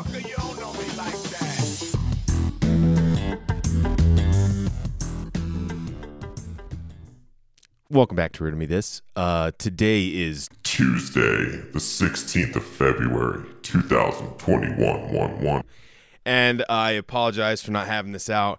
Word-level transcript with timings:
Motherfucker, 0.00 0.28
you 0.28 0.36
don't 0.36 0.58
know 0.58 0.72
me 0.72 0.86
like 0.96 1.12
that. 1.30 1.50
Welcome 7.90 8.16
back 8.16 8.32
to 8.32 8.44
Riddle 8.44 8.58
Me 8.58 8.64
This. 8.66 9.02
Uh, 9.14 9.50
today 9.58 10.06
is 10.06 10.48
Tuesday, 10.62 11.44
the 11.72 11.80
16th 11.80 12.56
of 12.56 12.64
February, 12.64 13.44
2021. 13.62 15.12
1 15.12 15.40
1. 15.42 15.62
and 16.24 16.64
I 16.70 16.92
apologize 16.92 17.60
for 17.62 17.72
not 17.72 17.86
having 17.86 18.12
this 18.12 18.30
out 18.30 18.58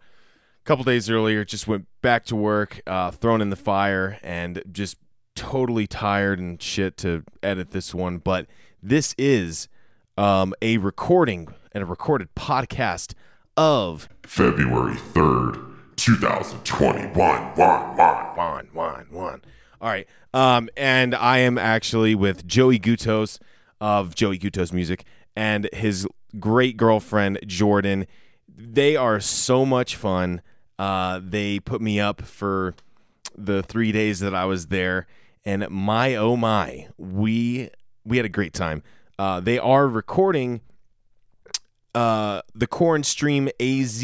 a 0.61 0.65
couple 0.65 0.83
days 0.83 1.09
earlier. 1.09 1.43
Just 1.43 1.67
went 1.67 1.87
back 2.03 2.25
to 2.25 2.35
work, 2.35 2.81
uh, 2.85 3.09
thrown 3.09 3.41
in 3.41 3.49
the 3.49 3.55
fire, 3.55 4.19
and 4.21 4.61
just 4.71 4.97
totally 5.35 5.87
tired 5.87 6.37
and 6.37 6.61
shit 6.61 6.97
to 6.97 7.23
edit 7.41 7.71
this 7.71 7.95
one. 7.95 8.19
But 8.19 8.45
this 8.83 9.15
is 9.17 9.69
um, 10.17 10.53
a 10.61 10.77
recording 10.77 11.47
and 11.71 11.83
a 11.83 11.85
recorded 11.85 12.33
podcast 12.35 13.13
of 13.57 14.09
February 14.23 14.95
3rd, 14.95 15.95
2021. 15.95 17.13
1 17.13 17.55
1. 17.55 18.35
one, 18.35 18.67
one, 18.73 19.05
one. 19.09 19.41
All 19.79 19.89
right. 19.89 20.07
Um, 20.33 20.69
and 20.77 21.15
I 21.15 21.39
am 21.39 21.57
actually 21.57 22.15
with 22.15 22.47
Joey 22.47 22.79
Gutos 22.79 23.39
of 23.79 24.15
Joey 24.15 24.37
Gutos 24.37 24.71
Music 24.71 25.05
and 25.35 25.69
his 25.73 26.07
great 26.39 26.77
girlfriend 26.77 27.39
Jordan. 27.45 28.05
They 28.47 28.95
are 28.95 29.19
so 29.19 29.65
much 29.65 29.95
fun. 29.95 30.41
Uh, 30.77 31.19
they 31.23 31.59
put 31.59 31.81
me 31.81 31.99
up 31.99 32.21
for 32.21 32.75
the 33.37 33.63
three 33.63 33.91
days 33.91 34.19
that 34.19 34.35
I 34.35 34.45
was 34.45 34.67
there, 34.67 35.07
and 35.45 35.67
my 35.69 36.15
oh 36.15 36.35
my, 36.35 36.87
we 36.97 37.69
we 38.05 38.17
had 38.17 38.25
a 38.25 38.29
great 38.29 38.53
time. 38.53 38.83
Uh, 39.21 39.39
they 39.39 39.59
are 39.59 39.87
recording 39.87 40.61
uh, 41.93 42.41
the 42.55 42.65
Corn 42.65 43.03
Stream 43.03 43.49
AZ 43.59 44.03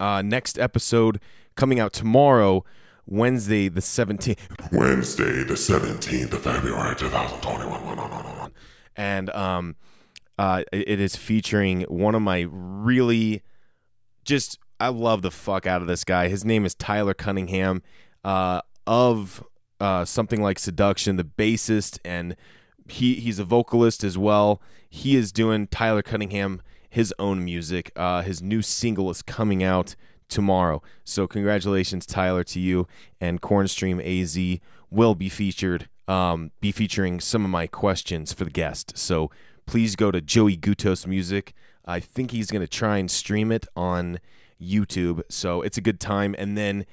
uh, 0.00 0.22
next 0.22 0.58
episode 0.58 1.20
coming 1.54 1.78
out 1.78 1.92
tomorrow, 1.92 2.64
Wednesday 3.06 3.68
the 3.68 3.80
17th. 3.80 4.72
Wednesday, 4.72 5.44
the 5.44 5.54
17th 5.54 6.32
of 6.32 6.42
February, 6.42 6.96
2021. 6.96 7.70
1 7.70 7.96
1 7.96 8.10
1 8.10 8.38
1. 8.38 8.52
And 8.96 9.30
um, 9.30 9.76
uh, 10.36 10.64
it 10.72 10.88
it 10.88 11.00
is 11.00 11.14
featuring 11.14 11.82
one 11.82 12.16
of 12.16 12.22
my 12.22 12.48
really 12.50 13.42
just, 14.24 14.58
I 14.80 14.88
love 14.88 15.22
the 15.22 15.30
fuck 15.30 15.68
out 15.68 15.80
of 15.80 15.86
this 15.86 16.02
guy. 16.02 16.26
His 16.26 16.44
name 16.44 16.66
is 16.66 16.74
Tyler 16.74 17.14
Cunningham 17.14 17.82
uh, 18.24 18.62
of 18.84 19.44
uh, 19.78 20.04
something 20.04 20.42
like 20.42 20.58
Seduction, 20.58 21.14
the 21.14 21.22
bassist, 21.22 22.00
and 22.04 22.34
he 22.88 23.14
he's 23.14 23.38
a 23.38 23.44
vocalist 23.44 24.04
as 24.04 24.16
well. 24.16 24.60
He 24.88 25.16
is 25.16 25.32
doing 25.32 25.66
Tyler 25.68 26.02
Cunningham 26.02 26.62
his 26.90 27.14
own 27.18 27.44
music. 27.44 27.92
Uh, 27.94 28.22
his 28.22 28.42
new 28.42 28.60
single 28.60 29.08
is 29.10 29.22
coming 29.22 29.62
out 29.62 29.94
tomorrow. 30.28 30.82
So 31.04 31.26
congratulations, 31.26 32.04
Tyler, 32.04 32.44
to 32.44 32.60
you. 32.60 32.86
And 33.20 33.40
Cornstream 33.40 34.00
AZ 34.04 34.60
will 34.90 35.14
be 35.14 35.28
featured, 35.28 35.88
um, 36.08 36.50
be 36.60 36.72
featuring 36.72 37.20
some 37.20 37.44
of 37.44 37.50
my 37.50 37.68
questions 37.68 38.32
for 38.32 38.44
the 38.44 38.50
guest. 38.50 38.98
So 38.98 39.30
please 39.66 39.94
go 39.94 40.10
to 40.10 40.20
Joey 40.20 40.56
Gutos 40.56 41.06
Music. 41.06 41.54
I 41.86 42.00
think 42.00 42.32
he's 42.32 42.50
going 42.50 42.62
to 42.62 42.68
try 42.68 42.98
and 42.98 43.10
stream 43.10 43.52
it 43.52 43.66
on 43.76 44.18
YouTube. 44.60 45.22
So 45.28 45.62
it's 45.62 45.78
a 45.78 45.80
good 45.80 46.00
time. 46.00 46.34
And 46.38 46.58
then 46.58 46.86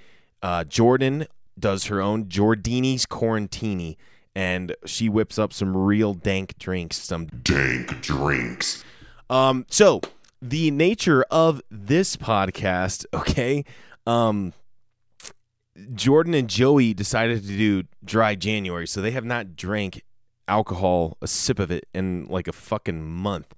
uh, 0.44 0.64
Jordan 0.64 1.26
does 1.60 1.86
her 1.86 2.02
own 2.02 2.26
Jordini's 2.26 3.08
Quarantini. 3.08 3.98
And 4.38 4.76
she 4.86 5.10
whips 5.10 5.40
up 5.40 5.52
some 5.52 5.76
real 5.76 6.14
dank 6.14 6.60
drinks, 6.60 6.98
some 6.98 7.26
Dank 7.26 8.02
drinks. 8.02 8.84
um, 9.32 9.66
so 9.68 10.00
the 10.44 10.70
nature 10.70 11.26
of 11.32 11.60
this 11.72 12.16
podcast, 12.16 13.08
okay, 13.14 13.66
um, 14.06 14.54
Jordan 15.96 16.36
and 16.36 16.48
Joey 16.48 16.94
decided 16.94 17.42
to 17.42 17.48
do 17.48 17.84
dry 18.06 18.36
January, 18.36 18.86
so 18.86 19.02
they 19.02 19.10
have 19.10 19.26
not 19.26 19.56
drank 19.56 20.04
alcohol, 20.48 21.18
a 21.20 21.28
sip 21.28 21.58
of 21.58 21.72
it, 21.72 21.88
in 21.96 22.28
like 22.28 22.48
a 22.48 22.54
fucking 22.54 23.04
month 23.04 23.56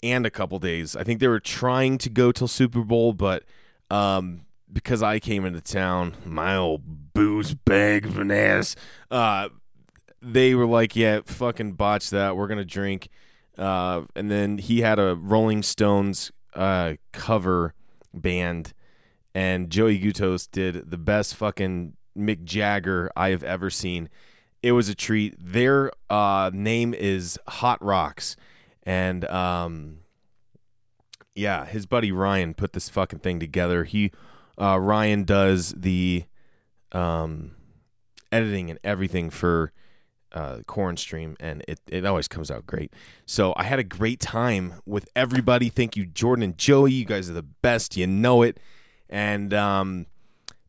and 0.00 0.24
a 0.24 0.30
couple 0.30 0.60
days. 0.60 0.94
I 0.94 1.02
think 1.02 1.18
they 1.18 1.26
were 1.26 1.40
trying 1.40 1.98
to 1.98 2.08
go 2.08 2.30
till 2.30 2.46
Super 2.46 2.82
Bowl, 2.82 3.12
but 3.12 3.42
um, 3.90 4.42
because 4.72 5.02
I 5.02 5.18
came 5.18 5.44
into 5.44 5.60
town, 5.60 6.14
my 6.24 6.56
old 6.56 7.12
booze 7.14 7.54
bag 7.54 8.06
of 8.06 8.16
an 8.18 8.30
ass, 8.30 8.76
uh, 9.10 9.48
they 10.22 10.54
were 10.54 10.66
like, 10.66 10.96
"Yeah, 10.96 11.20
fucking 11.24 11.72
botch 11.72 12.10
that. 12.10 12.36
We're 12.36 12.48
gonna 12.48 12.64
drink." 12.64 13.08
Uh, 13.56 14.02
and 14.14 14.30
then 14.30 14.58
he 14.58 14.80
had 14.80 14.98
a 14.98 15.16
Rolling 15.16 15.62
Stones 15.62 16.30
uh, 16.54 16.94
cover 17.12 17.74
band, 18.14 18.72
and 19.34 19.70
Joey 19.70 19.98
Gutos 19.98 20.48
did 20.50 20.90
the 20.90 20.98
best 20.98 21.34
fucking 21.34 21.94
Mick 22.16 22.44
Jagger 22.44 23.10
I 23.16 23.30
have 23.30 23.42
ever 23.42 23.70
seen. 23.70 24.08
It 24.62 24.72
was 24.72 24.88
a 24.88 24.94
treat. 24.94 25.34
Their 25.38 25.92
uh, 26.10 26.50
name 26.52 26.94
is 26.94 27.38
Hot 27.46 27.82
Rocks, 27.84 28.36
and 28.82 29.24
um, 29.26 29.98
yeah, 31.34 31.64
his 31.64 31.86
buddy 31.86 32.10
Ryan 32.10 32.54
put 32.54 32.72
this 32.72 32.88
fucking 32.88 33.20
thing 33.20 33.38
together. 33.38 33.84
He 33.84 34.10
uh, 34.60 34.78
Ryan 34.80 35.24
does 35.24 35.72
the 35.76 36.24
um, 36.92 37.52
editing 38.32 38.70
and 38.70 38.78
everything 38.82 39.30
for 39.30 39.72
uh, 40.32 40.58
Corn 40.66 40.96
Stream, 40.96 41.36
and 41.40 41.64
it, 41.66 41.80
it 41.88 42.04
always 42.04 42.28
comes 42.28 42.50
out 42.50 42.66
great. 42.66 42.92
So 43.26 43.54
I 43.56 43.64
had 43.64 43.78
a 43.78 43.84
great 43.84 44.20
time 44.20 44.74
with 44.86 45.08
everybody. 45.16 45.68
Thank 45.68 45.96
you, 45.96 46.06
Jordan 46.06 46.42
and 46.42 46.58
Joey. 46.58 46.92
You 46.92 47.04
guys 47.04 47.30
are 47.30 47.34
the 47.34 47.42
best. 47.42 47.96
You 47.96 48.06
know 48.06 48.42
it. 48.42 48.58
And 49.08 49.54
um, 49.54 50.06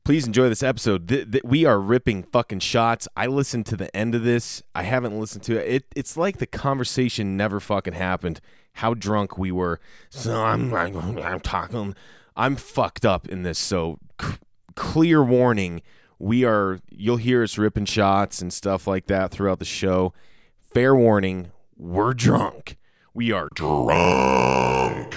please 0.03 0.25
enjoy 0.25 0.49
this 0.49 0.63
episode. 0.63 1.07
Th- 1.07 1.29
th- 1.29 1.43
we 1.43 1.65
are 1.65 1.79
ripping 1.79 2.23
fucking 2.23 2.59
shots. 2.59 3.07
I 3.15 3.27
listened 3.27 3.65
to 3.67 3.77
the 3.77 3.95
end 3.95 4.15
of 4.15 4.23
this. 4.23 4.63
I 4.73 4.83
haven't 4.83 5.19
listened 5.19 5.43
to 5.43 5.57
it. 5.57 5.67
it. 5.67 5.85
It's 5.95 6.17
like 6.17 6.37
the 6.37 6.47
conversation 6.47 7.37
never 7.37 7.59
fucking 7.59 7.93
happened. 7.93 8.41
How 8.73 8.93
drunk 8.93 9.37
we 9.37 9.51
were. 9.51 9.79
So 10.09 10.43
I'm, 10.43 10.73
I'm, 10.73 11.39
talking. 11.41 11.95
I'm 12.35 12.55
fucked 12.55 13.05
up 13.05 13.27
in 13.27 13.43
this. 13.43 13.59
So 13.59 13.99
c- 14.21 14.37
clear 14.75 15.23
warning 15.23 15.81
we 16.19 16.44
are 16.44 16.80
you'll 16.90 17.18
hear 17.18 17.41
us 17.44 17.57
ripping 17.57 17.85
shots 17.85 18.41
and 18.41 18.52
stuff 18.53 18.85
like 18.85 19.07
that 19.07 19.31
throughout 19.31 19.59
the 19.59 19.66
show. 19.66 20.13
Fair 20.62 20.96
warning 20.96 21.52
we're 21.78 22.13
drunk. 22.13 22.78
We 23.13 23.31
are 23.31 23.50
Drunk. 23.56 25.16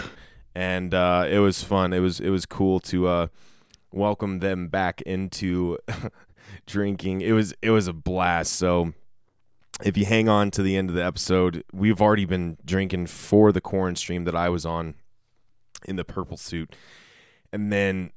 and 0.55 0.95
uh, 0.95 1.27
it 1.29 1.41
was 1.41 1.63
fun. 1.63 1.93
It 1.93 1.99
was 1.99 2.21
it 2.21 2.31
was 2.31 2.47
cool 2.47 2.81
to 2.81 3.09
uh, 3.09 3.27
welcome 3.93 4.39
them 4.39 4.69
back 4.69 5.03
into 5.03 5.79
drinking. 6.67 7.21
It 7.21 7.33
was 7.33 7.53
it 7.61 7.71
was 7.71 7.89
a 7.89 7.93
blast. 7.93 8.53
So 8.55 8.95
if 9.84 9.97
you 9.97 10.05
hang 10.05 10.29
on 10.29 10.51
to 10.53 10.63
the 10.63 10.77
end 10.77 10.89
of 10.91 10.95
the 10.95 11.05
episode 11.05 11.65
we've 11.73 12.01
already 12.01 12.25
been 12.25 12.57
drinking 12.65 13.07
for 13.07 13.51
the 13.51 13.61
corn 13.61 13.97
stream 13.97 14.25
that 14.25 14.37
i 14.37 14.49
was 14.49 14.65
on 14.65 14.95
in 15.87 15.97
the 15.97 16.05
purple 16.05 16.37
suit. 16.37 16.77
And 17.53 17.73
then 17.73 18.13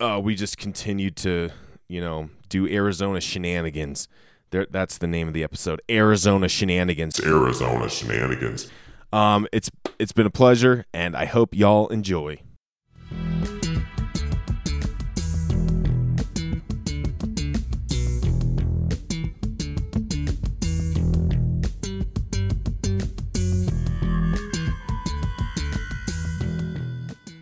uh, 0.00 0.20
we 0.22 0.34
just 0.34 0.56
continued 0.56 1.16
to 1.16 1.50
you 1.92 2.00
know 2.00 2.30
do 2.48 2.66
arizona 2.68 3.20
shenanigans 3.20 4.08
there, 4.50 4.66
that's 4.70 4.98
the 4.98 5.06
name 5.06 5.28
of 5.28 5.34
the 5.34 5.44
episode 5.44 5.80
arizona 5.90 6.48
shenanigans 6.48 7.20
Arizona 7.20 7.88
shenanigans. 7.88 8.70
um, 9.12 9.46
it's 9.52 9.70
it's 9.98 10.12
been 10.12 10.26
a 10.26 10.30
pleasure, 10.30 10.84
and 10.92 11.14
I 11.16 11.26
hope 11.26 11.54
y'all 11.54 11.86
enjoy. 11.88 12.40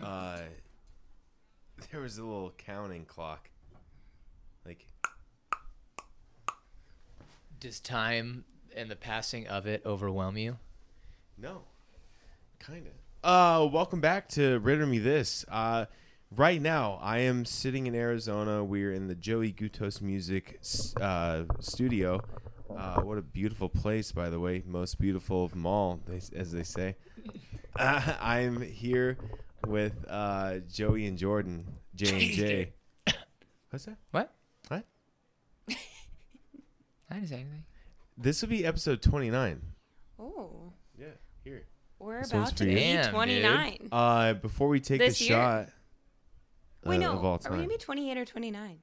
Uh, 0.03 0.39
there 1.91 2.01
was 2.01 2.17
a 2.17 2.23
little 2.23 2.53
counting 2.57 3.05
clock, 3.05 3.49
like 4.65 4.85
Does 7.61 7.79
time 7.79 8.43
and 8.75 8.89
the 8.89 8.95
passing 8.95 9.47
of 9.47 9.67
it 9.67 9.83
overwhelm 9.85 10.35
you? 10.35 10.57
No, 11.37 11.61
kind 12.57 12.87
of. 12.87 12.93
Uh, 13.23 13.67
welcome 13.67 14.01
back 14.01 14.27
to 14.29 14.57
Riddle 14.57 14.87
Me 14.87 14.97
This. 14.97 15.45
Uh, 15.47 15.85
right 16.35 16.59
now 16.59 16.97
I 17.03 17.19
am 17.19 17.45
sitting 17.45 17.85
in 17.85 17.93
Arizona. 17.93 18.63
We're 18.63 18.91
in 18.91 19.07
the 19.07 19.13
Joey 19.13 19.53
Gutos 19.53 20.01
Music 20.01 20.59
uh, 20.99 21.43
studio. 21.59 22.21
Uh, 22.75 23.01
what 23.01 23.19
a 23.19 23.21
beautiful 23.21 23.69
place, 23.69 24.11
by 24.11 24.31
the 24.31 24.39
way. 24.39 24.63
Most 24.65 24.99
beautiful 24.99 25.45
of 25.45 25.51
them 25.51 25.67
all, 25.67 25.99
they, 26.07 26.19
as 26.35 26.51
they 26.51 26.63
say. 26.63 26.95
Uh, 27.73 28.15
I'm 28.19 28.59
here 28.59 29.17
with 29.65 29.93
uh, 30.09 30.57
Joey 30.69 31.05
and 31.05 31.17
Jordan, 31.17 31.65
J 31.95 32.09
and 32.09 32.19
J. 32.33 32.73
What's 33.69 33.85
that? 33.85 33.95
What? 34.09 34.33
What? 37.11 37.17
I 37.17 37.19
didn't 37.19 37.29
say 37.29 37.35
anything. 37.35 37.63
This 38.17 38.41
will 38.41 38.49
be 38.49 38.65
episode 38.65 39.01
29. 39.01 39.61
Oh. 40.19 40.73
Yeah, 40.97 41.07
here. 41.43 41.63
We're 41.99 42.21
This 42.21 42.33
one's 42.33 42.49
about 42.49 42.57
for 42.59 42.63
to 42.65 42.69
you. 42.69 42.75
be 42.75 42.81
Damn, 42.93 43.11
29. 43.13 43.89
Uh, 43.91 44.33
before 44.33 44.67
we 44.69 44.79
take 44.79 44.99
This 44.99 45.19
the 45.19 45.25
year? 45.25 45.33
shot 45.33 45.67
Wait, 46.85 46.97
uh, 46.97 46.99
no. 46.99 47.13
of 47.13 47.25
all 47.25 47.33
Are 47.33 47.37
we 47.37 47.43
time. 47.43 47.51
going 47.57 47.63
to 47.63 47.69
be 47.69 47.77
28 47.77 48.17
or 48.17 48.25
29? 48.25 48.79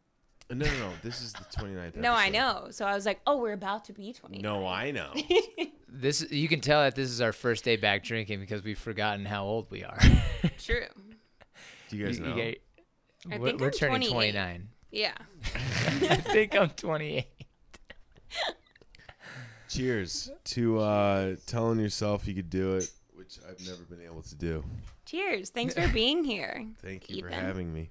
no, 0.50 0.64
no, 0.64 0.64
no. 0.78 0.90
This 1.02 1.20
is 1.20 1.32
the 1.32 1.44
29th. 1.58 1.96
No, 1.96 2.12
I 2.12 2.26
episode. 2.26 2.32
know. 2.38 2.66
So 2.70 2.86
I 2.86 2.94
was 2.94 3.04
like, 3.06 3.20
oh, 3.26 3.38
we're 3.38 3.52
about 3.52 3.84
to 3.86 3.92
be 3.92 4.12
29. 4.12 4.42
No, 4.42 4.66
I 4.66 4.90
know. 4.90 5.12
This 5.90 6.30
you 6.30 6.48
can 6.48 6.60
tell 6.60 6.82
that 6.82 6.94
this 6.94 7.08
is 7.08 7.22
our 7.22 7.32
first 7.32 7.64
day 7.64 7.76
back 7.76 8.04
drinking 8.04 8.40
because 8.40 8.62
we've 8.62 8.78
forgotten 8.78 9.25
how 9.25 9.44
old 9.46 9.70
we 9.70 9.84
are. 9.84 9.98
True. 10.58 10.82
Do 11.88 11.96
you 11.96 12.04
guys 12.04 12.19
You- 12.19 12.25
know? 12.26 12.36
you 12.36 12.42
get- 12.42 12.62
I 13.32 13.38
we're 13.38 13.48
think 13.48 13.60
we're 13.60 13.66
I'm 13.69 13.72
turning 13.72 14.08
28. 14.10 14.10
29. 14.32 14.69
Yeah. 14.92 15.12
I 16.10 16.16
think 16.16 16.54
I'm 16.54 16.69
28. 16.70 17.26
Cheers 19.69 20.30
to 20.44 20.78
uh, 20.78 21.36
telling 21.46 21.78
yourself 21.78 22.26
you 22.26 22.34
could 22.34 22.48
do 22.50 22.76
it, 22.76 22.90
which 23.14 23.38
I've 23.48 23.60
never 23.66 23.82
been 23.82 24.00
able 24.04 24.22
to 24.22 24.34
do. 24.34 24.64
Cheers. 25.04 25.50
Thanks 25.50 25.75
for 25.78 25.88
being 25.88 26.25
here. 26.25 26.66
Thank 26.82 27.10
you 27.10 27.20
for 27.22 27.28
Ethan. 27.28 27.44
having 27.44 27.72
me. 27.72 27.90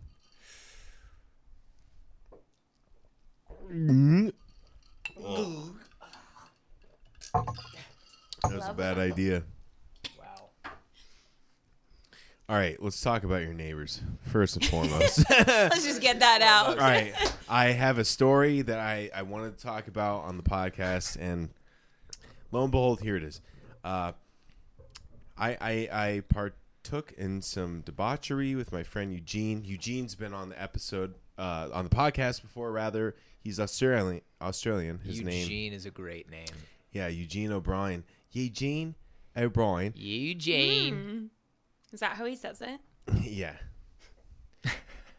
That 3.69 4.33
was 8.43 8.67
a 8.67 8.73
bad 8.73 8.97
idea. 8.97 9.43
All 12.49 12.55
right, 12.55 12.81
let's 12.81 13.01
talk 13.01 13.23
about 13.23 13.41
your 13.41 13.53
neighbors 13.53 14.01
first 14.27 14.55
and 14.55 14.65
foremost. 14.69 15.29
Let's 15.29 15.83
just 15.83 16.01
get 16.01 16.21
that 16.21 16.41
out. 16.41 16.69
All 16.69 16.75
right, 16.77 17.13
I 17.49 17.67
have 17.67 17.97
a 17.97 18.05
story 18.05 18.61
that 18.61 18.79
I 18.79 19.09
I 19.13 19.23
wanted 19.23 19.57
to 19.57 19.63
talk 19.63 19.87
about 19.89 20.23
on 20.23 20.37
the 20.37 20.43
podcast, 20.43 21.17
and 21.19 21.49
lo 22.53 22.63
and 22.63 22.71
behold, 22.71 23.01
here 23.01 23.17
it 23.17 23.23
is. 23.23 23.41
Uh, 23.83 24.13
I 25.37 25.57
I 25.59 25.89
I 25.91 26.23
partook 26.29 27.11
in 27.17 27.41
some 27.41 27.81
debauchery 27.81 28.55
with 28.55 28.71
my 28.71 28.83
friend 28.83 29.11
Eugene. 29.11 29.65
Eugene's 29.65 30.15
been 30.15 30.33
on 30.33 30.47
the 30.47 30.61
episode 30.61 31.15
uh, 31.37 31.67
on 31.73 31.83
the 31.83 31.93
podcast 31.93 32.41
before. 32.41 32.71
Rather, 32.71 33.17
he's 33.41 33.59
Australian. 33.59 34.21
Australian. 34.41 34.99
His 34.99 35.17
Eugene 35.19 35.25
name, 35.25 35.41
Eugene 35.41 35.73
is 35.73 35.85
a 35.85 35.91
great 35.91 36.29
name. 36.29 36.47
yeah, 36.93 37.07
Eugene 37.07 37.51
O'Brien. 37.51 38.05
Eugene 38.31 38.95
O'Brien. 39.35 39.91
Eugene. 39.97 41.29
Is 41.93 41.99
that 42.01 42.17
how 42.17 42.25
he 42.25 42.35
says 42.35 42.61
it? 42.61 42.79
yeah. 43.21 43.53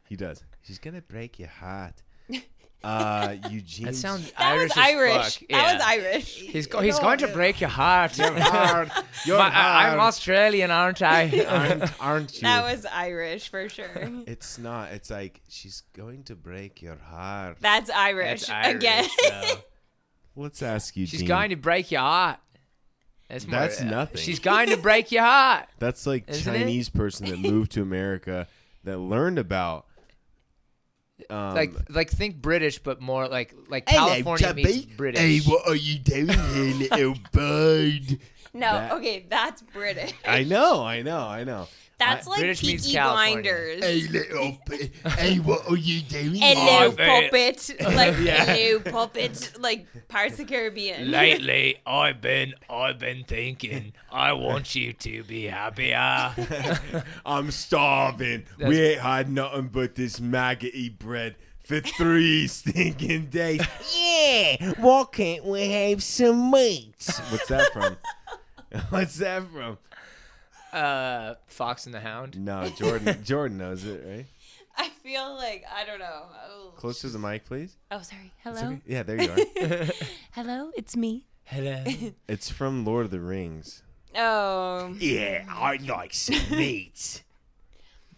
He 0.08 0.16
does. 0.16 0.42
She's 0.62 0.78
gonna 0.78 1.02
break 1.02 1.38
your 1.38 1.48
heart. 1.48 2.02
Uh, 2.84 3.34
Eugene. 3.50 3.86
That 3.86 3.96
sounds 3.96 4.30
That 4.30 4.52
Irish. 4.52 4.68
was 4.68 4.70
as 4.78 4.84
Irish. 4.84 5.38
fuck. 5.40 5.48
That 5.48 5.72
was 5.74 5.82
Yeah. 5.82 5.88
Irish. 5.88 6.34
He's 6.36 6.66
go- 6.68 6.78
he's 6.78 6.98
going 7.00 7.18
to 7.18 7.26
break 7.26 7.60
your 7.60 7.70
heart. 7.70 8.16
hard. 8.16 8.92
You're 9.26 9.36
My- 9.36 9.48
I- 9.52 9.82
I'm 9.88 9.98
hard. 9.98 9.98
Australian, 9.98 10.70
aren't 10.70 11.02
I? 11.02 11.44
aren't, 11.48 12.00
aren't 12.00 12.34
you? 12.36 12.42
That 12.42 12.62
was 12.72 12.86
Irish 12.86 13.48
for 13.48 13.68
sure. 13.68 13.90
It's 14.28 14.58
not. 14.58 14.92
It's 14.92 15.10
like 15.10 15.40
she's 15.48 15.82
going 15.92 16.22
to 16.24 16.36
break 16.36 16.80
your 16.80 16.96
heart. 16.98 17.56
That's 17.60 17.90
Irish, 17.90 18.46
That's 18.46 18.50
Irish. 18.50 18.76
again. 18.76 19.08
though. 19.28 19.54
Let's 20.36 20.62
ask 20.62 20.96
you. 20.96 21.04
She's 21.06 21.24
going 21.24 21.50
to 21.50 21.56
break 21.56 21.90
your 21.90 22.02
heart. 22.02 22.38
That's, 23.28 23.46
more, 23.46 23.60
That's 23.60 23.80
uh, 23.80 23.84
nothing. 23.84 24.16
She's 24.20 24.38
going 24.38 24.70
to 24.70 24.76
break 24.78 25.12
your 25.12 25.22
heart. 25.24 25.66
That's 25.78 26.06
like 26.06 26.28
Isn't 26.28 26.54
it? 26.54 26.58
Chinese 26.58 26.88
person 26.88 27.26
that 27.28 27.38
moved 27.38 27.72
to 27.72 27.82
America 27.82 28.46
that 28.84 28.98
learned 28.98 29.38
about. 29.38 29.84
Um, 31.28 31.54
Like 31.54 31.72
like 31.90 32.10
think 32.10 32.36
British, 32.40 32.78
but 32.78 33.00
more 33.00 33.26
like 33.28 33.52
like 33.68 33.86
California 33.86 34.54
meets 34.54 34.84
British. 34.86 35.20
Hey, 35.20 35.38
what 35.40 35.68
are 35.68 35.74
you 35.74 35.98
doing 35.98 36.28
here, 36.28 36.74
little 36.90 37.14
bird? 37.32 38.18
No, 38.54 38.72
That- 38.72 38.92
okay, 38.92 39.26
that's 39.28 39.60
British. 39.62 40.14
I 40.26 40.44
know, 40.44 40.82
I 40.84 41.02
know, 41.02 41.18
I 41.20 41.44
know. 41.44 41.66
That's 41.98 42.26
like 42.28 42.38
British 42.38 42.62
meets 42.62 42.86
Peaky 42.86 42.96
California. 42.96 43.42
Blinders. 43.42 43.84
Hey, 43.84 44.08
little, 44.08 44.58
hey, 45.16 45.36
what 45.40 45.68
are 45.68 45.76
you 45.76 46.00
doing? 46.02 46.34
Hello, 46.36 46.86
Oh, 46.86 46.92
puppet. 46.92 47.70
Like, 47.80 48.16
Yeah. 48.20 48.44
hello, 48.44 48.78
puppet. 48.80 49.52
Like, 49.58 49.86
Pirates 50.08 50.38
of 50.38 50.46
the 50.46 50.52
Caribbean. 50.54 51.10
Lately, 51.10 51.76
I've 51.86 52.20
been 52.20 52.54
I've 52.70 52.98
been 53.00 53.24
thinking 53.24 53.92
I 54.12 54.32
want 54.32 54.74
you 54.74 54.92
to 54.92 55.24
be 55.24 55.44
happier. 55.44 56.34
I'm 57.26 57.50
starving. 57.50 58.44
That's- 58.58 58.68
we 58.68 58.80
ain't 58.80 59.00
had 59.00 59.28
nothing 59.30 59.68
but 59.68 59.94
this 59.96 60.20
maggoty 60.20 60.88
bread 60.90 61.34
for 61.58 61.80
three 61.80 62.46
stinking 62.46 63.26
days. 63.26 63.60
Yeah, 63.98 64.72
why 64.78 65.04
can't 65.12 65.44
we 65.44 65.68
have 65.70 66.02
some 66.02 66.50
meat? 66.52 66.94
What's 67.30 67.48
that 67.48 67.72
from? 67.72 67.96
What's 68.90 69.16
that 69.16 69.42
from? 69.52 69.78
Uh, 70.78 71.34
Fox 71.46 71.86
and 71.86 71.94
the 71.94 72.00
Hound. 72.00 72.38
No, 72.38 72.68
Jordan. 72.78 73.22
Jordan 73.24 73.58
knows 73.58 73.84
it, 73.84 74.04
right? 74.06 74.26
I 74.76 74.88
feel 75.02 75.34
like, 75.34 75.64
I 75.74 75.84
don't 75.84 75.98
know. 75.98 76.22
Oh, 76.50 76.72
Close 76.76 77.00
to 77.00 77.08
the 77.08 77.18
mic, 77.18 77.44
please. 77.44 77.76
oh 77.90 78.00
sorry. 78.02 78.32
Hello? 78.44 78.58
okay. 78.58 78.80
Yeah, 78.86 79.02
there 79.02 79.20
you 79.20 79.30
are. 79.30 79.86
Hello, 80.32 80.70
it's 80.76 80.96
me. 80.96 81.26
Hello. 81.44 81.82
it's 82.28 82.48
from 82.50 82.84
Lord 82.84 83.06
of 83.06 83.10
the 83.10 83.18
Rings. 83.20 83.82
Oh. 84.16 84.94
Yeah, 84.98 85.44
I 85.48 85.76
like 85.76 86.14
some 86.14 86.56
meat. 86.56 87.22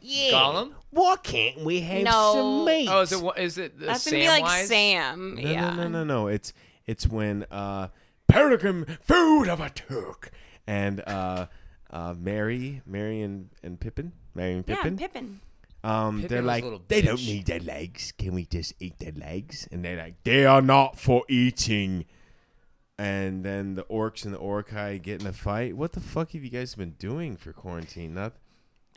Yeah. 0.03 0.33
Gollum. 0.33 0.73
Why 0.91 1.17
can't 1.23 1.61
we 1.65 1.81
have 1.81 2.03
No. 2.05 2.33
some 2.35 2.65
meat? 2.67 2.89
Oh, 2.91 3.01
is 3.01 3.13
it 3.13 3.21
wha- 3.21 3.33
is 3.37 3.59
it 3.59 3.79
the 3.79 3.87
That's 3.87 4.11
going 4.11 4.23
to 4.23 4.25
be 4.25 4.29
like 4.29 4.45
Samwise? 4.45 4.67
Sam. 4.67 5.35
No, 5.37 5.41
yeah. 5.43 5.71
no, 5.71 5.77
no, 5.85 5.89
no, 5.89 6.05
no. 6.05 6.27
It's 6.29 6.53
it's 6.87 7.07
when 7.07 7.47
uh, 7.51 7.89
Peregrin 8.31 8.99
food 9.03 9.49
of 9.49 9.61
a 9.61 9.69
Took 9.71 10.31
and 10.67 11.03
uh, 11.07 11.47
uh, 11.91 12.15
Merry, 12.19 12.83
Merry 12.87 13.21
and, 13.23 13.49
and 13.63 13.79
Pippin, 13.81 14.13
Merry 14.35 14.55
and 14.55 14.65
Yeah, 14.67 14.77
Pippin. 14.77 14.97
Pippin. 14.97 15.41
um, 15.85 16.17
Pippin 16.23 16.29
they're 16.29 16.43
like 16.43 16.65
little 16.65 16.83
they 16.89 17.03
don't 17.03 17.21
need 17.21 17.47
their 17.47 17.61
legs. 17.61 18.13
Can 18.19 18.35
we 18.35 18.45
just 18.47 18.75
eat 18.81 18.99
their 18.99 19.13
legs? 19.13 19.69
And 19.73 19.85
they're 19.85 19.97
like 19.97 20.23
they 20.25 20.45
are 20.47 20.63
not 20.63 20.99
for 20.99 21.25
eating. 21.29 22.05
And 22.99 23.45
then 23.45 23.77
the 23.77 23.85
orcs 23.85 24.27
and 24.27 24.35
the 24.35 24.39
Uruk-hai 24.39 24.99
get 24.99 25.23
in 25.23 25.27
a 25.27 25.33
fight. 25.33 25.75
What 25.75 25.93
the 25.93 26.01
fuck 26.01 26.33
have 26.33 26.45
you 26.45 26.51
guys 26.51 26.75
been 26.75 26.91
doing 26.99 27.39
for 27.39 27.51
quarantine? 27.55 28.13
Not 28.13 28.35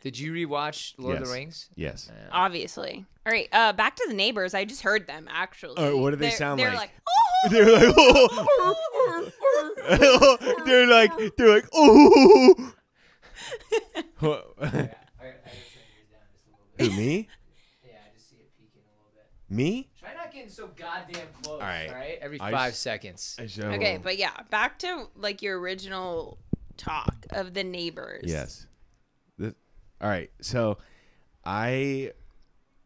Did 0.02 0.18
you 0.18 0.30
rewatch 0.34 0.92
Lord 0.98 1.22
of 1.22 1.26
the 1.26 1.32
Rings? 1.32 1.70
yes. 1.74 2.10
Yeah. 2.14 2.28
Obviously. 2.30 3.06
All 3.26 3.32
right, 3.32 3.48
uh, 3.50 3.72
back 3.72 3.96
to 3.96 4.04
the 4.06 4.12
neighbors. 4.12 4.52
I 4.52 4.66
just 4.66 4.82
heard 4.82 5.06
them, 5.06 5.26
actually. 5.30 5.78
Uh, 5.78 5.96
what 5.96 6.10
do 6.10 6.16
they 6.16 6.28
They're- 6.28 6.36
sound 6.36 6.60
they're 6.60 6.74
like? 6.74 6.90
oh! 7.08 7.12
They're 7.50 7.72
like, 7.72 7.94
oh. 7.96 9.28
they're 10.66 10.86
like, 10.86 11.10
they're 11.36 11.48
like, 11.54 11.66
oh. 11.74 12.72
Who 16.78 16.90
me? 16.90 17.28
Yeah, 17.86 17.96
I 17.96 18.14
just 18.16 18.30
see 18.30 18.36
it 18.36 18.50
peeking 18.58 18.82
a 18.82 18.92
little 18.96 19.12
bit. 19.14 19.26
Me? 19.54 19.88
Try 20.00 20.14
not 20.14 20.32
getting 20.32 20.48
so 20.50 20.68
goddamn 20.76 21.26
close. 21.42 21.54
All 21.54 21.66
right. 21.66 21.88
All 21.88 21.94
right. 21.94 22.18
Every 22.20 22.40
I 22.40 22.50
five 22.50 22.72
just- 22.72 22.82
seconds. 22.82 23.36
Okay, 23.40 23.98
but 24.02 24.16
yeah, 24.18 24.32
back 24.50 24.78
to 24.80 25.06
like 25.16 25.42
your 25.42 25.58
original 25.60 26.38
talk 26.76 27.14
of 27.30 27.54
the 27.54 27.62
neighbors. 27.64 28.24
yes. 28.26 28.66
The- 29.38 29.54
all 30.00 30.08
right. 30.08 30.30
So, 30.40 30.78
I 31.44 32.12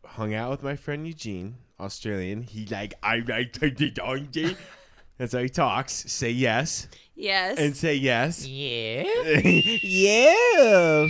hung 0.04 0.34
out 0.34 0.50
with 0.50 0.62
my 0.62 0.76
friend 0.76 1.06
Eugene, 1.06 1.56
Australian. 1.80 2.42
He 2.42 2.66
like, 2.66 2.94
I 3.02 3.22
like 3.26 3.52
to 3.54 3.70
the 3.70 3.90
donkey. 3.90 4.56
That's 5.16 5.32
how 5.32 5.40
he 5.40 5.48
talks. 5.48 5.92
Say 5.92 6.30
yes 6.30 6.88
Yes. 7.18 7.58
and 7.58 7.76
say 7.76 7.96
yes. 7.96 8.46
Yeah. 8.46 9.02
yeah. 9.82 11.08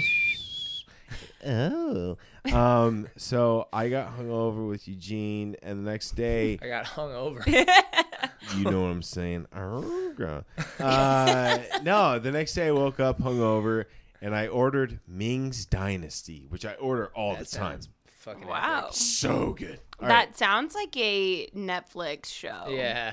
Oh. 1.47 2.17
Um. 2.51 3.09
So 3.19 3.69
I 3.73 3.91
got 3.91 4.09
hung 4.09 4.31
over 4.31 4.65
with 4.65 4.89
Eugene, 4.89 5.57
and 5.63 5.87
the 5.87 5.91
next 5.91 6.13
day, 6.13 6.59
I 6.63 6.69
got 6.69 6.87
hung 6.87 7.13
over. 7.13 7.45
you 7.47 8.65
know 8.65 8.81
what 8.81 8.89
I'm 8.89 9.03
saying. 9.03 9.47
Arrgh. 9.55 10.45
Uh, 10.81 11.59
no, 11.83 12.19
the 12.19 12.33
next 12.33 12.55
day 12.55 12.69
I 12.69 12.71
woke 12.73 13.01
up 13.01 13.21
hungover, 13.21 13.85
and 14.23 14.35
I 14.35 14.47
ordered 14.49 15.01
Ming's 15.07 15.67
Dynasty, 15.67 16.47
which 16.49 16.65
I 16.65 16.73
order 16.75 17.09
all 17.15 17.35
That 17.37 17.41
the 17.51 17.57
time. 17.57 17.73
sounds 17.83 17.89
fucking 18.07 18.49
wow. 18.49 18.85
epic. 18.85 18.95
So 18.95 19.53
good. 19.53 19.81
All 20.01 20.09
that 20.09 20.15
right. 20.29 20.37
sounds 20.39 20.75
like 20.75 20.97
a 20.97 21.49
Netflix 21.49 22.27
show. 22.27 22.69
Yeah. 22.71 23.13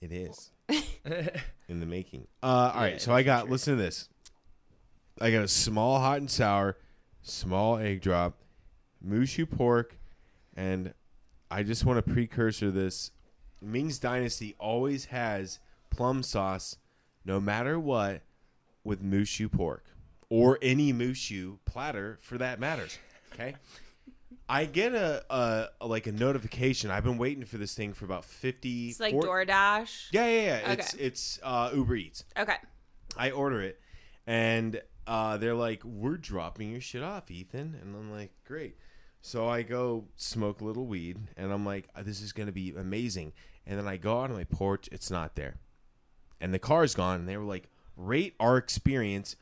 It 0.00 0.12
is 0.12 0.51
in 1.68 1.80
the 1.80 1.86
making. 1.86 2.26
Uh, 2.42 2.72
all 2.74 2.80
right, 2.80 2.92
Yeah, 2.94 2.98
so 2.98 3.12
I 3.12 3.22
got 3.22 3.48
listen 3.48 3.76
to 3.76 3.82
this. 3.82 4.08
I 5.20 5.30
got 5.30 5.44
a 5.44 5.48
small 5.48 5.98
hot 6.00 6.18
and 6.18 6.30
sour, 6.30 6.76
small 7.22 7.76
egg 7.76 8.00
drop, 8.00 8.34
mushu 9.06 9.48
pork, 9.48 9.96
and 10.56 10.94
I 11.50 11.62
just 11.62 11.84
want 11.84 12.04
to 12.04 12.12
precursor 12.12 12.70
this. 12.70 13.10
Ming's 13.60 13.98
Dynasty 13.98 14.54
always 14.58 15.06
has 15.06 15.60
plum 15.90 16.22
sauce, 16.22 16.76
no 17.24 17.40
matter 17.40 17.78
what, 17.78 18.22
with 18.84 19.04
mushu 19.04 19.50
pork 19.50 19.84
or 20.28 20.58
any 20.62 20.92
mushu 20.92 21.58
platter 21.66 22.18
for 22.22 22.38
that 22.38 22.58
matter. 22.58 22.88
Okay. 23.34 23.54
I 24.48 24.64
get 24.64 24.94
a, 24.94 25.24
a, 25.30 25.68
a- 25.80 25.86
like 25.86 26.06
a 26.06 26.12
notification. 26.12 26.90
I've 26.90 27.04
been 27.04 27.18
waiting 27.18 27.44
for 27.44 27.58
this 27.58 27.74
thing 27.74 27.92
for 27.92 28.04
about 28.04 28.24
fifty. 28.24 28.88
It's 28.90 29.00
like 29.00 29.12
40 29.12 29.28
DoorDash. 29.50 30.08
yeah, 30.12 30.26
yeah, 30.26 30.42
yeah. 30.42 30.60
Okay. 30.64 30.72
It's 30.74 30.94
it's 30.94 31.40
uh, 31.42 31.70
Uber 31.74 31.94
Eats. 31.96 32.24
Okay. 32.38 32.56
I 33.16 33.30
order 33.30 33.60
it, 33.60 33.80
and 34.26 34.80
uh, 35.06 35.36
they're 35.36 35.54
like, 35.54 35.82
"We're 35.84 36.16
dropping 36.16 36.70
your 36.72 36.80
shit 36.80 37.02
off, 37.02 37.30
Ethan," 37.30 37.76
and 37.80 37.94
I'm 37.94 38.10
like, 38.10 38.32
"Great." 38.46 38.76
So 39.20 39.48
I 39.48 39.62
go 39.62 40.06
smoke 40.16 40.60
a 40.60 40.64
little 40.64 40.86
weed, 40.86 41.18
and 41.36 41.52
I'm 41.52 41.64
like, 41.66 41.88
"Uh, 41.94 42.02
"This 42.02 42.20
is 42.20 42.32
gonna 42.32 42.52
be 42.52 42.70
amazing." 42.76 43.32
And 43.66 43.78
then 43.78 43.86
I 43.86 43.96
go 43.96 44.20
out 44.20 44.30
on 44.30 44.36
my 44.36 44.44
porch, 44.44 44.88
it's 44.90 45.10
not 45.10 45.36
there, 45.36 45.56
and 46.40 46.52
the 46.52 46.58
car's 46.58 46.94
gone. 46.94 47.20
And 47.20 47.28
they 47.28 47.36
were 47.36 47.44
like, 47.44 47.68
"Rate 47.96 48.34
our 48.40 48.56
experience." 48.56 49.36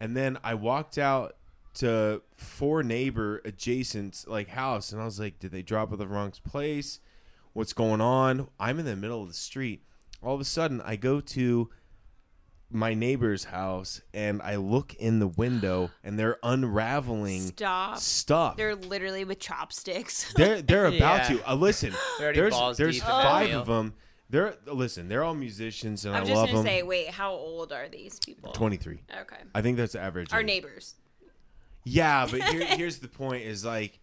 And 0.00 0.16
then 0.16 0.38
I 0.44 0.54
walked 0.54 0.98
out 0.98 1.36
to 1.74 2.22
four 2.36 2.82
neighbor 2.82 3.40
adjacent 3.44 4.24
like 4.26 4.48
house, 4.48 4.92
and 4.92 5.00
I 5.00 5.04
was 5.04 5.18
like, 5.20 5.38
"Did 5.38 5.50
they 5.52 5.62
drop 5.62 5.92
at 5.92 5.98
the 5.98 6.06
wrong 6.06 6.32
place? 6.44 7.00
What's 7.52 7.72
going 7.72 8.00
on?" 8.00 8.48
I'm 8.58 8.78
in 8.78 8.84
the 8.84 8.96
middle 8.96 9.22
of 9.22 9.28
the 9.28 9.34
street. 9.34 9.82
All 10.22 10.34
of 10.34 10.40
a 10.40 10.44
sudden, 10.44 10.80
I 10.80 10.96
go 10.96 11.20
to 11.20 11.70
my 12.70 12.92
neighbor's 12.94 13.44
house 13.44 14.00
and 14.12 14.42
I 14.42 14.56
look 14.56 14.94
in 14.94 15.20
the 15.20 15.28
window 15.28 15.90
and 16.04 16.18
they're 16.18 16.38
unraveling 16.42 17.42
Stop. 17.42 17.98
stuff. 17.98 18.56
They're 18.56 18.74
literally 18.74 19.24
with 19.24 19.38
chopsticks. 19.38 20.32
They're 20.36 20.60
they're 20.62 20.86
about 20.86 21.30
Yeah. 21.30 21.36
to 21.36 21.50
uh, 21.50 21.54
listen. 21.54 21.92
They're 22.18 22.26
already 22.26 22.40
there's 22.40 22.52
balls 22.54 22.76
there's 22.76 22.94
deep 22.96 23.04
in 23.04 23.08
that 23.10 23.22
five 23.24 23.50
of 23.54 23.66
them. 23.66 23.94
They're 24.30 24.56
listen. 24.66 25.08
They're 25.08 25.22
all 25.22 25.34
musicians 25.34 26.04
and 26.04 26.16
I'm 26.16 26.22
I 26.22 26.26
just 26.26 26.34
love 26.36 26.46
gonna 26.48 26.58
them. 26.58 26.66
say, 26.66 26.82
wait, 26.82 27.08
how 27.10 27.32
old 27.32 27.70
are 27.72 27.88
these 27.88 28.18
people? 28.18 28.52
Twenty 28.52 28.76
three. 28.78 29.02
Okay. 29.20 29.36
I 29.54 29.60
think 29.62 29.76
that's 29.76 29.92
the 29.92 30.00
average. 30.00 30.32
Our 30.32 30.40
age. 30.40 30.46
neighbors. 30.46 30.94
Yeah, 31.84 32.26
but 32.30 32.42
here, 32.42 32.64
here's 32.76 32.98
the 32.98 33.08
point: 33.08 33.44
is 33.44 33.64
like, 33.64 34.00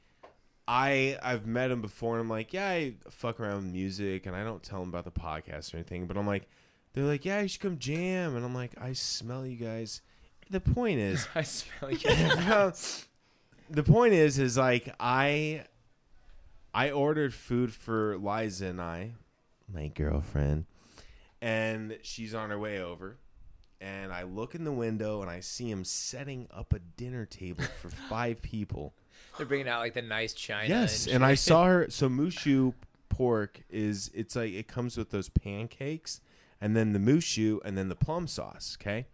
I 0.68 1.18
I've 1.22 1.46
met 1.46 1.72
him 1.72 1.82
before, 1.82 2.14
and 2.14 2.22
I'm 2.22 2.30
like, 2.30 2.54
yeah, 2.54 2.70
I 2.70 2.94
fuck 3.10 3.40
around 3.40 3.64
with 3.64 3.74
music, 3.74 4.26
and 4.26 4.36
I 4.36 4.44
don't 4.44 4.64
tell 4.64 4.80
them 4.80 4.90
about 4.90 5.06
the 5.06 5.12
podcast 5.12 5.74
or 5.74 5.78
anything. 5.78 6.08
But 6.08 6.18
I'm 6.18 6.28
like, 6.28 6.48
they're 6.94 7.06
like, 7.06 7.26
yeah, 7.26 7.42
you 7.42 7.48
should 7.48 7.62
come 7.62 7.80
jam, 7.80 8.36
and 8.36 8.46
I'm 8.46 8.54
like, 8.54 8.74
I 8.80 8.94
smell 8.94 9.46
you 9.46 9.58
guys. 9.58 10.02
The 10.50 10.60
point 10.60 11.00
is, 11.00 11.28
I 11.36 11.44
smell 11.44 11.92
you. 11.92 11.98
Guys. 12.10 13.06
the 13.70 13.84
point 13.84 14.14
is, 14.14 14.38
is 14.38 14.58
like 14.58 14.94
I, 15.00 15.64
I 16.74 16.92
ordered 16.92 17.34
food 17.34 17.74
for 17.74 18.18
Liza 18.18 18.66
and 18.68 18.82
I, 18.82 19.14
my 19.74 19.88
girlfriend, 19.88 20.66
and 21.42 21.98
she's 22.02 22.36
on 22.36 22.50
her 22.50 22.60
way 22.60 22.82
over. 22.82 23.18
And 23.82 24.14
I 24.14 24.24
look 24.24 24.54
in 24.54 24.64
the 24.64 24.72
window 24.72 25.22
and 25.24 25.30
I 25.30 25.40
see 25.40 25.70
him 25.70 25.84
setting 25.84 26.48
up 26.54 26.72
a 26.72 26.80
dinner 26.80 27.26
table 27.26 27.64
for 27.82 27.90
five 28.10 28.42
people. 28.44 28.94
They're 29.38 29.48
bringing 29.48 29.68
out 29.68 29.80
like 29.80 29.96
the 29.96 30.04
nice 30.04 30.34
china. 30.34 30.70
Yes, 30.70 31.08
and, 31.08 31.16
and 31.16 31.26
I 31.26 31.34
saw 31.34 31.66
her. 31.66 31.88
So 31.90 32.08
mushu 32.08 32.74
pork 33.10 33.62
is 33.70 34.12
it's 34.14 34.36
like 34.36 34.54
it 34.54 34.68
comes 34.68 34.98
with 34.98 35.10
those 35.10 35.30
pancakes, 35.30 36.22
and 36.60 36.76
then 36.76 36.94
the 36.94 37.00
mushu, 37.00 37.60
and 37.66 37.78
then 37.78 37.90
the 37.90 37.96
plum 37.96 38.28
sauce. 38.28 38.78
Okay, 38.80 39.08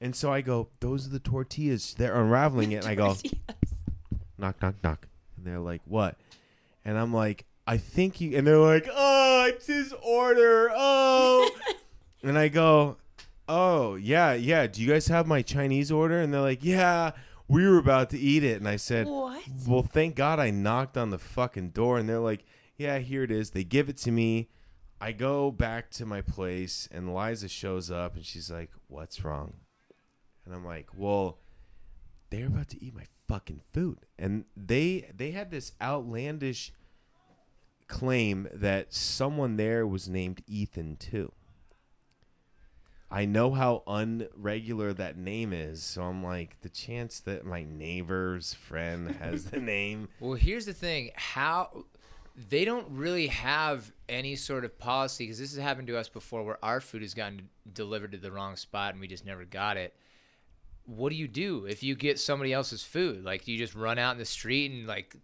and 0.00 0.14
so 0.14 0.32
I 0.32 0.42
go, 0.42 0.68
those 0.80 1.06
are 1.06 1.10
the 1.10 1.18
tortillas. 1.18 1.94
They're 1.94 2.14
unraveling 2.14 2.72
it, 2.72 2.84
and 2.84 2.86
I 2.86 2.94
go, 2.94 3.16
knock, 4.38 4.60
knock, 4.60 4.74
knock, 4.82 5.08
and 5.36 5.46
they're 5.46 5.60
like, 5.60 5.80
what? 5.86 6.16
And 6.84 6.98
I'm 6.98 7.12
like, 7.14 7.46
I 7.66 7.78
think 7.78 8.20
you, 8.20 8.36
and 8.36 8.46
they're 8.46 8.58
like, 8.58 8.86
oh, 8.92 9.46
it's 9.48 9.66
his 9.66 9.94
order. 10.02 10.70
Oh, 10.74 11.50
and 12.22 12.36
I 12.38 12.48
go, 12.48 12.98
oh 13.48 13.94
yeah, 13.96 14.34
yeah. 14.34 14.66
Do 14.66 14.82
you 14.82 14.88
guys 14.88 15.08
have 15.08 15.26
my 15.26 15.42
Chinese 15.42 15.90
order? 15.92 16.20
And 16.20 16.32
they're 16.32 16.40
like, 16.40 16.64
yeah. 16.64 17.12
We 17.46 17.68
were 17.68 17.76
about 17.76 18.08
to 18.10 18.18
eat 18.18 18.42
it, 18.42 18.56
and 18.56 18.66
I 18.66 18.76
said, 18.76 19.06
What? 19.06 19.42
well, 19.66 19.82
thank 19.82 20.16
God 20.16 20.40
I 20.40 20.50
knocked 20.50 20.96
on 20.96 21.10
the 21.10 21.18
fucking 21.18 21.70
door 21.70 21.98
and 21.98 22.08
they're 22.08 22.18
like, 22.18 22.42
yeah, 22.76 22.98
here 22.98 23.22
it 23.22 23.30
is. 23.30 23.50
They 23.50 23.64
give 23.64 23.88
it 23.88 23.96
to 23.98 24.10
me. 24.10 24.48
I 25.00 25.12
go 25.12 25.50
back 25.50 25.90
to 25.92 26.06
my 26.06 26.22
place 26.22 26.88
and 26.90 27.14
Liza 27.14 27.48
shows 27.48 27.90
up 27.90 28.14
and 28.14 28.24
she's 28.24 28.50
like, 28.50 28.70
what's 28.88 29.24
wrong? 29.24 29.54
And 30.44 30.54
I'm 30.54 30.64
like, 30.64 30.88
well, 30.96 31.38
they're 32.30 32.46
about 32.46 32.68
to 32.70 32.82
eat 32.82 32.94
my 32.94 33.04
fucking 33.28 33.60
food. 33.72 33.98
And 34.18 34.44
they 34.56 35.10
they 35.14 35.30
had 35.30 35.50
this 35.50 35.72
outlandish 35.80 36.72
claim 37.86 38.48
that 38.52 38.94
someone 38.94 39.56
there 39.56 39.86
was 39.86 40.08
named 40.08 40.42
Ethan 40.46 40.96
too. 40.96 41.32
I 43.10 43.26
know 43.26 43.52
how 43.52 43.82
unregular 43.86 44.96
that 44.96 45.16
name 45.16 45.52
is, 45.52 45.82
so 45.82 46.02
I'm 46.02 46.24
like, 46.24 46.60
the 46.62 46.68
chance 46.68 47.20
that 47.20 47.44
my 47.44 47.62
neighbor's 47.62 48.54
friend 48.54 49.12
has 49.16 49.46
the 49.46 49.60
name. 49.60 50.08
Well, 50.20 50.34
here's 50.34 50.66
the 50.66 50.74
thing: 50.74 51.10
how 51.14 51.84
they 52.36 52.64
don't 52.64 52.86
really 52.90 53.28
have 53.28 53.92
any 54.08 54.34
sort 54.34 54.64
of 54.64 54.78
policy 54.78 55.24
because 55.24 55.38
this 55.38 55.54
has 55.54 55.62
happened 55.62 55.86
to 55.88 55.96
us 55.96 56.08
before, 56.08 56.42
where 56.42 56.64
our 56.64 56.80
food 56.80 57.02
has 57.02 57.14
gotten 57.14 57.48
delivered 57.72 58.12
to 58.12 58.18
the 58.18 58.32
wrong 58.32 58.56
spot 58.56 58.92
and 58.92 59.00
we 59.00 59.06
just 59.06 59.24
never 59.24 59.44
got 59.44 59.76
it. 59.76 59.94
What 60.86 61.10
do 61.10 61.16
you 61.16 61.28
do 61.28 61.64
if 61.66 61.82
you 61.82 61.94
get 61.94 62.18
somebody 62.18 62.52
else's 62.52 62.82
food? 62.82 63.24
Like, 63.24 63.44
do 63.44 63.52
you 63.52 63.58
just 63.58 63.74
run 63.74 63.98
out 63.98 64.12
in 64.12 64.18
the 64.18 64.24
street 64.24 64.72
and 64.72 64.86
like, 64.86 65.16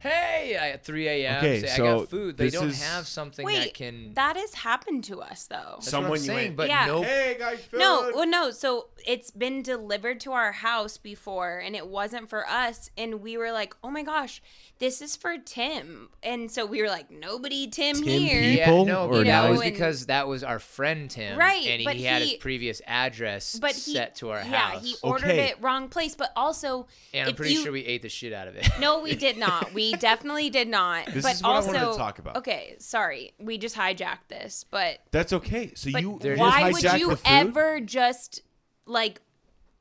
hey, 0.00 0.54
at 0.54 0.84
3 0.84 1.08
a.m. 1.08 1.38
Okay, 1.38 1.60
say 1.60 1.74
I 1.74 1.76
got 1.78 2.08
food? 2.08 2.36
They 2.36 2.50
don't 2.50 2.68
is- 2.68 2.82
have 2.82 3.06
something 3.06 3.44
Wait, 3.44 3.58
that 3.58 3.74
can. 3.74 4.14
that 4.14 4.36
has 4.36 4.54
happened 4.54 5.04
to 5.04 5.20
us 5.20 5.46
though. 5.46 5.74
that's 5.76 5.90
Someone 5.90 6.10
what 6.10 6.20
I'm 6.20 6.24
saying, 6.26 6.44
went- 6.48 6.56
but 6.56 6.68
Yeah. 6.68 6.86
no. 6.86 7.02
hey 7.02 7.36
guys, 7.38 7.60
food. 7.64 7.80
No, 7.80 8.10
well, 8.14 8.26
no. 8.26 8.50
So 8.50 8.88
it's 9.06 9.30
been 9.30 9.62
delivered 9.62 10.20
to 10.20 10.32
our 10.32 10.52
house 10.52 10.98
before, 10.98 11.58
and 11.58 11.74
it 11.74 11.86
wasn't 11.88 12.28
for 12.28 12.48
us. 12.48 12.90
And 12.96 13.20
we 13.22 13.36
were 13.36 13.52
like, 13.52 13.74
"Oh 13.82 13.90
my 13.90 14.02
gosh, 14.02 14.40
this 14.78 15.02
is 15.02 15.16
for 15.16 15.36
Tim." 15.38 16.08
And 16.22 16.50
so 16.50 16.64
we 16.66 16.80
were 16.82 16.88
like, 16.88 17.10
"Nobody, 17.10 17.66
Tim, 17.68 17.96
Tim 17.96 18.04
here." 18.04 18.40
Pete? 18.40 18.58
Yeah, 18.58 18.64
people 18.66 18.84
no, 18.86 19.06
or 19.06 19.10
but 19.10 19.26
that 19.26 19.44
no? 19.44 19.50
was 19.52 19.60
because 19.60 20.06
that 20.06 20.26
was 20.28 20.42
our 20.44 20.58
friend 20.58 21.10
Tim, 21.10 21.38
Right, 21.38 21.66
And 21.66 21.80
he, 21.80 21.84
but 21.84 21.96
had 21.96 22.22
his 22.22 22.34
previous 22.34 22.80
address 22.86 23.58
But 23.60 23.72
he, 23.72 23.92
set 23.92 24.14
to 24.16 24.30
our 24.30 24.38
yeah, 24.38 24.44
house. 24.44 24.82
Yeah, 24.84 24.88
he 24.88 24.96
ordered 25.02 25.30
Okay. 25.30 25.48
it 25.50 25.56
wrong 25.60 25.88
place. 25.88 26.14
But 26.14 26.32
also, 26.36 26.86
and 27.12 27.28
I'm 27.28 27.34
pretty 27.34 27.54
you- 27.54 27.62
sure 27.62 27.72
we 27.72 27.84
ate 27.84 28.02
the 28.02 28.08
shit 28.08 28.32
out 28.32 28.48
of 28.48 28.56
it. 28.56 28.68
No, 28.80 29.00
we 29.00 29.14
did 29.16 29.36
not. 29.38 29.72
We 29.74 29.92
definitely 29.96 30.50
did 30.50 30.68
not. 30.68 31.06
This 31.06 31.22
but 31.24 31.32
is 31.34 31.42
what 31.42 31.50
I 31.50 31.54
also, 31.54 31.72
wanted 31.72 31.92
to 31.92 31.98
talk 31.98 32.18
about. 32.20 32.36
Okay, 32.36 32.76
sorry, 32.78 33.32
we 33.38 33.58
just 33.58 33.74
hijacked 33.76 34.28
this, 34.28 34.64
but 34.70 34.98
That's 35.10 35.32
okay. 35.32 35.72
So 35.74 35.90
you 35.90 36.18
There 36.20 36.32
it 36.32 36.36
is. 36.36 36.40
why 36.40 36.70
would 36.70 36.82
you 37.00 37.16
ever 37.24 37.80
just 37.80 38.42
like 38.86 39.20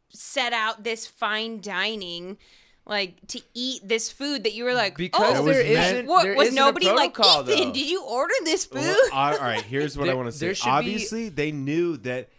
set 0.09 0.53
out 0.53 0.83
this 0.83 1.05
fine 1.05 1.61
dining? 1.61 2.37
Like 2.87 3.15
to 3.27 3.41
eat 3.53 3.87
this 3.87 4.11
food 4.11 4.45
that 4.45 4.53
you 4.53 4.63
were 4.63 4.73
like, 4.73 4.95
Because 4.95 5.39
oh, 5.39 5.43
there 5.43 5.43
was, 5.43 5.57
isn't- 5.57 6.07
what, 6.07 6.23
there 6.23 6.35
was 6.35 6.47
isn't 6.49 6.57
a 6.57 6.61
nobody 6.61 6.85
like 6.91 7.13
protocol, 7.13 7.41
Ethan? 7.49 7.67
though. 7.67 7.73
Did 7.73 7.89
you 7.89 8.03
order 8.03 8.33
this 8.43 8.65
food? 8.65 8.79
Well, 8.79 9.09
all 9.11 9.33
all 9.33 9.39
right, 9.39 9.61
here's 9.61 9.97
what 9.97 10.09
I 10.09 10.13
want 10.13 10.27
to 10.27 10.31
say. 10.31 10.53
should 10.53 10.65
be- 10.65 10.69
Obviously, 10.71 11.29
they 11.29 11.51
knew 11.51 11.97
that 11.97 12.29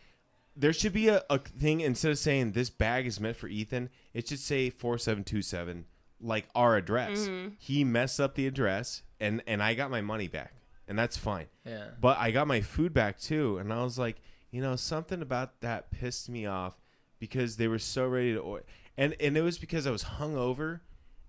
there 0.57 0.73
should 0.73 0.93
be 0.93 1.09
a, 1.09 1.23
a 1.31 1.38
thing 1.38 1.81
instead 1.81 2.11
of 2.11 2.19
saying 2.19 2.52
this 2.52 2.71
bag 2.71 3.07
is 3.07 3.21
meant 3.21 3.37
for 3.37 3.47
Ethan, 3.47 3.90
it 4.12 4.26
should 4.28 4.40
say 4.40 4.71
4727 4.71 5.85
like 6.21 6.49
our 6.55 6.76
address. 6.76 7.21
Mm-hmm. 7.28 7.49
He 7.59 7.85
messed 7.85 8.19
up 8.21 8.35
the 8.35 8.47
address 8.47 9.02
and 9.21 9.43
and 9.47 9.62
I 9.62 9.75
got 9.75 9.90
my 9.90 10.00
money 10.00 10.28
back. 10.28 10.55
And 10.88 10.99
that's 10.99 11.17
fine. 11.19 11.47
Yeah. 11.67 11.88
But 12.00 12.17
I 12.19 12.31
got 12.31 12.47
my 12.47 12.61
food 12.62 12.93
back 12.95 13.21
too 13.21 13.59
and 13.59 13.73
I 13.73 13.83
was 13.85 13.99
like, 13.99 14.17
you 14.50 14.61
know, 14.62 14.75
something 14.76 15.21
about 15.23 15.61
that 15.61 15.90
pissed 15.90 16.28
me 16.28 16.47
off 16.47 16.81
because 17.21 17.57
they 17.57 17.69
were 17.69 17.78
so 17.78 18.07
ready 18.09 18.33
to 18.33 18.40
order. 18.40 18.64
And 18.99 19.14
and 19.21 19.37
it 19.37 19.43
was 19.43 19.57
because 19.59 19.87
I 19.87 19.90
was 19.90 20.05
hungover 20.05 20.81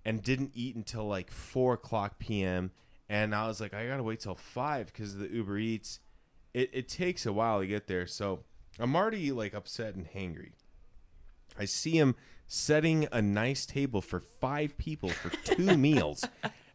and 0.04 0.22
didn't 0.22 0.50
eat 0.54 0.74
until 0.76 1.06
like 1.06 1.30
four 1.30 1.74
o'clock 1.74 2.18
p.m. 2.18 2.72
And 3.08 3.34
I 3.34 3.46
was 3.46 3.60
like, 3.60 3.72
I 3.72 3.86
gotta 3.86 4.02
wait 4.02 4.20
till 4.20 4.34
five 4.34 4.86
because 4.86 5.16
the 5.16 5.28
Uber 5.28 5.56
Eats. 5.58 6.00
It 6.52 6.70
it 6.72 6.88
takes 6.88 7.24
a 7.26 7.32
while 7.32 7.60
to 7.60 7.66
get 7.66 7.86
there, 7.86 8.06
so 8.08 8.40
I'm 8.78 8.96
already 8.96 9.30
like 9.30 9.54
upset 9.54 9.94
and 9.94 10.04
hangry. 10.06 10.50
I 11.58 11.64
see 11.64 11.92
him 11.92 12.16
setting 12.48 13.06
a 13.12 13.22
nice 13.22 13.64
table 13.66 14.00
for 14.02 14.18
five 14.20 14.76
people 14.76 15.10
for 15.10 15.30
two 15.44 15.76
meals, 15.78 16.24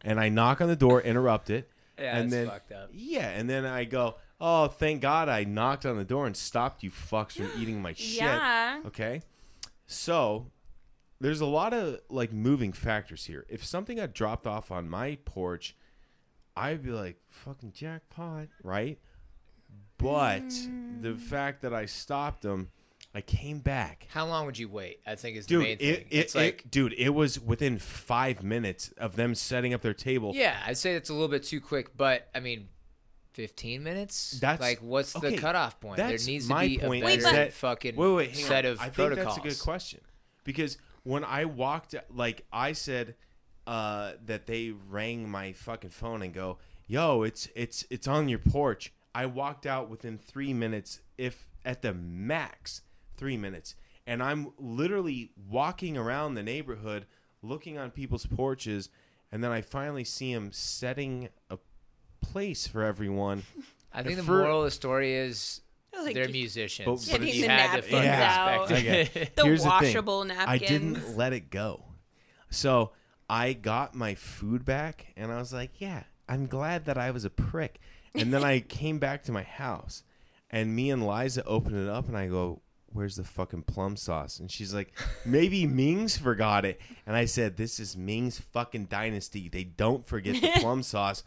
and 0.02 0.18
I 0.18 0.30
knock 0.30 0.62
on 0.62 0.68
the 0.68 0.76
door, 0.76 1.02
interrupt 1.02 1.50
it, 1.50 1.68
Yeah, 1.98 2.16
and 2.16 2.32
then 2.32 2.46
fucked 2.46 2.72
up. 2.72 2.88
yeah, 2.94 3.28
and 3.28 3.50
then 3.50 3.66
I 3.66 3.84
go, 3.84 4.14
oh, 4.40 4.68
thank 4.68 5.02
God 5.02 5.28
I 5.28 5.44
knocked 5.44 5.84
on 5.84 5.98
the 5.98 6.04
door 6.04 6.26
and 6.26 6.34
stopped 6.34 6.82
you 6.82 6.90
fucks 6.90 7.32
from 7.32 7.50
eating 7.60 7.82
my 7.82 7.92
shit. 7.92 8.22
Yeah. 8.22 8.80
Okay. 8.86 9.20
So 9.86 10.46
there's 11.20 11.40
a 11.40 11.46
lot 11.46 11.72
of 11.72 12.00
like 12.08 12.32
moving 12.32 12.72
factors 12.72 13.24
here. 13.26 13.44
If 13.48 13.64
something 13.64 13.96
got 13.96 14.12
dropped 14.12 14.46
off 14.46 14.70
on 14.70 14.88
my 14.88 15.18
porch, 15.24 15.76
I'd 16.56 16.82
be 16.82 16.90
like, 16.90 17.16
fucking 17.28 17.72
jackpot, 17.72 18.48
right? 18.62 18.98
But 19.98 20.48
the 21.00 21.10
mm. 21.10 21.20
fact 21.20 21.62
that 21.62 21.72
I 21.72 21.86
stopped 21.86 22.42
them, 22.42 22.70
I 23.14 23.22
came 23.22 23.60
back. 23.60 24.06
How 24.10 24.26
long 24.26 24.44
would 24.44 24.58
you 24.58 24.68
wait? 24.68 25.00
I 25.06 25.14
think 25.14 25.38
is 25.38 25.46
the 25.46 25.54
Dude, 25.54 25.62
main 25.62 25.72
it, 25.72 25.78
thing. 25.78 25.88
it, 25.88 26.06
it's 26.10 26.34
it- 26.34 26.38
like, 26.38 26.64
dude, 26.70 26.94
it 26.98 27.10
was 27.10 27.40
within 27.40 27.78
five 27.78 28.42
minutes 28.42 28.92
of 28.98 29.16
them 29.16 29.34
setting 29.34 29.72
up 29.72 29.80
their 29.80 29.94
table. 29.94 30.32
yeah, 30.34 30.58
I'd 30.66 30.76
say 30.76 30.94
it's 30.94 31.08
a 31.08 31.14
little 31.14 31.28
bit 31.28 31.44
too 31.44 31.60
quick, 31.60 31.96
but 31.96 32.28
I 32.34 32.40
mean, 32.40 32.68
15 33.32 33.82
minutes? 33.82 34.38
That's- 34.40 34.60
like, 34.60 34.78
what's 34.80 35.14
the 35.14 35.36
cutoff 35.38 35.80
point? 35.80 35.96
There 35.96 36.08
that's 36.10 36.26
needs 36.26 36.46
my 36.48 36.64
to 36.64 36.68
be 36.68 36.78
point 36.78 37.04
a 37.04 37.06
better 37.06 37.22
that- 37.22 37.52
fucking 37.54 37.96
wait, 37.96 38.12
wait, 38.14 38.36
set 38.36 38.66
on. 38.66 38.72
of 38.72 38.80
I 38.80 38.84
think 38.84 38.94
protocols. 38.94 39.36
that's 39.36 39.38
a 39.38 39.48
good 39.48 39.60
question 39.60 40.00
because 40.44 40.76
when 41.06 41.22
I 41.22 41.44
walked, 41.44 41.94
like 42.12 42.44
I 42.52 42.72
said, 42.72 43.14
uh, 43.64 44.12
that 44.24 44.46
they 44.46 44.72
rang 44.88 45.28
my 45.28 45.52
fucking 45.52 45.90
phone 45.90 46.20
and 46.20 46.34
go, 46.34 46.58
"Yo, 46.88 47.22
it's 47.22 47.48
it's 47.54 47.84
it's 47.90 48.08
on 48.08 48.28
your 48.28 48.40
porch." 48.40 48.92
I 49.14 49.26
walked 49.26 49.66
out 49.66 49.88
within 49.88 50.18
three 50.18 50.52
minutes, 50.52 51.00
if 51.16 51.48
at 51.64 51.82
the 51.82 51.94
max 51.94 52.82
three 53.16 53.36
minutes, 53.36 53.76
and 54.04 54.20
I'm 54.20 54.52
literally 54.58 55.30
walking 55.48 55.96
around 55.96 56.34
the 56.34 56.42
neighborhood, 56.42 57.06
looking 57.40 57.78
on 57.78 57.92
people's 57.92 58.26
porches, 58.26 58.90
and 59.30 59.44
then 59.44 59.52
I 59.52 59.60
finally 59.60 60.04
see 60.04 60.32
him 60.32 60.50
setting 60.50 61.28
a 61.50 61.58
place 62.20 62.66
for 62.66 62.82
everyone. 62.82 63.44
I 63.92 64.02
think 64.02 64.16
the 64.16 64.24
For- 64.24 64.38
moral 64.38 64.58
of 64.58 64.64
the 64.64 64.70
story 64.72 65.14
is 65.14 65.60
Like, 66.04 66.14
they're 66.14 66.28
musicians. 66.28 67.06
But- 67.10 67.20
Getting 67.20 67.34
you 67.34 67.42
the 67.42 67.48
had 67.48 67.66
to 67.82 67.90
napkins 67.90 67.90
fucking 67.92 68.08
out. 68.08 68.70
respect 68.70 69.16
it. 69.16 69.36
the 69.36 69.44
Here's 69.44 69.62
the 69.64 69.70
thing. 69.70 69.78
washable 69.80 70.24
napkins. 70.24 70.48
I 70.48 70.58
didn't 70.58 71.16
let 71.16 71.32
it 71.32 71.50
go. 71.50 71.84
So 72.50 72.92
I 73.28 73.52
got 73.54 73.94
my 73.94 74.14
food 74.14 74.64
back 74.64 75.06
and 75.16 75.32
I 75.32 75.38
was 75.38 75.52
like, 75.52 75.80
yeah, 75.80 76.04
I'm 76.28 76.46
glad 76.46 76.84
that 76.86 76.96
I 76.98 77.10
was 77.10 77.24
a 77.24 77.30
prick. 77.30 77.80
And 78.14 78.32
then 78.32 78.44
I 78.44 78.60
came 78.68 78.98
back 78.98 79.24
to 79.24 79.32
my 79.32 79.42
house 79.42 80.02
and 80.50 80.74
me 80.76 80.90
and 80.90 81.06
Liza 81.06 81.44
opened 81.44 81.76
it 81.76 81.88
up 81.88 82.06
and 82.08 82.16
I 82.16 82.28
go, 82.28 82.62
where's 82.92 83.16
the 83.16 83.24
fucking 83.24 83.62
plum 83.62 83.96
sauce? 83.96 84.38
And 84.38 84.50
she's 84.50 84.72
like, 84.72 84.96
maybe 85.24 85.66
Ming's 85.66 86.16
forgot 86.16 86.64
it. 86.64 86.80
And 87.04 87.16
I 87.16 87.24
said, 87.26 87.56
this 87.56 87.78
is 87.80 87.96
Ming's 87.96 88.38
fucking 88.38 88.86
dynasty. 88.86 89.48
They 89.48 89.64
don't 89.64 90.06
forget 90.06 90.40
the 90.40 90.50
plum 90.60 90.82
sauce. 90.82 91.22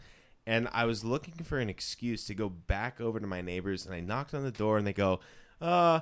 And 0.46 0.68
I 0.72 0.84
was 0.84 1.04
looking 1.04 1.34
for 1.44 1.58
an 1.58 1.68
excuse 1.68 2.24
to 2.24 2.34
go 2.34 2.48
back 2.48 3.00
over 3.00 3.20
to 3.20 3.26
my 3.26 3.40
neighbors 3.40 3.86
and 3.86 3.94
I 3.94 4.00
knocked 4.00 4.34
on 4.34 4.42
the 4.42 4.50
door 4.50 4.78
and 4.78 4.86
they 4.86 4.92
go, 4.92 5.20
uh, 5.60 6.00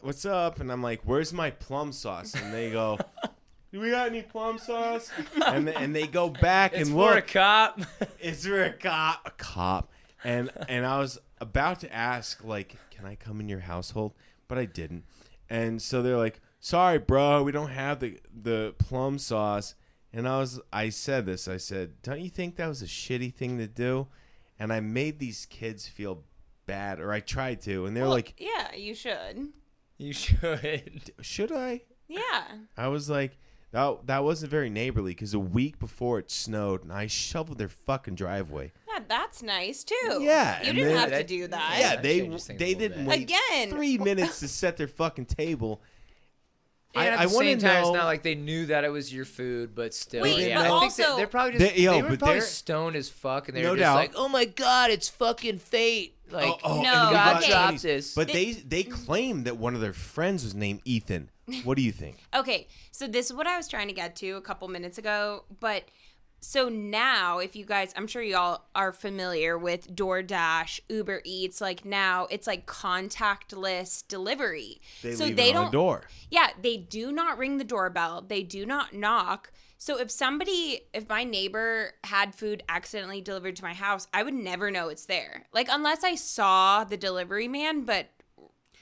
what's 0.00 0.24
up? 0.24 0.60
And 0.60 0.72
I'm 0.72 0.82
like, 0.82 1.02
where's 1.04 1.32
my 1.32 1.50
plum 1.50 1.92
sauce? 1.92 2.34
And 2.34 2.52
they 2.52 2.70
go, 2.70 2.98
do 3.72 3.80
we 3.80 3.90
got 3.90 4.08
any 4.08 4.22
plum 4.22 4.58
sauce? 4.58 5.10
And, 5.46 5.68
and 5.68 5.94
they 5.94 6.06
go 6.06 6.28
back 6.28 6.72
It's 6.72 6.88
and 6.88 6.96
look. 6.96 7.14
It's 7.24 7.32
for 7.32 7.38
a 7.38 7.42
cop. 7.42 7.80
Is 8.20 8.42
there 8.42 8.64
a 8.64 8.72
cop? 8.72 9.20
A 9.26 9.30
cop. 9.30 9.92
And 10.24 10.50
and 10.68 10.86
I 10.86 10.98
was 10.98 11.18
about 11.40 11.80
to 11.80 11.94
ask, 11.94 12.42
like, 12.42 12.76
can 12.90 13.04
I 13.04 13.14
come 13.14 13.40
in 13.40 13.48
your 13.48 13.60
household? 13.60 14.14
But 14.48 14.58
I 14.58 14.64
didn't. 14.64 15.04
And 15.50 15.82
so 15.82 16.02
they're 16.02 16.16
like, 16.16 16.40
sorry, 16.60 16.98
bro, 16.98 17.42
we 17.42 17.52
don't 17.52 17.70
have 17.70 18.00
the 18.00 18.18
the 18.32 18.74
plum 18.78 19.18
sauce. 19.18 19.74
And 20.16 20.28
I 20.28 20.38
was 20.38 20.60
I 20.72 20.88
said 20.90 21.26
this. 21.26 21.48
I 21.48 21.56
said, 21.56 22.00
don't 22.02 22.20
you 22.20 22.30
think 22.30 22.56
that 22.56 22.68
was 22.68 22.82
a 22.82 22.86
shitty 22.86 23.34
thing 23.34 23.58
to 23.58 23.66
do? 23.66 24.06
And 24.58 24.72
I 24.72 24.78
made 24.80 25.18
these 25.18 25.46
kids 25.46 25.88
feel 25.88 26.22
bad, 26.66 27.00
or 27.00 27.12
I 27.12 27.20
tried 27.20 27.60
to, 27.62 27.86
and 27.86 27.96
they're 27.96 28.04
Well, 28.04 28.12
like, 28.12 28.34
yeah, 28.38 28.74
you 28.74 28.94
should. 28.94 29.48
you 29.98 30.12
should. 30.12 31.10
should 31.20 31.50
I? 31.52 31.82
Yeah. 32.08 32.44
I 32.76 32.88
was 32.88 33.10
like, 33.10 33.36
that 33.72 34.06
that 34.06 34.22
wasn't 34.22 34.52
very 34.52 34.70
neighborly 34.70 35.10
because 35.10 35.34
a 35.34 35.38
week 35.40 35.80
before 35.80 36.20
it 36.20 36.30
snowed, 36.30 36.84
and 36.84 36.92
I 36.92 37.08
shoveled 37.08 37.58
their 37.58 37.68
fucking 37.68 38.14
driveway. 38.14 38.72
Yeah, 38.88 39.00
that's 39.08 39.42
nice 39.42 39.82
too. 39.82 40.18
Yeah, 40.20 40.60
You 40.62 40.72
didn't 40.74 40.88
then- 40.94 40.96
have 41.10 41.10
to 41.20 41.24
do 41.26 41.48
that. 41.48 41.76
yeah, 41.80 41.94
that 41.96 42.02
they 42.04 42.20
changes 42.20 42.46
things 42.46 42.60
a 42.60 42.64
they 42.64 42.74
didn't 42.74 42.98
bit. 42.98 43.06
wait 43.08 43.22
Again. 43.22 43.70
three 43.70 43.98
minutes 43.98 44.38
to 44.40 44.46
set 44.48 44.76
their 44.76 44.86
fucking 44.86 45.26
table. 45.26 45.82
And 46.96 47.02
I- 47.08 47.12
at 47.12 47.18
I 47.20 47.26
the 47.26 47.34
wanna 47.34 47.48
same 47.50 47.58
time, 47.58 47.82
it's 47.84 47.92
not 47.92 48.04
like 48.04 48.22
they 48.22 48.34
knew 48.34 48.66
that 48.66 48.84
it 48.84 48.88
was 48.88 49.12
your 49.12 49.24
food, 49.24 49.74
but 49.74 49.92
still, 49.94 50.22
Wait, 50.22 50.48
yeah. 50.48 50.56
but 50.62 50.70
I 50.70 50.80
think 50.80 50.94
that 50.96 51.02
also- 51.06 51.16
they're 51.16 51.26
probably 51.26 51.58
just 51.58 51.74
They- 51.74 51.82
yo, 51.82 51.92
they 51.94 52.02
were 52.02 52.08
but 52.10 52.18
probably 52.20 52.38
they're- 52.40 52.46
stoned 52.46 52.96
as 52.96 53.08
fuck, 53.08 53.48
and 53.48 53.56
they 53.56 53.62
No 53.62 53.70
were 53.70 53.76
just 53.76 53.82
doubt. 53.84 53.96
like, 53.96 54.12
"Oh 54.14 54.28
my 54.28 54.44
god, 54.44 54.90
it's 54.90 55.08
fucking 55.08 55.58
fate!" 55.58 56.14
Like, 56.30 56.48
oh, 56.48 56.58
oh, 56.64 56.74
No, 56.74 56.78
and 56.78 56.84
God 56.86 57.12
got 57.12 57.42
okay. 57.42 57.50
dropped 57.50 57.82
this. 57.82 58.14
But 58.14 58.28
they 58.28 58.52
they 58.52 58.82
claimed 58.84 59.44
that 59.46 59.56
one 59.56 59.74
of 59.74 59.80
their 59.80 59.92
friends 59.92 60.44
was 60.44 60.54
named 60.54 60.80
Ethan. 60.84 61.30
What 61.64 61.76
do 61.76 61.82
you 61.82 61.92
think? 61.92 62.16
Okay, 62.34 62.66
so 62.90 63.06
this 63.06 63.26
is 63.26 63.32
what 63.34 63.46
I 63.46 63.56
was 63.56 63.68
trying 63.68 63.88
to 63.88 63.92
get 63.94 64.16
to 64.16 64.30
a 64.32 64.40
couple 64.40 64.66
minutes 64.68 64.96
ago, 64.98 65.44
but 65.60 65.84
so 66.44 66.68
now 66.68 67.38
if 67.38 67.56
you 67.56 67.64
guys 67.64 67.92
I'm 67.96 68.06
sure 68.06 68.22
y'all 68.22 68.62
are 68.74 68.92
familiar 68.92 69.56
with 69.56 69.94
DoorDash, 69.94 70.80
Uber 70.88 71.22
Eats, 71.24 71.60
like 71.60 71.84
now 71.84 72.26
it's 72.30 72.46
like 72.46 72.66
contactless 72.66 74.06
delivery. 74.06 74.80
They 75.02 75.14
so 75.14 75.28
they 75.28 75.52
don't 75.52 75.66
the 75.66 75.70
door. 75.72 76.04
Yeah, 76.30 76.48
they 76.60 76.76
do 76.76 77.12
not 77.12 77.38
ring 77.38 77.58
the 77.58 77.64
doorbell. 77.64 78.24
They 78.26 78.42
do 78.42 78.66
not 78.66 78.92
knock. 78.92 79.52
So 79.78 79.98
if 79.98 80.10
somebody, 80.10 80.82
if 80.92 81.08
my 81.08 81.24
neighbor 81.24 81.92
had 82.04 82.34
food 82.34 82.62
accidentally 82.68 83.20
delivered 83.20 83.56
to 83.56 83.62
my 83.62 83.74
house, 83.74 84.06
I 84.14 84.22
would 84.22 84.34
never 84.34 84.70
know 84.70 84.88
it's 84.88 85.06
there. 85.06 85.44
Like 85.52 85.68
unless 85.70 86.04
I 86.04 86.14
saw 86.14 86.84
the 86.84 86.96
delivery 86.96 87.48
man, 87.48 87.84
but 87.84 88.08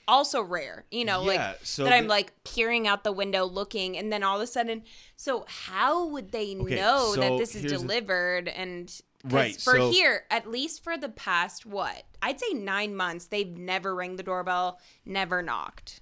also 0.09 0.43
rare, 0.43 0.85
you 0.91 1.05
know, 1.05 1.21
Yeah, 1.23 1.49
like 1.51 1.59
so 1.63 1.85
that 1.85 1.93
I'm 1.93 2.07
like 2.09 2.33
peering 2.45 2.87
out 2.89 3.05
the 3.05 3.13
window 3.13 3.45
looking 3.45 3.97
and 3.97 4.13
then 4.13 4.23
all 4.23 4.37
of 4.37 4.43
a 4.43 4.47
sudden, 4.47 4.83
so 5.17 5.45
how 5.49 6.07
would 6.07 6.33
they 6.33 6.57
Okay, 6.57 6.75
know 6.77 7.13
so 7.15 7.21
that 7.21 7.39
this 7.39 7.55
is 7.55 7.63
here's 7.63 7.73
the- 7.73 7.79
delivered 7.79 8.49
and 8.49 8.87
'cause 8.89 9.03
Right, 9.33 9.55
for 9.61 9.77
so- 9.77 9.91
here, 9.91 10.25
at 10.31 10.51
least 10.51 10.83
for 10.83 10.97
the 10.99 11.09
past 11.09 11.65
what? 11.65 12.05
I'd 12.21 12.41
say 12.41 12.53
9 12.55 12.95
months 12.97 13.27
they've 13.27 13.57
never 13.57 13.95
rang 13.95 14.17
the 14.17 14.23
doorbell, 14.23 14.81
never 15.05 15.43
knocked. 15.43 16.01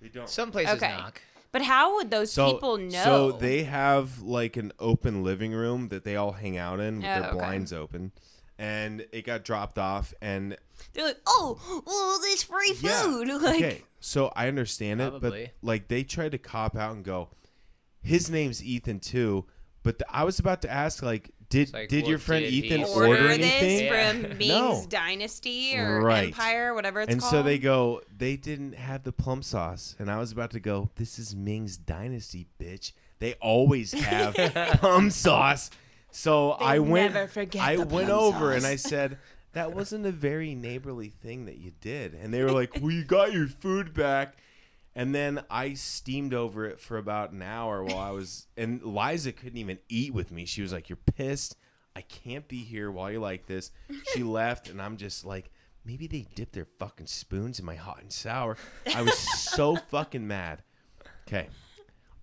They 0.00 0.08
don't. 0.08 0.28
some 0.28 0.50
places 0.50 0.76
Okay. 0.76 0.88
knock. 0.92 1.20
But 1.52 1.62
how 1.62 1.96
would 1.96 2.10
those 2.10 2.32
So 2.32 2.52
people 2.52 2.76
know? 2.78 3.04
So 3.04 3.32
they 3.32 3.64
have 3.64 4.20
like 4.22 4.56
an 4.56 4.72
open 4.78 5.22
living 5.22 5.52
room 5.52 5.88
that 5.88 6.04
they 6.04 6.16
all 6.16 6.32
hang 6.32 6.56
out 6.56 6.80
in 6.80 6.96
with 6.98 7.06
Oh, 7.06 7.14
their 7.20 7.24
okay. 7.30 7.38
blinds 7.38 7.72
open, 7.72 8.12
and 8.58 9.06
it 9.12 9.22
got 9.22 9.44
dropped 9.44 9.78
off 9.78 10.14
and 10.22 10.56
They're 10.92 11.04
like, 11.06 11.20
oh, 11.26 11.82
well, 11.86 12.18
this 12.20 12.42
free 12.42 12.74
Yeah. 12.80 13.02
food. 13.02 13.28
Like, 13.42 13.56
okay, 13.56 13.82
so 14.00 14.32
I 14.34 14.48
understand 14.48 15.00
it, 15.00 15.10
Probably. 15.10 15.50
but 15.60 15.66
like 15.66 15.88
they 15.88 16.02
tried 16.04 16.32
to 16.32 16.38
cop 16.38 16.76
out 16.76 16.92
and 16.94 17.04
go, 17.04 17.28
his 18.02 18.30
name's 18.30 18.62
Ethan 18.64 19.00
too. 19.00 19.46
But 19.82 19.98
th- 19.98 20.08
I 20.12 20.24
was 20.24 20.38
about 20.38 20.62
to 20.62 20.70
ask, 20.70 21.02
like, 21.02 21.30
did 21.48 21.72
like, 21.72 21.88
did 21.88 22.06
your 22.06 22.18
friend 22.18 22.44
did 22.44 22.52
he 22.52 22.66
Ethan 22.66 22.84
order 22.84 22.92
order, 23.08 23.22
order 23.22 23.28
anything? 23.32 23.60
this 23.60 23.82
Yeah. 23.82 24.12
from 24.12 24.22
Ming's 24.38 24.48
No. 24.82 24.86
Dynasty 24.88 25.76
or 25.76 26.00
Right. 26.02 26.26
Empire, 26.28 26.74
whatever 26.74 27.00
it's 27.00 27.06
called? 27.08 27.12
and 27.12 27.20
called. 27.22 27.30
so 27.32 27.42
they 27.42 27.58
go, 27.58 28.02
they 28.16 28.36
didn't 28.36 28.74
have 28.74 29.02
the 29.04 29.12
plum 29.12 29.42
sauce, 29.42 29.96
and 29.98 30.10
I 30.10 30.18
was 30.18 30.32
about 30.32 30.50
to 30.52 30.60
go, 30.60 30.90
this 30.96 31.18
is 31.18 31.34
Ming's 31.34 31.76
Dynasty, 31.76 32.46
bitch. 32.60 32.92
They 33.20 33.34
always 33.34 33.92
have 33.92 34.34
plum 34.80 35.10
sauce. 35.10 35.70
So 36.12 36.56
They 36.58 36.64
I 36.66 36.78
went, 36.78 37.14
never 37.14 37.26
forget 37.28 37.62
I 37.62 37.76
the 37.76 37.86
went 37.86 38.08
plum 38.08 38.18
over 38.18 38.52
and 38.52 38.62
sauce. 38.62 38.70
I 38.70 38.76
said, 38.76 39.18
that 39.52 39.72
wasn't 39.74 40.06
a 40.06 40.12
very 40.12 40.54
neighborly 40.54 41.08
thing 41.08 41.46
that 41.46 41.58
you 41.58 41.72
did, 41.80 42.14
and 42.14 42.32
they 42.32 42.42
were 42.42 42.52
like, 42.52 42.74
well, 42.80 42.90
you 42.90 43.04
got 43.04 43.32
your 43.32 43.48
food 43.48 43.94
back. 43.94 44.36
And 44.92 45.14
then 45.14 45.44
I 45.48 45.74
steamed 45.74 46.34
over 46.34 46.66
it 46.66 46.80
for 46.80 46.98
about 46.98 47.30
an 47.30 47.42
hour 47.42 47.84
while 47.84 47.98
I 47.98 48.10
was, 48.10 48.48
and 48.56 48.82
Liza 48.82 49.30
couldn't 49.32 49.58
even 49.58 49.78
eat 49.88 50.12
with 50.12 50.32
me. 50.32 50.44
She 50.44 50.62
was 50.62 50.72
like, 50.72 50.88
"You're 50.88 50.98
pissed. 51.14 51.56
I 51.94 52.00
can't 52.00 52.48
be 52.48 52.64
here 52.64 52.90
while 52.90 53.08
you're 53.08 53.20
like 53.20 53.46
this." 53.46 53.70
She 54.12 54.22
left, 54.24 54.68
and 54.68 54.82
I'm 54.82 54.96
just 54.96 55.24
like, 55.24 55.52
maybe 55.84 56.08
they 56.08 56.26
dipped 56.34 56.54
their 56.54 56.66
fucking 56.80 57.06
spoons 57.06 57.60
in 57.60 57.64
my 57.64 57.76
hot 57.76 58.00
and 58.02 58.12
sour. 58.12 58.56
I 58.92 59.02
was 59.02 59.16
so 59.16 59.76
fucking 59.76 60.26
mad. 60.26 60.64
Okay, 61.28 61.48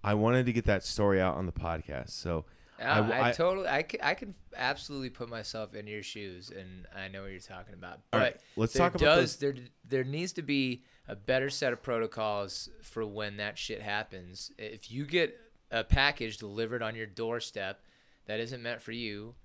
I 0.03 0.15
wanted 0.15 0.45
to 0.47 0.53
get 0.53 0.65
that 0.65 0.83
story 0.83 1.21
out 1.21 1.35
on 1.37 1.45
the 1.45 1.53
podcast, 1.53 2.09
so 2.09 2.43
I, 2.79 2.99
I, 2.99 3.29
I- 3.29 3.31
totally, 3.31 3.67
I 3.67 3.83
can, 3.83 4.01
I 4.01 4.13
can 4.13 4.35
absolutely 4.55 5.09
put 5.09 5.29
myself 5.29 5.73
in 5.73 5.87
your 5.87 6.03
shoes, 6.03 6.51
and 6.55 6.85
I 6.95 7.07
know 7.07 7.23
what 7.23 7.31
you're 7.31 7.39
talking 7.39 7.73
about. 7.73 7.99
But 8.11 8.17
right, 8.17 8.37
let's 8.55 8.73
there 8.73 8.89
talk 8.89 8.95
about 8.95 9.15
does 9.15 9.37
there 9.37 9.55
there 9.87 10.03
needs 10.03 10.33
to 10.33 10.41
be 10.41 10.83
a 11.07 11.15
better 11.15 11.49
set 11.49 11.73
of 11.73 11.81
protocols 11.81 12.69
for 12.83 13.05
when 13.05 13.37
that 13.37 13.57
shit 13.57 13.81
happens. 13.81 14.51
If 14.57 14.91
you 14.91 15.05
get 15.05 15.39
a 15.71 15.83
package 15.83 16.37
delivered 16.37 16.81
on 16.81 16.95
your 16.95 17.07
doorstep 17.07 17.81
that 18.25 18.39
isn't 18.39 18.61
meant 18.61 18.81
for 18.81 18.91
you, 18.91 19.35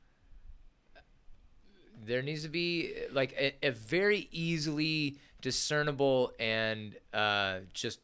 there 2.05 2.23
needs 2.23 2.42
to 2.42 2.49
be 2.49 2.92
like 3.12 3.33
a, 3.38 3.55
a 3.66 3.71
very 3.71 4.29
easily 4.33 5.16
discernible 5.40 6.33
and 6.38 6.97
uh, 7.12 7.59
just 7.73 8.01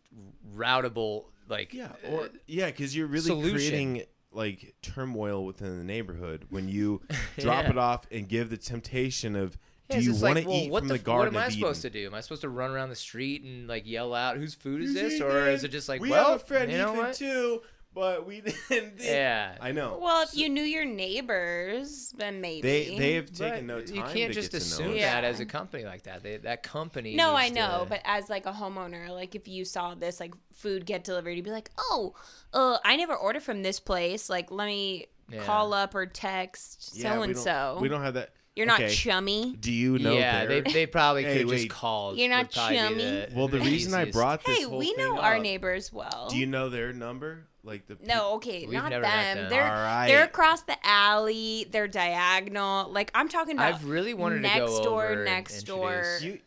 routable 0.57 1.25
like 1.49 1.73
yeah, 1.73 1.93
uh, 2.07 2.11
or 2.11 2.29
yeah, 2.47 2.67
because 2.67 2.95
you're 2.95 3.07
really 3.07 3.27
solution. 3.27 3.55
creating 3.55 4.03
like 4.39 4.75
turmoil 4.81 5.45
within 5.45 5.77
the 5.79 5.85
neighborhood 5.85 6.47
when 6.49 6.69
you 6.69 7.03
drop 7.39 7.65
Yeah. 7.65 7.71
it 7.71 7.79
off 7.79 8.07
and 8.11 8.27
give 8.29 8.49
the 8.51 8.57
temptation 8.57 9.37
of. 9.37 9.59
Yeah, 9.91 9.97
Do 9.97 9.99
it's 10.01 10.07
you 10.07 10.13
just 10.13 10.23
want 10.23 10.35
like, 10.35 10.45
to 10.45 10.51
well, 10.51 10.59
eat 10.59 10.71
what 10.71 10.79
from 10.81 10.89
the, 10.89 10.95
the 10.95 11.01
f- 11.01 11.05
Garden 11.05 11.33
What 11.35 11.41
am 11.41 11.45
I 11.45 11.47
of 11.47 11.53
supposed 11.55 11.81
Eden? 11.85 11.93
to 11.93 11.99
do? 12.01 12.07
Am 12.09 12.15
I 12.15 12.21
supposed 12.21 12.41
to 12.43 12.49
run 12.51 12.71
around 12.73 12.91
the 12.91 12.95
street 12.95 13.43
and 13.43 13.67
like 13.67 13.87
yell 13.87 14.13
out 14.15 14.37
whose 14.37 14.55
food 14.55 14.83
is 14.83 14.93
Who's 14.93 15.13
this, 15.13 15.21
or 15.23 15.31
Ethan? 15.41 15.49
is 15.55 15.65
it 15.65 15.69
just 15.69 15.89
like, 15.89 16.03
we 16.03 16.11
well, 16.11 16.33
have 16.33 16.43
a 16.43 16.45
friend 16.45 16.71
you 16.71 16.77
know 16.77 16.93
Ethan 16.93 16.99
what? 17.05 17.15
too, 17.15 17.63
but 17.99 18.27
we 18.27 18.41
didn't. 18.69 18.95
Yeah. 19.01 19.57
I 19.61 19.73
know. 19.73 19.99
well, 20.01 20.23
if 20.23 20.37
you 20.37 20.49
knew 20.49 20.63
your 20.63 20.85
neighbors, 21.33 22.13
then 22.17 22.41
maybe 22.41 22.63
they 22.63 22.97
they 22.99 23.15
have 23.15 23.27
But 23.27 23.37
taken 23.51 23.67
no 23.67 23.81
time. 23.81 23.95
you 23.95 24.03
can't 24.03 24.33
to 24.33 24.33
just 24.33 24.53
get 24.53 24.63
assume 24.63 24.89
know 24.95 24.99
that 25.01 25.25
as 25.25 25.41
a 25.41 25.47
company 25.47 25.85
like 25.85 26.05
that. 26.05 26.23
They, 26.23 26.37
that 26.39 26.63
company. 26.63 27.15
No, 27.15 27.35
I 27.35 27.49
know, 27.49 27.81
to- 27.85 27.91
but 27.91 28.01
as 28.05 28.29
like 28.31 28.47
a 28.47 28.53
homeowner, 28.53 29.09
like 29.11 29.35
if 29.35 29.49
you 29.49 29.65
saw 29.65 29.95
this 29.95 30.21
like 30.21 30.35
food 30.53 30.87
get 30.87 31.05
delivered, 31.05 31.31
you'd 31.33 31.45
be 31.45 31.51
like, 31.51 31.71
"Oh, 31.79 32.15
uh, 32.53 32.79
I 32.85 32.97
never 32.97 33.15
ordered 33.15 33.43
from 33.43 33.63
this 33.63 33.81
place. 33.81 34.29
Like, 34.29 34.51
let 34.51 34.67
me 34.67 35.07
Yeah. 35.31 35.43
call 35.45 35.73
up 35.75 35.95
or 35.95 36.07
text 36.07 36.97
so 37.01 37.23
and 37.23 37.37
so." 37.37 37.79
We 37.81 37.89
don't 37.89 38.03
have 38.03 38.15
that. 38.15 38.31
You're 38.57 38.67
not 38.67 38.89
chummy. 38.89 39.55
Do 39.61 39.71
you 39.71 40.01
know? 40.01 40.15
yeah, 40.15 40.45
they, 40.45 40.61
their- 40.63 40.73
they 40.73 40.87
probably 40.87 41.23
Hey, 41.23 41.39
could 41.39 41.47
wait. 41.47 41.57
just 41.59 41.71
call. 41.71 42.17
You're 42.17 42.29
not 42.29 42.47
would 42.47 42.53
probably 42.53 42.77
be 42.77 42.83
chummy? 42.83 43.05
the- 43.05 43.29
well, 43.37 43.47
the 43.47 43.61
reason 43.61 43.95
I 43.95 44.07
brought 44.11 44.45
this 44.45 44.59
Hey, 44.59 44.65
whole 44.65 44.79
we 44.79 44.95
thing 44.95 45.05
know 45.07 45.19
our 45.21 45.37
up- 45.37 45.43
neighbors 45.43 45.93
well. 45.93 46.27
Do 46.29 46.37
you 46.37 46.47
know 46.47 46.69
their 46.69 46.93
number? 46.93 47.47
Like 47.69 47.87
the 47.87 47.97
No, 48.05 48.33
okay, 48.35 48.63
We've 48.65 48.73
not 48.73 48.91
never 48.91 49.03
them. 49.03 49.11
met 49.17 49.35
them. 49.35 49.51
They're 49.51 49.63
All 49.63 49.71
right. 49.71 50.07
they're 50.09 50.25
across 50.25 50.63
the 50.63 50.77
alley. 50.83 51.67
They're 51.71 51.87
diagonal. 51.87 52.91
Like 52.91 53.11
I'm 53.15 53.29
talking 53.29 53.55
about. 53.55 53.75
I've 53.75 53.85
really 53.85 54.15
wanted 54.15 54.43
next 54.43 54.59
to 54.59 54.67
go 54.79 54.85
door, 54.85 55.05
over 55.05 55.13
and 55.15 55.25
next 55.25 55.63
door. 55.65 55.93
introduce- 55.95 56.23
You, 56.23 56.39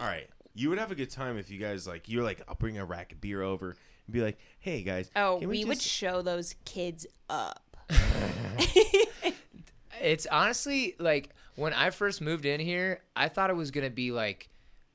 all 0.00 0.06
right. 0.08 0.28
You 0.54 0.68
would 0.70 0.78
have 0.78 0.90
a 0.90 0.94
good 0.94 1.10
time 1.10 1.38
if 1.38 1.50
you 1.50 1.58
guys 1.58 1.86
like 1.86 2.08
you're 2.08 2.22
like 2.24 2.42
I'll 2.48 2.54
bring 2.56 2.76
a 2.78 2.84
rack 2.84 3.12
of 3.12 3.20
beer 3.20 3.40
over 3.42 3.70
and 4.06 4.12
be 4.12 4.20
like, 4.20 4.38
hey 4.58 4.82
guys. 4.82 5.10
Oh, 5.16 5.38
can 5.38 5.48
we, 5.48 5.64
would 5.64 5.78
just-" 5.78 5.86
show 5.88 6.20
those 6.22 6.54
kids 6.64 7.06
up. 7.30 7.62
It's 10.00 10.26
honestly 10.26 10.94
like 10.98 11.30
when 11.56 11.72
I 11.72 11.88
first 11.90 12.20
moved 12.20 12.44
in 12.44 12.60
here, 12.60 13.00
I 13.16 13.28
thought 13.28 13.48
it 13.50 13.56
was 13.56 13.70
gonna 13.70 13.88
be 13.90 14.12
like 14.12 14.48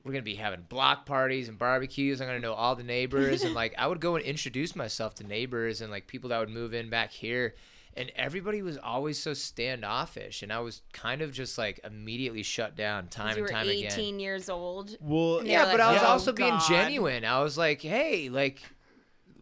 we're 0.04 0.12
gonna 0.12 0.22
be 0.22 0.34
having 0.34 0.62
block 0.68 1.06
parties 1.06 1.48
and 1.48 1.58
barbecues. 1.58 2.20
I'm 2.20 2.26
gonna 2.28 2.40
know 2.40 2.54
all 2.54 2.74
the 2.76 2.82
neighbors 2.82 3.42
and 3.42 3.54
like 3.62 3.74
I 3.78 3.86
would 3.86 4.00
go 4.00 4.16
and 4.16 4.24
introduce 4.24 4.74
myself 4.76 5.14
to 5.16 5.24
neighbors 5.24 5.80
and 5.80 5.90
like 5.90 6.06
people 6.06 6.30
that 6.30 6.38
would 6.40 6.50
move 6.50 6.74
in 6.74 6.90
back 6.90 7.10
here. 7.12 7.54
And 7.94 8.10
everybody 8.16 8.62
was 8.62 8.78
always 8.78 9.18
so 9.18 9.34
standoffish, 9.34 10.42
and 10.42 10.50
I 10.50 10.60
was 10.60 10.80
kind 10.94 11.20
of 11.20 11.30
just 11.30 11.58
like 11.58 11.78
immediately 11.84 12.42
shut 12.42 12.74
down 12.74 13.08
time 13.08 13.28
you 13.28 13.32
and 13.34 13.42
were 13.42 13.48
time 13.48 13.68
18 13.68 13.84
again. 13.86 14.18
years 14.20 14.48
old. 14.48 14.96
well, 15.00 15.44
Yeah, 15.44 15.58
You're 15.58 15.72
but 15.72 15.78
like, 15.80 15.88
I 15.88 15.92
was 15.92 16.02
"Oh, 16.02 16.06
also 16.06 16.32
being 16.32 16.58
genuine. 16.66 17.26
I 17.26 17.42
was 17.42 17.58
like, 17.58 17.82
hey, 17.82 18.30
like, 18.30 18.62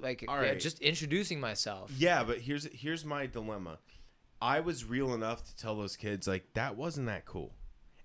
like 0.00 0.24
All 0.26 0.34
yeah, 0.42 0.48
right. 0.48 0.58
just 0.60 0.80
introducing 0.80 1.38
myself. 1.38 1.92
Yeah, 1.96 2.24
but 2.24 2.38
here's 2.38 2.64
here's 2.72 3.04
my 3.04 3.26
dilemma. 3.26 3.78
I 4.42 4.58
was 4.60 4.84
real 4.84 5.14
enough 5.14 5.44
to 5.44 5.56
tell 5.56 5.76
those 5.76 5.96
kids 5.96 6.26
like 6.26 6.44
that 6.54 6.76
wasn't 6.76 7.06
that 7.06 7.26
cool. 7.26 7.54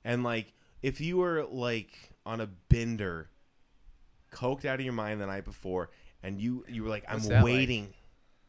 And 0.04 0.24
like 0.24 0.54
if 0.84 1.02
you 1.02 1.18
were 1.18 1.44
like 1.50 2.12
on 2.26 2.42
a 2.42 2.48
bender 2.70 3.30
coked 4.32 4.66
out 4.66 4.80
of 4.80 4.86
your 4.86 4.94
mind 4.94 5.22
the 5.22 5.26
night 5.26 5.46
before 5.46 5.90
and 6.24 6.42
you 6.42 6.66
you 6.68 6.84
were 6.84 6.90
like 6.90 7.06
I'm 7.08 7.20
that 7.20 7.36
like? 7.36 7.44
waiting 7.44 7.94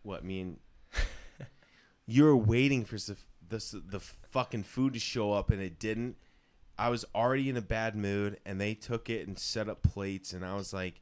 what 0.03 0.25
me 0.25 0.41
and 0.41 0.57
you 2.07 2.25
were 2.25 2.37
waiting 2.37 2.85
for 2.85 2.97
the, 2.97 3.17
the 3.49 3.83
the 3.87 4.01
fucking 4.01 4.63
food 4.65 4.95
to 4.95 4.99
show 5.01 5.33
up 5.33 5.51
and 5.51 5.61
it 5.61 5.79
didn't. 5.79 6.17
I 6.79 6.91
was 6.91 7.05
already 7.15 7.49
in 7.49 7.57
a 7.57 7.63
bad 7.63 7.97
mood 7.97 8.39
and 8.45 8.61
they 8.61 8.75
took 8.75 9.09
it 9.09 9.27
and 9.27 9.39
set 9.39 9.69
up 9.69 9.83
plates 9.83 10.33
and 10.33 10.45
I 10.45 10.55
was 10.55 10.73
like 10.73 11.01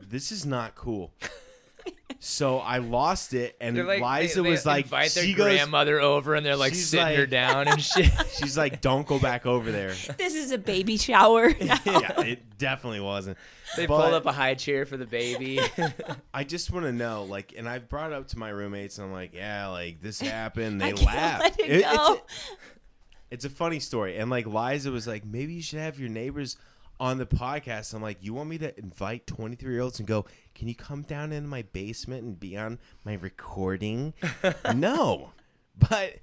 this 0.00 0.32
is 0.32 0.46
not 0.46 0.74
cool. 0.74 1.12
So 2.20 2.58
I 2.58 2.78
lost 2.78 3.32
it, 3.32 3.56
and 3.60 3.76
They're 3.76 3.84
like, 3.84 4.02
Liza 4.02 4.36
they, 4.38 4.42
they 4.42 4.50
was 4.50 4.66
like, 4.66 4.86
invite 4.86 5.12
their 5.12 5.22
she 5.24 5.34
goes, 5.34 5.44
grandmother 5.46 6.00
over, 6.00 6.34
and 6.34 6.44
they're 6.44 6.56
like 6.56 6.72
she's 6.74 6.88
sitting 6.88 7.14
her 7.14 7.22
like- 7.22 7.30
down 7.30 7.68
and 7.68 7.80
shit. 7.82 8.10
she's 8.32 8.58
like, 8.58 8.80
don't 8.80 9.06
go 9.06 9.20
back 9.20 9.46
over 9.46 9.70
there. 9.70 9.94
This 10.18 10.34
is 10.34 10.50
a 10.50 10.58
baby 10.58 10.96
shower. 10.96 11.48
yeah, 11.60 12.20
it 12.22 12.58
definitely 12.58 12.98
wasn't. 13.00 13.38
They 13.76 13.86
But 13.86 14.00
pulled 14.00 14.14
up 14.14 14.26
a 14.26 14.32
high 14.32 14.54
chair 14.54 14.84
for 14.84 14.96
the 14.96 15.06
baby. 15.06 15.60
I 16.34 16.42
just 16.42 16.72
want 16.72 16.86
to 16.86 16.92
know, 16.92 17.22
like, 17.24 17.54
and 17.56 17.68
I've 17.68 17.88
brought 17.88 18.10
it 18.10 18.16
up 18.16 18.26
to 18.28 18.38
my 18.38 18.48
roommates, 18.48 18.98
and 18.98 19.06
I'm 19.06 19.12
like, 19.12 19.32
yeah, 19.32 19.68
like 19.68 20.00
this 20.02 20.20
happened. 20.20 20.80
They 20.80 20.86
I 20.88 20.92
can't 20.94 21.06
laugh. 21.06 21.40
let 21.40 21.60
it 21.60 21.70
it's, 21.70 21.96
go. 21.96 22.14
a, 22.14 22.20
it's 23.30 23.44
a 23.44 23.50
funny 23.50 23.78
story, 23.78 24.16
and 24.16 24.28
like 24.28 24.46
Liza 24.46 24.90
was 24.90 25.06
like, 25.06 25.24
maybe 25.24 25.52
you 25.54 25.62
should 25.62 25.78
have 25.78 26.00
your 26.00 26.08
neighbors 26.08 26.56
on 27.00 27.18
the 27.18 27.26
podcast. 27.26 27.94
I'm 27.94 28.02
like, 28.02 28.18
you 28.22 28.34
want 28.34 28.48
me 28.48 28.58
to 28.58 28.76
invite 28.76 29.24
23 29.28 29.72
year 29.72 29.82
olds 29.82 30.00
and 30.00 30.08
go? 30.08 30.24
Can 30.58 30.66
you 30.66 30.74
come 30.74 31.02
down 31.02 31.30
into 31.30 31.48
my 31.48 31.62
basement 31.62 32.24
and 32.24 32.40
be 32.40 32.56
on 32.56 32.80
my 33.04 33.14
recording? 33.14 34.12
no, 34.74 35.30
but 35.78 36.16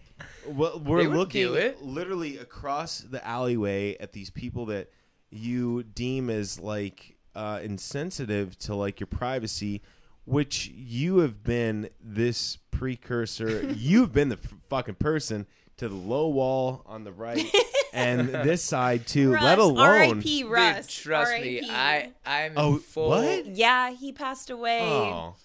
well, 0.45 0.77
we're 0.83 1.07
looking 1.07 1.55
it. 1.55 1.81
literally 1.81 2.37
across 2.37 2.99
the 2.99 3.25
alleyway 3.25 3.95
at 3.97 4.11
these 4.11 4.29
people 4.29 4.65
that 4.65 4.91
you 5.29 5.83
deem 5.83 6.29
as 6.29 6.59
like 6.59 7.15
uh, 7.33 7.61
insensitive 7.63 8.59
to 8.59 8.75
like 8.75 8.99
your 8.99 9.07
privacy, 9.07 9.81
which 10.25 10.67
you 10.67 11.19
have 11.19 11.41
been 11.41 11.89
this 12.03 12.57
precursor. 12.71 13.71
You've 13.75 14.11
been 14.11 14.27
the 14.27 14.39
f- 14.43 14.53
fucking 14.69 14.95
person 14.95 15.47
to 15.77 15.89
the 15.89 15.95
low 15.95 16.27
wall 16.29 16.81
on 16.85 17.03
the 17.03 17.11
right 17.11 17.45
and 17.93 18.29
this 18.29 18.63
side 18.63 19.05
too. 19.07 19.33
Russ, 19.33 19.43
let 19.43 19.59
alone. 19.59 19.77
R.I.P. 20.17 20.41
Dude, 20.43 20.51
Russ. 20.51 20.87
trust 20.93 21.33
me, 21.41 21.61
I 21.69 22.11
I'm 22.25 22.53
Oh, 22.57 22.77
full. 22.77 23.09
what? 23.09 23.45
Yeah, 23.45 23.91
he 23.91 24.11
passed 24.11 24.49
away. 24.49 24.81
Oh, 24.83 25.35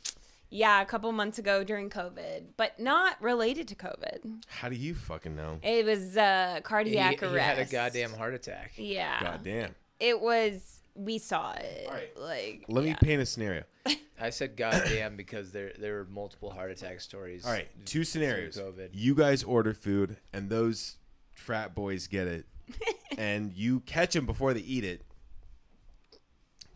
Yeah, 0.49 0.81
a 0.81 0.85
couple 0.85 1.11
months 1.13 1.39
ago 1.39 1.65
during 1.65 1.91
COVID, 1.91 2.43
but 2.57 2.79
not 2.79 3.21
related 3.23 3.67
to 3.69 3.75
COVID. 3.75 4.45
how 4.49 4.69
do 4.69 4.77
you 4.77 4.95
fucking 4.95 5.35
know? 5.37 5.59
It 5.63 5.85
was 5.85 6.17
uh, 6.17 6.61
cardiac 6.63 7.21
he 7.21 7.27
arrest. 7.27 7.35
He 7.35 7.41
had 7.41 7.59
a 7.59 7.65
goddamn 7.71 8.13
heart 8.13 8.35
attack. 8.35 8.73
Yeah. 8.77 9.21
God 9.23 9.41
damn. 9.45 9.75
It 9.99 10.21
was. 10.21 10.80
We 10.95 11.19
saw 11.19 11.53
it. 11.53 11.87
All 11.87 11.95
right. 11.95 12.19
Like. 12.19 12.65
Let 12.69 12.85
me 12.85 12.95
paint 13.01 13.23
a 13.23 13.27
scenario. 13.27 13.65
I 14.21 14.31
said 14.31 14.57
goddamn 14.57 15.17
because 15.17 15.51
there 15.51 15.73
there 15.79 15.95
were 15.95 16.07
multiple 16.11 16.51
heart 16.51 16.71
attack 16.71 17.01
stories. 17.01 17.47
All 17.47 17.53
right, 17.53 17.69
two 17.87 18.05
scenarios. 18.05 18.57
COVID. 18.57 18.91
You 18.93 19.15
guys 19.15 19.43
order 19.43 19.73
food, 19.73 20.19
and 20.33 20.51
those 20.51 20.99
frat 21.33 21.75
boys 21.75 22.07
get 22.07 22.27
it, 22.27 22.47
and 23.19 23.53
you 23.55 23.81
catch 23.81 24.13
them 24.13 24.27
before 24.27 24.53
they 24.53 24.61
eat 24.61 24.85
it. 24.85 25.03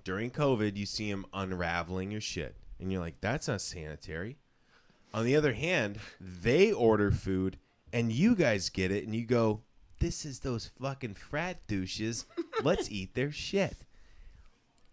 During 0.05 0.31
COVID, 0.31 0.77
you 0.77 0.87
see 0.87 1.11
them 1.11 1.27
unraveling 1.33 2.11
your 2.11 2.21
shit, 2.21 2.57
and 2.81 2.91
you're 2.91 3.01
like, 3.01 3.21
"That's 3.21 3.49
not 3.49 3.61
sanitary." 3.61 4.39
On 5.13 5.25
the 5.25 5.37
other 5.37 5.53
hand, 5.53 5.99
they 6.21 6.73
order 6.73 7.11
food, 7.11 7.59
and 7.93 8.11
you 8.11 8.35
guys 8.35 8.71
get 8.71 8.91
it, 8.91 9.05
and 9.05 9.15
you 9.15 9.27
go, 9.27 9.63
"This 9.99 10.25
is 10.25 10.41
those 10.41 10.71
fucking 10.81 11.15
frat 11.15 11.67
douches. 11.69 12.25
Let's 12.63 12.91
eat 12.91 13.15
their 13.15 13.31
shit." 13.31 13.77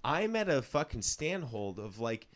I'm 0.04 0.36
at 0.36 0.50
a 0.50 0.62
fucking 0.62 1.02
standhold 1.02 1.78
of 1.78 2.00
like, 2.00 2.28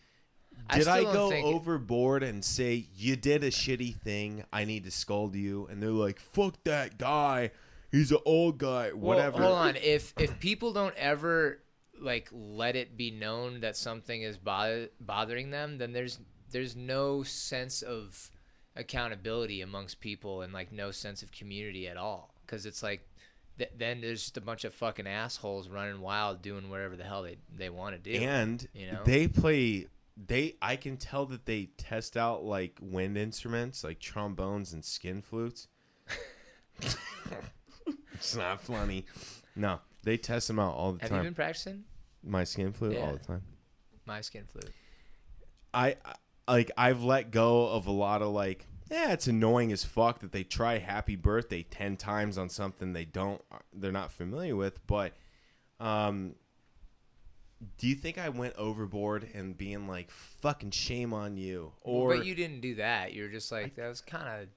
I 0.69 0.79
did 0.79 0.87
I, 0.87 0.99
still 0.99 1.13
don't 1.13 1.13
go 1.13 1.29
think- 1.29 1.45
overboard 1.47 2.23
and 2.23 2.43
say 2.43 2.85
you 2.95 3.15
did 3.15 3.43
a 3.43 3.51
shitty 3.51 3.95
thing? 4.01 4.45
I 4.53 4.65
need 4.65 4.85
to 4.85 4.91
scold 4.91 5.35
you, 5.35 5.67
and 5.69 5.81
they're 5.81 5.89
like, 5.89 6.19
"Fuck 6.19 6.63
that 6.63 6.97
guy. 6.97 7.51
He's 7.91 8.11
an 8.11 8.19
old 8.25 8.57
guy. 8.57 8.91
Whatever." 8.91 9.39
Well, 9.39 9.55
hold 9.55 9.67
on. 9.69 9.75
If 9.75 10.13
if 10.17 10.39
people 10.39 10.71
don't 10.73 10.95
ever 10.95 11.61
like 11.99 12.29
let 12.31 12.75
it 12.75 12.97
be 12.97 13.11
known 13.11 13.61
that 13.61 13.75
something 13.77 14.21
is 14.21 14.37
bother, 14.37 14.89
bothering 14.99 15.51
them, 15.51 15.77
then 15.77 15.91
there's 15.93 16.19
there's 16.51 16.75
no 16.75 17.23
sense 17.23 17.81
of 17.81 18.31
accountability 18.75 19.61
amongst 19.61 19.99
people 19.99 20.41
and 20.41 20.53
like 20.53 20.71
no 20.71 20.91
sense 20.91 21.21
of 21.23 21.31
community 21.31 21.87
at 21.87 21.97
all. 21.97 22.33
Because 22.45 22.65
it's 22.65 22.83
like 22.83 23.07
th- 23.57 23.71
then 23.77 24.01
there's 24.01 24.21
just 24.21 24.37
a 24.37 24.41
bunch 24.41 24.63
of 24.63 24.73
fucking 24.73 25.07
assholes 25.07 25.69
running 25.69 26.01
wild 26.01 26.41
doing 26.41 26.69
whatever 26.69 26.95
the 26.95 27.03
hell 27.03 27.23
they 27.23 27.37
they 27.55 27.69
want 27.69 27.95
to 27.95 28.11
do. 28.17 28.23
And 28.23 28.67
You 28.73 28.91
know? 28.93 29.01
they 29.05 29.27
play. 29.27 29.87
They 30.17 30.55
I 30.61 30.75
can 30.77 30.95
tell 30.97 31.25
that 31.27 31.45
they 31.45 31.65
test 31.77 32.15
out 32.17 32.43
like 32.45 32.77
wind 32.81 33.17
instruments, 33.17 33.83
like 33.83 33.99
trombones 33.99 34.71
and 34.73 34.83
skin 34.85 35.21
flutes. 35.21 35.67
it's 38.13 38.35
not 38.35 38.61
funny. 38.61 39.05
No, 39.55 39.79
they 40.03 40.17
test 40.17 40.47
them 40.47 40.59
out 40.59 40.73
all 40.75 40.93
the 40.93 41.01
Have 41.01 41.09
time. 41.09 41.17
Have 41.17 41.25
you 41.25 41.31
been 41.31 41.35
practicing 41.35 41.83
My 42.23 42.43
skin 42.43 42.73
flute 42.73 42.97
all 42.97 43.13
the 43.13 43.19
time. 43.19 43.41
my 44.05 44.21
skin 44.21 44.45
flute? 44.47 44.71
I 45.73 45.95
I- 46.05 46.15
like 46.47 46.71
I've 46.77 47.01
let 47.03 47.31
go 47.31 47.67
of 47.69 47.87
a 47.87 47.91
lot 47.91 48.21
of 48.21 48.29
like 48.29 48.67
yeah 48.89 49.11
it's 49.13 49.27
annoying 49.27 49.71
as 49.71 49.83
fuck 49.83 50.19
that 50.19 50.31
they 50.31 50.43
try 50.43 50.77
happy 50.77 51.15
birthday 51.15 51.63
10 51.63 51.97
times 51.97 52.37
on 52.37 52.49
something 52.49 52.93
they 52.93 53.05
don't 53.05 53.41
they're 53.73 53.91
not 53.91 54.11
familiar 54.11 54.55
with 54.55 54.85
but 54.87 55.13
um 55.79 56.35
do 57.77 57.87
you 57.87 57.95
think 57.95 58.17
I 58.17 58.29
went 58.29 58.53
overboard 58.57 59.27
and 59.33 59.57
being 59.57 59.87
like 59.87 60.11
fucking 60.11 60.71
shame 60.71 61.13
on 61.13 61.37
you 61.37 61.71
or 61.81 62.15
but 62.15 62.25
you 62.25 62.35
didn't 62.35 62.59
do 62.59 62.75
that. 62.75 63.13
You're 63.13 63.29
just 63.29 63.51
like 63.51 63.75
that 63.75 63.87
was 63.87 64.01
kind 64.01 64.43
of 64.43 64.47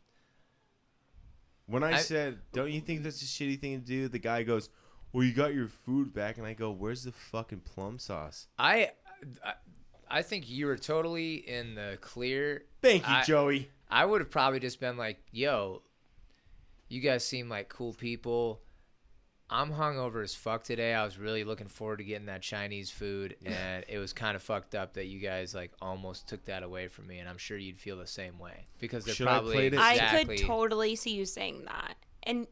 when 1.67 1.83
I, 1.85 1.95
I- 1.95 1.99
said 1.99 2.39
don't 2.53 2.71
you 2.71 2.81
think 2.81 3.03
that's 3.05 3.23
a 3.23 3.25
shitty 3.25 3.61
thing 3.61 3.81
to 3.81 3.87
do 3.87 4.09
the 4.09 4.19
guy 4.19 4.43
goes 4.43 4.69
well 5.13 5.23
you 5.25 5.33
got 5.33 5.55
your 5.55 5.69
food 5.69 6.13
back 6.13 6.39
and 6.39 6.47
I 6.47 6.55
go 6.55 6.71
where's 6.71 7.05
the 7.05 7.13
fucking 7.13 7.61
plum 7.61 7.99
sauce 7.99 8.49
I, 8.59 8.91
I 9.45 9.55
I 10.11 10.23
think 10.23 10.49
you 10.51 10.67
were 10.67 10.77
totally 10.77 11.35
in 11.37 11.75
the 11.77 11.99
clear. 12.01 12.65
thank 12.83 13.07
you 13.07 13.15
I- 13.15 13.25
Joey 13.25 13.71
I 13.91 14.05
would 14.05 14.21
have 14.21 14.31
probably 14.31 14.61
just 14.61 14.81
been 14.81 14.97
like, 14.97 15.19
"Yo, 15.33 15.83
you 16.89 17.01
guys 17.01 17.25
seem 17.25 17.49
like 17.49 17.69
cool 17.69 17.93
people. 17.95 18.61
I'm 19.51 19.73
hungover 19.73 20.23
as 20.23 20.35
fuck 20.35 20.63
today. 20.63 20.93
I 20.93 21.05
was 21.05 21.17
really 21.19 21.43
looking 21.43 21.69
forward 21.69 21.99
to 21.99 22.05
getting 22.05 22.27
that 22.27 22.43
Chinese 22.43 22.91
food, 22.91 23.35
and 23.47 23.83
it 23.89 23.97
was 23.99 24.13
kind 24.13 24.37
of 24.37 24.43
fucked 24.43 24.75
up 24.75 24.93
that 24.95 25.07
you 25.07 25.21
guys 25.21 25.55
like 25.55 25.73
almost 25.81 26.29
took 26.29 26.45
that 26.45 26.63
away 26.63 26.89
from 26.89 27.07
me. 27.07 27.19
And 27.19 27.29
I'm 27.29 27.39
sure 27.39 27.57
you'd 27.57 27.79
feel 27.79 27.97
the 27.97 28.07
same 28.07 28.39
way 28.39 28.67
because 28.79 29.07
they're 29.07 29.15
Should 29.15 29.27
I 29.27 29.33
probably 29.33 29.55
play 29.55 29.69
this? 29.71 29.81
exactly. 29.81 30.35
I 30.35 30.39
could 30.39 30.47
totally 30.47 30.97
see 30.97 31.15
you 31.15 31.25
saying 31.25 31.65
that, 31.65 31.95
and 32.25 32.47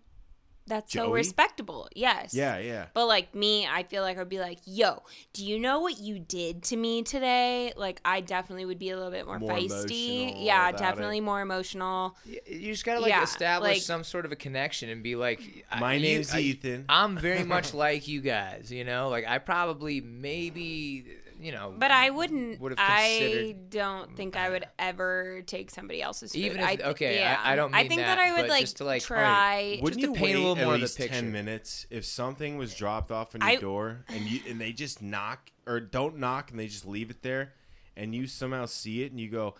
that's 0.67 0.93
so 0.93 1.11
respectable. 1.13 1.89
Yes. 1.95 2.35
yeah 2.35 2.59
yeah 2.59 2.87
But 2.95 3.07
like 3.07 3.35
me, 3.35 3.67
I 3.67 3.83
feel 3.85 4.03
like 4.03 4.19
I'd 4.19 4.29
be 4.29 4.39
like, 4.41 4.59
"Yo, 4.65 5.03
do 5.33 5.45
you 5.47 5.59
know 5.59 5.81
what 5.81 5.99
you 5.99 6.19
did 6.19 6.63
to 6.65 6.77
me 6.77 7.03
today?" 7.03 7.73
Like 7.77 8.01
I 8.05 8.21
definitely 8.21 8.65
would 8.65 8.79
be 8.79 8.91
a 8.91 8.97
little 8.97 9.11
bit 9.13 9.27
more, 9.27 9.39
More 9.39 9.53
feisty. 9.53 10.45
Yeah, 10.45 10.69
about 10.69 10.79
definitely 10.81 11.21
more 11.21 11.41
emotional. 11.41 12.17
you 12.25 12.73
just 12.73 12.85
gotta 12.85 13.01
like 13.01 13.11
Yeah, 13.11 13.23
establish 13.23 13.73
like- 13.75 13.83
some 13.83 14.03
sort 14.05 14.25
of 14.27 14.33
a 14.33 14.37
connection 14.37 14.89
and 14.89 15.03
be 15.03 15.15
like, 15.17 15.41
I- 15.71 15.81
my 15.81 15.95
you- 15.95 16.01
name's 16.03 16.35
I- 16.35 16.41
Ethan 16.41 16.85
I'm 16.89 17.17
very 17.17 17.45
much 17.55 17.73
like 17.75 18.09
you 18.09 18.21
guys, 18.21 18.71
you 18.73 18.85
know. 18.85 19.09
Like 19.09 19.27
I 19.27 19.39
probably 19.39 20.01
maybe 20.01 21.05
you 21.40 21.53
know. 21.53 21.75
But 21.77 21.90
I 21.90 22.11
wouldn't. 22.11 22.61
Would've 22.61 22.79
I 22.81 23.57
don't 23.68 24.14
think 24.16 24.37
I 24.37 24.51
would 24.51 24.66
ever 24.79 25.42
take 25.46 25.70
somebody 25.70 26.03
else's 26.03 26.33
food. 26.33 26.38
Even 26.38 26.61
if- 26.61 26.66
I, 26.66 26.90
okay, 26.90 27.16
I- 27.16 27.20
yeah. 27.20 27.40
I 27.42 27.57
don't 27.57 27.75
I 27.75 27.87
think 27.88 28.01
that, 28.01 28.18
I 28.18 28.40
would 28.40 28.49
like, 28.49 28.66
to, 28.66 28.85
like, 28.85 29.03
try. 29.03 29.79
Wouldn't 29.83 30.03
to 30.03 30.09
you 30.09 30.12
paint 30.14 30.22
wait 30.22 30.35
a 30.35 30.38
little 30.38 30.57
at 30.59 30.64
more 30.64 30.75
of 30.75 30.81
the 30.81 30.85
least 30.87 30.99
ten 30.99 31.33
minutes 31.33 31.87
if 31.90 32.05
something 32.05 32.57
was 32.57 32.75
dropped 32.75 33.11
off 33.11 33.35
on 33.35 33.40
your 33.40 33.51
I- 33.51 33.57
door 33.57 34.05
and 34.09 34.22
you 34.22 34.40
and 34.49 34.61
they 34.61 34.72
just 34.72 35.03
knock 35.03 35.51
or 35.66 35.81
don't 35.81 36.18
knock 36.18 36.51
and 36.51 36.61
they 36.61 36.66
just 36.68 36.87
leave 36.87 37.11
it 37.11 37.22
there, 37.22 37.53
and 37.96 38.14
you 38.14 38.27
somehow 38.27 38.66
see 38.66 39.03
it 39.03 39.11
and 39.11 39.20
you 39.20 39.29
go, 39.29 39.55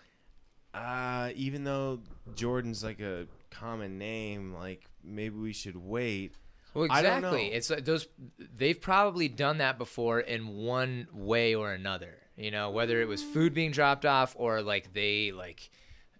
uh, 0.73 1.31
even 1.35 1.63
though 1.63 1.99
Jordan's 2.35 2.83
like 2.83 2.99
a 2.99 3.27
common 3.49 3.97
name, 3.97 4.53
like 4.53 4.85
maybe 5.03 5.35
we 5.37 5.53
should 5.53 5.75
wait. 5.77 6.33
Well, 6.77 6.85
exactly. 6.85 7.47
It's 7.47 7.69
like 7.69 7.85
those. 7.85 8.07
They've 8.37 8.79
probably 8.79 9.27
done 9.27 9.57
that 9.57 9.77
before 9.77 10.19
in 10.19 10.47
one 10.47 11.07
way 11.11 11.55
or 11.55 11.73
another. 11.73 12.15
You 12.35 12.51
know, 12.51 12.69
whether 12.69 13.01
it 13.01 13.07
was 13.07 13.23
food 13.23 13.53
being 13.55 13.71
dropped 13.71 14.05
off 14.05 14.35
or 14.37 14.61
like 14.61 14.93
they 14.93 15.31
like, 15.31 15.69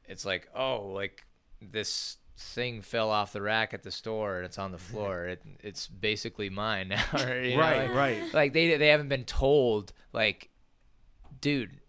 it's 0.06 0.26
like 0.26 0.50
oh 0.56 0.88
like 0.88 1.26
this 1.62 2.18
thing 2.40 2.82
fell 2.82 3.10
off 3.12 3.34
the 3.34 3.42
rack 3.42 3.74
at 3.74 3.84
the 3.84 3.92
store 3.92 4.38
and 4.38 4.46
it's 4.46 4.58
on 4.58 4.72
the 4.72 4.78
floor. 4.80 5.26
It, 5.26 5.44
it's 5.60 5.88
basically 5.88 6.50
mine 6.50 6.88
now. 6.90 7.04
you 7.16 7.56
know, 7.56 7.60
Right, 7.62 7.88
like- 7.88 7.96
right. 7.96 8.34
Like 8.34 8.54
they 8.54 8.78
they 8.78 8.88
haven't 8.88 9.10
been 9.10 9.26
told 9.26 9.94
like, 10.12 10.50
dude, 11.40 11.80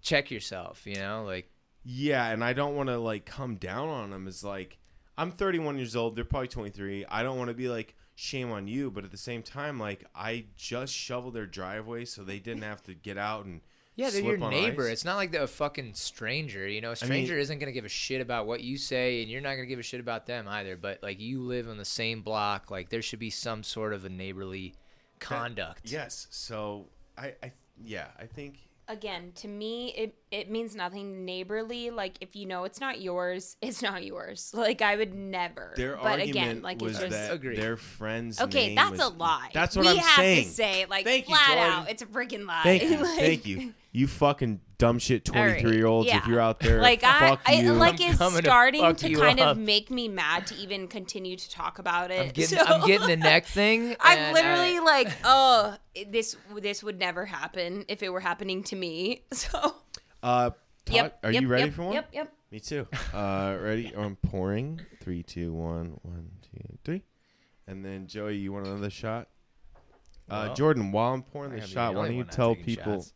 check 0.00 0.30
yourself. 0.30 0.86
You 0.86 0.96
know, 0.96 1.24
like 1.26 1.50
Yeah, 1.84 2.26
and 2.30 2.42
I 2.42 2.54
don't 2.54 2.76
want 2.76 2.88
to 2.88 2.98
like 2.98 3.26
come 3.26 3.56
down 3.56 3.88
on 3.88 4.10
them 4.10 4.26
as 4.26 4.42
like 4.42 4.78
I'm 5.16 5.30
31 5.30 5.76
years 5.78 5.94
old. 5.96 6.16
They're 6.16 6.24
probably 6.24 6.48
23. 6.48 7.04
I 7.08 7.22
don't 7.22 7.38
want 7.38 7.48
to 7.48 7.54
be 7.54 7.68
like 7.68 7.94
shame 8.16 8.50
on 8.50 8.66
you, 8.68 8.90
but 8.90 9.04
at 9.04 9.10
the 9.10 9.16
same 9.16 9.42
time, 9.42 9.78
like 9.78 10.04
I 10.14 10.46
just 10.56 10.92
shoveled 10.92 11.34
their 11.34 11.46
driveway 11.46 12.04
so 12.04 12.22
they 12.22 12.38
didn't 12.38 12.62
have 12.62 12.82
to 12.84 12.94
get 12.94 13.16
out 13.18 13.44
and 13.44 13.60
Yeah, 13.96 14.10
they're 14.10 14.22
slip 14.22 14.38
your 14.38 14.44
on 14.44 14.50
neighbor. 14.50 14.86
ice. 14.86 14.92
It's 14.92 15.04
not 15.04 15.16
like 15.16 15.30
they're 15.32 15.42
a 15.44 15.48
fucking 15.48 15.94
stranger. 15.94 16.66
You 16.68 16.80
know, 16.80 16.88
a 16.88 16.90
mean- 16.90 16.96
stranger 16.96 17.38
isn't 17.38 17.58
gonna 17.58 17.72
give 17.72 17.84
a 17.84 17.88
shit 17.88 18.20
about 18.20 18.46
what 18.46 18.60
you 18.62 18.76
say, 18.76 19.22
and 19.22 19.30
you're 19.30 19.40
not 19.40 19.54
gonna 19.54 19.66
give 19.66 19.78
a 19.78 19.82
shit 19.84 20.00
about 20.00 20.26
them 20.26 20.46
either. 20.48 20.76
But 20.76 21.02
like, 21.02 21.20
you 21.20 21.42
live 21.42 21.68
on 21.68 21.76
the 21.76 21.84
same 21.84 22.22
block. 22.22 22.70
Like, 22.70 22.88
there 22.88 23.02
should 23.02 23.18
be 23.20 23.30
some 23.30 23.62
sort 23.62 23.92
of 23.92 24.04
a 24.04 24.08
neighborly 24.08 24.74
conduct. 25.20 25.90
Yes. 25.90 26.26
So 26.30 26.86
I, 27.16 27.34
I 27.42 27.52
yeah, 27.84 28.08
I 28.18 28.26
think 28.26 28.68
Again, 28.86 29.32
to 29.36 29.48
me, 29.48 29.94
it 29.96 30.14
it 30.34 30.50
means 30.50 30.74
nothing 30.74 31.24
neighborly. 31.24 31.90
Like 31.90 32.16
if 32.20 32.34
you 32.34 32.46
know 32.46 32.64
it's 32.64 32.80
not 32.80 33.00
yours, 33.00 33.56
it's 33.62 33.80
not 33.82 34.04
yours. 34.04 34.50
Like 34.52 34.82
I 34.82 34.96
would 34.96 35.14
never. 35.14 35.72
their 35.76 35.96
but 35.96 36.04
argument 36.20 36.30
again, 36.30 36.62
like 36.62 36.80
was 36.80 36.92
it's 36.92 37.00
just 37.00 37.10
that 37.12 37.32
Agreed. 37.32 37.58
their 37.58 37.76
friend's 37.76 38.40
okay. 38.40 38.68
name 38.68 38.74
That's 38.76 38.90
was- 38.92 39.00
a 39.00 39.08
lie. 39.08 39.50
That's 39.54 39.76
what 39.76 39.84
we 39.86 39.92
I'm 39.92 39.98
have 39.98 40.16
saying. 40.16 40.44
to 40.46 40.50
say 40.50 40.86
like 40.90 41.04
Thank 41.04 41.26
flat 41.26 41.46
Jordan. 41.46 41.64
out. 41.72 41.90
It's 41.90 42.02
a 42.02 42.06
freaking 42.06 42.46
lie. 42.46 42.62
Thank 42.64 42.82
you, 42.82 42.96
Like- 43.04 43.18
thank 43.18 43.46
you, 43.46 43.74
you 43.92 44.06
fucking 44.08 44.60
dumb 44.76 44.98
shit 44.98 45.28
All 45.34 45.36
right, 45.36 45.60
23 45.60 45.76
year 45.76 45.86
olds. 45.86 46.10
If 46.10 46.26
you're 46.26 46.40
out 46.40 46.58
there, 46.58 46.80
like 46.80 47.04
I, 47.04 47.28
fuck 47.28 47.40
I 47.46 47.54
you. 47.54 47.72
like 47.74 48.00
I'm 48.00 48.10
is 48.10 48.18
coming 48.18 48.40
to 48.42 48.44
starting 48.44 48.94
to 48.96 49.14
kind 49.14 49.38
up. 49.38 49.52
of 49.52 49.58
make 49.58 49.88
me 49.90 50.08
mad 50.08 50.48
to 50.48 50.54
even 50.56 50.88
continue 50.88 51.36
to 51.36 51.50
talk 51.50 51.78
about 51.78 52.10
it. 52.10 52.20
I'm 52.20 52.28
getting, 52.30 52.58
So- 52.58 52.64
I'm 52.64 52.86
getting 52.86 53.06
the 53.06 53.16
neck 53.16 53.46
thing. 53.46 53.94
I'm 54.00 54.34
literally 54.34 54.78
I- 54.78 54.80
like, 54.80 55.08
oh, 55.24 55.76
this 56.08 56.36
this 56.60 56.82
would 56.82 56.98
never 56.98 57.24
happen 57.24 57.84
if 57.88 58.02
it 58.02 58.08
were 58.08 58.20
happening 58.20 58.64
to 58.64 58.76
me. 58.76 59.22
So, 59.32 59.76
uh, 60.24 60.50
Todd, 60.84 60.94
yep. 60.94 61.18
are 61.22 61.30
yep, 61.30 61.42
you 61.42 61.48
ready 61.48 61.64
yep, 61.64 61.74
for 61.74 61.82
one? 61.82 61.94
Yep, 61.94 62.08
yep. 62.12 62.32
Me 62.50 62.60
too. 62.60 62.86
Uh, 63.12 63.56
ready? 63.60 63.92
I'm 63.96 64.16
pouring. 64.16 64.80
Three, 65.00 65.22
two, 65.22 65.52
one, 65.52 65.98
one, 66.02 66.30
two, 66.42 66.78
three. 66.84 67.02
And 67.66 67.84
then 67.84 68.06
Joey, 68.06 68.36
you 68.36 68.52
want 68.52 68.66
another 68.66 68.90
shot? 68.90 69.28
Uh, 70.28 70.44
Well, 70.46 70.54
Jordan, 70.54 70.92
while 70.92 71.12
I'm 71.12 71.22
pouring 71.22 71.50
the 71.50 71.56
not 71.56 71.60
gonna 71.60 71.68
be 71.68 71.72
shot, 71.74 71.92
the 71.92 71.98
why 71.98 72.08
don't 72.08 72.16
you 72.16 72.24
tell 72.24 72.54
people? 72.54 72.94
shots. 72.94 73.12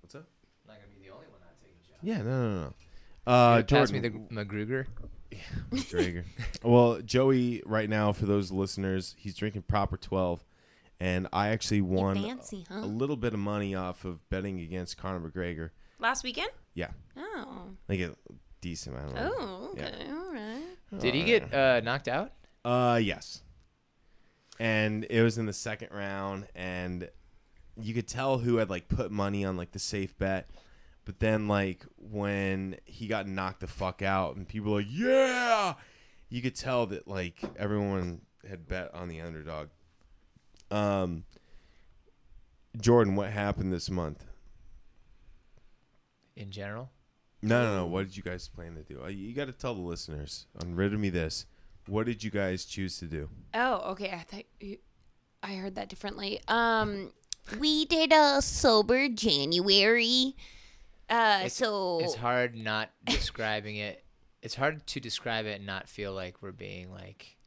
What's 0.00 0.14
up? 0.14 0.26
I'm 0.66 0.74
not 0.74 0.80
gonna 0.80 0.94
be 0.98 1.06
the 1.06 1.14
only 1.14 1.26
one 1.26 1.40
not 1.40 1.58
taking 1.60 1.76
shots. 1.86 1.98
Yeah, 2.02 2.22
no, 2.22 2.48
no, 2.48 2.60
no. 2.60 2.74
Uh, 3.26 3.56
Pass 3.62 3.90
Jordan, 3.90 4.02
me 4.02 4.08
the 4.08 4.44
McGruger. 4.44 4.86
Drager. 5.72 6.24
well, 6.62 7.00
Joey, 7.02 7.62
right 7.66 7.90
now, 7.90 8.12
for 8.12 8.24
those 8.24 8.50
listeners, 8.50 9.14
he's 9.18 9.34
drinking 9.34 9.62
proper 9.62 9.98
12, 9.98 10.42
and 11.00 11.28
I 11.32 11.48
actually 11.48 11.82
won 11.82 12.16
fancy, 12.16 12.64
huh? 12.70 12.78
a 12.78 12.86
little 12.86 13.16
bit 13.16 13.34
of 13.34 13.38
money 13.38 13.74
off 13.74 14.06
of 14.06 14.26
betting 14.30 14.60
against 14.60 14.96
Conor 14.96 15.28
McGregor. 15.28 15.70
Last 15.98 16.22
weekend? 16.24 16.50
Yeah, 16.74 16.90
Oh. 17.16 17.70
like 17.88 18.00
a 18.00 18.14
decent 18.60 18.96
amount. 18.96 19.10
Of 19.10 19.14
money. 19.24 19.34
Oh, 19.38 19.68
okay. 19.72 20.06
All 20.10 20.32
right. 20.32 21.00
Did 21.00 21.14
he 21.14 21.24
get 21.24 21.52
uh, 21.52 21.80
knocked 21.80 22.08
out? 22.08 22.32
Uh, 22.64 23.00
yes. 23.02 23.42
And 24.60 25.06
it 25.10 25.22
was 25.22 25.38
in 25.38 25.46
the 25.46 25.52
second 25.52 25.88
round, 25.92 26.46
and 26.54 27.08
you 27.80 27.94
could 27.94 28.08
tell 28.08 28.38
who 28.38 28.56
had 28.56 28.70
like 28.70 28.88
put 28.88 29.10
money 29.10 29.44
on 29.44 29.56
like 29.56 29.72
the 29.72 29.78
safe 29.78 30.16
bet. 30.18 30.48
But 31.04 31.20
then, 31.20 31.48
like 31.48 31.84
when 31.96 32.76
he 32.84 33.06
got 33.06 33.26
knocked 33.26 33.60
the 33.60 33.66
fuck 33.66 34.02
out, 34.02 34.36
and 34.36 34.46
people 34.46 34.72
were 34.72 34.78
like, 34.78 34.88
"Yeah," 34.90 35.74
you 36.28 36.42
could 36.42 36.54
tell 36.54 36.86
that 36.86 37.08
like 37.08 37.40
everyone 37.56 38.20
had 38.48 38.66
bet 38.68 38.94
on 38.94 39.08
the 39.08 39.20
underdog. 39.20 39.68
Um, 40.70 41.24
Jordan, 42.80 43.16
what 43.16 43.30
happened 43.30 43.72
this 43.72 43.88
month? 43.90 44.24
In 46.38 46.50
general, 46.52 46.90
No, 47.42 47.62
no, 47.64 47.76
no. 47.78 47.86
What 47.86 48.06
did 48.06 48.16
you 48.16 48.22
guys 48.22 48.46
plan 48.48 48.74
to 48.76 48.82
do? 48.82 49.02
Uh, 49.02 49.08
You 49.08 49.34
got 49.34 49.46
to 49.46 49.52
tell 49.52 49.74
the 49.74 49.80
listeners. 49.80 50.46
On 50.62 50.74
rid 50.76 50.94
of 50.94 51.00
me 51.00 51.10
this. 51.10 51.46
What 51.86 52.06
did 52.06 52.22
you 52.22 52.30
guys 52.30 52.64
choose 52.64 52.98
to 53.00 53.06
do? 53.06 53.28
Oh, 53.54 53.90
okay. 53.92 54.10
I 54.12 54.18
thought 54.22 54.44
you, 54.60 54.78
I 55.42 55.54
heard 55.54 55.74
that 55.76 55.88
differently. 55.88 56.40
Um, 56.46 57.12
we 57.58 57.86
did 57.86 58.12
a 58.12 58.40
sober 58.42 59.08
January. 59.08 60.36
Uh, 61.08 61.38
It's- 61.46 61.54
so 61.54 61.98
it's 62.00 62.14
hard 62.16 62.54
not 62.54 62.90
describing 63.06 63.76
it. 63.76 64.04
It's 64.42 64.54
hard 64.54 64.86
to 64.86 65.00
describe 65.00 65.46
it 65.46 65.56
and 65.56 65.66
not 65.66 65.88
feel 65.88 66.12
like 66.12 66.42
we're 66.42 66.52
being 66.52 66.92
like. 66.92 67.37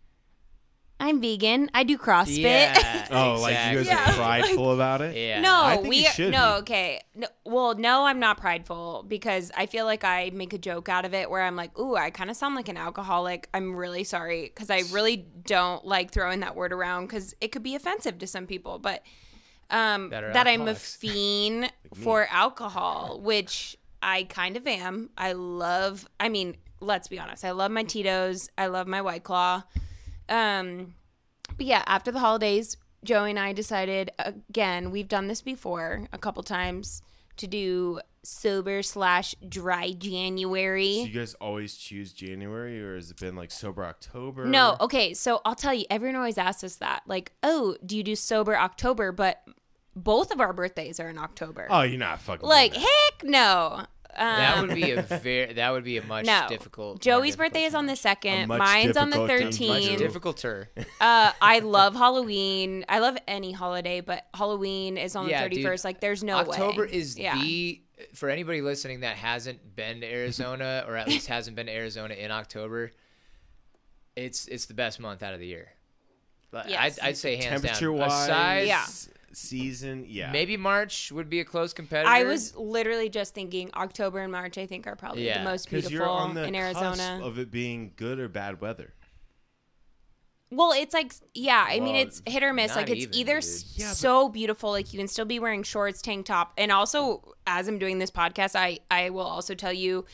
I'm 1.01 1.19
vegan. 1.19 1.69
I 1.73 1.83
do 1.83 1.97
CrossFit. 1.97 2.41
Yeah. 2.43 2.97
Oh, 3.13 3.41
like 3.41 3.51
you 3.51 3.57
guys 3.57 3.79
exactly. 3.79 4.13
are 4.13 4.15
prideful 4.15 4.71
about 4.73 5.01
it? 5.01 5.17
Yeah. 5.17 5.41
No, 5.41 5.63
I 5.65 5.75
think 5.75 5.89
we 5.89 5.97
you 5.97 6.05
should 6.11 6.31
no. 6.31 6.53
be. 6.55 6.59
Okay, 6.61 7.01
no, 7.13 7.27
well, 7.43 7.75
no, 7.75 8.05
I'm 8.05 8.19
not 8.21 8.37
prideful 8.37 9.03
because 9.05 9.51
I 9.57 9.65
feel 9.65 9.83
like 9.83 10.05
I 10.05 10.31
make 10.33 10.53
a 10.53 10.57
joke 10.57 10.87
out 10.87 11.03
of 11.03 11.13
it 11.13 11.29
where 11.29 11.41
I'm 11.41 11.57
like, 11.57 11.77
"Ooh, 11.77 11.97
I 11.97 12.09
kind 12.09 12.29
of 12.29 12.37
sound 12.37 12.55
like 12.55 12.69
an 12.69 12.77
alcoholic." 12.77 13.49
I'm 13.53 13.75
really 13.75 14.05
sorry 14.05 14.43
because 14.43 14.69
I 14.69 14.83
really 14.93 15.17
don't 15.45 15.83
like 15.85 16.11
throwing 16.11 16.39
that 16.39 16.55
word 16.55 16.71
around 16.71 17.07
because 17.07 17.35
it 17.41 17.51
could 17.51 17.63
be 17.63 17.75
offensive 17.75 18.17
to 18.19 18.27
some 18.27 18.47
people. 18.47 18.79
But 18.79 19.03
um, 19.69 20.09
That 20.09 20.31
that 20.31 20.47
I'm 20.47 20.61
a 20.61 20.71
alcoholics. 20.71 20.95
fiend 21.01 21.73
for 21.95 22.27
alcohol, 22.31 23.19
which 23.21 23.75
I 24.01 24.23
kind 24.23 24.55
of 24.55 24.65
am. 24.67 25.09
I 25.17 25.33
love. 25.33 26.07
I 26.17 26.29
mean, 26.29 26.55
let's 26.79 27.09
be 27.09 27.19
honest. 27.19 27.43
I 27.43 27.51
love 27.51 27.71
my 27.71 27.83
Tito's. 27.83 28.49
I 28.57 28.67
love 28.67 28.87
my 28.87 29.01
White 29.01 29.23
Claw. 29.23 29.63
Um, 30.31 30.95
but 31.57 31.65
yeah, 31.65 31.83
after 31.85 32.11
the 32.11 32.19
holidays, 32.19 32.77
Joey 33.03 33.31
and 33.31 33.39
I 33.39 33.53
decided 33.53 34.11
again, 34.19 34.91
we've 34.91 35.07
done 35.07 35.27
this 35.27 35.41
before 35.41 36.07
a 36.13 36.17
couple 36.17 36.41
times 36.43 37.01
to 37.37 37.47
do 37.47 37.99
sober 38.23 38.83
slash 38.83 39.33
dry 39.49 39.89
So 39.91 39.97
January. 39.97 40.87
you 40.87 41.09
guys 41.19 41.33
always 41.35 41.75
choose 41.75 42.13
January, 42.13 42.81
or 42.81 42.95
has 42.95 43.09
it 43.11 43.19
been 43.19 43.35
like 43.35 43.51
sober 43.51 43.83
October? 43.83 44.45
No, 44.45 44.77
okay, 44.79 45.13
so 45.13 45.41
I'll 45.43 45.55
tell 45.55 45.73
you, 45.73 45.85
everyone 45.89 46.15
always 46.17 46.37
asks 46.37 46.63
us 46.63 46.75
that. 46.77 47.01
Like, 47.07 47.31
oh, 47.41 47.75
do 47.85 47.97
you 47.97 48.03
do 48.03 48.15
sober 48.15 48.55
October? 48.55 49.11
But 49.11 49.41
both 49.95 50.31
of 50.31 50.39
our 50.39 50.53
birthdays 50.53 50.99
are 50.99 51.09
in 51.09 51.17
October. 51.17 51.67
Oh, 51.69 51.81
you're 51.81 51.97
not 51.99 52.21
fucking. 52.21 52.47
like, 52.47 52.75
heck 52.75 53.23
no. 53.23 53.85
Um, 54.17 54.27
That 54.27 54.61
would 54.61 54.75
be 54.75 54.91
a 54.91 55.01
very. 55.03 55.53
That 55.53 55.69
would 55.71 55.83
be 55.83 55.97
a 55.97 56.03
much 56.03 56.25
no. 56.25 56.45
difficult. 56.49 56.87
more 56.95 56.97
Joey's 56.97 57.35
difficult 57.35 57.53
birthday 57.53 57.63
is 57.65 57.73
on 57.75 57.85
the 57.85 57.95
second. 57.95 58.47
Mine's 58.47 58.97
on 58.97 59.09
the 59.09 59.25
difficult 59.25 59.57
thing 59.57 59.67
to 59.67 59.67
Much 59.73 59.83
13th. 59.83 59.97
difficulter. 59.97 60.67
Uh, 60.99 61.31
I 61.41 61.59
love 61.59 61.95
Halloween. 61.95 62.83
I 62.89 62.99
love 62.99 63.17
any 63.27 63.51
holiday, 63.53 64.01
but 64.01 64.25
Halloween 64.33 64.97
is 64.97 65.15
on 65.15 65.29
Yeah, 65.29 65.47
the 65.47 65.55
31st. 65.63 65.85
Like, 65.85 66.01
there's 66.01 66.23
no 66.23 66.35
way. 66.43 66.49
October 66.49 66.85
is 66.85 67.17
Yeah. 67.17 67.41
the 67.41 67.81
for 68.15 68.29
anybody 68.29 68.61
listening 68.61 69.01
that 69.01 69.15
hasn't 69.15 69.75
been 69.75 70.01
to 70.01 70.07
Arizona 70.11 70.83
or 70.87 70.95
at 70.97 71.07
least 71.07 71.27
hasn't 71.27 71.55
been 71.55 71.67
to 71.67 71.71
Arizona 71.73 72.13
in 72.15 72.31
October. 72.31 72.91
It's 74.15 74.47
it's 74.47 74.65
the 74.65 74.73
best 74.73 74.99
month 74.99 75.23
out 75.23 75.33
of 75.33 75.39
the 75.39 75.47
year. 75.47 75.69
But 76.51 76.67
Yes. 76.69 76.99
I'd, 76.99 77.07
I'd 77.09 77.17
say 77.17 77.37
hands 77.37 77.61
temperature 77.61 77.85
down. 77.87 77.97
wise, 77.97 78.23
Aside, 78.23 78.67
Yeah. 78.67 78.85
Season, 79.33 80.05
yeah, 80.07 80.31
maybe 80.31 80.57
March 80.57 81.11
would 81.11 81.29
be 81.29 81.39
a 81.39 81.45
close 81.45 81.73
competitor. 81.73 82.09
I 82.09 82.23
was 82.23 82.55
literally 82.55 83.09
just 83.09 83.33
thinking 83.33 83.69
October 83.75 84.19
and 84.19 84.31
March. 84.31 84.57
I 84.57 84.65
think 84.65 84.87
are 84.87 84.95
probably 84.95 85.25
Yeah, 85.25 85.39
the 85.39 85.49
most 85.49 85.69
beautiful 85.69 85.91
you're 85.91 86.07
on 86.09 86.33
the 86.35 86.43
in 86.45 86.53
cusp 86.53 86.81
Arizona. 86.81 87.19
of 87.25 87.39
it 87.39 87.51
being 87.51 87.93
good 87.95 88.19
or 88.19 88.27
bad 88.27 88.61
weather. 88.61 88.93
well, 90.49 90.73
it's 90.73 90.93
like 90.93 91.13
yeah. 91.33 91.65
I 91.67 91.79
mean, 91.79 91.95
it's 91.95 92.21
hit 92.25 92.43
or 92.43 92.53
miss. 92.53 92.75
Like 92.75 92.89
it's 92.89 93.01
even, 93.03 93.15
either 93.15 93.33
dude. 93.35 93.43
s- 93.43 93.73
Yeah, 93.77 93.89
but- 93.89 93.97
so 93.97 94.29
beautiful, 94.29 94.71
like 94.71 94.91
you 94.93 94.99
can 94.99 95.07
still 95.07 95.25
be 95.25 95.39
wearing 95.39 95.63
shorts, 95.63 96.01
tank 96.01 96.25
top, 96.25 96.53
and 96.57 96.71
also 96.71 97.33
as 97.47 97.67
I'm 97.67 97.79
doing 97.79 97.99
this 97.99 98.11
podcast, 98.11 98.55
I 98.55 98.79
I 98.89 99.09
will 99.11 99.21
also 99.25 99.55
tell 99.55 99.73
you, 99.73 100.05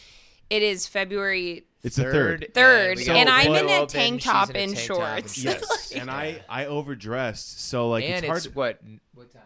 it 0.49 0.61
is 0.63 0.87
February 0.87 1.66
It's 1.83 1.95
the 1.95 2.03
third. 2.03 2.51
Third, 2.53 2.97
we 2.97 3.03
So 3.03 3.13
and 3.13 3.29
I'm 3.29 3.51
Willow 3.51 3.63
in 3.67 3.69
a 3.69 3.77
open, 3.81 3.87
tank 3.87 4.21
top 4.21 4.49
in 4.51 4.55
and 4.57 4.75
tank 4.75 4.87
top 4.87 4.97
shorts. 4.97 5.37
Yes, 5.43 5.91
and 5.91 6.09
I 6.11 6.41
I 6.49 6.65
overdressed, 6.65 7.61
so 7.61 7.89
like 7.89 8.03
and 8.03 8.13
it's 8.13 8.21
it's, 8.23 8.45
hard. 8.45 8.55
what 8.55 8.79
what 9.13 9.31
time? 9.31 9.41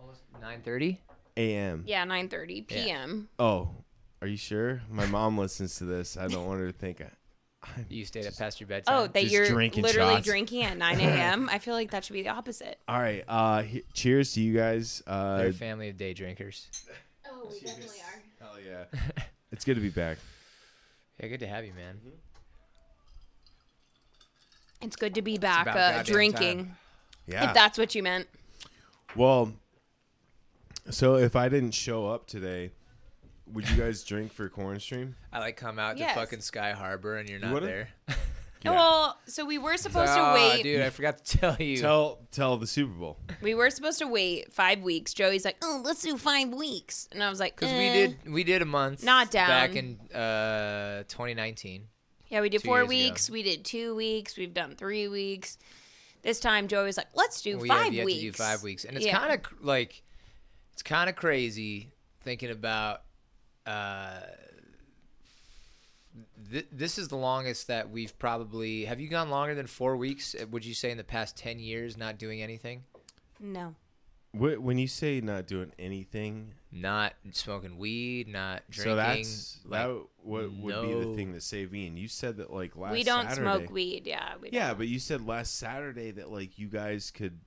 Almost 0.00 0.22
nine 0.40 0.62
thirty. 0.62 1.00
a.m. 1.36 1.84
Yeah, 1.86 2.04
9:30 2.06 2.66
p.m. 2.66 3.28
Oh, 3.38 3.70
are 4.22 4.26
you 4.28 4.36
sure? 4.36 4.82
My 4.90 5.06
mom 5.06 5.38
listens 5.38 5.76
to 5.76 5.84
this. 5.84 6.16
I 6.16 6.26
don't 6.26 6.46
want 6.46 6.60
her 6.60 6.66
to 6.66 6.72
think. 6.76 7.00
I, 7.00 7.68
You 7.88 8.04
stayed 8.04 8.26
up 8.26 8.36
past 8.36 8.60
your 8.60 8.66
bedtime. 8.68 8.94
Oh, 8.96 9.06
that 9.06 9.20
Just 9.20 9.32
you're 9.32 9.46
drinking 9.46 9.82
literally 9.84 10.14
shots. 10.14 10.26
drinking 10.26 10.62
at 10.64 10.76
9 10.78 11.00
a.m. 11.00 11.48
I 11.52 11.58
feel 11.58 11.74
like 11.74 11.90
that 11.92 12.04
should 12.04 12.14
be 12.14 12.22
the 12.22 12.30
opposite. 12.30 12.78
all 12.88 12.98
right. 12.98 13.24
Uh, 13.28 13.62
he- 13.62 13.82
cheers 13.92 14.32
to 14.34 14.40
you 14.40 14.54
guys. 14.56 15.02
Uh, 15.06 15.38
They're 15.38 15.48
a 15.48 15.52
family 15.52 15.88
of 15.90 15.96
day 15.96 16.14
drinkers. 16.14 16.66
Oh, 17.30 17.48
we 17.50 17.60
definitely 17.60 17.98
are. 18.00 18.22
hell 18.40 18.56
yeah. 18.64 19.00
it's 19.52 19.64
good 19.64 19.74
to 19.74 19.80
be 19.80 19.90
back. 19.90 20.18
Yeah, 21.20 21.28
good 21.28 21.40
to 21.40 21.46
have 21.48 21.64
you, 21.64 21.72
man. 21.74 22.00
It's 24.80 24.96
good 24.96 25.14
to 25.16 25.22
be 25.22 25.38
back 25.38 25.66
uh, 25.66 25.72
goddamn 25.72 26.04
drinking. 26.04 26.76
Yeah. 27.26 27.48
If 27.48 27.54
that's 27.54 27.76
what 27.76 27.94
you 27.94 28.02
meant. 28.02 28.28
well, 29.16 29.52
so 30.90 31.16
if 31.16 31.36
I 31.36 31.48
didn't 31.48 31.72
show 31.72 32.06
up 32.06 32.26
today, 32.26 32.70
would 33.52 33.68
you 33.68 33.76
guys 33.76 34.04
drink 34.04 34.32
for 34.32 34.48
Corn 34.48 34.78
Stream? 34.80 35.16
I 35.32 35.40
like 35.40 35.56
come 35.56 35.78
out 35.78 35.98
Yes. 35.98 36.14
to 36.14 36.20
fucking 36.20 36.40
Sky 36.40 36.72
Harbor 36.72 37.16
and 37.16 37.28
you're 37.28 37.40
not 37.40 37.52
would've? 37.52 37.68
there. 37.68 37.88
Yeah. 38.64 38.72
Well, 38.72 39.18
so 39.26 39.44
we 39.44 39.56
were 39.58 39.76
supposed 39.76 40.12
to 40.14 40.20
oh, 40.20 40.34
wait. 40.34 40.62
dude, 40.64 40.80
I 40.82 40.90
forgot 40.90 41.24
to 41.24 41.38
tell 41.38 41.56
you. 41.58 41.76
Tell 41.76 42.18
tell 42.32 42.56
the 42.56 42.66
Super 42.66 42.92
Bowl. 42.92 43.18
We 43.40 43.54
were 43.54 43.70
supposed 43.70 43.98
to 44.00 44.06
wait 44.06 44.52
five 44.52 44.82
weeks. 44.82 45.14
Joey's 45.14 45.44
like, 45.44 45.56
"Oh, 45.62 45.80
let's 45.84 46.02
do 46.02 46.16
five 46.18 46.48
weeks," 46.48 47.08
and 47.12 47.22
I 47.22 47.30
was 47.30 47.38
like, 47.38 47.54
Because 47.54 47.72
eh. 47.72 47.78
we 47.78 47.92
did 47.92 48.32
we 48.32 48.44
did 48.44 48.62
a 48.62 48.66
month. 48.66 49.04
Not 49.04 49.30
down. 49.30 49.48
Back 49.48 49.76
in 49.76 49.98
uh 50.14 51.04
2019. 51.08 51.84
Yeah, 52.30 52.40
we 52.40 52.48
did 52.48 52.60
two 52.62 52.66
four 52.66 52.78
years 52.78 52.84
ago. 52.84 52.88
weeks. 52.88 53.30
We 53.30 53.42
did 53.42 53.64
two 53.64 53.94
weeks. 53.94 54.36
We've 54.36 54.52
done 54.52 54.74
three 54.76 55.06
weeks. 55.08 55.56
This 56.22 56.40
time, 56.40 56.66
Joey 56.66 56.86
was 56.86 56.96
like, 56.96 57.06
"Let's 57.14 57.40
do 57.42 57.58
we 57.58 57.68
five 57.68 57.84
have 57.84 57.94
yet 57.94 58.04
weeks." 58.06 58.18
to 58.20 58.26
do 58.26 58.32
five 58.32 58.62
weeks, 58.64 58.84
and 58.84 58.96
it's 58.96 59.06
Yeah. 59.06 59.16
kind 59.18 59.32
of 59.32 59.40
like 59.64 60.02
it's 60.72 60.82
kind 60.82 61.08
of 61.08 61.16
crazy 61.16 61.92
thinking 62.22 62.50
about. 62.50 63.02
Uh, 63.64 64.20
th- 66.50 66.66
this 66.72 66.98
is 66.98 67.08
the 67.08 67.16
longest 67.16 67.66
that 67.68 67.90
we've 67.90 68.18
probably. 68.18 68.84
Have 68.84 69.00
you 69.00 69.08
gone 69.08 69.30
longer 69.30 69.54
than 69.54 69.66
four 69.66 69.96
weeks? 69.96 70.34
uh, 70.34 70.46
Would 70.50 70.64
you 70.64 70.74
say 70.74 70.90
in 70.90 70.96
the 70.98 71.04
past 71.04 71.36
ten 71.36 71.58
years, 71.58 71.96
not 71.96 72.18
doing 72.18 72.42
anything, 72.42 72.84
No. 73.40 73.74
Wh- 74.32 74.62
When 74.62 74.76
you 74.78 74.86
say 74.88 75.20
not 75.22 75.46
doing 75.46 75.72
anything, 75.78 76.52
not 76.70 77.14
smoking 77.32 77.78
weed, 77.78 78.28
not 78.28 78.62
drinking? 78.68 78.92
so 78.92 78.96
that's 78.96 79.58
like, 79.64 79.80
that 79.88 80.04
what 80.22 80.52
would 80.52 80.82
be 80.86 80.92
the 80.94 81.14
thing 81.16 81.32
that 81.32 81.42
saved 81.42 81.72
me. 81.72 81.86
And 81.86 81.98
you 81.98 82.08
said 82.08 82.36
that 82.36 82.52
like 82.52 82.76
last 82.76 82.90
Saturday. 82.90 83.00
we 83.00 83.04
don't 83.04 83.28
Saturday, 83.30 83.40
smoke 83.58 83.70
weed. 83.70 84.06
Yeah. 84.06 84.34
We 84.40 84.50
Yeah, 84.52 84.68
don't. 84.68 84.78
but 84.78 84.88
you 84.88 84.98
said 84.98 85.26
last 85.26 85.56
Saturday 85.56 86.10
that 86.12 86.30
like 86.30 86.58
you 86.58 86.68
guys 86.68 87.10
could 87.10 87.40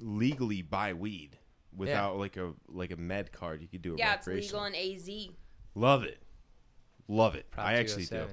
legally 0.00 0.62
buy 0.62 0.92
weed 0.92 1.36
without 1.76 2.16
like 2.18 2.36
a 2.36 2.52
like 2.68 2.90
a 2.92 2.96
med 2.96 3.32
card. 3.32 3.60
You 3.60 3.68
could 3.68 3.82
do 3.82 3.94
it. 3.94 3.98
Yeah, 3.98 4.14
it's 4.14 4.26
legal 4.26 4.60
recreationally. 4.60 4.68
in 4.68 5.26
AZ. 5.28 5.34
Love 5.74 6.04
it, 6.04 6.22
love 7.08 7.34
it. 7.34 7.50
Prop 7.50 7.66
I 7.66 7.74
actually 7.74 8.04
do. 8.04 8.26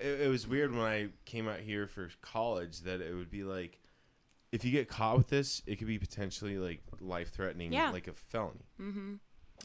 It, 0.00 0.20
it 0.22 0.28
was 0.28 0.46
weird 0.46 0.72
when 0.72 0.82
I 0.84 1.08
came 1.24 1.48
out 1.48 1.60
here 1.60 1.86
for 1.86 2.08
college 2.22 2.80
that 2.80 3.00
it 3.00 3.14
would 3.14 3.30
be 3.30 3.42
like, 3.44 3.78
if 4.52 4.64
you 4.64 4.70
get 4.70 4.88
caught 4.88 5.16
with 5.18 5.28
this, 5.28 5.62
it 5.66 5.76
could 5.76 5.88
be 5.88 5.98
potentially 5.98 6.58
like 6.58 6.80
life 7.00 7.32
threatening, 7.32 7.72
Yeah. 7.72 7.90
like 7.90 8.06
a 8.08 8.12
felony. 8.12 8.66
Mm-hmm. 8.80 9.14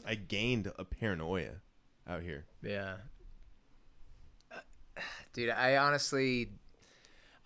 I 0.06 0.14
gained 0.16 0.70
a 0.78 0.84
paranoia 0.84 1.52
out 2.08 2.22
here. 2.22 2.44
Yeah. 2.62 2.96
Dude, 5.32 5.50
I 5.50 5.76
honestly 5.76 6.48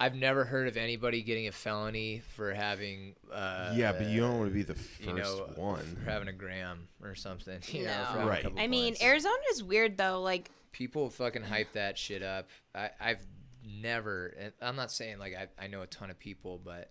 I've 0.00 0.14
never 0.14 0.44
heard 0.44 0.66
of 0.68 0.76
anybody 0.76 1.22
getting 1.22 1.46
a 1.46 1.52
felony 1.52 2.22
for 2.34 2.52
having 2.52 3.14
uh 3.32 3.72
yeah, 3.76 3.92
but 3.92 4.06
you 4.08 4.20
don't 4.20 4.38
want 4.38 4.50
to 4.50 4.54
be 4.54 4.62
the 4.62 4.74
first 4.74 5.02
you 5.06 5.12
know 5.12 5.46
one. 5.56 5.84
for 6.02 6.10
having 6.10 6.28
a 6.28 6.32
gram 6.32 6.88
or 7.02 7.14
something. 7.14 7.60
You 7.68 7.84
know, 7.84 7.90
No. 7.90 8.04
for 8.04 8.06
having 8.12 8.22
a 8.22 8.26
Right. 8.26 8.42
couple 8.42 8.58
I 8.60 8.66
mean, 8.66 8.94
blunts. 8.94 9.02
Arizona 9.02 9.34
is 9.52 9.62
weird 9.62 9.96
though. 9.96 10.22
Like, 10.22 10.50
people 10.74 11.08
fucking 11.08 11.42
hype 11.42 11.72
that 11.72 11.96
shit 11.96 12.22
up. 12.22 12.50
I 12.74 12.90
I've 13.00 13.24
never 13.64 14.34
and 14.38 14.52
I'm 14.60 14.76
not 14.76 14.92
saying 14.92 15.18
like 15.18 15.34
I 15.34 15.64
I 15.64 15.68
know 15.68 15.80
a 15.80 15.86
ton 15.86 16.10
of 16.10 16.18
people, 16.18 16.60
but 16.62 16.90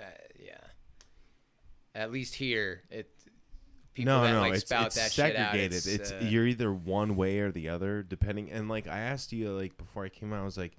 uh, 0.00 0.04
yeah. 0.38 0.56
At 1.94 2.12
least 2.12 2.36
here 2.36 2.84
it 2.90 3.10
people 3.92 4.14
no, 4.14 4.22
that 4.22 4.32
no, 4.32 4.40
like 4.40 4.54
it's, 4.54 4.62
spout 4.62 4.86
it's 4.86 4.94
that 4.96 5.12
shit 5.12 5.36
out. 5.36 5.52
segregated. 5.52 5.86
It's, 5.86 6.12
uh, 6.12 6.20
you're 6.22 6.46
either 6.46 6.72
one 6.72 7.16
way 7.16 7.40
or 7.40 7.50
the 7.50 7.68
other, 7.68 8.02
depending. 8.02 8.50
And 8.50 8.68
like 8.68 8.86
I 8.86 9.00
asked 9.00 9.32
you, 9.32 9.50
like 9.50 9.76
before 9.76 10.04
I 10.04 10.08
came 10.08 10.32
out, 10.32 10.40
I 10.40 10.44
was 10.44 10.56
like, 10.56 10.76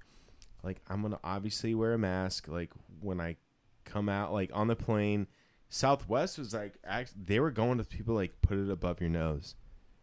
like 0.64 0.80
I'm 0.88 1.02
gonna 1.02 1.20
obviously 1.22 1.74
wear 1.74 1.92
a 1.92 1.98
mask, 1.98 2.48
like 2.48 2.70
when 3.00 3.20
I 3.20 3.36
come 3.84 4.08
out, 4.08 4.32
like 4.32 4.50
on 4.52 4.66
the 4.66 4.76
plane. 4.76 5.28
Southwest 5.68 6.38
was 6.38 6.52
like, 6.52 6.74
act, 6.84 7.14
they 7.16 7.40
were 7.40 7.50
going 7.50 7.78
to 7.78 7.84
people 7.84 8.14
like 8.14 8.42
put 8.42 8.58
it 8.58 8.68
above 8.68 9.00
your 9.00 9.08
nose, 9.08 9.54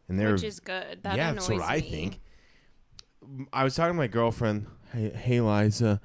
and 0.10 0.20
they're 0.20 0.34
which 0.34 0.44
is 0.44 0.60
good. 0.60 1.04
That 1.04 1.16
yeah, 1.16 1.30
annoys 1.30 1.48
that's 1.48 1.60
what 1.60 1.70
I 1.70 1.80
think. 1.80 2.20
I 3.54 3.64
was 3.64 3.76
talking 3.76 3.94
to 3.94 3.98
my 3.98 4.08
girlfriend. 4.08 4.68
Hey, 4.94 5.10
hey 5.12 5.42
Liza. 5.42 6.02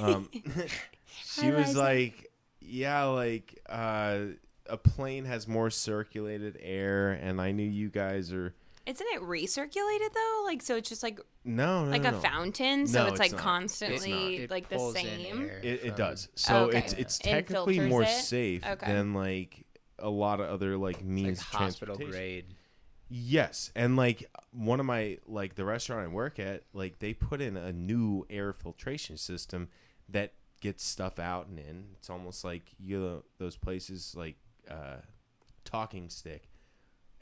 Um, 0.00 0.28
she 1.24 1.42
Hi, 1.42 1.50
was 1.50 1.68
Liza. 1.68 1.78
like, 1.78 2.30
"Yeah, 2.60 3.04
like 3.04 3.58
uh, 3.68 4.18
a 4.66 4.76
plane 4.76 5.24
has 5.24 5.48
more 5.48 5.70
circulated 5.70 6.56
air, 6.60 7.10
and 7.12 7.40
I 7.40 7.52
knew 7.52 7.68
you 7.68 7.88
guys 7.88 8.32
are 8.32 8.54
Isn't 8.86 9.06
it 9.12 9.22
recirculated 9.22 10.12
though? 10.14 10.42
Like, 10.46 10.62
so 10.62 10.76
it's 10.76 10.88
just 10.88 11.02
like 11.02 11.20
no, 11.44 11.84
no, 11.86 11.90
like 11.90 12.02
no, 12.02 12.10
a 12.10 12.12
no. 12.12 12.20
fountain, 12.20 12.86
so 12.86 13.00
No, 13.00 13.04
it's 13.06 13.12
it's 13.12 13.20
like 13.20 13.32
not. 13.32 13.40
constantly 13.40 14.36
It 14.36 14.50
like 14.50 14.68
the 14.68 14.76
pulls 14.76 14.94
in 14.96 15.02
same. 15.02 15.40
air 15.48 15.60
It, 15.62 15.84
it 15.84 15.96
does. 15.96 16.28
So 16.36 16.66
Okay. 16.66 16.78
it's 16.78 16.92
it's 16.92 17.18
technically 17.18 17.74
filters 17.76 17.90
more 17.90 18.02
it? 18.02 18.08
safe 18.08 18.64
Okay. 18.66 18.86
than 18.92 19.14
like 19.14 19.64
a 19.98 20.08
lot 20.10 20.40
of 20.40 20.48
other 20.48 20.76
like 20.76 20.96
like 20.98 21.04
means 21.04 21.40
of 21.40 21.46
hospital 21.48 21.96
transportation. 21.96 22.10
grade. 22.10 22.54
Yes, 23.10 23.72
and 23.74 23.96
like 23.96 24.24
one 24.52 24.80
of 24.80 24.86
my 24.86 25.18
like 25.26 25.54
the 25.54 25.64
restaurant 25.64 26.04
I 26.04 26.08
work 26.08 26.38
at, 26.38 26.64
like 26.74 26.98
they 26.98 27.14
put 27.14 27.40
in 27.40 27.56
a 27.56 27.72
new 27.72 28.26
air 28.28 28.52
filtration 28.52 29.16
system 29.16 29.68
that 30.10 30.32
gets 30.60 30.84
stuff 30.84 31.18
out 31.18 31.46
and 31.46 31.58
in. 31.58 31.84
It's 31.94 32.10
almost 32.10 32.44
like 32.44 32.64
you 32.78 32.98
know, 33.00 33.22
those 33.38 33.56
places 33.56 34.14
like 34.16 34.36
uh, 34.70 34.96
Talking 35.64 36.10
Stick, 36.10 36.48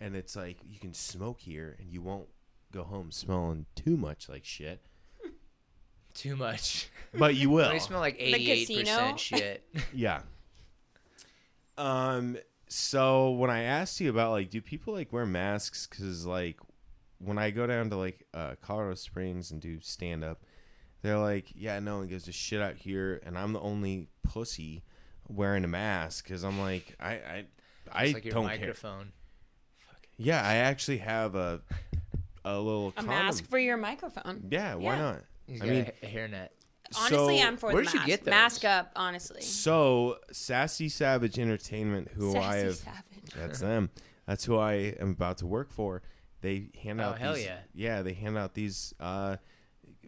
and 0.01 0.17
it's 0.17 0.35
like 0.35 0.57
you 0.69 0.79
can 0.81 0.93
smoke 0.93 1.41
here 1.41 1.77
and 1.79 1.93
you 1.93 2.03
won't 2.03 2.29
go 2.73 2.83
home 2.83 3.13
smelling 3.13 3.67
too 3.77 3.97
much 3.97 4.29
like 4.29 4.45
shit, 4.45 4.81
Too 6.15 6.35
much. 6.35 6.89
but 7.15 7.37
you 7.37 7.49
will. 7.51 7.71
They 7.71 7.79
smell 7.79 8.01
like 8.01 8.17
eighty-eight 8.19 8.67
casino? 8.67 8.81
percent 8.91 9.21
shit. 9.21 9.63
Yeah. 9.95 10.23
Um. 11.79 12.39
So 12.69 13.31
when 13.31 13.51
I 13.51 13.63
asked 13.63 14.01
you 14.01 14.11
about 14.11 14.33
like, 14.33 14.51
do 14.51 14.61
people 14.61 14.95
like 14.95 15.13
wear 15.13 15.27
masks? 15.27 15.87
Because 15.87 16.27
like, 16.27 16.59
when 17.19 17.39
I 17.39 17.51
go 17.51 17.67
down 17.67 17.91
to 17.91 17.97
like 17.97 18.27
uh, 18.35 18.55
Colorado 18.61 18.95
Springs 18.97 19.51
and 19.51 19.61
do 19.61 19.81
stand 19.81 20.25
up, 20.25 20.43
they're 21.03 21.19
like, 21.19 21.47
yeah, 21.55 21.79
no 21.79 21.99
one 21.99 22.09
gives 22.09 22.27
a 22.29 22.33
shit 22.33 22.61
out 22.61 22.75
here, 22.75 23.21
and 23.25 23.39
I'm 23.39 23.53
the 23.53 23.61
only 23.61 24.09
pussy 24.25 24.83
wearing 25.29 25.63
a 25.65 25.69
mask 25.69 26.25
because 26.25 26.43
I'm 26.43 26.59
like, 26.59 26.97
I, 26.99 27.13
I, 27.13 27.45
I 27.93 28.05
like 28.13 28.25
don't 28.25 28.33
care. 28.49 28.59
microphone. 28.59 29.13
Yeah, 30.17 30.43
I 30.43 30.57
actually 30.57 30.99
have 30.99 31.35
a 31.35 31.61
a 32.45 32.59
little 32.59 32.89
A 32.89 32.93
condom. 32.93 33.11
mask 33.11 33.49
for 33.49 33.59
your 33.59 33.77
microphone. 33.77 34.49
Yeah, 34.51 34.75
why 34.77 34.95
Yeah. 34.97 35.01
not? 35.03 35.25
He's 35.47 35.63
I 35.63 35.67
got 35.67 35.73
mean, 35.73 35.91
a 36.03 36.07
hairnet. 36.07 36.49
Honestly, 36.97 37.39
so- 37.39 37.47
I'm 37.47 37.57
for 37.57 37.73
where'd 37.73 37.87
the 37.87 37.93
you 37.93 37.99
mask. 37.99 38.07
get 38.07 38.25
those? 38.25 38.31
Mask 38.31 38.65
up, 38.65 38.93
honestly. 38.97 39.43
So 39.43 40.19
Sassy 40.33 40.89
Savage 40.89 41.39
Entertainment, 41.39 42.09
who 42.15 42.37
I 42.37 42.43
Sassy 42.43 42.65
have. 42.67 42.75
Savage. 42.77 43.03
That's 43.37 43.59
them. 43.61 43.91
That's 44.27 44.45
who 44.45 44.57
I 44.59 44.73
am 45.01 45.11
about 45.11 45.39
to 45.39 45.47
work 45.47 45.71
for. 45.73 46.03
They 46.41 46.69
hand 46.83 47.01
out. 47.01 47.07
Oh, 47.09 47.11
out 47.15 47.19
hell 47.19 47.35
these, 47.35 47.45
yeah. 47.47 47.59
yeah, 47.75 48.03
they 48.03 48.13
hand 48.13 48.37
out 48.39 48.55
these 48.55 48.95
uh, 49.01 49.37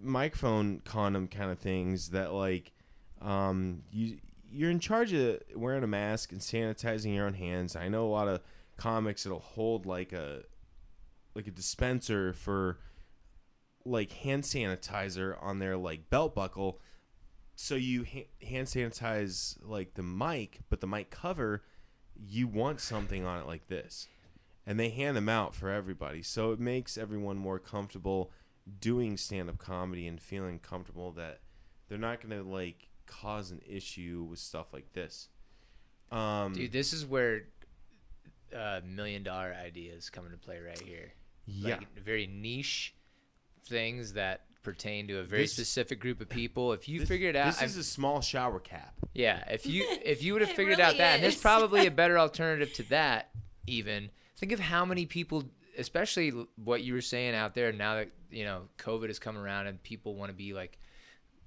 microphone 0.00 0.80
condom 0.84 1.28
kind 1.28 1.50
of 1.50 1.58
things 1.58 2.10
that 2.10 2.32
like 2.32 2.72
um, 3.20 3.82
you 3.90 4.18
you're 4.50 4.70
in 4.70 4.80
charge 4.80 5.12
of 5.12 5.40
wearing 5.54 5.84
a 5.84 5.86
mask 5.88 6.32
and 6.32 6.40
sanitizing 6.40 7.14
your 7.14 7.26
own 7.26 7.34
hands. 7.34 7.76
I 7.76 7.88
know 7.88 8.06
a 8.06 8.10
lot 8.10 8.28
of 8.28 8.40
comics 8.76 9.24
that'll 9.24 9.38
hold 9.40 9.86
like 9.86 10.12
a 10.12 10.42
like 11.34 11.46
a 11.46 11.50
dispenser 11.50 12.32
for 12.32 12.78
like 13.88 14.12
hand 14.12 14.42
sanitizer 14.44 15.36
on 15.42 15.58
their 15.58 15.76
like 15.76 16.10
belt 16.10 16.34
buckle. 16.34 16.80
So 17.54 17.74
you 17.74 18.04
ha- 18.04 18.28
hand 18.46 18.66
sanitize 18.68 19.56
like 19.62 19.94
the 19.94 20.02
mic 20.02 20.60
but 20.68 20.80
the 20.80 20.86
mic 20.86 21.10
cover 21.10 21.64
you 22.14 22.46
want 22.46 22.80
something 22.80 23.24
on 23.24 23.40
it 23.40 23.46
like 23.46 23.68
this. 23.68 24.08
And 24.66 24.78
they 24.78 24.90
hand 24.90 25.16
them 25.16 25.28
out 25.28 25.54
for 25.54 25.70
everybody. 25.70 26.22
So 26.22 26.52
it 26.52 26.60
makes 26.60 26.98
everyone 26.98 27.38
more 27.38 27.58
comfortable 27.58 28.32
doing 28.80 29.16
stand-up 29.16 29.56
comedy 29.56 30.06
and 30.06 30.20
feeling 30.20 30.58
comfortable 30.58 31.12
that 31.12 31.40
they're 31.88 31.96
not 31.96 32.20
going 32.20 32.36
to 32.36 32.46
like 32.48 32.88
cause 33.06 33.50
an 33.50 33.62
issue 33.66 34.26
with 34.28 34.38
stuff 34.38 34.72
like 34.72 34.92
this. 34.92 35.28
Um 36.10 36.52
Dude, 36.52 36.72
this 36.72 36.92
is 36.92 37.06
where 37.06 37.44
uh, 38.54 38.80
million 38.84 39.22
dollar 39.22 39.54
ideas 39.54 40.10
come 40.10 40.24
into 40.26 40.38
play 40.38 40.58
right 40.58 40.80
here. 40.80 41.12
yeah. 41.46 41.76
Like 41.76 41.98
very 41.98 42.26
niche 42.26 42.94
things 43.68 44.14
that 44.14 44.42
pertain 44.62 45.06
to 45.08 45.18
a 45.18 45.22
very 45.22 45.42
This- 45.42 45.52
specific 45.52 46.00
group 46.00 46.20
of 46.20 46.28
people. 46.28 46.72
If 46.72 46.88
you 46.88 47.00
this, 47.00 47.08
figured 47.08 47.36
out, 47.36 47.46
this 47.46 47.58
I've- 47.58 47.66
is 47.66 47.76
a 47.76 47.84
small 47.84 48.20
shower 48.20 48.60
cap 48.60 48.94
yeah, 49.14 49.42
if 49.50 49.66
you 49.66 49.84
if 50.04 50.22
you 50.22 50.32
would 50.34 50.42
have 50.42 50.50
figured 50.50 50.78
really 50.78 50.82
out 50.82 50.96
that, 50.98 51.14
and 51.14 51.22
there's 51.22 51.36
probably 51.40 51.86
a 51.86 51.90
better 52.02 52.18
alternative 52.18 52.72
to 52.74 52.82
that. 52.90 53.30
even 53.66 54.10
think 54.36 54.52
of 54.52 54.60
how 54.60 54.84
many 54.84 55.04
people 55.06 55.44
especially 55.78 56.30
what 56.56 56.82
you 56.82 56.92
were 56.94 57.00
saying 57.00 57.34
out 57.34 57.54
there 57.54 57.72
now 57.72 57.94
that 57.96 58.08
you 58.30 58.44
know 58.44 58.62
covid 58.78 59.06
has 59.08 59.18
come 59.18 59.36
around 59.38 59.66
and 59.66 59.82
people 59.82 60.14
want 60.16 60.28
to 60.30 60.34
be 60.34 60.52
like 60.52 60.78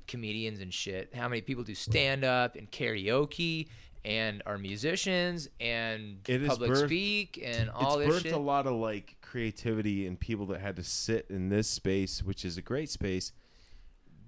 comedians 0.08 0.60
and 0.62 0.74
shit 0.74 1.14
how 1.16 1.28
many 1.30 1.42
people 1.42 1.64
do 1.64 1.74
stand 1.76 2.24
up 2.24 2.56
and 2.56 2.70
karaoke 2.72 3.68
and 4.04 4.42
our 4.46 4.58
musicians 4.58 5.48
and 5.60 6.18
It 6.28 6.48
public 6.48 6.72
birthed- 6.72 6.86
speak 6.86 7.42
and 7.44 7.70
all 7.70 8.00
it's 8.00 8.08
this 8.08 8.20
birthed 8.20 8.24
shit 8.24 8.34
a 8.34 8.38
lot 8.40 8.68
of 8.68 8.74
like 8.74 9.18
creativity 9.22 10.08
and 10.08 10.20
people 10.20 10.46
that 10.48 10.62
had 10.62 10.76
to 10.78 10.84
sit 10.84 11.28
in 11.30 11.50
this 11.50 11.70
space, 11.70 12.24
which 12.24 12.44
is 12.44 12.58
a 12.58 12.62
great 12.62 12.90
space. 12.90 13.32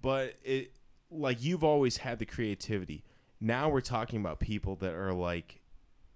But 0.01 0.35
it, 0.43 0.73
like, 1.09 1.43
you've 1.43 1.63
always 1.63 1.97
had 1.97 2.19
the 2.19 2.25
creativity. 2.25 3.03
Now 3.39 3.69
we're 3.69 3.81
talking 3.81 4.19
about 4.19 4.39
people 4.39 4.75
that 4.77 4.93
are 4.93 5.13
like, 5.13 5.61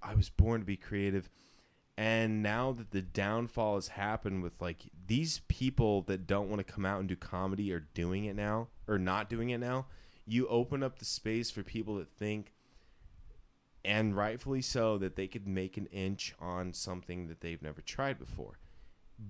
I 0.01 0.13
was 0.13 0.29
born 0.29 0.61
to 0.61 0.65
be 0.65 0.77
creative. 0.77 1.29
And 1.97 2.43
now 2.43 2.73
that 2.73 2.91
the 2.91 3.01
downfall 3.01 3.75
has 3.75 3.87
happened 3.89 4.43
with 4.43 4.61
like 4.61 4.77
these 5.07 5.41
people 5.47 6.03
that 6.03 6.27
don't 6.27 6.47
want 6.49 6.65
to 6.65 6.71
come 6.73 6.85
out 6.85 6.99
and 6.99 7.09
do 7.09 7.15
comedy 7.15 7.73
are 7.73 7.87
doing 7.93 8.25
it 8.25 8.35
now 8.35 8.67
or 8.87 8.99
not 8.99 9.29
doing 9.29 9.49
it 9.49 9.57
now, 9.57 9.87
you 10.25 10.47
open 10.47 10.83
up 10.83 10.99
the 10.99 11.05
space 11.05 11.49
for 11.49 11.63
people 11.63 11.95
that 11.95 12.09
think 12.09 12.53
and 13.87 14.17
rightfully 14.17 14.61
so 14.61 14.97
that 14.97 15.15
they 15.15 15.27
could 15.27 15.47
make 15.47 15.77
an 15.77 15.85
inch 15.87 16.35
on 16.41 16.73
something 16.73 17.29
that 17.29 17.39
they've 17.39 17.61
never 17.61 17.79
tried 17.79 18.19
before. 18.19 18.59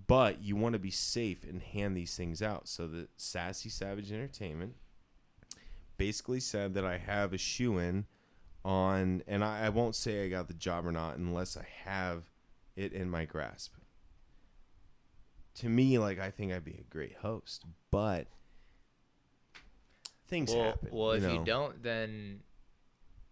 But 0.07 0.41
you 0.41 0.55
want 0.55 0.73
to 0.73 0.79
be 0.79 0.89
safe 0.89 1.43
and 1.43 1.61
hand 1.61 1.95
these 1.95 2.17
things 2.17 2.41
out. 2.41 2.67
So 2.67 2.87
the 2.87 3.07
Sassy 3.15 3.69
Savage 3.69 4.11
Entertainment 4.11 4.73
basically 5.97 6.39
said 6.39 6.73
that 6.73 6.83
I 6.83 6.97
have 6.97 7.33
a 7.33 7.37
shoe 7.37 7.77
in 7.77 8.05
on, 8.65 9.21
and 9.27 9.43
I, 9.43 9.67
I 9.67 9.69
won't 9.69 9.95
say 9.95 10.25
I 10.25 10.29
got 10.29 10.47
the 10.47 10.55
job 10.55 10.87
or 10.87 10.91
not 10.91 11.17
unless 11.17 11.55
I 11.55 11.67
have 11.85 12.23
it 12.75 12.93
in 12.93 13.11
my 13.11 13.25
grasp. 13.25 13.75
To 15.59 15.69
me, 15.69 15.99
like 15.99 16.19
I 16.19 16.31
think 16.31 16.51
I'd 16.51 16.65
be 16.65 16.79
a 16.79 16.91
great 16.91 17.15
host, 17.21 17.63
but 17.91 18.25
things 20.27 20.51
well, 20.51 20.63
happen. 20.65 20.89
well 20.91 21.11
if 21.11 21.23
know? 21.23 21.33
you 21.33 21.45
don't 21.45 21.81
then 21.81 22.41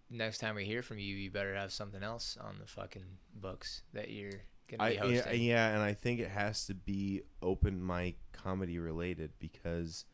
next 0.10 0.40
time 0.40 0.56
we 0.56 0.66
hear 0.66 0.82
from 0.82 1.00
you 1.00 1.16
you 1.16 1.32
better 1.32 1.56
have 1.56 1.72
something 1.72 2.04
else 2.04 2.38
on 2.40 2.58
the 2.60 2.68
fucking 2.68 3.06
books 3.34 3.82
that 3.94 4.10
you're 4.10 4.42
gonna 4.68 4.84
I, 4.84 4.90
be 4.90 4.96
yeah, 4.96 5.02
hosting 5.02 5.42
yeah, 5.42 5.70
and 5.70 5.82
I 5.82 5.94
think 5.94 6.20
it 6.20 6.30
has 6.30 6.66
to 6.68 6.74
be 6.74 7.22
open 7.42 7.86
mic 7.86 8.18
comedy 8.32 8.80
related 8.80 9.32
because, 9.40 10.06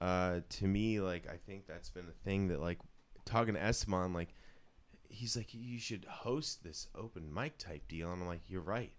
uh, 0.00 0.40
to 0.48 0.66
me, 0.66 1.00
like 1.00 1.26
I 1.28 1.36
think 1.36 1.66
that's 1.66 1.90
been 1.90 2.06
a 2.06 2.24
thing 2.24 2.48
that 2.48 2.60
like 2.60 2.78
talking 3.24 3.54
to 3.54 3.62
Esteban, 3.62 4.12
like 4.12 4.34
he's 5.08 5.36
like 5.36 5.52
you 5.52 5.78
should 5.78 6.04
host 6.04 6.64
this 6.64 6.88
open 6.94 7.32
mic 7.32 7.58
type 7.58 7.88
deal, 7.88 8.12
and 8.12 8.22
I'm 8.22 8.28
like 8.28 8.42
you're 8.48 8.60
right, 8.60 8.92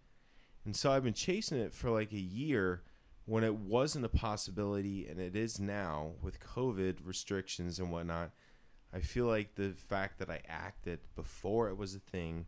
and 0.65 0.75
so 0.75 0.91
I've 0.91 1.03
been 1.03 1.13
chasing 1.13 1.57
it 1.57 1.73
for 1.73 1.89
like 1.89 2.11
a 2.11 2.19
year 2.19 2.83
when 3.25 3.43
it 3.43 3.55
wasn't 3.55 4.05
a 4.05 4.09
possibility, 4.09 5.07
and 5.07 5.19
it 5.19 5.35
is 5.35 5.59
now 5.59 6.13
with 6.21 6.39
COVID 6.39 6.99
restrictions 7.03 7.77
and 7.79 7.91
whatnot. 7.91 8.31
I 8.93 8.99
feel 8.99 9.25
like 9.25 9.55
the 9.55 9.73
fact 9.73 10.19
that 10.19 10.29
I 10.29 10.41
acted 10.47 10.99
before 11.15 11.69
it 11.69 11.77
was 11.77 11.93
a 11.95 11.99
thing 11.99 12.45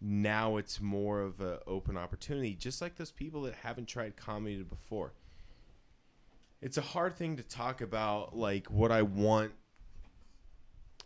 now 0.00 0.56
it's 0.56 0.80
more 0.80 1.20
of 1.20 1.40
an 1.40 1.58
open 1.66 1.96
opportunity, 1.96 2.54
just 2.54 2.82
like 2.82 2.96
those 2.96 3.12
people 3.12 3.42
that 3.42 3.54
haven't 3.54 3.86
tried 3.86 4.16
comedy 4.16 4.62
before. 4.62 5.12
It's 6.60 6.76
a 6.76 6.82
hard 6.82 7.16
thing 7.16 7.36
to 7.36 7.42
talk 7.42 7.80
about, 7.80 8.36
like 8.36 8.70
what 8.70 8.90
I 8.90 9.02
want 9.02 9.52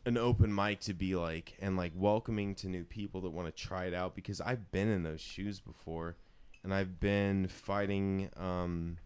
an 0.06 0.16
open 0.16 0.54
mic 0.54 0.80
to 0.80 0.94
be 0.94 1.14
like, 1.14 1.56
and 1.60 1.76
like 1.76 1.92
welcoming 1.94 2.54
to 2.56 2.68
new 2.68 2.84
people 2.84 3.20
that 3.22 3.30
want 3.30 3.54
to 3.54 3.62
try 3.62 3.84
it 3.84 3.94
out 3.94 4.14
because 4.14 4.40
I've 4.40 4.70
been 4.72 4.88
in 4.88 5.02
those 5.02 5.20
shoes 5.20 5.60
before, 5.60 6.16
and 6.64 6.72
I've 6.72 6.98
been 7.00 7.48
fighting. 7.48 8.30
Um, 8.36 8.96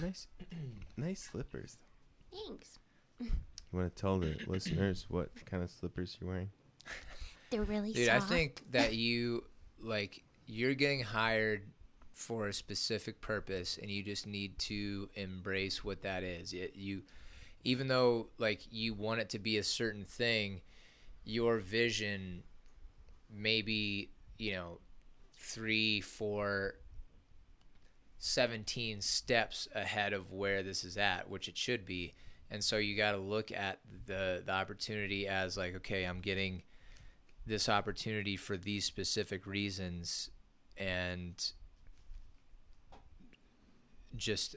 nice, 0.00 0.26
nice 0.96 1.22
slippers. 1.22 1.78
Thanks. 2.30 2.78
You 3.72 3.78
want 3.78 3.94
to 3.94 4.00
tell 4.00 4.18
the 4.18 4.36
listeners 4.46 5.06
what 5.08 5.30
kind 5.46 5.62
of 5.62 5.70
slippers 5.70 6.16
you're 6.20 6.30
wearing? 6.30 6.50
They're 7.50 7.62
really 7.62 7.92
dude 7.92 8.08
i 8.08 8.20
think 8.20 8.62
that 8.70 8.94
you 8.94 9.42
like 9.82 10.22
you're 10.46 10.74
getting 10.74 11.02
hired 11.02 11.62
for 12.12 12.48
a 12.48 12.52
specific 12.52 13.20
purpose 13.20 13.78
and 13.80 13.90
you 13.90 14.02
just 14.02 14.26
need 14.26 14.58
to 14.58 15.08
embrace 15.14 15.84
what 15.84 16.02
that 16.02 16.22
is 16.22 16.52
it, 16.52 16.74
you 16.76 17.02
even 17.64 17.88
though 17.88 18.28
like 18.38 18.60
you 18.70 18.94
want 18.94 19.20
it 19.20 19.30
to 19.30 19.38
be 19.38 19.58
a 19.58 19.64
certain 19.64 20.04
thing 20.04 20.60
your 21.24 21.58
vision 21.58 22.42
maybe 23.34 24.10
you 24.38 24.52
know 24.52 24.78
three 25.36 26.00
four 26.00 26.74
17 28.18 29.00
steps 29.00 29.66
ahead 29.74 30.12
of 30.12 30.30
where 30.30 30.62
this 30.62 30.84
is 30.84 30.96
at 30.96 31.28
which 31.28 31.48
it 31.48 31.56
should 31.56 31.86
be 31.86 32.14
and 32.50 32.62
so 32.62 32.76
you 32.76 32.96
got 32.96 33.12
to 33.12 33.18
look 33.18 33.52
at 33.52 33.78
the 34.06 34.42
the 34.44 34.52
opportunity 34.52 35.26
as 35.28 35.56
like 35.56 35.76
okay 35.76 36.04
i'm 36.04 36.20
getting 36.20 36.62
this 37.46 37.68
opportunity 37.68 38.36
for 38.36 38.56
these 38.56 38.84
specific 38.84 39.46
reasons 39.46 40.30
and 40.76 41.52
just 44.16 44.56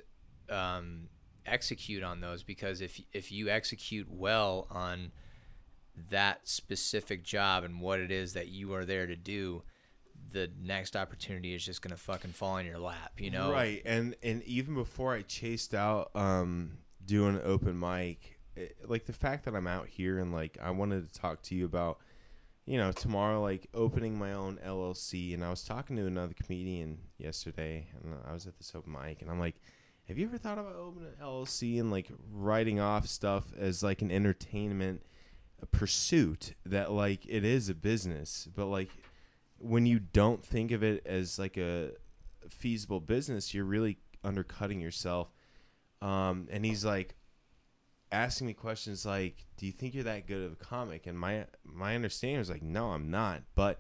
um, 0.49 1.09
execute 1.45 2.03
on 2.03 2.21
those. 2.21 2.43
Because 2.43 2.81
if 2.81 3.01
if 3.11 3.31
you 3.31 3.49
execute 3.49 4.07
well 4.09 4.67
on 4.69 5.11
that 6.09 6.47
specific 6.47 7.23
job 7.23 7.63
and 7.63 7.79
what 7.79 7.99
it 7.99 8.11
is 8.11 8.33
that 8.33 8.47
you 8.47 8.73
are 8.73 8.85
there 8.85 9.05
to 9.05 9.15
do 9.15 9.61
the 10.31 10.49
next 10.59 10.95
opportunity 10.95 11.53
is 11.53 11.63
just 11.63 11.83
gonna 11.83 11.95
fucking 11.95 12.31
fall 12.31 12.57
in 12.57 12.65
your 12.65 12.79
lap 12.79 13.11
you 13.19 13.29
know? 13.29 13.51
Right. 13.51 13.79
And 13.85 14.15
and 14.23 14.41
even 14.43 14.73
before 14.73 15.13
i 15.13 15.21
chased 15.21 15.75
out 15.75 16.09
um 16.15 16.79
doing 17.05 17.35
an 17.35 17.41
open 17.43 17.79
mic 17.79 18.39
it, 18.55 18.77
like 18.87 19.05
the 19.05 19.13
fact 19.13 19.45
that 19.45 19.55
i'm 19.55 19.67
out 19.67 19.87
here 19.87 20.19
and 20.19 20.31
like 20.31 20.57
i 20.61 20.69
wanted 20.69 21.07
to 21.11 21.19
talk 21.19 21.41
to 21.41 21.55
you 21.55 21.65
about 21.65 21.99
you 22.65 22.77
know 22.77 22.91
tomorrow 22.91 23.41
like 23.41 23.67
opening 23.73 24.17
my 24.17 24.33
own 24.33 24.59
llc 24.65 25.33
and 25.33 25.43
i 25.43 25.49
was 25.49 25.63
talking 25.63 25.95
to 25.95 26.05
another 26.05 26.33
comedian 26.41 26.97
yesterday 27.17 27.87
and 28.03 28.15
i 28.27 28.33
was 28.33 28.47
at 28.47 28.57
this 28.57 28.73
open 28.75 28.91
mic 28.91 29.21
and 29.21 29.29
i'm 29.29 29.39
like 29.39 29.55
have 30.07 30.17
you 30.17 30.25
ever 30.25 30.37
thought 30.37 30.59
about 30.59 30.75
opening 30.75 31.07
an 31.07 31.25
llc 31.25 31.79
and 31.79 31.91
like 31.91 32.09
writing 32.31 32.79
off 32.79 33.07
stuff 33.07 33.45
as 33.57 33.83
like 33.83 34.01
an 34.01 34.11
entertainment 34.11 35.01
pursuit 35.71 36.53
that 36.65 36.91
like 36.91 37.25
it 37.27 37.45
is 37.45 37.69
a 37.69 37.73
business 37.73 38.47
but 38.53 38.65
like 38.65 38.89
when 39.57 39.85
you 39.85 39.97
don't 39.97 40.45
think 40.45 40.71
of 40.71 40.83
it 40.83 41.01
as 41.05 41.39
like 41.39 41.57
a 41.57 41.91
feasible 42.49 42.99
business, 42.99 43.53
you're 43.53 43.65
really 43.65 43.97
undercutting 44.23 44.81
yourself. 44.81 45.29
Um, 46.03 46.47
and 46.51 46.65
he's 46.65 46.83
like 46.83 47.15
asking 48.11 48.47
me 48.47 48.53
questions 48.53 49.05
like, 49.05 49.45
"Do 49.55 49.65
you 49.65 49.71
think 49.71 49.93
you're 49.93 50.03
that 50.03 50.27
good 50.27 50.43
of 50.43 50.51
a 50.51 50.55
comic?" 50.55 51.07
And 51.07 51.17
my 51.17 51.45
my 51.63 51.95
understanding 51.95 52.39
was 52.39 52.49
like, 52.49 52.61
"No, 52.61 52.91
I'm 52.91 53.09
not." 53.09 53.43
But 53.55 53.79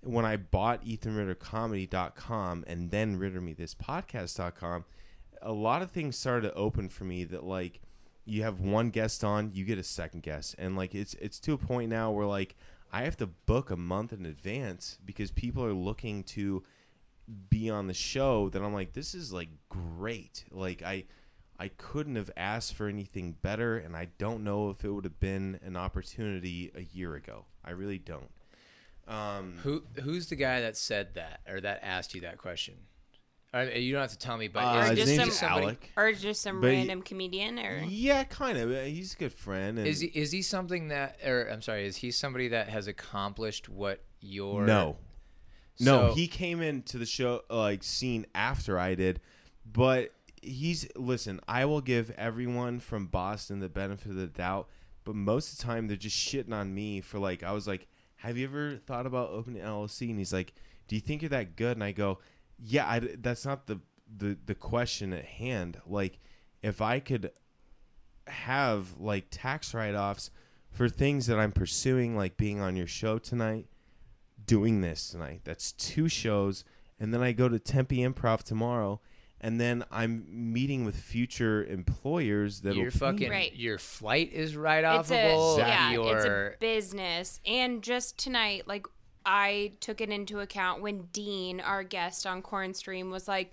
when 0.00 0.24
I 0.24 0.36
bought 0.36 0.84
EthanRitterComedy.com 0.84 2.64
and 2.66 2.90
then 2.90 3.18
RitterMeThisPodcast.com, 3.18 4.84
a 5.42 5.52
lot 5.52 5.82
of 5.82 5.90
things 5.90 6.16
started 6.16 6.48
to 6.48 6.54
open 6.54 6.88
for 6.88 7.04
me 7.04 7.24
that 7.24 7.44
like 7.44 7.80
you 8.24 8.42
have 8.44 8.60
one 8.60 8.88
guest 8.88 9.22
on, 9.22 9.50
you 9.52 9.64
get 9.66 9.78
a 9.78 9.84
second 9.84 10.22
guest, 10.22 10.54
and 10.58 10.74
like 10.74 10.94
it's 10.94 11.12
it's 11.14 11.38
to 11.40 11.52
a 11.52 11.58
point 11.58 11.90
now 11.90 12.10
where 12.10 12.26
like 12.26 12.56
I 12.90 13.02
have 13.02 13.18
to 13.18 13.26
book 13.26 13.70
a 13.70 13.76
month 13.76 14.14
in 14.14 14.24
advance 14.24 14.98
because 15.04 15.30
people 15.30 15.62
are 15.62 15.74
looking 15.74 16.24
to 16.24 16.62
be 17.50 17.68
on 17.68 17.88
the 17.88 17.94
show 17.94 18.48
that 18.48 18.62
I'm 18.62 18.72
like 18.72 18.94
this 18.94 19.14
is 19.14 19.34
like 19.34 19.50
great. 19.68 20.44
Like 20.50 20.82
I 20.82 21.04
I 21.58 21.68
couldn't 21.68 22.14
have 22.16 22.30
asked 22.36 22.74
for 22.74 22.86
anything 22.86 23.36
better 23.42 23.76
and 23.78 23.96
I 23.96 24.08
don't 24.18 24.44
know 24.44 24.70
if 24.70 24.84
it 24.84 24.90
would 24.90 25.04
have 25.04 25.18
been 25.20 25.58
an 25.64 25.76
opportunity 25.76 26.70
a 26.74 26.82
year 26.96 27.14
ago. 27.16 27.46
I 27.64 27.70
really 27.72 27.98
don't. 27.98 28.30
Um 29.06 29.54
who 29.62 29.82
who's 30.02 30.28
the 30.28 30.36
guy 30.36 30.60
that 30.60 30.76
said 30.76 31.14
that 31.14 31.40
or 31.48 31.60
that 31.62 31.80
asked 31.82 32.14
you 32.14 32.20
that 32.22 32.36
question 32.38 32.74
I 33.54 33.70
you 33.72 33.92
don't 33.92 34.02
have 34.02 34.10
to 34.10 34.18
tell 34.18 34.36
me 34.36 34.48
but 34.48 34.60
uh, 34.60 34.80
is, 34.82 34.88
his 34.90 34.98
just 34.98 35.08
name's 35.08 35.22
some- 35.38 35.48
somebody- 35.48 35.66
Alec. 35.68 35.92
Or 35.96 36.12
just 36.12 36.42
some 36.42 36.60
But 36.60 36.70
he- 36.72 36.76
random 36.76 37.00
comedian, 37.02 37.58
or 37.58 37.82
Yeah, 37.88 38.24
kind 38.24 38.58
of. 38.58 38.70
He's 38.86 39.14
a 39.14 39.16
good 39.16 39.32
friend. 39.32 39.78
And 39.78 39.88
Is 39.88 40.00
he 40.00 40.08
is 40.08 40.30
he 40.32 40.42
something 40.42 40.88
that 40.88 41.16
or 41.24 41.48
I'm 41.48 41.62
sorry, 41.62 41.86
is 41.86 41.96
he 41.96 42.10
somebody 42.10 42.48
that 42.48 42.68
has 42.68 42.86
accomplished 42.88 43.68
what 43.70 44.04
your 44.20 44.66
No. 44.66 44.98
No, 45.80 46.12
he 46.12 46.26
came 46.28 46.60
into 46.60 46.98
the 46.98 47.06
show 47.06 47.42
like 47.48 47.82
scene 47.84 48.26
after 48.34 48.78
I 48.78 48.94
did, 48.96 49.20
but 49.64 50.12
he's 50.42 50.88
listen. 50.96 51.40
I 51.48 51.64
will 51.64 51.80
give 51.80 52.10
everyone 52.10 52.80
from 52.80 53.06
Boston 53.06 53.60
the 53.60 53.68
benefit 53.68 54.10
of 54.10 54.16
the 54.16 54.26
doubt, 54.26 54.68
but 55.04 55.14
most 55.14 55.52
of 55.52 55.58
the 55.58 55.64
time 55.64 55.86
they're 55.86 55.96
just 55.96 56.16
shitting 56.16 56.52
on 56.52 56.74
me 56.74 57.00
for 57.00 57.18
like 57.18 57.42
I 57.42 57.52
was 57.52 57.66
like, 57.66 57.86
"Have 58.16 58.36
you 58.36 58.46
ever 58.46 58.76
thought 58.76 59.06
about 59.06 59.30
opening 59.30 59.62
an 59.62 59.68
LLC?" 59.68 60.10
And 60.10 60.18
he's 60.18 60.32
like, 60.32 60.54
"Do 60.86 60.94
you 60.94 61.00
think 61.00 61.22
you're 61.22 61.28
that 61.30 61.56
good?" 61.56 61.76
And 61.76 61.84
I 61.84 61.92
go, 61.92 62.18
"Yeah, 62.58 62.88
I, 62.88 63.00
that's 63.00 63.44
not 63.44 63.66
the 63.66 63.80
the 64.16 64.36
the 64.46 64.54
question 64.54 65.12
at 65.12 65.24
hand. 65.24 65.80
Like, 65.86 66.18
if 66.62 66.80
I 66.80 67.00
could 67.00 67.32
have 68.26 68.98
like 68.98 69.26
tax 69.30 69.74
write 69.74 69.94
offs 69.94 70.30
for 70.70 70.88
things 70.88 71.26
that 71.26 71.38
I'm 71.38 71.52
pursuing, 71.52 72.16
like 72.16 72.36
being 72.36 72.60
on 72.60 72.76
your 72.76 72.86
show 72.86 73.18
tonight." 73.18 73.66
doing 74.48 74.80
this 74.80 75.10
tonight. 75.10 75.42
That's 75.44 75.70
two 75.70 76.08
shows, 76.08 76.64
and 76.98 77.14
then 77.14 77.22
I 77.22 77.30
go 77.30 77.48
to 77.48 77.60
Tempe 77.60 77.98
Improv 77.98 78.42
tomorrow, 78.42 79.00
and 79.40 79.60
then 79.60 79.84
I'm 79.90 80.24
meeting 80.28 80.84
with 80.84 80.96
future 80.96 81.64
employers 81.64 82.60
that 82.62 82.74
Your 82.74 82.90
fucking 82.90 83.30
Right. 83.30 83.54
your 83.54 83.78
flight 83.78 84.32
is 84.32 84.56
right 84.56 84.84
off 84.84 85.10
a 85.10 85.14
offable. 85.14 85.58
yeah, 85.58 85.92
your 85.92 86.16
it's 86.16 86.24
a 86.26 86.52
business. 86.58 87.40
And 87.46 87.82
just 87.82 88.18
tonight, 88.18 88.66
like 88.66 88.86
I 89.24 89.72
took 89.80 90.00
it 90.00 90.10
into 90.10 90.40
account 90.40 90.82
when 90.82 91.02
Dean, 91.12 91.60
our 91.60 91.82
guest 91.84 92.26
on 92.26 92.42
Corn 92.42 92.74
Stream, 92.74 93.10
was 93.10 93.28
like, 93.28 93.52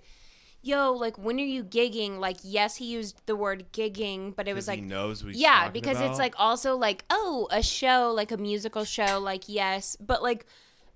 "Yo, 0.62 0.92
like 0.92 1.18
when 1.18 1.38
are 1.38 1.44
you 1.44 1.62
gigging?" 1.62 2.18
Like, 2.18 2.38
yes, 2.42 2.76
he 2.76 2.86
used 2.86 3.20
the 3.26 3.36
word 3.36 3.66
gigging, 3.72 4.34
but 4.34 4.48
it 4.48 4.54
was 4.54 4.68
like 4.68 4.80
he 4.80 4.84
knows 4.86 5.22
what 5.22 5.34
he's 5.34 5.42
yeah, 5.42 5.68
because 5.68 5.98
about. 5.98 6.10
it's 6.10 6.18
like 6.18 6.34
also 6.38 6.76
like 6.76 7.04
oh, 7.10 7.46
a 7.50 7.62
show, 7.62 8.12
like 8.14 8.32
a 8.32 8.36
musical 8.38 8.84
show, 8.84 9.18
like 9.20 9.44
yes, 9.48 9.96
but 10.00 10.22
like. 10.22 10.46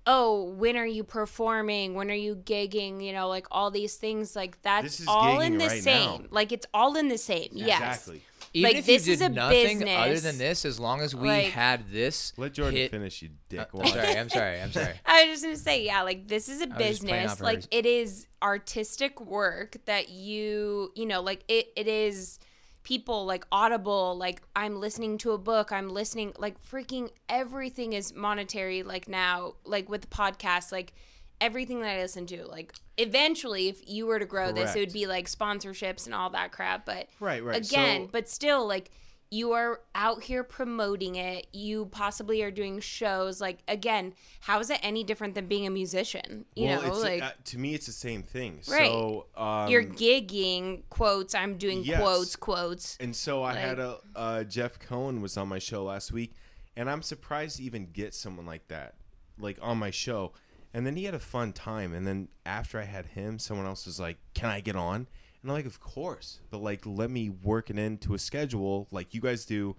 Oh, 0.07 0.45
when 0.57 0.77
are 0.77 0.85
you 0.85 1.03
performing? 1.03 1.93
When 1.93 2.09
are 2.09 2.15
you 2.15 2.35
gigging? 2.35 3.03
You 3.03 3.13
know, 3.13 3.27
like 3.27 3.47
all 3.51 3.69
these 3.71 3.95
things, 3.95 4.35
like 4.35 4.61
that's 4.61 4.83
This 4.83 4.99
is 5.01 5.07
all 5.07 5.39
in 5.39 5.57
the 5.57 5.67
right 5.67 5.81
same. 5.83 6.21
now. 6.23 6.27
Like 6.31 6.51
it's 6.51 6.65
all 6.73 6.95
in 6.97 7.07
the 7.07 7.17
same. 7.17 7.49
Yes. 7.51 7.77
exactly. 7.79 8.21
even 8.53 8.69
like, 8.69 8.77
if 8.79 8.85
this 8.87 9.07
you 9.07 9.13
is 9.13 9.19
did 9.19 9.31
a 9.31 9.33
nothing 9.35 9.87
other 9.87 10.19
than 10.19 10.37
this, 10.37 10.65
as 10.65 10.79
long 10.79 11.01
as 11.01 11.13
we 11.15 11.27
Like- 11.27 11.45
had 11.51 11.89
this. 11.89 12.33
Let 12.37 12.53
Jordan 12.53 12.75
hit, 12.75 12.91
finish, 12.91 13.21
you 13.21 13.29
uh, 13.29 13.31
dick. 13.47 13.67
I'm 13.73 13.87
sorry. 13.87 14.17
I'm 14.17 14.29
sorry. 14.29 14.61
I'm 14.61 14.71
sorry. 14.71 14.93
I 15.05 15.25
was 15.25 15.33
just 15.33 15.43
gonna 15.43 15.55
say, 15.57 15.85
yeah, 15.85 16.01
like 16.01 16.27
this 16.27 16.49
is 16.49 16.61
a 16.61 16.67
was 16.67 16.77
just 16.77 17.03
playing 17.05 17.23
business. 17.27 17.39
Like 17.41 17.63
it 17.71 17.85
is 17.85 18.27
artistic 18.41 19.21
work 19.21 19.77
that 19.85 20.09
you, 20.09 20.91
you 20.95 21.05
know, 21.05 21.21
like 21.21 21.43
it, 21.47 21.67
it 21.75 21.87
is 21.87 22.39
people 22.83 23.25
like 23.25 23.45
Audible. 23.51 24.17
Like 24.17 24.41
I'm 24.55 24.79
listening 24.79 25.17
to 25.19 25.31
a 25.31 25.37
book. 25.37 25.71
I'm 25.71 25.89
listening. 25.89 26.33
Like 26.37 26.55
freaking 26.63 27.09
everything 27.29 27.93
is 27.93 28.13
monetary. 28.13 28.83
Like 28.83 29.07
now, 29.07 29.53
like 29.65 29.89
with 29.89 30.01
the 30.01 30.07
podcast, 30.07 30.71
like 30.71 30.93
everything 31.39 31.81
that 31.81 31.89
I 31.97 32.01
listen 32.01 32.25
to. 32.27 32.45
Like 32.47 32.73
eventually, 32.97 33.67
if 33.67 33.81
you 33.87 34.05
were 34.05 34.19
to 34.19 34.25
grow 34.25 34.51
this, 34.51 34.75
it 34.75 34.79
would 34.79 34.93
be 34.93 35.07
like 35.07 35.27
sponsorships 35.29 36.05
and 36.05 36.13
all 36.15 36.29
that 36.31 36.51
crap. 36.51 36.85
But 36.85 37.07
Right, 37.19 37.43
right. 37.43 37.57
again, 37.57 38.03
So- 38.05 38.09
but 38.11 38.29
still, 38.29 38.67
like 38.67 38.91
you 39.33 39.53
are 39.53 39.79
out 39.95 40.21
here 40.21 40.43
promoting 40.43 41.15
it. 41.15 41.47
You 41.53 41.85
possibly 41.85 42.43
are 42.43 42.51
doing 42.51 42.81
shows. 42.81 43.39
Like 43.39 43.59
again, 43.67 44.13
how 44.41 44.59
is 44.59 44.69
it 44.69 44.79
any 44.83 45.05
different 45.05 45.35
than 45.35 45.47
being 45.47 45.65
a 45.65 45.69
musician? 45.69 46.45
You 46.53 46.67
well, 46.67 46.81
know, 46.81 46.87
it's, 46.89 47.01
like 47.01 47.23
uh, 47.23 47.31
to 47.45 47.57
me, 47.57 47.73
it's 47.73 47.85
the 47.85 47.93
same 47.93 48.23
thing. 48.23 48.59
Right. 48.69 48.91
So 48.91 49.27
um, 49.37 49.69
you're 49.69 49.85
gigging 49.85 50.83
quotes. 50.89 51.33
I'm 51.33 51.57
doing 51.57 51.83
yes. 51.83 52.01
quotes, 52.01 52.35
quotes. 52.35 52.97
And 52.99 53.15
so 53.15 53.41
I 53.41 53.53
had 53.53 53.79
a 53.79 53.99
uh, 54.15 54.43
Jeff 54.43 54.77
Cohen 54.79 55.21
was 55.21 55.37
on 55.37 55.47
my 55.47 55.59
show 55.59 55.85
last 55.85 56.11
week, 56.11 56.33
and 56.75 56.89
I'm 56.89 57.01
surprised 57.01 57.57
to 57.57 57.63
even 57.63 57.87
get 57.93 58.13
someone 58.13 58.45
like 58.45 58.67
that, 58.67 58.95
like 59.39 59.57
on 59.61 59.77
my 59.77 59.91
show. 59.91 60.33
And 60.73 60.85
then 60.85 60.95
he 60.95 61.05
had 61.05 61.13
a 61.13 61.19
fun 61.19 61.51
time. 61.53 61.93
And 61.93 62.05
then 62.05 62.27
after 62.45 62.79
I 62.79 62.83
had 62.83 63.07
him, 63.07 63.39
someone 63.39 63.65
else 63.65 63.85
was 63.85 63.97
like, 63.97 64.17
"Can 64.33 64.49
I 64.49 64.59
get 64.59 64.75
on?" 64.75 65.07
And 65.41 65.51
I'm 65.51 65.55
like, 65.55 65.65
"Of 65.65 65.79
course," 65.79 66.39
but 66.49 66.61
like, 66.61 66.85
let 66.85 67.09
me 67.09 67.29
work 67.29 67.69
it 67.69 67.77
into 67.77 68.13
a 68.13 68.19
schedule 68.19 68.87
like 68.91 69.13
you 69.13 69.21
guys 69.21 69.45
do 69.45 69.75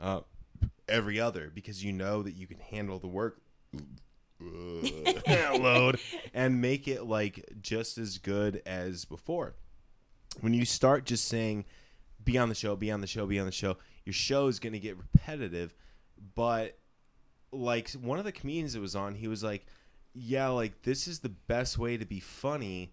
uh, 0.00 0.20
every 0.88 1.20
other 1.20 1.50
because 1.54 1.84
you 1.84 1.92
know 1.92 2.22
that 2.22 2.32
you 2.32 2.46
can 2.46 2.58
handle 2.58 2.98
the 2.98 3.08
work 3.08 3.40
load 4.40 5.98
and 6.34 6.60
make 6.60 6.88
it 6.88 7.04
like 7.04 7.44
just 7.60 7.98
as 7.98 8.18
good 8.18 8.62
as 8.66 9.04
before. 9.04 9.54
When 10.40 10.54
you 10.54 10.64
start 10.64 11.04
just 11.06 11.26
saying 11.26 11.64
be 12.24 12.38
on 12.38 12.48
the 12.48 12.54
show 12.54 12.76
be 12.76 12.90
on 12.90 13.00
the 13.00 13.06
show 13.06 13.26
be 13.26 13.38
on 13.38 13.46
the 13.46 13.52
show 13.52 13.76
your 14.04 14.12
show 14.12 14.46
is 14.46 14.58
going 14.58 14.72
to 14.72 14.78
get 14.78 14.96
repetitive 14.96 15.74
but 16.34 16.78
like 17.52 17.90
one 17.92 18.18
of 18.18 18.24
the 18.24 18.32
comedians 18.32 18.74
that 18.74 18.80
was 18.80 18.94
on 18.94 19.14
he 19.14 19.28
was 19.28 19.42
like 19.42 19.66
yeah 20.14 20.48
like 20.48 20.82
this 20.82 21.08
is 21.08 21.20
the 21.20 21.28
best 21.28 21.78
way 21.78 21.96
to 21.96 22.04
be 22.04 22.20
funny 22.20 22.92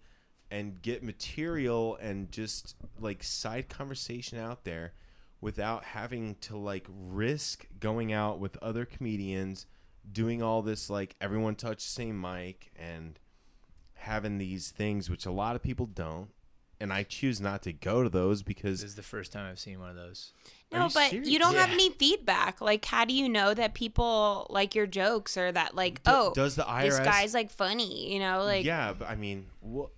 and 0.50 0.80
get 0.80 1.02
material 1.02 1.96
and 1.96 2.30
just 2.32 2.76
like 2.98 3.22
side 3.22 3.68
conversation 3.68 4.38
out 4.38 4.64
there 4.64 4.92
without 5.40 5.84
having 5.84 6.34
to 6.36 6.56
like 6.56 6.86
risk 6.88 7.66
going 7.78 8.12
out 8.12 8.38
with 8.38 8.56
other 8.62 8.84
comedians 8.84 9.66
doing 10.10 10.42
all 10.42 10.62
this 10.62 10.88
like 10.88 11.14
everyone 11.20 11.54
touch 11.54 11.78
the 11.78 11.90
same 11.90 12.20
mic 12.20 12.70
and 12.76 13.18
having 13.94 14.38
these 14.38 14.70
things 14.70 15.10
which 15.10 15.26
a 15.26 15.30
lot 15.30 15.54
of 15.54 15.62
people 15.62 15.86
don't 15.86 16.30
and 16.80 16.92
I 16.92 17.02
choose 17.02 17.40
not 17.40 17.62
to 17.62 17.72
go 17.72 18.02
to 18.02 18.08
those 18.08 18.42
because 18.42 18.80
This 18.80 18.90
is 18.90 18.96
the 18.96 19.02
first 19.02 19.32
time 19.32 19.50
I've 19.50 19.58
seen 19.58 19.80
one 19.80 19.90
of 19.90 19.96
those. 19.96 20.32
No, 20.72 20.84
you 20.84 20.90
but 20.94 21.10
serious? 21.10 21.28
you 21.28 21.38
don't 21.38 21.56
have 21.56 21.70
any 21.70 21.90
feedback. 21.90 22.60
Like, 22.60 22.84
how 22.84 23.04
do 23.04 23.14
you 23.14 23.28
know 23.28 23.54
that 23.54 23.74
people 23.74 24.46
like 24.50 24.74
your 24.74 24.86
jokes 24.86 25.36
or 25.36 25.50
that 25.50 25.74
like, 25.74 26.02
D- 26.04 26.10
oh, 26.12 26.32
does 26.34 26.54
the 26.54 26.64
this 26.80 27.00
IRS 27.00 27.04
guy's 27.04 27.34
like 27.34 27.50
funny? 27.50 28.12
You 28.12 28.20
know, 28.20 28.44
like 28.44 28.64
yeah, 28.64 28.92
but 28.92 29.08
I 29.08 29.16
mean, 29.16 29.46
we'll, 29.60 29.90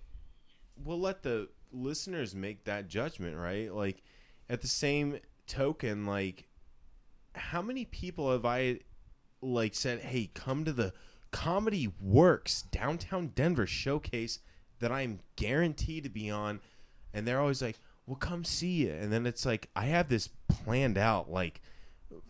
we'll 0.83 0.99
let 0.99 1.23
the 1.23 1.49
listeners 1.71 2.35
make 2.35 2.65
that 2.65 2.87
judgment, 2.87 3.37
right? 3.37 3.73
Like, 3.73 4.03
at 4.49 4.61
the 4.61 4.67
same 4.67 5.19
token, 5.47 6.05
like, 6.05 6.47
how 7.33 7.61
many 7.61 7.85
people 7.85 8.31
have 8.31 8.45
I, 8.45 8.79
like, 9.41 9.75
said, 9.75 9.99
hey, 9.99 10.29
come 10.33 10.65
to 10.65 10.73
the 10.73 10.93
Comedy 11.31 11.93
Works 12.01 12.63
downtown 12.63 13.27
Denver 13.27 13.65
showcase 13.65 14.39
that 14.79 14.91
I'm 14.91 15.19
guaranteed 15.35 16.03
to 16.03 16.09
be 16.09 16.29
on? 16.29 16.59
And 17.13 17.27
they're 17.27 17.39
always 17.39 17.61
like, 17.61 17.79
well, 18.05 18.17
come 18.17 18.43
see 18.43 18.83
you." 18.83 18.91
And 18.91 19.11
then 19.11 19.25
it's 19.25 19.45
like, 19.45 19.69
I 19.75 19.85
have 19.85 20.09
this 20.09 20.29
planned 20.47 20.97
out, 20.97 21.31
like, 21.31 21.61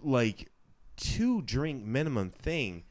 like, 0.03 0.51
two 0.97 1.41
drink 1.41 1.83
minimum 1.83 2.29
thing 2.29 2.83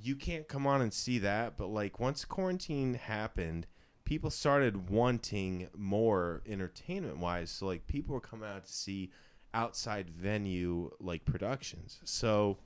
you 0.00 0.16
can't 0.16 0.48
come 0.48 0.66
on 0.66 0.80
and 0.80 0.92
see 0.92 1.18
that 1.18 1.56
but 1.56 1.66
like 1.66 2.00
once 2.00 2.24
quarantine 2.24 2.94
happened 2.94 3.66
people 4.12 4.28
started 4.28 4.90
wanting 4.90 5.66
more 5.74 6.42
entertainment 6.46 7.16
wise 7.16 7.50
so 7.50 7.64
like 7.64 7.86
people 7.86 8.12
were 8.12 8.20
coming 8.20 8.46
out 8.46 8.62
to 8.62 8.70
see 8.70 9.10
outside 9.54 10.10
venue 10.10 10.90
like 11.00 11.24
productions. 11.24 11.98
So 12.04 12.58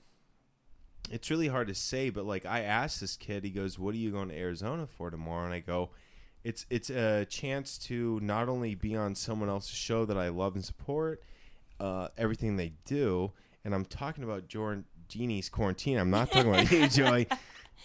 it's 1.08 1.30
really 1.30 1.46
hard 1.46 1.68
to 1.68 1.74
say 1.74 2.10
but 2.10 2.26
like 2.26 2.44
i 2.44 2.62
asked 2.62 3.00
this 3.00 3.16
kid 3.16 3.44
he 3.44 3.50
goes 3.50 3.78
what 3.78 3.94
are 3.94 3.98
you 3.98 4.10
going 4.10 4.28
to 4.28 4.36
arizona 4.36 4.88
for 4.88 5.08
tomorrow? 5.08 5.44
And 5.44 5.54
i 5.54 5.60
go 5.60 5.90
it's 6.42 6.66
it's 6.68 6.90
a 6.90 7.24
chance 7.26 7.78
to 7.78 8.18
not 8.24 8.48
only 8.48 8.74
be 8.74 8.96
on 8.96 9.14
someone 9.14 9.48
else's 9.48 9.70
show 9.76 10.04
that 10.04 10.18
i 10.18 10.30
love 10.30 10.56
and 10.56 10.64
support 10.64 11.22
uh, 11.78 12.08
everything 12.18 12.56
they 12.56 12.72
do 12.84 13.30
and 13.64 13.72
i'm 13.72 13.84
talking 13.84 14.24
about 14.24 14.48
jordan 14.48 14.84
genie's 15.08 15.48
quarantine. 15.48 15.98
I'm 15.98 16.10
not 16.10 16.30
talking 16.30 16.50
about 16.50 16.70
you 16.70 16.88
joy 16.88 17.26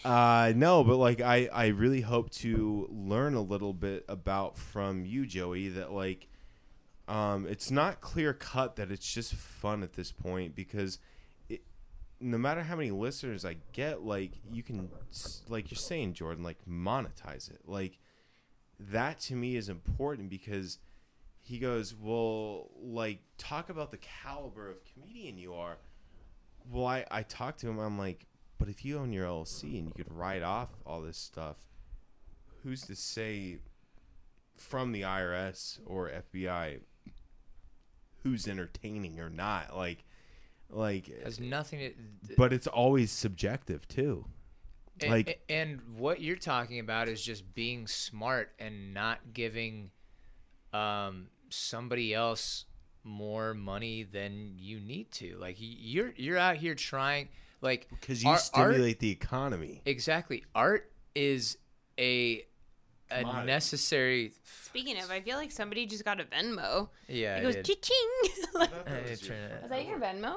uh, 0.03 0.53
no, 0.55 0.83
but 0.83 0.97
like 0.97 1.21
I, 1.21 1.49
I 1.51 1.67
really 1.67 2.01
hope 2.01 2.29
to 2.31 2.87
learn 2.91 3.35
a 3.35 3.41
little 3.41 3.73
bit 3.73 4.05
about 4.07 4.57
from 4.57 5.05
you, 5.05 5.25
Joey, 5.25 5.69
that 5.69 5.91
like, 5.91 6.27
um, 7.07 7.45
it's 7.47 7.69
not 7.69 8.01
clear 8.01 8.33
cut 8.33 8.77
that 8.77 8.91
it's 8.91 9.11
just 9.11 9.33
fun 9.33 9.83
at 9.83 9.93
this 9.93 10.11
point 10.11 10.55
because 10.55 10.99
it, 11.49 11.61
no 12.19 12.37
matter 12.37 12.63
how 12.63 12.75
many 12.75 12.91
listeners 12.91 13.45
I 13.45 13.57
get, 13.73 14.01
like 14.01 14.31
you 14.51 14.63
can, 14.63 14.89
like 15.49 15.71
you're 15.71 15.77
saying, 15.77 16.13
Jordan, 16.13 16.43
like 16.43 16.57
monetize 16.67 17.51
it. 17.51 17.61
Like 17.65 17.99
that 18.79 19.19
to 19.21 19.35
me 19.35 19.55
is 19.55 19.69
important 19.69 20.29
because 20.29 20.79
he 21.39 21.59
goes, 21.59 21.93
well, 21.93 22.69
like 22.81 23.19
talk 23.37 23.69
about 23.69 23.91
the 23.91 23.97
caliber 23.97 24.69
of 24.69 24.77
comedian 24.85 25.37
you 25.37 25.53
are. 25.53 25.77
Well, 26.71 26.85
I, 26.85 27.05
I 27.09 27.23
talked 27.23 27.59
to 27.61 27.67
him. 27.67 27.79
I'm 27.79 27.97
like, 27.97 28.25
but 28.61 28.69
if 28.69 28.85
you 28.85 28.99
own 28.99 29.11
your 29.11 29.25
LLC 29.25 29.79
and 29.79 29.87
you 29.87 29.93
could 29.95 30.13
write 30.13 30.43
off 30.43 30.69
all 30.85 31.01
this 31.01 31.17
stuff, 31.17 31.57
who's 32.63 32.83
to 32.83 32.95
say 32.95 33.57
from 34.55 34.91
the 34.91 35.01
IRS 35.01 35.79
or 35.87 36.09
FBI 36.09 36.79
who's 38.23 38.47
entertaining 38.47 39.19
or 39.19 39.31
not? 39.31 39.75
Like, 39.75 40.03
like, 40.69 41.09
It 41.09 41.23
has 41.23 41.39
nothing 41.39 41.79
to. 42.27 42.35
but 42.37 42.53
it's 42.53 42.67
always 42.67 43.11
subjective 43.11 43.87
too. 43.87 44.25
And, 45.01 45.09
Like- 45.09 45.43
and 45.49 45.81
what 45.97 46.21
you're 46.21 46.35
talking 46.35 46.77
about 46.79 47.07
is 47.07 47.19
just 47.23 47.55
being 47.55 47.87
smart 47.87 48.53
and 48.59 48.93
not 48.93 49.33
giving 49.33 49.89
um, 50.71 51.29
somebody 51.49 52.13
else 52.13 52.65
more 53.03 53.55
money 53.55 54.03
than 54.03 54.53
you 54.59 54.79
need 54.79 55.11
to. 55.13 55.35
Like 55.37 55.55
you're 55.59 56.13
you're 56.15 56.37
out 56.37 56.57
here 56.57 56.75
trying 56.75 57.29
like 57.61 57.87
Because 57.89 58.23
you 58.23 58.29
art- 58.29 58.39
stimulate 58.41 58.99
the 58.99 59.11
economy. 59.11 59.81
exactly. 59.85 60.43
Art 60.55 60.91
is 61.15 61.57
a 61.99 62.45
a 63.13 63.19
Commodity. 63.19 63.47
necessary. 63.47 64.33
speaking 64.63 64.97
of, 64.97 65.11
I 65.11 65.19
feel 65.19 65.35
like 65.35 65.51
somebody 65.51 65.85
just 65.85 66.05
got 66.05 66.21
a 66.21 66.23
Venmo. 66.23 66.87
Yeah, 67.09 67.35
it 67.35 67.39
I 67.39 67.41
goes 67.43 67.55
did. 67.55 67.65
cha-ching. 67.65 68.45
Like, 68.53 68.69
I 68.87 68.99
did 69.01 69.09
was 69.09 69.69
that 69.69 69.85
your 69.85 69.99
Venmo? 69.99 70.35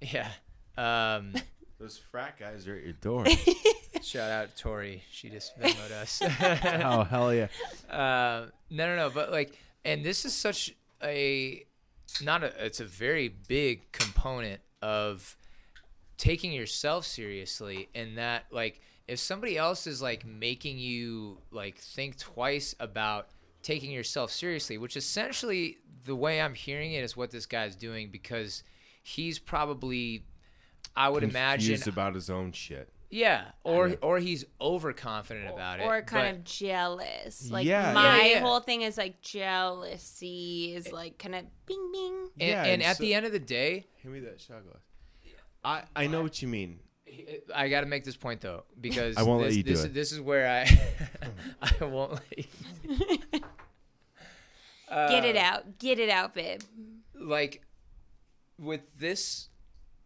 Yeah. 0.00 0.28
Um, 0.76 1.32
Those 1.78 1.96
frat 2.10 2.36
guys 2.38 2.66
are 2.66 2.74
at 2.76 2.82
your 2.82 2.92
door. 2.94 3.24
shout 4.02 4.30
out 4.32 4.56
Tori. 4.56 5.02
She 5.12 5.28
just 5.30 5.56
Venmoed 5.60 5.92
us. 5.92 6.20
oh 6.84 7.04
hell 7.04 7.32
yeah! 7.32 7.46
uh, 7.88 8.46
no, 8.70 8.86
no, 8.88 8.96
no. 8.96 9.10
But 9.10 9.30
like, 9.30 9.56
and 9.84 10.04
this 10.04 10.24
is 10.24 10.34
such 10.34 10.74
a 11.02 11.64
not 12.20 12.42
a. 12.42 12.64
It's 12.64 12.80
a 12.80 12.84
very 12.84 13.28
big 13.28 13.92
component 13.92 14.60
of 14.82 15.36
taking 16.18 16.52
yourself 16.52 17.06
seriously, 17.06 17.88
and 17.94 18.18
that 18.18 18.44
like 18.50 18.80
if 19.06 19.18
somebody 19.18 19.56
else 19.56 19.86
is 19.86 20.02
like 20.02 20.26
making 20.26 20.78
you 20.78 21.38
like 21.50 21.78
think 21.78 22.18
twice 22.18 22.74
about 22.78 23.28
taking 23.62 23.90
yourself 23.90 24.30
seriously, 24.30 24.76
which 24.78 24.96
essentially 24.96 25.78
the 26.04 26.14
way 26.14 26.40
I'm 26.40 26.54
hearing 26.54 26.92
it 26.92 27.02
is 27.04 27.16
what 27.16 27.30
this 27.30 27.46
guy's 27.46 27.74
doing 27.76 28.10
because 28.10 28.62
he's 29.02 29.38
probably 29.38 30.24
I 30.96 31.08
would 31.08 31.22
imagine 31.24 31.80
about 31.88 32.14
his 32.14 32.28
own 32.28 32.52
shit. 32.52 32.88
yeah, 33.10 33.44
or 33.64 33.96
or 34.02 34.18
he's 34.18 34.44
overconfident 34.60 35.48
about 35.48 35.80
it. 35.80 35.84
or 35.86 36.02
kind 36.02 36.34
but- 36.34 36.38
of 36.40 36.44
jealous. 36.44 37.50
Like 37.50 37.66
Yeah, 37.66 37.92
my 37.92 38.16
yeah, 38.18 38.26
yeah. 38.26 38.40
whole 38.40 38.60
thing 38.60 38.82
is 38.82 38.98
like 38.98 39.20
jealousy 39.22 40.74
is 40.74 40.86
eh. 40.88 40.90
like 40.92 41.18
kind 41.18 41.34
of 41.34 41.44
bing 41.66 41.90
bing. 41.92 42.28
and, 42.40 42.48
Yeah, 42.50 42.62
and 42.64 42.70
and 42.74 42.82
at 42.82 42.96
so- 42.96 43.02
the 43.04 43.14
end 43.14 43.26
of 43.26 43.32
the 43.32 43.38
day, 43.38 43.86
Hand 44.02 44.14
me 44.14 44.20
that 44.20 44.40
shot 44.40 44.62
glass. 44.64 44.82
I 45.64 45.82
I 45.96 46.06
know 46.06 46.22
what 46.22 46.40
you 46.42 46.48
mean. 46.48 46.80
I 47.54 47.68
got 47.68 47.80
to 47.80 47.86
make 47.86 48.04
this 48.04 48.16
point 48.16 48.40
though 48.40 48.64
because 48.80 49.16
I 49.18 49.22
won't 49.22 49.40
let 49.42 49.48
this, 49.48 49.56
you 49.56 49.62
do 49.62 49.70
this, 49.72 49.84
it. 49.84 49.94
This 49.94 50.12
is 50.12 50.20
where 50.20 50.48
I 50.48 50.80
I 51.80 51.84
won't 51.84 52.12
let 52.12 52.38
you. 52.38 52.44
Get 54.90 55.24
it 55.24 55.36
Uh, 55.36 55.40
out. 55.40 55.78
Get 55.78 55.98
it 55.98 56.08
out, 56.10 56.34
babe. 56.34 56.60
like 57.14 57.62
with 58.58 58.80
this 58.98 59.48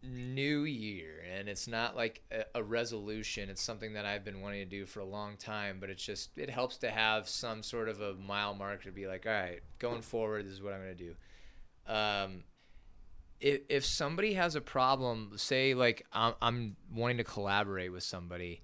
new 0.05 0.63
year 0.65 1.23
and 1.33 1.47
it's 1.47 1.65
not 1.67 1.95
like 1.95 2.21
a, 2.29 2.43
a 2.55 2.61
resolution 2.63 3.49
it's 3.49 3.61
something 3.61 3.93
that 3.93 4.05
i've 4.05 4.25
been 4.25 4.41
wanting 4.41 4.59
to 4.59 4.65
do 4.69 4.85
for 4.85 4.99
a 4.99 5.05
long 5.05 5.37
time 5.37 5.77
but 5.79 5.89
it's 5.89 6.03
just 6.03 6.37
it 6.37 6.49
helps 6.49 6.75
to 6.75 6.91
have 6.91 7.27
some 7.29 7.63
sort 7.63 7.87
of 7.87 8.01
a 8.01 8.13
mile 8.15 8.53
marker 8.53 8.83
to 8.83 8.91
be 8.91 9.07
like 9.07 9.25
all 9.25 9.31
right 9.31 9.61
going 9.79 10.01
forward 10.01 10.45
this 10.45 10.51
is 10.51 10.61
what 10.61 10.73
i'm 10.73 10.81
going 10.83 10.95
to 10.97 11.03
do 11.05 11.15
um 11.91 12.43
if, 13.43 13.61
if 13.67 13.85
somebody 13.85 14.33
has 14.33 14.55
a 14.55 14.61
problem 14.61 15.33
say 15.35 15.75
like 15.75 16.05
I'm, 16.13 16.33
I'm 16.41 16.75
wanting 16.91 17.17
to 17.17 17.25
collaborate 17.25 17.91
with 17.91 18.03
somebody 18.03 18.63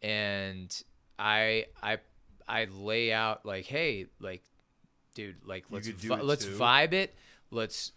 and 0.00 0.74
i 1.18 1.66
i 1.82 1.98
i 2.48 2.66
lay 2.70 3.12
out 3.12 3.44
like 3.44 3.66
hey 3.66 4.06
like 4.20 4.42
dude 5.14 5.36
like 5.44 5.64
let's 5.70 5.88
vi- 5.88 6.20
let's 6.22 6.46
too. 6.46 6.56
vibe 6.56 6.92
it. 6.94 7.14
Let's 7.50 7.92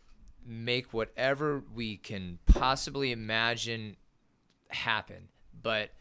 make 0.45 0.93
whatever 0.93 1.63
we 1.73 1.97
can 1.97 2.39
possibly 2.45 3.11
imagine 3.11 3.95
happen. 4.69 5.29
But 5.61 5.91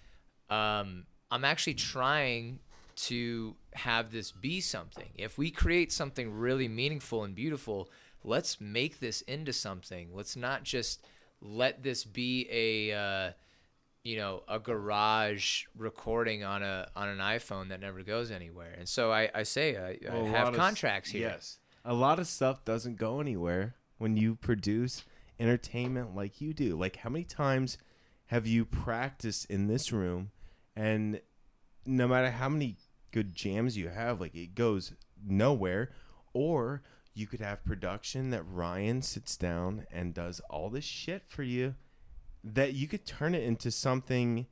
um 0.51 1.05
i'm 1.31 1.45
actually 1.45 1.75
trying 1.75 2.61
to 2.97 3.57
have 3.75 4.11
this 4.11 4.33
be 4.33 4.61
something. 4.61 5.11
If 5.17 5.37
we 5.37 5.51
create 5.51 5.93
something 5.93 6.33
really 6.33 6.69
meaningful 6.69 7.25
and 7.25 7.35
beautiful 7.35 7.91
let's 8.25 8.61
make 8.61 9.01
this 9.01 9.21
into 9.23 9.53
something 9.53 10.09
let's 10.13 10.35
not 10.37 10.65
just 10.65 11.05
let 11.41 11.83
this 11.83 12.05
be 12.05 12.49
a 12.51 12.93
uh, 12.93 13.33
you 14.03 14.17
know 14.17 14.43
a 14.49 14.59
garage 14.59 15.65
recording 15.77 16.43
on 16.43 16.63
a 16.63 16.89
on 16.97 17.09
an 17.09 17.19
iphone 17.19 17.69
that 17.69 17.81
never 17.81 18.03
goes 18.03 18.31
anywhere 18.31 18.75
and 18.79 18.89
so 18.89 19.13
i 19.13 19.31
i 19.35 19.43
say 19.43 19.77
i, 19.77 19.91
I 20.11 20.15
Well, 20.15 20.27
have 20.27 20.45
lot 20.47 20.55
of 20.55 20.61
contracts 20.61 21.11
here 21.11 21.29
Yes. 21.29 21.59
A 21.87 21.93
lot 21.93 22.19
of 22.19 22.27
stuff 22.27 22.65
doesn't 22.65 22.97
go 22.97 23.21
anywhere 23.21 23.75
when 23.99 24.17
you 24.17 24.37
produce 24.37 25.05
entertainment 25.39 26.17
like 26.17 26.41
you 26.41 26.55
do. 26.55 26.77
Like 26.77 26.97
how 26.97 27.11
many 27.11 27.25
times 27.25 27.77
have 28.29 28.47
you 28.47 28.65
practiced 28.65 29.45
in 29.51 29.67
this 29.67 29.93
room 29.93 30.31
and 30.75 31.21
no 31.85 32.09
matter 32.09 32.31
how 32.31 32.49
many 32.49 32.77
good 33.13 33.35
jams 33.35 33.77
you 33.77 33.91
have, 33.91 34.19
like 34.19 34.35
it 34.35 34.55
goes 34.55 34.93
nowhere 35.23 35.91
or 36.33 36.83
you 37.15 37.27
could 37.27 37.41
have 37.41 37.65
production 37.65 38.31
that 38.31 38.43
Ryan 38.43 39.01
sits 39.03 39.37
down 39.37 39.87
and 39.93 40.13
does 40.13 40.41
all 40.51 40.69
this 40.69 40.85
shit 40.85 41.23
for 41.27 41.43
you 41.43 41.75
that 42.43 42.75
you 42.75 42.87
could 42.87 43.07
turn 43.07 43.35
it 43.35 43.43
into 43.43 43.71
something 43.71 44.47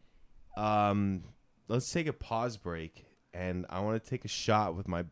um 0.57 1.25
let's 1.69 1.91
take 1.91 2.07
a 2.07 2.13
pause 2.13 2.57
break 2.57 3.05
and 3.35 3.67
I 3.71 3.81
want 3.81 4.03
to 4.03 4.11
take 4.11 4.25
a 4.25 4.29
shot 4.29 4.77
with 4.77 4.87
my 4.89 5.05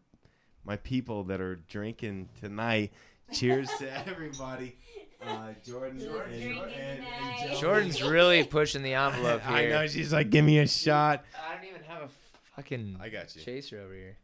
my 0.64 0.76
people 0.76 1.24
that 1.24 1.40
are 1.40 1.56
drinking 1.56 2.28
tonight. 2.38 2.92
Cheers 3.32 3.68
to 3.78 4.08
everybody. 4.08 4.76
Uh, 5.22 5.52
Jordan, 5.66 6.00
and, 6.00 6.58
and, 6.72 7.04
and 7.42 7.58
jordan's 7.58 8.02
really 8.02 8.42
pushing 8.42 8.82
the 8.82 8.94
envelope 8.94 9.42
here 9.46 9.54
I 9.54 9.66
know 9.68 9.86
she's 9.86 10.14
like, 10.14 10.30
give 10.30 10.46
me 10.46 10.60
a 10.60 10.66
shot. 10.66 11.26
I 11.46 11.56
don't 11.56 11.64
even 11.68 11.82
have 11.84 12.02
a 12.04 12.08
fucking 12.56 12.96
I 12.98 13.10
got 13.10 13.36
you. 13.36 13.42
chaser 13.42 13.80
over 13.80 13.92
here. 13.92 14.16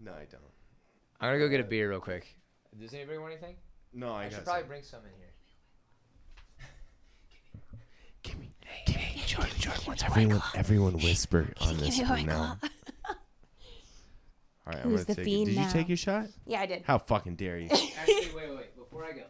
No, 0.00 0.12
I 0.12 0.24
don't. 0.30 0.40
I'm 1.20 1.28
gonna 1.28 1.38
go 1.38 1.48
get 1.48 1.60
a 1.60 1.64
beer 1.64 1.90
real 1.90 2.00
quick. 2.00 2.34
Does 2.78 2.94
anybody 2.94 3.18
want 3.18 3.32
anything? 3.32 3.56
No, 3.92 4.12
I, 4.12 4.20
I, 4.20 4.24
got 4.24 4.32
should 4.32 4.44
probably 4.44 4.62
some. 4.62 4.68
bring 4.68 4.82
some 4.82 5.00
in 5.00 5.10
here. 5.18 5.28
Give 8.22 8.38
me, 8.38 8.50
give 8.86 8.96
me, 8.96 9.22
Jordan, 9.26 9.52
Jordan. 9.58 9.82
What's 9.84 10.04
everyone, 10.04 10.42
everyone 10.54 10.94
whisper 10.94 11.48
on 11.60 11.76
this 11.76 11.98
me 11.98 12.04
a 12.04 12.06
from 12.06 12.16
White 12.16 12.26
now. 12.26 12.56
Claw. 12.60 12.68
All 14.64 14.72
right, 14.72 14.84
I'm 14.84 14.90
Who's 14.90 15.04
gonna 15.04 15.14
the 15.14 15.14
take 15.16 15.18
it. 15.18 15.24
Did 15.24 15.24
fiend 15.24 15.48
you 15.48 15.56
now? 15.56 15.70
take 15.70 15.88
your 15.88 15.96
shot? 15.96 16.26
Yeah, 16.46 16.60
I 16.60 16.66
did. 16.66 16.82
How 16.86 16.98
fucking 16.98 17.34
dare 17.34 17.58
you? 17.58 17.68
Actually, 17.70 18.14
wait, 18.14 18.34
wait, 18.34 18.56
wait. 18.56 18.76
Before 18.76 19.04
I 19.04 19.12
go, 19.12 19.22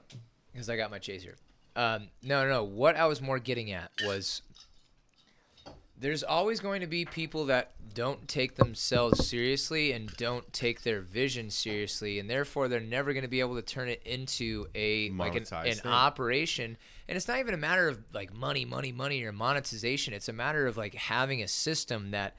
because 0.52 0.68
I 0.68 0.76
got 0.76 0.90
my 0.90 0.98
chaser. 0.98 1.36
Um, 1.74 2.08
no, 2.22 2.46
no. 2.48 2.64
What 2.64 2.96
I 2.96 3.06
was 3.06 3.22
more 3.22 3.38
getting 3.38 3.72
at 3.72 3.90
was 4.04 4.42
there's 6.02 6.22
always 6.24 6.60
going 6.60 6.80
to 6.80 6.86
be 6.86 7.04
people 7.04 7.46
that 7.46 7.72
don't 7.94 8.26
take 8.26 8.56
themselves 8.56 9.26
seriously 9.26 9.92
and 9.92 10.10
don't 10.16 10.50
take 10.52 10.82
their 10.82 11.00
vision 11.00 11.48
seriously, 11.48 12.18
and 12.18 12.28
therefore 12.28 12.68
they're 12.68 12.80
never 12.80 13.12
going 13.12 13.22
to 13.22 13.28
be 13.28 13.40
able 13.40 13.54
to 13.54 13.62
turn 13.62 13.88
it 13.88 14.02
into 14.04 14.66
a 14.74 15.10
like 15.10 15.36
an, 15.36 15.46
an 15.52 15.80
operation. 15.84 16.76
And 17.08 17.16
it's 17.16 17.28
not 17.28 17.38
even 17.38 17.54
a 17.54 17.58
matter 17.58 17.88
of 17.88 18.00
like 18.12 18.34
money, 18.34 18.64
money, 18.64 18.92
money, 18.92 19.22
or 19.22 19.32
monetization. 19.32 20.12
It's 20.12 20.28
a 20.28 20.32
matter 20.32 20.66
of 20.66 20.76
like 20.76 20.94
having 20.94 21.42
a 21.42 21.48
system 21.48 22.10
that 22.10 22.36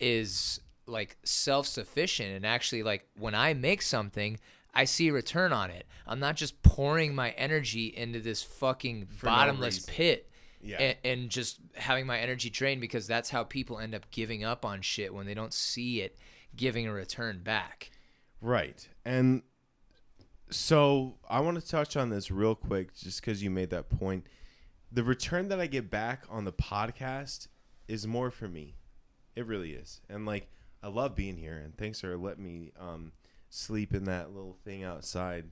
is 0.00 0.60
like 0.86 1.16
self-sufficient 1.22 2.34
and 2.34 2.46
actually 2.46 2.82
like 2.82 3.06
when 3.18 3.34
I 3.34 3.54
make 3.54 3.82
something. 3.82 4.38
I 4.74 4.84
see 4.84 5.08
a 5.08 5.12
return 5.12 5.52
on 5.52 5.68
it. 5.68 5.86
I'm 6.06 6.18
not 6.18 6.34
just 6.34 6.62
pouring 6.62 7.14
my 7.14 7.32
energy 7.32 7.88
into 7.94 8.20
this 8.20 8.42
fucking 8.42 9.00
no 9.00 9.06
bottomless 9.22 9.80
reason. 9.80 9.94
pit 9.94 10.31
Yeah. 10.62 10.76
and, 10.78 10.96
and 11.04 11.30
just 11.30 11.58
having 11.74 12.06
my 12.06 12.18
energy 12.18 12.48
drained 12.48 12.80
because 12.80 13.06
that's 13.06 13.30
how 13.30 13.42
people 13.42 13.78
end 13.80 13.94
up 13.94 14.10
giving 14.12 14.44
up 14.44 14.64
on 14.64 14.80
shit 14.80 15.12
when 15.12 15.26
they 15.26 15.34
don't 15.34 15.52
see 15.52 16.00
it 16.00 16.16
giving 16.54 16.86
a 16.86 16.92
return 16.92 17.40
back. 17.42 17.90
Right. 18.40 18.86
And 19.04 19.42
so 20.50 21.14
I 21.28 21.40
want 21.40 21.60
to 21.60 21.66
touch 21.66 21.96
on 21.96 22.10
this 22.10 22.30
real 22.30 22.54
quick 22.54 22.94
just 22.96 23.20
because 23.20 23.42
you 23.42 23.50
made 23.50 23.70
that 23.70 23.88
point. 23.88 24.26
The 24.90 25.02
return 25.02 25.48
that 25.48 25.60
I 25.60 25.66
get 25.66 25.90
back 25.90 26.24
on 26.28 26.44
the 26.44 26.52
podcast 26.52 27.48
is 27.88 28.06
more 28.06 28.30
for 28.30 28.48
me. 28.48 28.76
It 29.34 29.46
really 29.46 29.72
is. 29.72 30.00
And 30.08 30.26
like, 30.26 30.48
I 30.82 30.88
love 30.88 31.14
being 31.14 31.36
here. 31.36 31.56
And 31.56 31.76
thanks 31.76 32.00
for 32.00 32.16
letting 32.16 32.44
me 32.44 32.72
um, 32.78 33.12
sleep 33.48 33.94
in 33.94 34.04
that 34.04 34.34
little 34.34 34.58
thing 34.64 34.84
outside. 34.84 35.46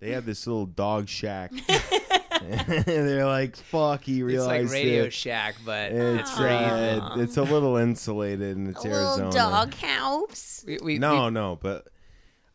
They 0.00 0.10
have 0.10 0.26
this 0.26 0.46
little 0.46 0.66
dog 0.66 1.08
shack. 1.08 1.52
and 2.50 2.84
they're 2.86 3.26
like, 3.26 3.56
fuck, 3.56 4.04
he 4.04 4.20
It's 4.22 4.44
like 4.44 4.68
Radio 4.70 5.04
it. 5.04 5.12
Shack, 5.12 5.56
but 5.64 5.92
It's 5.92 6.30
free. 6.32 6.46
uh, 6.48 7.18
it's 7.18 7.36
a 7.36 7.42
little 7.42 7.76
insulated 7.76 8.56
and 8.56 8.68
it's 8.68 8.84
A 8.84 8.88
little 8.88 9.06
Arizona. 9.08 9.30
dog 9.32 9.74
house. 9.74 10.64
we, 10.66 10.78
we, 10.82 10.98
No, 10.98 11.24
we 11.26 11.30
no, 11.30 11.58
but 11.60 11.88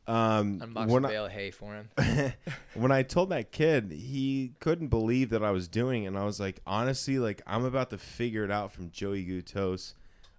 um, 0.07 0.59
unboxed 0.61 0.89
when 0.91 1.03
a 1.05 1.07
I- 1.07 1.11
bale 1.11 1.25
of 1.25 1.31
hay 1.31 1.51
for 1.51 1.73
him. 1.73 1.89
when 2.75 2.91
I 2.91 3.03
told 3.03 3.29
that 3.31 3.51
kid, 3.51 3.91
he 3.91 4.53
couldn't 4.59 4.87
believe 4.87 5.29
that 5.31 5.43
I 5.43 5.51
was 5.51 5.67
doing, 5.67 6.03
it. 6.03 6.07
and 6.07 6.17
I 6.17 6.23
was 6.23 6.39
like, 6.39 6.61
honestly, 6.65 7.19
like 7.19 7.41
I'm 7.45 7.65
about 7.65 7.89
to 7.89 7.97
figure 7.97 8.43
it 8.45 8.51
out 8.51 8.71
from 8.71 8.89
Joey 8.91 9.25
Gutos 9.25 9.93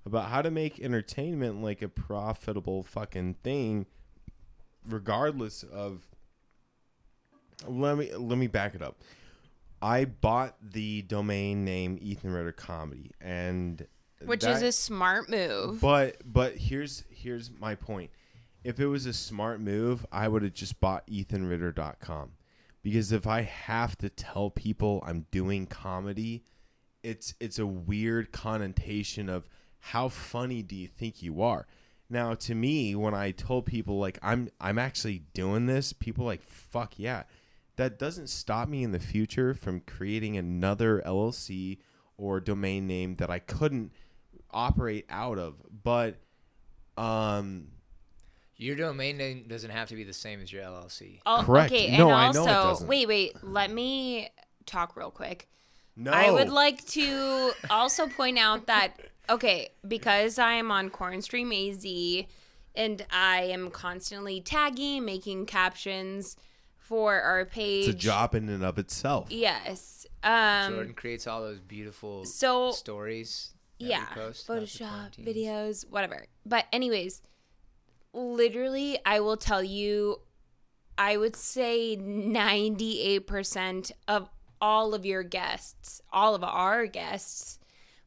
about 0.07 0.31
how 0.31 0.41
to 0.41 0.51
make 0.51 0.81
entertainment 0.81 1.63
like 1.63 1.83
a 1.83 1.89
profitable 1.89 2.83
fucking 2.83 3.35
thing, 3.43 3.85
regardless 4.89 5.63
of. 5.63 6.07
Let 7.67 7.99
me 7.99 8.15
let 8.15 8.39
me 8.39 8.47
back 8.47 8.75
it 8.77 8.83
up. 8.83 8.97
I 9.81 10.05
bought 10.07 10.57
the 10.63 11.03
domain 11.03 11.65
name 11.65 11.99
Ethan 12.01 12.33
Ritter 12.33 12.53
Comedy, 12.53 13.13
and 13.21 13.87
Which 14.25 14.41
that- 14.43 14.57
is 14.57 14.63
a 14.63 14.73
smart 14.73 15.29
move. 15.29 15.81
but 15.81 16.17
but 16.25 16.57
here's 16.57 17.05
here's 17.11 17.51
my 17.51 17.75
point. 17.75 18.11
If 18.65 18.81
it 18.81 18.87
was 18.87 19.07
a 19.07 19.13
smart 19.13 19.61
move, 19.61 20.05
I 20.11 20.27
would 20.29 20.43
have 20.43 20.53
just 20.55 20.81
bought 20.81 21.07
ethanritter.com. 21.07 22.33
Because 22.83 23.13
if 23.13 23.27
I 23.27 23.43
have 23.43 23.97
to 23.99 24.09
tell 24.09 24.51
people 24.51 25.03
I'm 25.07 25.27
doing 25.31 25.67
comedy, 25.67 26.45
it's 27.03 27.35
it's 27.41 27.59
a 27.59 27.67
weird 27.67 28.33
connotation 28.33 29.29
of 29.29 29.49
how 29.81 30.09
funny 30.09 30.63
do 30.63 30.75
you 30.75 30.89
think 30.89 31.23
you 31.23 31.41
are? 31.43 31.67
Now 32.11 32.35
to 32.35 32.55
me, 32.55 32.95
when 32.97 33.15
I 33.15 33.31
told 33.31 33.67
people 33.67 33.99
like 33.99 34.19
I'm 34.23 34.49
I'm 34.61 34.79
actually 34.79 35.23
doing 35.35 35.67
this, 35.67 35.93
people 35.93 36.25
are 36.25 36.29
like 36.29 36.43
fuck 36.43 36.99
yeah. 36.99 37.25
That 37.79 37.97
doesn't 37.97 38.27
stop 38.27 38.69
me 38.69 38.83
in 38.83 38.91
the 38.91 38.99
future 38.99 39.55
from 39.55 39.81
creating 39.81 40.37
another 40.37 41.01
LLC 41.07 41.79
or 42.17 42.41
domain 42.41 42.89
name 42.89 43.15
that 43.17 43.31
I 43.31 43.39
couldn't 43.39 43.93
operate 44.51 45.07
out 45.09 45.39
of. 45.39 45.55
But 45.85 46.17
um 46.97 47.69
Your 48.57 48.75
domain 48.75 49.17
name 49.17 49.45
doesn't 49.47 49.71
have 49.71 49.89
to 49.91 49.95
be 49.95 50.03
the 50.03 50.13
same 50.13 50.43
as 50.43 50.53
your 50.53 50.65
LLC. 50.65 51.21
Oh, 51.25 51.43
Correct. 51.47 51.73
Okay, 51.73 51.97
No, 51.97 52.09
and 52.09 52.17
I 52.17 52.33
know 52.33 52.47
it 52.47 52.49
also, 52.49 52.69
doesn't. 52.71 52.89
wait, 52.89 53.07
wait. 53.07 53.37
Let 53.45 53.71
me 53.71 54.29
talk 54.67 54.97
real 54.97 55.13
quick. 55.13 55.49
no 55.95 56.11
I 56.11 56.33
would 56.33 56.51
like 56.51 56.85
to 56.89 57.53
also 57.71 58.09
point 58.09 58.39
out 58.39 58.67
that 58.67 58.97
okay, 59.31 59.69
because 59.87 60.41
I 60.41 60.55
am 60.55 60.73
on 60.73 60.91
Cornstream 60.91 61.53
AZ 61.55 62.27
and 62.75 63.07
I 63.13 63.43
am 63.43 63.71
constantly 63.71 64.41
tagging, 64.41 65.05
making 65.05 65.47
captions 65.47 66.37
for 66.89 67.21
our 67.21 67.45
page. 67.45 67.87
It's 67.87 67.95
a 67.95 67.99
job 67.99 68.35
in 68.35 68.49
and 68.49 68.65
of 68.65 68.79
itself. 68.79 69.29
Yes. 69.31 70.07
Um 70.23 70.73
Jordan 70.73 70.95
creates 70.95 71.27
all 71.27 71.43
those 71.43 71.61
beautiful 71.61 72.25
so 72.25 72.71
stories. 72.73 73.53
that 73.79 73.87
yeah, 73.87 74.07
post 74.07 74.49
Photoshop 74.49 75.15
videos, 75.17 75.85
whatever. 75.89 76.25
But 76.47 76.65
anyways, 76.73 77.21
literally 78.15 78.99
I 79.05 79.21
will 79.21 79.37
tell 79.37 79.63
you 79.63 80.23
I 80.97 81.17
would 81.19 81.37
say 81.37 81.97
98% 81.97 83.93
of 84.09 84.29
all 84.61 84.95
of 84.95 85.07
your 85.07 85.23
guests, 85.23 86.01
all 86.11 86.35
of 86.35 86.43
our 86.43 86.87
guests 86.87 87.61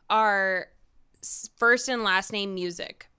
are 0.09 0.67
first 1.55 1.87
and 1.87 2.03
last 2.03 2.33
name 2.33 2.53
music. 2.53 3.10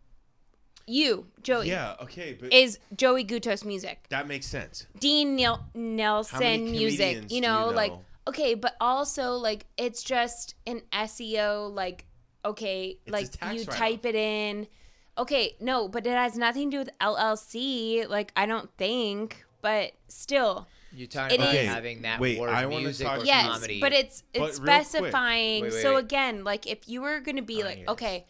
You, 0.87 1.27
Joey, 1.43 1.69
Yeah, 1.69 1.95
okay, 2.03 2.37
but 2.39 2.53
is 2.53 2.79
Joey 2.97 3.25
Gutos 3.25 3.65
music. 3.65 4.05
that 4.11 4.27
makes 4.27 4.47
sense. 4.47 4.87
Dean 4.99 5.37
Nel- 5.37 5.65
Nelson 5.75 6.71
music. 6.71 7.31
You 7.31 7.41
know, 7.41 7.71
you 7.71 7.77
like 7.77 7.93
okay, 8.29 8.55
but 8.55 8.75
also 8.81 9.33
like 9.35 9.67
it's 9.77 10.03
just 10.03 10.55
an 10.67 10.83
SEO. 10.93 11.73
Like 11.73 12.05
okay, 12.45 12.99
It's 13.07 13.13
like 13.13 13.29
you 13.53 13.59
write-off. 13.61 13.77
type 13.77 14.07
it 14.07 14.15
in. 14.15 14.67
Okay, 15.19 15.57
no, 15.61 15.89
but 15.89 16.07
it 16.07 16.11
has 16.11 16.37
nothing 16.37 16.71
to 16.71 16.75
do 16.77 16.79
with 16.81 16.91
LLC. 17.01 18.09
Like 18.09 18.33
I 18.37 18.47
don't 18.47 18.71
think, 18.79 19.45
but 19.61 19.93
still, 20.09 20.67
You're 20.95 21.07
talking 21.07 21.35
It 21.39 21.41
about 21.43 21.55
is- 21.55 21.69
having 21.69 22.03
that 22.03 22.19
Wait, 22.21 22.39
word 22.39 22.51
I 22.51 22.67
wanna 22.67 22.85
music 22.85 23.07
talk- 23.07 23.21
or 23.21 23.25
yes, 23.25 23.47
comedy. 23.47 23.81
but 23.81 23.93
it's 23.93 24.25
it's 24.35 24.41
real 24.41 24.47
quick- 24.49 24.57
specifying. 24.87 25.63
Wait, 25.65 25.73
wait, 25.73 25.83
so 25.83 25.95
wait. 25.95 26.05
again, 26.05 26.45
like 26.45 26.67
if 26.67 26.89
you 26.89 27.01
were 27.03 27.21
gonna 27.21 27.43
be 27.43 27.63
I 27.63 27.67
like, 27.67 27.77
hear 27.79 27.87
okay, 27.89 28.27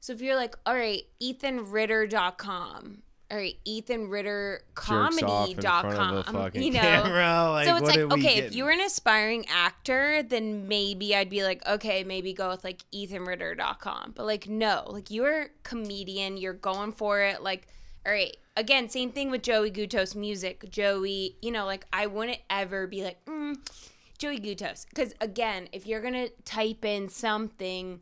so 0.00 0.12
if 0.12 0.20
you're 0.20 0.36
like, 0.36 0.56
all 0.64 0.74
right, 0.74 1.02
EthanRitter.com. 1.20 3.02
All 3.28 3.36
right, 3.36 3.56
Jerks 3.66 3.90
off 3.90 3.90
in 3.90 4.06
front 4.06 5.24
of 5.24 5.24
a 5.24 5.52
EthanRitterComedy.com. 5.56 6.50
You 6.54 6.70
know, 6.70 6.80
camera, 6.80 7.50
like, 7.50 7.66
so 7.66 7.76
it's 7.76 7.88
like 7.88 7.98
okay, 7.98 8.38
if 8.38 8.54
you 8.54 8.62
were 8.62 8.70
an 8.70 8.80
aspiring 8.80 9.46
actor, 9.48 10.22
then 10.22 10.68
maybe 10.68 11.16
I'd 11.16 11.28
be 11.28 11.42
like, 11.42 11.66
okay, 11.66 12.04
maybe 12.04 12.32
go 12.32 12.50
with 12.50 12.62
like 12.62 12.84
EthanRitter.com. 12.94 14.12
But 14.14 14.26
like, 14.26 14.48
no, 14.48 14.84
like 14.86 15.10
you're 15.10 15.42
a 15.42 15.48
comedian, 15.64 16.36
you're 16.36 16.52
going 16.52 16.92
for 16.92 17.20
it. 17.20 17.42
Like, 17.42 17.66
all 18.06 18.12
right, 18.12 18.36
again, 18.56 18.88
same 18.88 19.10
thing 19.10 19.32
with 19.32 19.42
Joey 19.42 19.72
Gutos 19.72 20.14
music. 20.14 20.70
Joey, 20.70 21.36
you 21.42 21.50
know, 21.50 21.66
like 21.66 21.84
I 21.92 22.06
wouldn't 22.06 22.38
ever 22.48 22.86
be 22.86 23.02
like, 23.02 23.24
mm, 23.24 23.56
Joey 24.18 24.38
Gutos, 24.38 24.86
because 24.88 25.14
again, 25.20 25.68
if 25.72 25.84
you're 25.84 26.00
gonna 26.00 26.28
type 26.44 26.84
in 26.84 27.08
something, 27.08 28.00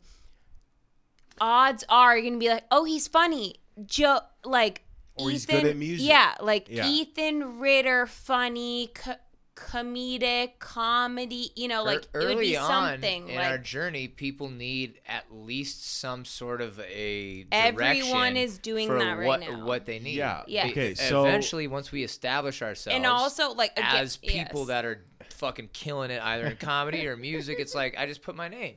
odds 1.39 1.83
are 1.89 2.17
you're 2.17 2.29
gonna 2.29 2.39
be 2.39 2.49
like, 2.49 2.65
oh, 2.71 2.83
he's 2.83 3.07
funny, 3.07 3.55
Joe, 3.85 4.19
like. 4.43 4.81
Or 5.17 5.29
Ethan, 5.29 5.31
he's 5.31 5.45
good 5.45 5.65
at 5.65 5.77
music. 5.77 6.07
Yeah, 6.09 6.35
like 6.41 6.67
Yeah. 6.69 6.87
Ethan 6.89 7.59
Ritter, 7.59 8.05
funny, 8.05 8.91
co- 8.93 9.15
comedic, 9.55 10.59
comedy. 10.59 11.51
You 11.55 11.69
know, 11.69 11.83
er, 11.83 11.85
like 11.85 12.07
Ear- 12.13 12.21
it 12.21 12.27
would 12.27 12.39
be 12.39 12.57
early 12.57 12.57
on 12.57 12.91
something. 12.91 13.29
in 13.29 13.35
like 13.35 13.47
our 13.47 13.57
journey, 13.57 14.09
people 14.09 14.49
need 14.49 14.99
at 15.07 15.23
least 15.33 15.89
some 15.99 16.25
sort 16.25 16.61
of 16.61 16.79
a 16.81 17.43
direction. 17.43 17.51
Everyone 17.51 18.35
is 18.35 18.57
doing 18.57 18.87
for 18.87 18.99
that 18.99 19.17
right 19.17 19.25
what, 19.25 19.39
now. 19.39 19.65
What 19.65 19.85
they 19.85 19.99
need. 19.99 20.15
Yeah, 20.15 20.43
Yeah. 20.47 20.67
okay, 20.67 20.95
so- 20.95 21.25
eventually, 21.25 21.67
once 21.67 21.91
we 21.93 22.03
establish 22.03 22.61
ourselves, 22.61 22.95
and 22.95 23.05
also 23.05 23.53
like 23.53 23.71
again, 23.77 23.95
as 23.95 24.17
people 24.17 24.61
yes. 24.61 24.67
that 24.67 24.85
are 24.85 25.05
fucking 25.29 25.69
killing 25.71 26.11
it 26.11 26.21
either 26.21 26.47
in 26.47 26.57
comedy 26.57 27.07
or 27.07 27.15
music, 27.15 27.57
it's 27.59 27.73
like 27.73 27.95
I 27.97 28.05
just 28.05 28.21
put 28.21 28.35
my 28.35 28.49
name. 28.49 28.75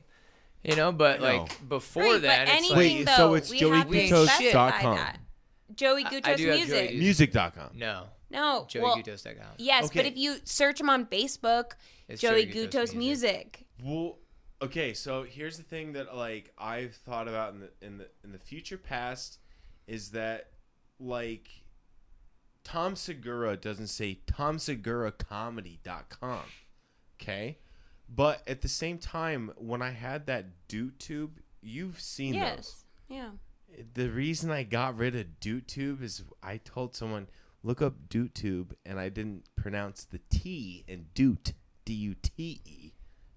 You 0.63 0.75
know, 0.75 0.91
but 0.91 1.21
I 1.21 1.37
know. 1.37 1.43
like 1.43 1.69
before 1.69 2.03
Right, 2.03 2.21
then, 2.21 2.45
but 2.47 2.53
it's 2.53 2.57
anything 2.71 2.97
like 2.99 3.07
Wait, 3.07 3.15
so 3.15 3.33
it's 3.35 3.49
we 3.49 3.59
Joey 3.59 3.81
Gutos 3.83 4.27
specify 4.27 4.51
dot 4.51 4.73
com. 4.81 4.99
Joey 5.75 6.03
I- 6.03 6.07
I 6.07 6.11
Gutos 6.11 6.35
do 6.37 6.43
Joey 6.45 6.57
music. 6.57 6.89
Gutos. 6.91 6.99
Music.com. 6.99 7.69
no, 7.75 8.03
No, 8.29 8.65
Joey 8.69 8.83
well, 8.83 8.97
Gutos.com. 8.97 9.45
yes, 9.57 9.89
but 9.93 10.05
if 10.05 10.17
you 10.17 10.37
search 10.43 10.79
him 10.81 10.89
on 10.89 11.05
Facebook, 11.05 11.71
It's 12.09 12.21
Joey 12.21 12.45
Joey 12.45 12.67
Gutos 12.67 12.89
Gutos 12.89 12.95
music. 12.95 12.97
music. 12.97 13.65
Well, 13.83 14.17
okay, 14.61 14.93
so 14.93 15.23
here's 15.23 15.55
the 15.57 15.63
thing 15.63 15.93
that 15.93 16.13
like 16.15 16.51
I've 16.57 16.93
thought 16.95 17.27
about 17.29 17.53
in 17.53 17.61
the 17.61 17.69
in 17.81 17.97
the 17.99 18.09
in 18.25 18.31
the 18.33 18.39
future 18.39 18.77
past 18.77 19.39
is 19.87 20.09
that 20.11 20.49
like 20.99 21.47
Tom 22.65 22.97
Segura 22.97 23.55
doesn't 23.55 23.87
say 23.87 24.19
tomseguracomedy.com. 24.27 26.41
Okay? 27.21 27.57
But 28.13 28.41
at 28.47 28.61
the 28.61 28.67
same 28.67 28.97
time, 28.97 29.51
when 29.55 29.81
I 29.81 29.91
had 29.91 30.25
that 30.27 30.45
DootTube, 30.67 31.31
you've 31.61 31.99
seen 31.99 32.33
those. 32.55 32.85
Yeah. 33.07 33.29
The 33.93 34.09
reason 34.09 34.49
I 34.49 34.63
got 34.63 34.97
rid 34.97 35.15
of 35.15 35.27
DootTube 35.39 36.01
is 36.01 36.23
I 36.41 36.57
told 36.57 36.95
someone 36.95 37.27
look 37.63 37.81
up 37.81 38.09
DootTube 38.09 38.71
and 38.85 38.99
I 38.99 39.09
didn't 39.09 39.43
pronounce 39.55 40.05
the 40.05 40.19
T 40.29 40.83
in 40.87 41.07
Doot 41.13 41.53
D 41.85 41.93
U 41.93 42.15
T 42.15 42.61
E 42.65 42.93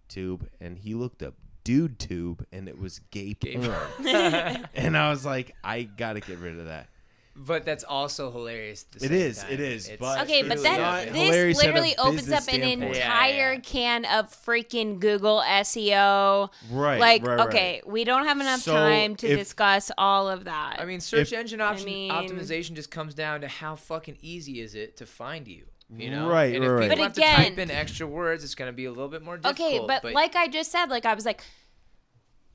tube 0.09 0.49
and 0.61 0.79
he 0.79 0.95
looked 0.95 1.23
up 1.23 1.35
Dude 1.65 1.99
Tube 1.99 2.45
and 2.53 2.69
it 2.69 2.79
was 2.79 2.99
gay 3.11 3.35
porn. 3.35 3.71
and 4.75 4.97
I 4.97 5.11
was 5.11 5.25
like, 5.25 5.55
I 5.63 5.83
gotta 5.83 6.21
get 6.21 6.39
rid 6.39 6.59
of 6.59 6.67
that. 6.67 6.89
But 7.35 7.65
that's 7.65 7.83
also 7.83 8.31
hilarious. 8.31 8.85
At 8.95 9.01
the 9.01 9.07
It 9.07 9.09
same 9.09 9.19
is, 9.19 9.39
time. 9.39 9.53
it 9.53 9.61
is, 9.61 9.89
It's 9.89 9.99
but 10.01 10.21
Okay, 10.23 10.41
It's 10.41 10.49
but 10.49 10.59
really 10.59 10.69
then 10.69 10.81
not 10.81 11.05
this 11.07 11.07
at 11.07 11.17
a 11.17 11.67
literally 11.67 11.97
opens 11.97 12.17
business 12.17 12.47
up 12.49 12.55
an 12.55 12.61
standpoint. 12.61 12.95
Yeah, 12.97 13.05
entire 13.05 13.53
yeah. 13.55 13.61
can 13.61 14.05
of 14.05 14.27
freaking 14.45 15.01
Google 15.01 15.41
SEO. 15.41 16.51
Right, 16.71 17.01
Like, 17.01 17.27
right, 17.27 17.39
right. 17.39 17.49
okay, 17.49 17.83
we 17.87 18.05
don't 18.05 18.25
have 18.27 18.39
enough 18.39 18.61
So 18.61 18.75
time 18.75 19.17
to 19.17 19.29
if- 19.29 19.39
discuss 19.39 19.91
all 19.97 20.29
of 20.29 20.45
that. 20.45 20.77
I 20.79 20.85
mean, 20.85 21.01
search 21.01 21.33
If- 21.33 21.39
engine 21.39 21.61
option, 21.63 21.87
mean- 21.87 22.11
optimization 22.11 22.75
just 22.75 22.91
comes 22.91 23.15
down 23.15 23.41
to 23.41 23.49
how 23.49 23.77
fucking 23.77 24.19
easy 24.21 24.61
is 24.61 24.75
it 24.75 24.97
to 24.99 25.07
find 25.07 25.49
you. 25.49 25.65
You 25.95 26.11
know, 26.11 26.29
Right, 26.29 26.55
and 26.55 26.65
if 26.65 26.71
right, 26.71 26.77
right. 26.77 26.91
people 26.91 26.97
But 26.97 27.03
have 27.03 27.17
again- 27.17 27.39
to 27.39 27.49
type 27.51 27.59
in 27.59 27.71
extra 27.71 28.07
words, 28.07 28.45
it's 28.45 28.55
going 28.55 28.69
to 28.71 28.73
be 28.77 28.87
a 28.87 28.91
little 28.91 29.09
bit 29.09 29.23
more 29.23 29.37
difficult. 29.37 29.69
okay, 29.69 29.85
but, 29.87 30.13
like 30.15 30.35
I 30.37 30.49
just 30.49 30.71
said, 30.73 30.87
like 30.87 31.05
I 31.05 31.13
was 31.15 31.27
like, 31.27 31.43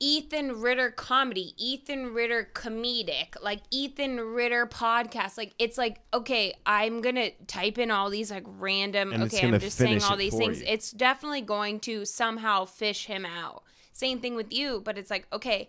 Ethan 0.00 0.60
Ritter 0.60 0.90
comedy, 0.90 1.54
Ethan 1.56 2.14
Ritter 2.14 2.48
comedic, 2.54 3.34
like 3.42 3.60
Ethan 3.70 4.20
Ritter 4.20 4.66
podcast. 4.66 5.36
Like 5.36 5.54
it's 5.58 5.76
like, 5.76 6.00
okay, 6.14 6.54
I'm 6.64 7.00
gonna 7.00 7.30
type 7.46 7.78
in 7.78 7.90
all 7.90 8.10
these 8.10 8.30
like 8.30 8.44
random. 8.46 9.12
And 9.12 9.24
okay, 9.24 9.46
I'm 9.46 9.58
just 9.58 9.76
saying 9.78 10.02
all 10.02 10.16
these 10.16 10.36
things. 10.36 10.60
you. 10.60 10.66
It's 10.68 10.90
definitely 10.92 11.42
going 11.42 11.80
to 11.80 12.04
somehow 12.04 12.64
fish 12.64 13.06
him 13.06 13.26
out. 13.26 13.62
Same 13.92 14.20
thing 14.20 14.36
with 14.36 14.52
you, 14.52 14.80
but 14.84 14.96
it's 14.96 15.10
like, 15.10 15.26
okay, 15.32 15.68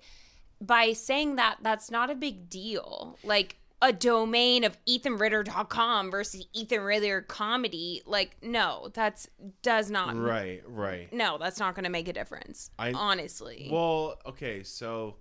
by 0.62 0.94
saying 0.94 1.36
that, 1.38 1.58
that's 1.62 1.90
not 1.90 2.10
a 2.10 2.16
big 2.16 2.50
deal. 2.50 3.18
Like 3.24 3.59
a 3.82 3.94
domain 3.94 4.64
of 4.64 4.78
ethanritter.com 4.86 6.12
versus 6.12 6.46
Ethan 6.54 6.82
Ritter 6.82 7.22
comedy, 7.22 8.02
like 8.06 8.36
no, 8.42 8.90
that's 8.94 9.28
does 9.62 9.90
not 9.90 10.18
Right, 10.18 10.62
right. 10.68 11.12
no, 11.14 11.38
that's 11.38 11.60
not 11.60 11.76
going 11.76 11.86
to 11.86 11.90
make 11.90 12.08
a 12.08 12.14
difference. 12.14 12.72
I- 12.78 12.94
honestly. 12.94 13.70
Well, 13.72 14.20
okay, 14.26 14.64
so 14.64 15.16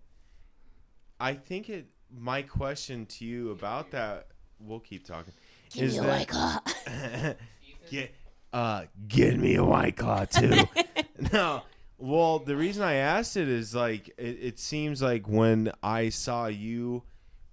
I 1.21 1.35
think 1.35 1.69
it. 1.69 1.87
My 2.11 2.41
question 2.43 3.05
to 3.07 3.25
you 3.27 3.51
about 3.51 3.91
that, 3.91 4.29
we'll 4.59 4.81
keep 4.81 5.07
talking. 5.07 5.35
Give 5.71 5.85
is 5.85 6.01
that 6.01 7.37
get 7.91 8.15
uh 8.53 8.85
give 9.07 9.37
me 9.37 9.57
a 9.57 9.65
white 9.65 9.97
claw 9.97 10.25
too? 10.25 10.65
no, 11.33 11.63
well, 11.99 12.39
the 12.39 12.57
reason 12.57 12.83
I 12.83 12.95
asked 12.95 13.37
it 13.37 13.49
is 13.49 13.75
like 13.75 14.09
it, 14.17 14.39
it 14.41 14.59
seems 14.59 15.03
like 15.03 15.29
when 15.29 15.71
I 15.83 16.09
saw 16.09 16.47
you 16.47 17.03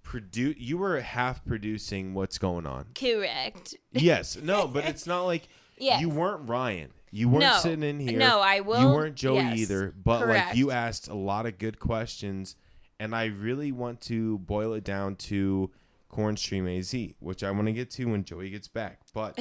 produce, 0.06 0.56
you 0.58 0.78
were 0.78 1.02
half 1.02 1.44
producing 1.44 2.14
what's 2.14 2.38
going 2.38 2.66
on. 2.66 2.86
Correct. 2.96 3.76
Yes, 3.92 4.38
no, 4.42 4.68
but 4.68 4.86
it's 4.86 5.06
not 5.06 5.24
like 5.26 5.50
Yes. 5.78 6.00
you 6.00 6.08
weren't 6.10 6.48
Ryan. 6.48 6.92
You 7.12 7.28
weren't 7.28 7.44
No. 7.46 7.58
sitting 7.60 7.84
in 7.84 8.00
here. 8.00 8.18
No, 8.20 8.40
I 8.40 8.60
will- 8.62 8.82
You 8.82 8.88
weren't 8.88 9.16
Joey 9.16 9.38
yes, 9.38 9.58
either. 9.58 9.94
But 10.02 10.20
correct. 10.24 10.48
like 10.50 10.58
you 10.58 10.72
asked 10.72 11.08
a 11.10 11.14
lot 11.16 11.46
of 11.46 11.58
good 11.58 11.80
questions, 11.80 12.56
and 13.00 13.14
I 13.16 13.26
really 13.26 13.72
want 13.74 14.00
to 14.02 14.38
boil 14.40 14.74
it 14.74 14.84
down 14.86 15.16
to 15.18 15.72
Cornstream 16.12 16.68
AZ, 16.80 17.14
which 17.20 17.44
I 17.44 17.52
want 17.52 17.66
to 17.68 17.74
get 17.74 17.90
to 17.92 18.06
when 18.06 18.24
Joey 18.24 18.50
gets 18.50 18.68
back. 18.70 19.00
But 19.14 19.38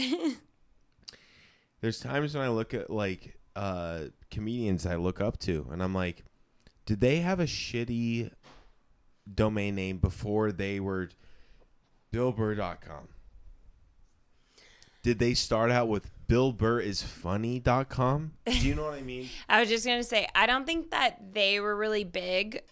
there's 1.80 2.00
times 2.00 2.34
when 2.34 2.44
I 2.44 2.48
look 2.48 2.74
at 2.74 2.90
like 2.90 3.36
uh, 3.56 4.04
comedians 4.30 4.86
I 4.86 4.96
look 4.96 5.20
up 5.20 5.38
to, 5.40 5.68
and 5.70 5.82
I'm 5.82 5.94
like, 5.94 6.24
did 6.86 7.00
they 7.00 7.18
have 7.20 7.40
a 7.40 7.44
shitty 7.46 8.30
domain 9.32 9.74
name 9.74 9.98
before 9.98 10.52
they 10.52 10.78
were 10.80 11.10
BillBurr.com? 12.12 13.08
Did 15.02 15.18
they 15.18 15.34
start 15.34 15.70
out 15.70 15.88
with 15.88 16.10
BillBurrIsFunny.com? 16.28 18.32
Do 18.46 18.52
you 18.52 18.74
know 18.74 18.84
what 18.84 18.94
I 18.94 19.02
mean? 19.02 19.28
I 19.48 19.60
was 19.60 19.68
just 19.68 19.84
going 19.84 20.00
to 20.00 20.04
say, 20.04 20.26
I 20.34 20.46
don't 20.46 20.64
think 20.64 20.90
that 20.90 21.34
they 21.34 21.60
were 21.60 21.76
really 21.76 22.04
big. 22.04 22.62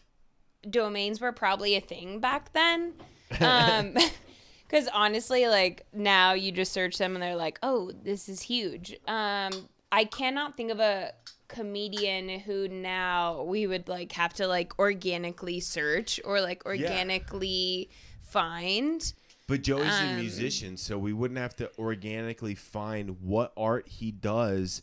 Domains 0.69 1.21
were 1.21 1.33
probably 1.33 1.77
a 1.77 1.81
thing 1.81 2.21
back 2.21 2.53
then. 2.53 2.95
Um, 3.41 3.97
because 4.73 4.89
honestly, 4.93 5.47
like 5.49 5.87
now 5.93 6.33
you 6.33 6.53
just 6.53 6.73
search 6.73 6.99
them 6.99 7.15
and 7.15 7.23
they're 7.23 7.37
like, 7.37 7.59
oh, 7.63 7.93
this 8.05 8.29
is 8.29 8.43
huge. 8.43 8.97
Um, 9.07 9.51
I 9.91 10.05
cannot 10.05 10.57
think 10.57 10.71
of 10.71 10.81
a 10.81 11.13
comedian 11.53 12.41
who 12.41 12.67
now 12.69 13.43
we 13.45 13.67
would 13.67 13.87
like 13.89 14.11
have 14.13 14.35
to 14.35 14.47
like 14.49 14.77
organically 14.79 15.61
search 15.61 16.19
or 16.25 16.41
like 16.41 16.65
organically 16.67 17.91
find. 18.21 19.13
But 19.47 19.63
Joey's 19.63 19.87
a 19.87 20.05
Um, 20.11 20.17
musician, 20.17 20.77
so 20.77 20.99
we 20.99 21.13
wouldn't 21.13 21.39
have 21.39 21.55
to 21.57 21.71
organically 21.79 22.55
find 22.55 23.21
what 23.21 23.53
art 23.57 23.87
he 23.89 24.11
does. 24.11 24.83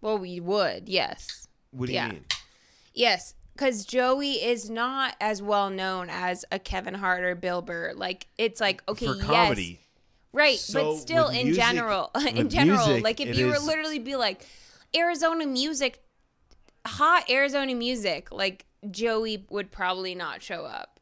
Well, 0.00 0.18
we 0.18 0.38
would, 0.38 0.88
yes. 0.88 1.48
What 1.70 1.86
do 1.86 1.92
you 1.94 2.02
mean? 2.02 2.24
Yes, 2.92 3.34
because 3.54 3.84
Joey 3.84 4.32
is 4.44 4.70
not 4.70 5.16
as 5.20 5.42
well 5.42 5.70
known 5.70 6.08
as 6.10 6.44
a 6.52 6.58
Kevin 6.58 6.94
Hart 6.94 7.24
or 7.24 7.34
Bill 7.34 7.62
Burr. 7.62 7.92
Like 7.96 8.28
it's 8.38 8.60
like 8.60 8.82
okay, 8.88 9.06
For 9.06 9.16
yes, 9.16 9.76
right, 10.32 10.58
So, 10.58 10.92
but 10.92 11.00
still 11.00 11.28
in 11.28 11.46
music- 11.46 11.64
general, 11.64 12.10
in 12.28 12.48
general, 12.48 12.86
music, 12.86 13.02
like 13.04 13.20
if 13.20 13.36
you 13.36 13.46
were 13.48 13.58
literally 13.58 13.98
be 13.98 14.14
like 14.14 14.46
Arizona 14.96 15.46
music, 15.46 16.02
hot 16.86 17.28
Arizona 17.30 17.74
music, 17.74 18.30
like 18.32 18.66
Joey 18.90 19.44
would 19.50 19.70
probably 19.70 20.14
not 20.14 20.42
show 20.42 20.64
up. 20.64 21.00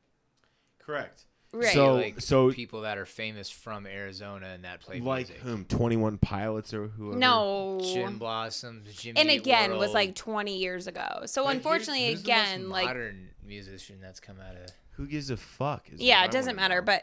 Correct. 0.79 1.25
Right. 1.55 1.75
So, 1.75 1.95
like 1.95 2.21
so 2.21 2.51
people 2.51 2.81
that 2.83 2.97
are 2.97 3.05
famous 3.05 3.51
from 3.51 3.87
Arizona 3.87 4.47
and 4.55 4.65
that 4.65 4.81
play 4.81 5.01
like 5.01 5.29
music. 5.29 5.43
whom? 5.45 5.67
Twenty 5.67 5.97
One 5.99 6.17
Pilots 6.17 6.73
or 6.73 6.87
whoever? 6.89 7.19
no. 7.19 7.79
Gin 7.83 8.17
Blossoms, 8.17 8.95
Jimmy 8.95 9.21
and 9.21 9.31
Eat 9.31 9.41
again 9.43 9.77
was 9.77 9.93
like 9.93 10.15
20 10.15 10.57
years 10.57 10.87
ago. 10.87 11.25
So 11.27 11.45
Like, 11.45 11.57
unfortunately, 11.57 12.07
who's- 12.07 12.21
who's 12.21 12.23
the 12.23 12.33
most 12.33 12.49
again, 12.49 12.69
like 12.71 12.87
modern 12.87 13.29
musician 13.47 13.99
that's 14.01 14.19
come 14.19 14.37
out 14.41 14.57
of. 14.57 14.71
Who 14.93 15.07
gives 15.07 15.29
a 15.29 15.37
fuck? 15.37 15.91
is 15.93 16.01
yeah 16.01 16.23
it 16.23 16.25
I 16.25 16.29
doesn't 16.29 16.57
matter 16.57 16.77
know. 16.81 16.87
but 16.87 17.03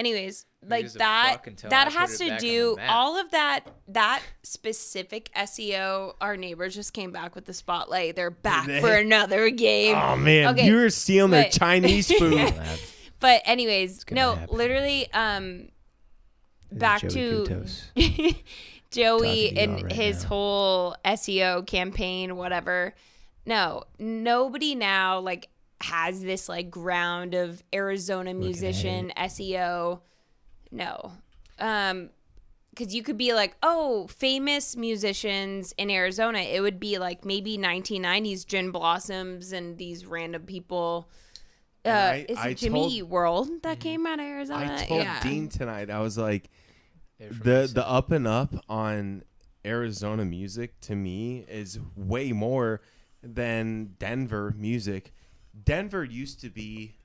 anyways 0.00 0.46
like 0.66 0.82
gives 0.82 0.94
that 0.94 1.38
that 1.68 1.92
has 1.92 2.18
to 2.18 2.36
do 2.38 2.76
all 2.88 3.16
of 3.16 3.30
that 3.30 3.60
that 3.88 4.20
specific 4.42 5.30
seo 5.36 6.14
our 6.20 6.36
neighbors 6.36 6.74
just 6.74 6.92
came 6.92 7.12
back 7.12 7.34
with 7.34 7.44
the 7.44 7.54
spotlight 7.54 8.16
they're 8.16 8.30
back 8.30 8.66
they? 8.66 8.80
for 8.80 8.92
another 8.92 9.48
game 9.50 9.96
Oh 9.96 10.16
man, 10.16 10.54
Okay, 10.54 10.66
you 10.66 10.74
were 10.76 10.90
stealing 10.90 11.30
their 11.30 11.48
Chinese 11.50 12.10
food. 12.18 12.52
but 13.20 13.42
anyways 13.44 14.04
no 14.10 14.34
happen. 14.34 14.56
literally 14.56 15.12
um 15.12 15.68
back 16.72 17.00
Joey 17.02 17.10
to 17.46 17.64
Joey 18.90 19.50
to 19.50 19.56
and 19.58 19.82
right 19.84 19.92
his 19.92 20.22
now. 20.22 20.28
whole 20.28 20.96
SEO 21.04 21.66
campaign, 21.66 22.36
whatever. 22.36 22.94
No, 23.46 23.84
nobody 23.98 24.74
now 24.74 25.20
like 25.20 25.48
has 25.80 26.20
this 26.22 26.48
like 26.48 26.70
ground 26.70 27.34
of 27.34 27.62
Arizona 27.74 28.34
musician 28.34 29.12
SEO. 29.16 30.00
No. 30.70 31.12
Um 31.58 32.10
because 32.72 32.94
you 32.94 33.02
could 33.02 33.18
be 33.18 33.34
like, 33.34 33.56
oh, 33.64 34.06
famous 34.06 34.76
musicians 34.76 35.74
in 35.76 35.90
Arizona. 35.90 36.38
It 36.38 36.60
would 36.60 36.78
be 36.78 36.98
like 36.98 37.24
maybe 37.24 37.58
1990s 37.58 38.46
Gin 38.46 38.70
Blossoms 38.70 39.52
and 39.52 39.76
these 39.76 40.06
random 40.06 40.42
people. 40.42 41.10
Uh, 41.84 41.88
I- 41.88 42.26
is 42.28 42.38
it 42.38 42.44
I 42.44 42.54
Jimmy 42.54 43.00
told- 43.00 43.10
World 43.10 43.50
that 43.64 43.80
came 43.80 44.06
out 44.06 44.20
of 44.20 44.24
Arizona? 44.24 44.76
I 44.78 44.84
told 44.86 45.02
yeah. 45.02 45.20
Dean 45.20 45.48
tonight. 45.48 45.90
I 45.90 45.98
was 46.00 46.16
like, 46.16 46.48
the 47.18 47.68
the 47.72 47.86
up 47.86 48.12
and 48.12 48.26
up 48.26 48.54
on 48.68 49.24
Arizona 49.66 50.24
music 50.24 50.80
to 50.82 50.94
me 50.94 51.44
is 51.48 51.78
way 51.96 52.32
more 52.32 52.80
than 53.22 53.96
Denver 53.98 54.54
music. 54.56 55.12
Denver 55.64 56.04
used 56.04 56.40
to 56.40 56.50
be 56.50 56.96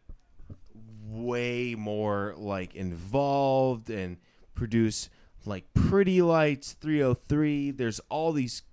way 1.07 1.75
more 1.75 2.33
like 2.37 2.75
involved 2.75 3.89
and 3.89 4.17
produce 4.53 5.09
like 5.45 5.73
Pretty 5.73 6.21
Lights, 6.21 6.73
303. 6.73 7.71
There's 7.71 7.99
all 8.09 8.31
these 8.31 8.63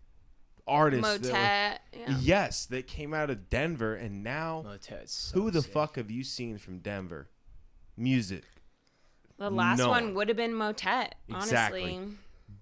artists. 0.67 1.03
Motet. 1.03 1.33
That 1.33 1.81
were, 1.93 1.99
yeah. 1.99 2.19
Yes, 2.21 2.67
that 2.67 2.87
came 2.87 3.15
out 3.15 3.31
of 3.31 3.49
Denver, 3.49 3.95
and 3.95 4.23
now 4.23 4.65
so 5.07 5.41
who 5.41 5.51
the 5.51 5.63
sick. 5.63 5.73
fuck 5.73 5.97
have 5.97 6.11
you 6.11 6.25
seen 6.25 6.59
from 6.59 6.79
Denver? 6.79 7.29
Music. 7.97 8.45
The 9.39 9.51
last 9.51 9.79
no. 9.79 9.89
one 9.89 10.15
would 10.15 10.29
have 10.29 10.37
been 10.37 10.55
Motet, 10.55 11.17
exactly. 11.29 11.83
honestly. 11.83 12.17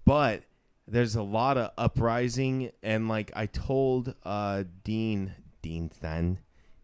But 0.05 0.43
there's 0.87 1.15
a 1.15 1.23
lot 1.23 1.57
of 1.57 1.71
uprising, 1.77 2.71
and 2.81 3.07
like 3.07 3.31
I 3.35 3.45
told 3.45 4.15
uh, 4.23 4.63
Dean 4.83 5.33
Dean 5.61 5.91
Then 6.01 6.39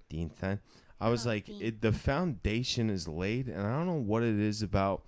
15th 0.10 0.38
then. 0.40 0.60
I 1.00 1.10
was 1.10 1.26
oh, 1.26 1.30
like, 1.30 1.48
it, 1.48 1.82
the 1.82 1.92
foundation 1.92 2.90
is 2.90 3.08
laid, 3.08 3.48
and 3.48 3.62
I 3.62 3.78
don't 3.78 3.86
know 3.86 3.94
what 3.94 4.24
it 4.24 4.40
is 4.40 4.62
about 4.62 5.04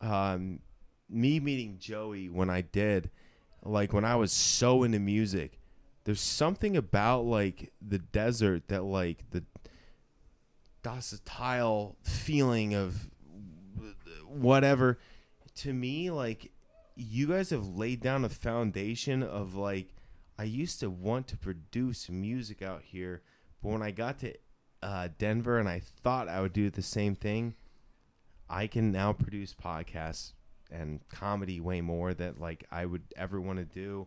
um, 0.00 0.60
me 1.08 1.40
meeting 1.40 1.78
Joey 1.78 2.28
when 2.28 2.50
I 2.50 2.60
did, 2.60 3.10
like 3.64 3.92
when 3.92 4.04
I 4.04 4.16
was 4.16 4.32
so 4.32 4.84
into 4.84 5.00
music. 5.00 5.58
There's 6.04 6.20
something 6.20 6.76
about 6.76 7.26
like 7.26 7.72
the 7.86 7.98
desert 7.98 8.68
that 8.68 8.84
like 8.84 9.30
the 9.30 9.44
docile 10.82 11.96
feeling 12.02 12.74
of 12.74 13.10
whatever. 14.26 14.98
To 15.56 15.72
me, 15.74 16.10
like 16.10 16.52
you 16.94 17.26
guys 17.26 17.50
have 17.50 17.66
laid 17.66 18.00
down 18.00 18.24
a 18.24 18.28
foundation 18.28 19.22
of 19.22 19.54
like 19.54 19.88
I 20.38 20.44
used 20.44 20.80
to 20.80 20.88
want 20.88 21.26
to 21.28 21.36
produce 21.36 22.08
music 22.08 22.62
out 22.62 22.82
here 22.84 23.22
but 23.68 23.72
when 23.72 23.82
i 23.82 23.90
got 23.90 24.18
to 24.18 24.32
uh, 24.82 25.08
denver 25.18 25.58
and 25.58 25.68
i 25.68 25.80
thought 26.02 26.28
i 26.28 26.40
would 26.40 26.52
do 26.52 26.70
the 26.70 26.82
same 26.82 27.14
thing 27.14 27.54
i 28.48 28.66
can 28.66 28.90
now 28.92 29.12
produce 29.12 29.54
podcasts 29.54 30.32
and 30.70 31.00
comedy 31.08 31.60
way 31.60 31.80
more 31.80 32.14
that 32.14 32.40
like 32.40 32.64
i 32.70 32.84
would 32.86 33.02
ever 33.16 33.40
want 33.40 33.58
to 33.58 33.64
do 33.64 34.06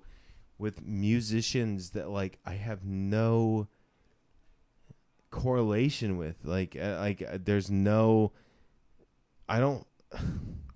with 0.57 0.81
musicians 0.81 1.91
that 1.91 2.09
like 2.09 2.39
i 2.45 2.53
have 2.53 2.85
no 2.85 3.67
correlation 5.29 6.17
with 6.17 6.35
like 6.43 6.75
uh, 6.79 6.97
like 6.99 7.21
uh, 7.21 7.37
there's 7.43 7.69
no 7.71 8.31
i 9.47 9.59
don't 9.59 9.85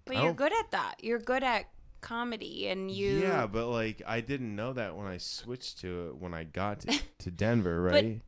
But 0.06 0.18
I 0.18 0.20
you're 0.20 0.28
don't- 0.30 0.36
good 0.38 0.54
at 0.54 0.70
that. 0.72 0.96
You're 1.02 1.18
good 1.18 1.44
at 1.44 1.66
comedy, 2.02 2.68
and 2.68 2.92
you. 2.92 3.22
Yeah, 3.22 3.48
but 3.48 3.66
like 3.70 4.04
I 4.06 4.22
didn't 4.22 4.56
know 4.56 4.72
that 4.74 4.96
when 4.96 5.08
I 5.08 5.18
switched 5.18 5.80
to 5.80 6.10
it 6.10 6.18
when 6.18 6.32
I 6.32 6.44
got 6.44 6.82
to, 6.82 7.00
to 7.22 7.32
Denver, 7.32 7.82
right? 7.82 8.22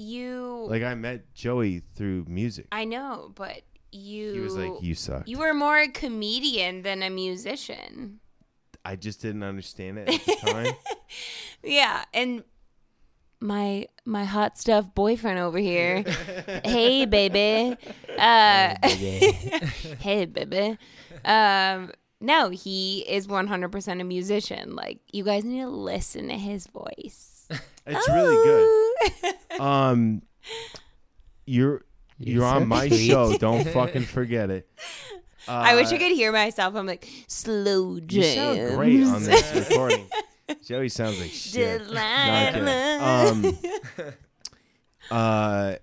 You. 0.00 0.66
like 0.68 0.82
I 0.82 0.94
met 0.94 1.32
Joey 1.34 1.82
through 1.94 2.24
music. 2.28 2.66
I 2.72 2.84
know, 2.84 3.32
but 3.34 3.62
you. 3.92 4.32
he 4.32 4.40
was 4.40 4.56
like, 4.56 4.82
"You 4.82 4.94
suck." 4.94 5.28
You 5.28 5.38
were 5.38 5.54
more 5.54 5.78
a 5.78 5.88
comedian 5.88 6.82
than 6.82 7.02
a 7.02 7.10
musician. 7.10 8.20
I 8.84 8.96
just 8.96 9.20
didn't 9.20 9.42
understand 9.42 9.98
it 9.98 10.08
at 10.08 10.24
the 10.24 10.52
time. 10.52 10.74
Yeah, 11.62 12.04
and 12.14 12.44
my 13.40 13.86
my 14.04 14.24
hot 14.24 14.58
stuff 14.58 14.94
boyfriend 14.94 15.38
over 15.38 15.58
here. 15.58 16.02
hey, 16.64 17.04
baby. 17.06 17.76
Uh, 18.18 18.74
hey, 19.98 20.26
baby. 20.26 20.78
Um, 21.24 21.90
no, 22.20 22.50
he 22.50 23.00
is 23.08 23.26
100% 23.26 24.00
a 24.00 24.04
musician. 24.04 24.76
Like, 24.76 25.00
you 25.10 25.24
guys 25.24 25.44
need 25.44 25.62
to 25.62 25.68
listen 25.68 26.28
to 26.28 26.36
his 26.36 26.66
voice. 26.66 27.39
It's 27.86 28.08
really 28.08 28.36
good. 28.44 29.34
Um, 29.60 30.22
you're 31.44 31.82
you're 32.18 32.44
on 32.46 32.66
my 32.66 32.88
show. 32.88 33.36
Don't 33.36 33.66
fucking 33.72 34.04
forget 34.04 34.48
it. 34.50 34.70
Uh, 35.46 35.52
I 35.52 35.74
wish 35.74 35.88
I 35.88 35.98
could 35.98 36.12
hear 36.12 36.32
myself. 36.32 36.74
I'm 36.74 36.86
like, 36.86 37.06
slow 37.26 37.96
You 37.96 38.00
jams. 38.00 38.58
sound 38.58 38.76
great 38.76 39.04
on 39.04 39.22
this 39.24 39.54
recording. 39.70 40.06
Joey 40.64 40.88
sounds 40.88 41.20
like 41.20 41.30
shit. 41.30 41.90
No, 41.92 42.00
I'm 42.00 43.44
um, 43.44 43.58
uh, 45.10 45.74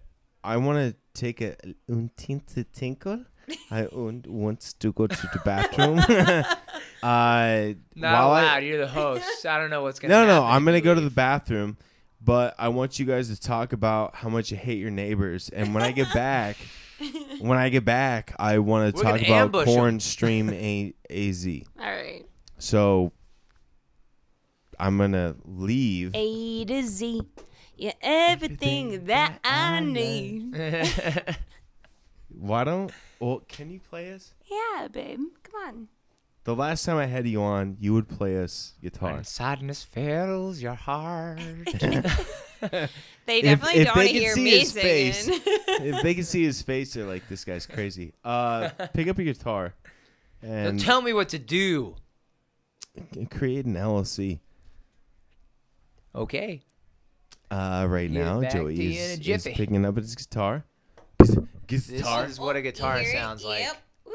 I 0.44 0.58
want 0.58 0.78
to 0.80 0.96
take 1.14 1.42
a 1.42 1.56
un 1.90 2.10
tinte 2.18 2.66
tinkle. 2.74 3.26
I 3.72 3.86
un- 3.94 4.24
want 4.28 4.76
to 4.80 4.92
go 4.94 5.08
to 5.08 5.28
the 5.34 5.40
bathroom. 5.46 6.00
uh, 7.04 7.74
Not 7.96 8.14
while 8.14 8.32
I- 8.32 8.42
allowed. 8.44 8.58
You're 8.64 8.80
the 8.80 8.88
host. 8.88 9.46
I 9.46 9.60
don't 9.60 9.70
know 9.70 9.84
what's 9.84 10.00
gonna. 10.00 10.14
no, 10.14 10.26
no, 10.28 10.44
I'm 10.44 10.66
gonna 10.66 10.82
go 10.82 10.94
to 10.96 11.02
the 11.02 11.10
bathroom, 11.10 11.78
but 12.22 12.56
I 12.58 12.70
want 12.70 13.00
you 13.00 13.06
guys 13.06 13.30
to 13.30 13.40
talk 13.40 13.74
about 13.74 14.16
how 14.16 14.30
much 14.30 14.52
you 14.52 14.58
hate 14.58 14.80
your 14.80 14.92
neighbors. 14.92 15.50
And 15.50 15.74
when 15.74 15.84
I 15.84 15.92
get 15.92 16.14
back, 16.14 16.58
when 17.40 17.58
I 17.58 17.70
get 17.70 17.86
back, 17.86 18.34
I 18.40 18.60
want 18.60 18.94
to 18.94 18.98
We're 18.98 19.04
talk 19.04 19.22
gonna 19.22 19.28
about 19.28 19.42
ambush 19.46 19.68
'em. 19.70 19.74
Corn 19.76 20.00
Stream 20.00 20.50
A- 20.52 20.94
AZ. 21.10 21.48
All 21.80 21.86
right. 21.86 22.26
So 22.58 23.12
I'm 24.80 24.98
gonna 24.98 25.36
leave. 25.46 26.12
A 26.16 26.66
to 26.66 26.84
Z. 26.84 27.22
Yeah, 27.78 27.94
everything 28.02 29.06
that 29.06 29.40
I 29.44 29.80
need. 29.82 30.56
Why 32.30 32.64
don't? 32.64 32.92
Well, 33.20 33.42
can 33.48 33.70
you 33.70 33.80
play 33.80 34.12
us? 34.14 34.34
Yeah, 34.46 34.88
babe. 34.88 35.20
Come 35.44 35.62
on. 35.68 35.88
The 36.44 36.56
last 36.56 36.86
time 36.86 36.98
I 36.98 37.08
had 37.08 37.28
you 37.28 37.42
on, 37.42 37.76
you 37.80 37.94
would 37.94 38.08
play 38.08 38.42
us 38.42 38.74
guitar. 38.82 39.16
When 39.16 39.24
sadness 39.26 39.84
fills 39.84 40.62
your 40.62 40.76
heart. 40.76 41.40
They 43.28 43.42
definitely 43.42 43.82
if 43.82 43.88
don't 43.88 43.96
they 43.98 44.00
want 44.00 44.08
to 44.08 44.14
could 44.14 44.22
hear 44.22 44.34
see 44.34 44.44
me 44.44 44.60
his 44.60 44.72
face. 44.72 45.28
if 45.28 46.02
they 46.02 46.14
can 46.16 46.24
see 46.24 46.44
his 46.46 46.62
face, 46.62 46.94
they're 46.94 47.06
like, 47.06 47.28
"This 47.28 47.44
guy's 47.44 47.66
crazy." 47.66 48.14
Uh, 48.24 48.70
pick 48.94 49.08
up 49.08 49.18
your 49.18 49.26
guitar 49.26 49.74
Now 50.42 50.50
and 50.70 50.80
tell 50.80 51.02
me 51.02 51.14
what 51.14 51.30
to 51.30 51.38
do. 51.40 51.96
create 53.30 53.66
an 53.66 53.76
LLC. 53.76 54.40
Okay. 56.16 56.62
Uh, 57.52 57.86
right 57.90 58.12
Get 58.12 58.20
now, 58.20 58.42
Joey 58.42 58.96
is, 58.96 59.20
a 59.20 59.32
is 59.32 59.44
picking 59.44 59.86
up 59.86 59.98
his 59.98 60.16
guitar. 60.16 60.66
His 61.70 61.88
This 61.88 62.02
guitar. 62.02 62.26
is 62.26 62.40
what 62.40 62.56
a 62.56 62.62
guitar 62.62 63.00
You 63.02 63.08
it? 63.08 63.12
sounds 63.12 63.44
like. 63.44 63.62
Yep. 63.62 63.78
Woo. 64.06 64.14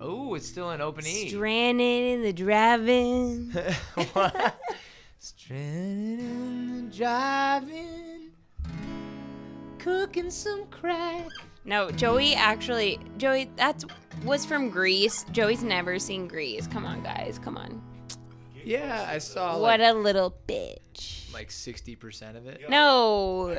Oh, 0.00 0.34
it's 0.34 0.46
still 0.46 0.70
an 0.70 0.80
open 0.80 1.06
E. 1.06 1.28
Stranded 1.28 2.04
in 2.14 2.22
the 2.22 2.32
driving. 2.32 3.50
what? 4.12 4.58
Stranded 5.18 6.20
in 6.20 6.88
the 6.90 6.96
driving, 6.96 8.30
cooking 9.78 10.30
some 10.30 10.66
crack. 10.66 11.26
No, 11.64 11.90
Joey 11.90 12.34
actually, 12.34 12.98
Joey, 13.18 13.50
that's 13.56 13.84
was 14.24 14.46
from 14.46 14.70
Grease. 14.70 15.24
Joey's 15.32 15.62
never 15.62 15.98
seen 15.98 16.26
Grease. 16.28 16.66
Come 16.68 16.86
on, 16.86 17.02
guys, 17.02 17.38
come 17.42 17.56
on. 17.58 17.82
Yeah, 18.64 19.06
I 19.08 19.18
saw 19.18 19.58
What 19.58 19.80
like, 19.80 19.90
a 19.90 19.94
little 19.94 20.34
bitch. 20.46 21.32
like 21.32 21.48
60% 21.48 22.36
of 22.36 22.46
it. 22.46 22.62
No, 22.68 23.54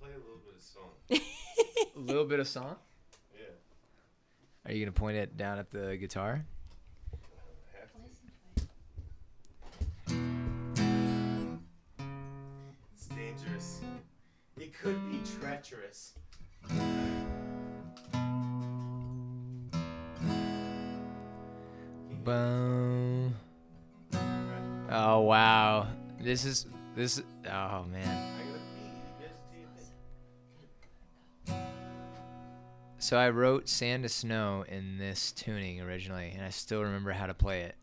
Play 0.00 0.10
a 0.10 0.18
little 0.18 0.40
bit 0.44 0.54
of 0.56 0.62
song. 0.62 0.90
A 1.96 1.98
little 2.00 2.24
bit 2.24 2.40
of 2.40 2.48
song. 2.48 2.76
Yeah. 3.34 3.42
Are 4.66 4.72
you 4.72 4.84
gonna 4.84 4.92
point 4.92 5.16
it 5.18 5.36
down 5.36 5.58
at 5.58 5.70
the 5.70 5.96
guitar? 5.96 6.44
It's 12.94 13.06
dangerous. 13.08 13.80
It 14.58 14.72
could 14.78 14.98
be 15.10 15.20
treacherous. 15.40 16.14
Boom. 22.24 23.29
Oh 24.90 25.20
wow. 25.20 25.86
This 26.20 26.44
is 26.44 26.66
this. 26.96 27.22
Oh 27.48 27.84
man. 27.84 28.26
So 32.98 33.16
I 33.16 33.30
wrote 33.30 33.68
"Sand 33.68 34.02
to 34.02 34.08
Snow" 34.08 34.64
in 34.68 34.98
this 34.98 35.30
tuning 35.32 35.80
originally, 35.80 36.32
and 36.36 36.44
I 36.44 36.50
still 36.50 36.82
remember 36.82 37.12
how 37.12 37.26
to 37.26 37.34
play 37.34 37.60
it. 37.62 37.76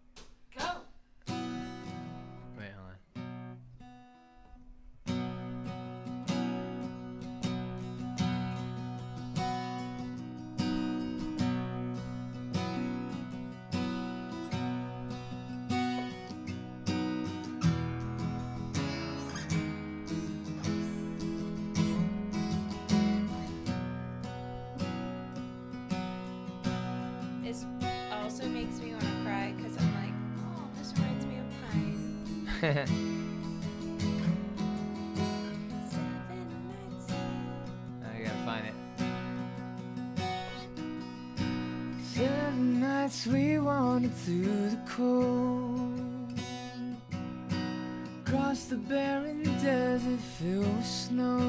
Across 48.28 48.66
the 48.66 48.76
barren 48.76 49.42
desert 49.64 50.20
filled 50.38 50.76
with 50.76 50.86
snow, 50.86 51.40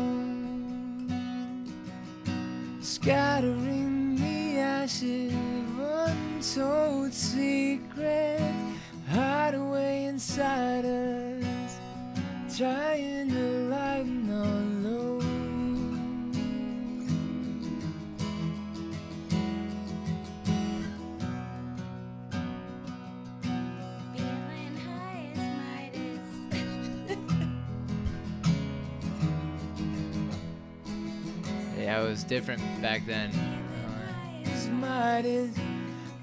scattering 2.81 4.15
the 4.15 4.59
ashes 4.61 5.33
of 5.33 5.81
untold 6.09 7.13
secrets, 7.13 8.45
hide 9.11 9.55
away 9.55 10.05
inside 10.05 10.85
us, 10.85 11.81
trying 12.57 13.29
to 13.29 13.69
lighten 13.71 14.18
different 32.29 32.63
back 32.83 33.07
then. 33.07 33.33
Midas 34.71 35.57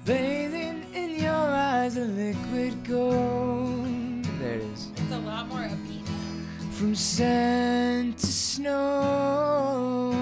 bathing 0.04 0.86
in 0.94 1.20
your 1.20 1.32
eyes 1.32 1.96
a 1.96 2.04
liquid 2.04 2.84
gold. 2.84 4.24
There 4.38 4.54
it 4.54 4.62
is. 4.62 4.90
It's 4.96 5.12
a 5.12 5.18
lot 5.18 5.48
more 5.48 5.58
upbeat 5.58 6.04
now. 6.04 6.70
From 6.70 6.94
sand 6.94 8.16
to 8.18 8.26
snow. 8.26 10.12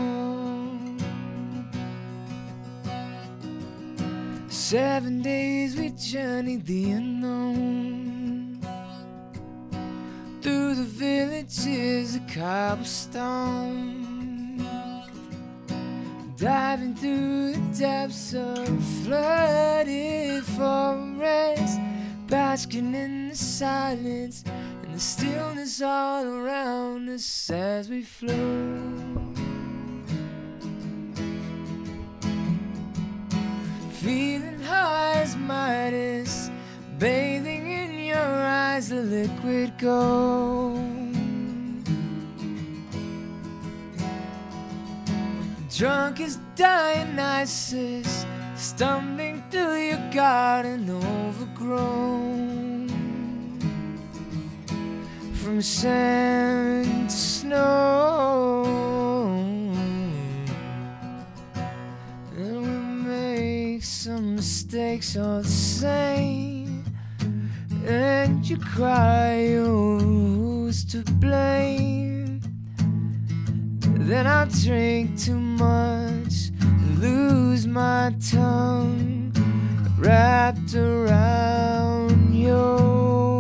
Seven 4.49 5.21
days 5.21 5.77
we 5.77 5.91
journeyed 5.91 6.65
the 6.65 6.93
unknown. 6.93 8.59
Through 10.41 10.77
the 10.77 10.85
villages 10.85 12.17
of 12.17 12.27
cobblestone. 12.27 13.94
Diving 16.37 16.97
through 16.97 17.53
the 17.53 17.79
depths 17.79 18.35
of 18.35 18.67
flooded 19.05 20.43
forest. 20.45 21.79
Basking 22.27 22.93
in 22.93 23.29
the 23.29 23.37
silence 23.37 24.43
and 24.83 24.95
the 24.95 24.99
stillness 24.99 25.81
all 25.81 26.27
around 26.27 27.09
us 27.09 27.51
as 27.51 27.89
we 27.89 28.03
float. 28.03 28.35
Feeling 33.93 34.61
high 34.61 35.21
as 35.23 35.37
Midas, 35.37 36.51
bathing 36.99 37.71
in 37.71 38.07
your 38.07 38.19
eyes, 38.19 38.89
the 38.89 39.03
liquid 39.03 39.79
gold. 39.79 41.04
Drunk 45.77 46.21
as 46.21 46.39
Dionysus, 46.55 48.25
stumbling 48.55 49.43
through 49.51 49.75
your 49.75 50.11
garden 50.13 50.89
overgrown. 50.89 52.89
From 55.35 55.61
sand 55.61 57.11
to 57.11 57.17
snow. 57.17 58.63
And 62.37 62.63
we 62.63 62.69
make 63.11 63.83
some 63.83 64.37
mistakes 64.37 65.17
all 65.17 65.43
the 65.43 65.49
same. 65.49 66.85
And 67.85 68.49
you 68.49 68.59
cry, 68.59 69.57
oh, 69.57 69.99
who's 69.99 70.85
to 70.85 71.03
blame? 71.15 72.14
Then 73.97 74.27
I 74.27 74.45
drink 74.47 75.19
too 75.19 75.39
much 75.39 76.51
and 76.61 76.99
lose 76.99 77.67
my 77.67 78.15
tongue 78.31 79.33
wrapped 79.99 80.75
around 80.75 82.35
yours. 82.35 83.34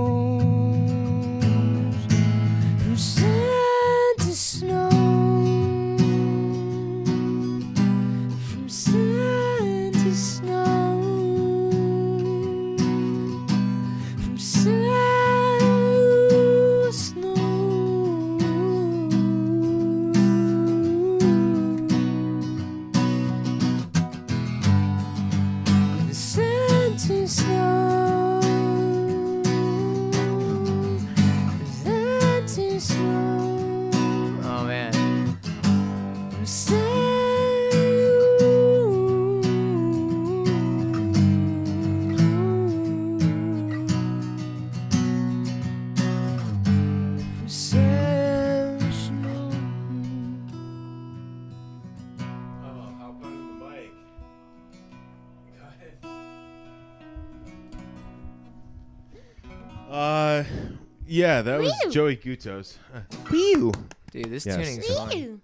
Yeah, 61.14 61.42
that 61.42 61.60
was 61.60 61.72
Woo. 61.84 61.90
Joey 61.90 62.16
Gutos. 62.16 62.76
Uh, 62.94 63.00
Whew. 63.28 63.72
Dude, 64.10 64.30
this 64.30 64.46
Yes. 64.46 64.56
tuning's 64.56 64.86
fun. 64.94 65.12
Ew. 65.16 65.40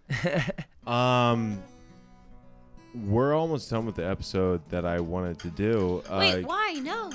Um, 0.93 1.63
we're 2.95 3.33
almost 3.35 3.71
done 3.71 3.87
with 3.87 3.95
the 3.95 4.09
episode 4.09 4.61
that 4.71 4.85
I 4.85 4.99
wanted 4.99 5.39
to 5.41 5.51
do. 5.51 6.03
Uh, 6.09 6.17
Wait, 6.19 6.45
why? 6.45 6.81
No. 6.83 7.13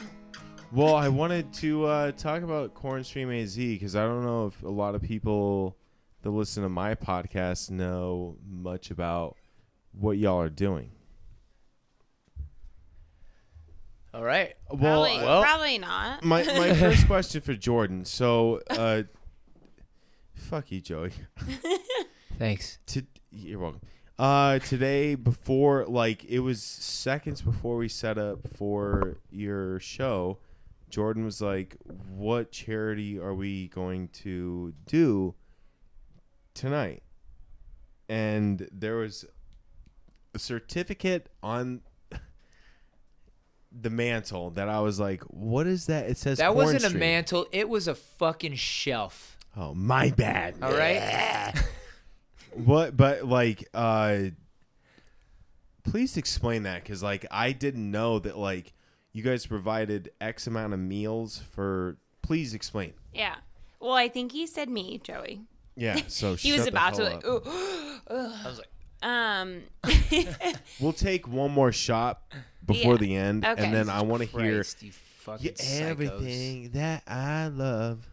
Well, 0.72 0.96
I 0.96 1.10
wanted 1.10 1.52
to 1.56 1.86
uh, 1.86 2.12
talk 2.14 2.44
about 2.44 2.74
Cornstream 2.74 3.42
AZ 3.44 3.56
because 3.58 3.96
I 3.96 4.04
don't 4.04 4.24
know 4.24 4.48
if 4.48 4.64
a 4.64 4.70
lot 4.70 4.96
of 4.96 5.02
people 5.02 5.76
that 6.22 6.30
listen 6.30 6.64
to 6.64 6.70
my 6.70 6.96
podcast 6.96 7.70
know 7.72 8.38
much 8.48 8.92
about 8.92 9.36
what 9.92 10.18
y'all 10.18 10.40
are 10.40 10.50
doing. 10.50 10.92
All 14.16 14.24
right. 14.24 14.56
Well, 14.72 15.04
Probably, 15.04 15.28
uh, 15.28 15.42
probably 15.42 15.78
not. 15.78 16.24
my 16.24 16.42
my 16.44 16.74
first 16.80 17.06
question 17.06 17.42
for 17.42 17.54
Jordan. 17.54 18.06
So, 18.06 18.62
uh, 18.70 19.04
fuck 20.36 20.72
you, 20.72 20.80
Joey. 20.80 21.12
Thanks. 22.40 22.80
To, 22.88 23.06
you're 23.30 23.60
welcome. 23.60 23.82
Uh, 24.18 24.60
today 24.60 25.16
before 25.16 25.86
like 25.86 26.24
it 26.24 26.40
was 26.40 26.64
seconds 26.64 27.42
before 27.42 27.76
we 27.76 27.90
set 27.90 28.18
up 28.18 28.48
for 28.56 29.18
your 29.32 29.82
show, 29.82 30.38
Jordan 30.90 31.26
was 31.26 31.42
like, 31.42 31.76
"What 32.08 32.54
charity 32.54 33.20
are 33.20 33.34
we 33.34 33.68
going 33.68 34.08
to 34.24 34.74
do 34.88 35.36
tonight?" 36.54 37.04
And 38.08 38.70
there 38.72 38.96
was 38.96 39.26
a 40.34 40.40
certificate 40.40 41.28
on 41.44 41.82
the 43.80 43.90
mantle 43.90 44.52
that 44.52 44.70
I 44.70 44.80
was 44.80 45.00
like, 45.00 45.22
"What 45.24 45.68
is 45.68 45.88
that?" 45.88 46.10
It 46.10 46.18
says 46.18 46.38
That 46.38 46.56
wasn't 46.56 46.86
a 46.86 46.98
mantle. 46.98 47.48
It 47.52 47.70
was 47.70 47.88
a 47.88 47.96
fucking 47.96 48.56
shelf. 48.56 49.38
Oh, 49.58 49.74
my 49.74 50.10
bad. 50.12 50.56
All 50.62 50.72
right. 50.72 51.54
What? 52.56 52.96
But 52.96 53.26
like, 53.26 53.68
uh, 53.74 54.18
please 55.84 56.16
explain 56.16 56.64
that 56.64 56.84
because 56.84 57.04
like 57.04 57.26
I 57.30 57.52
didn't 57.52 57.92
know 57.92 58.20
that 58.20 58.38
like 58.38 58.72
you 59.12 59.24
guys 59.24 59.46
provided 59.46 60.10
X 60.22 60.48
amount 60.48 60.74
of 60.74 60.80
meals 60.80 61.42
for. 61.52 61.98
Please 62.22 62.54
explain. 62.54 62.94
Yeah. 63.14 63.36
Well, 63.82 63.94
I 63.94 64.08
think 64.08 64.32
he 64.32 64.48
said 64.48 64.70
me, 64.70 65.00
Joey. 65.04 65.42
Yeah. 65.76 66.00
So 66.08 66.36
He 66.36 66.50
shut 66.50 66.60
was 66.60 66.66
the 66.66 66.72
about 66.72 66.94
to 66.96 67.04
like, 67.04 67.26
ooh. 67.26 67.42
I 68.10 68.48
was 68.48 68.58
like, 68.58 68.70
Um. 69.02 69.64
We'll 70.80 70.94
take 70.94 71.28
one 71.28 71.52
more 71.52 71.72
shot 71.72 72.22
before 72.66 72.94
Yeah. 72.94 72.98
the 73.00 73.16
end, 73.16 73.46
Okay. 73.46 73.64
and 73.64 73.74
then 73.74 73.90
I 73.90 74.02
want 74.02 74.24
to 74.24 74.28
hear 74.28 74.56
Christ, 74.56 74.84
you 74.84 74.92
fucking 74.92 75.46
yeah, 75.46 75.52
psychos. 75.54 75.82
everything 75.82 76.70
that 76.72 77.04
I 77.08 77.48
love. 77.48 78.06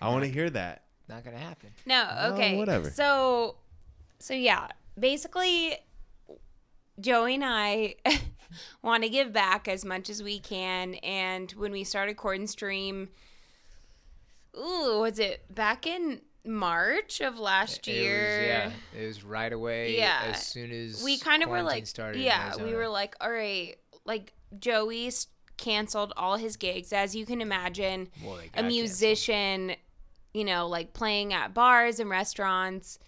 I 0.00 0.08
want 0.08 0.24
to 0.24 0.30
hear 0.30 0.48
that. 0.50 0.82
Not 1.08 1.24
gonna 1.24 1.36
happen. 1.38 1.70
No, 1.84 2.30
okay. 2.32 2.56
whatever. 2.56 2.90
So, 2.90 3.56
so 4.18 4.32
yeah, 4.32 4.68
basically, 4.98 5.76
Joey 7.00 7.34
and 7.34 7.44
I 7.44 7.96
want 8.82 9.02
to 9.02 9.08
give 9.10 9.32
back 9.32 9.68
as 9.68 9.84
much 9.84 10.08
as 10.08 10.22
we 10.22 10.38
can. 10.38 10.94
And 10.96 11.50
when 11.52 11.72
we 11.72 11.84
started 11.84 12.16
Cord 12.16 12.38
and 12.38 12.48
Stream, 12.48 13.10
ooh, 14.56 15.00
was 15.00 15.18
it 15.18 15.52
back 15.54 15.86
in 15.86 16.22
March 16.44 17.20
of 17.20 17.38
last 17.38 17.86
year? 17.86 18.40
It 18.40 18.40
was, 18.40 18.48
yeah, 18.94 19.02
it 19.02 19.06
was 19.06 19.24
right 19.24 19.52
away. 19.52 19.96
Yeah. 19.96 20.20
As 20.32 20.46
soon 20.46 20.70
as 20.70 21.02
we 21.02 21.18
kind 21.18 21.42
of 21.42 21.48
were 21.48 21.62
like, 21.62 21.86
started. 21.86 22.20
yeah, 22.20 22.56
we 22.56 22.74
were 22.74 22.88
like, 22.88 23.16
all 23.20 23.30
right, 23.30 23.76
like 24.04 24.32
Joey 24.58 25.10
canceled 25.56 26.12
all 26.16 26.36
his 26.36 26.56
gigs, 26.56 26.92
as 26.92 27.14
you 27.14 27.26
can 27.26 27.40
imagine. 27.40 28.08
Well, 28.22 28.36
a 28.36 28.42
got 28.42 28.52
canceled. 28.52 28.72
musician, 28.72 29.72
you 30.32 30.44
know, 30.44 30.68
like 30.68 30.92
playing 30.92 31.32
at 31.32 31.54
bars 31.54 32.00
and 32.00 32.10
restaurants, 32.10 32.98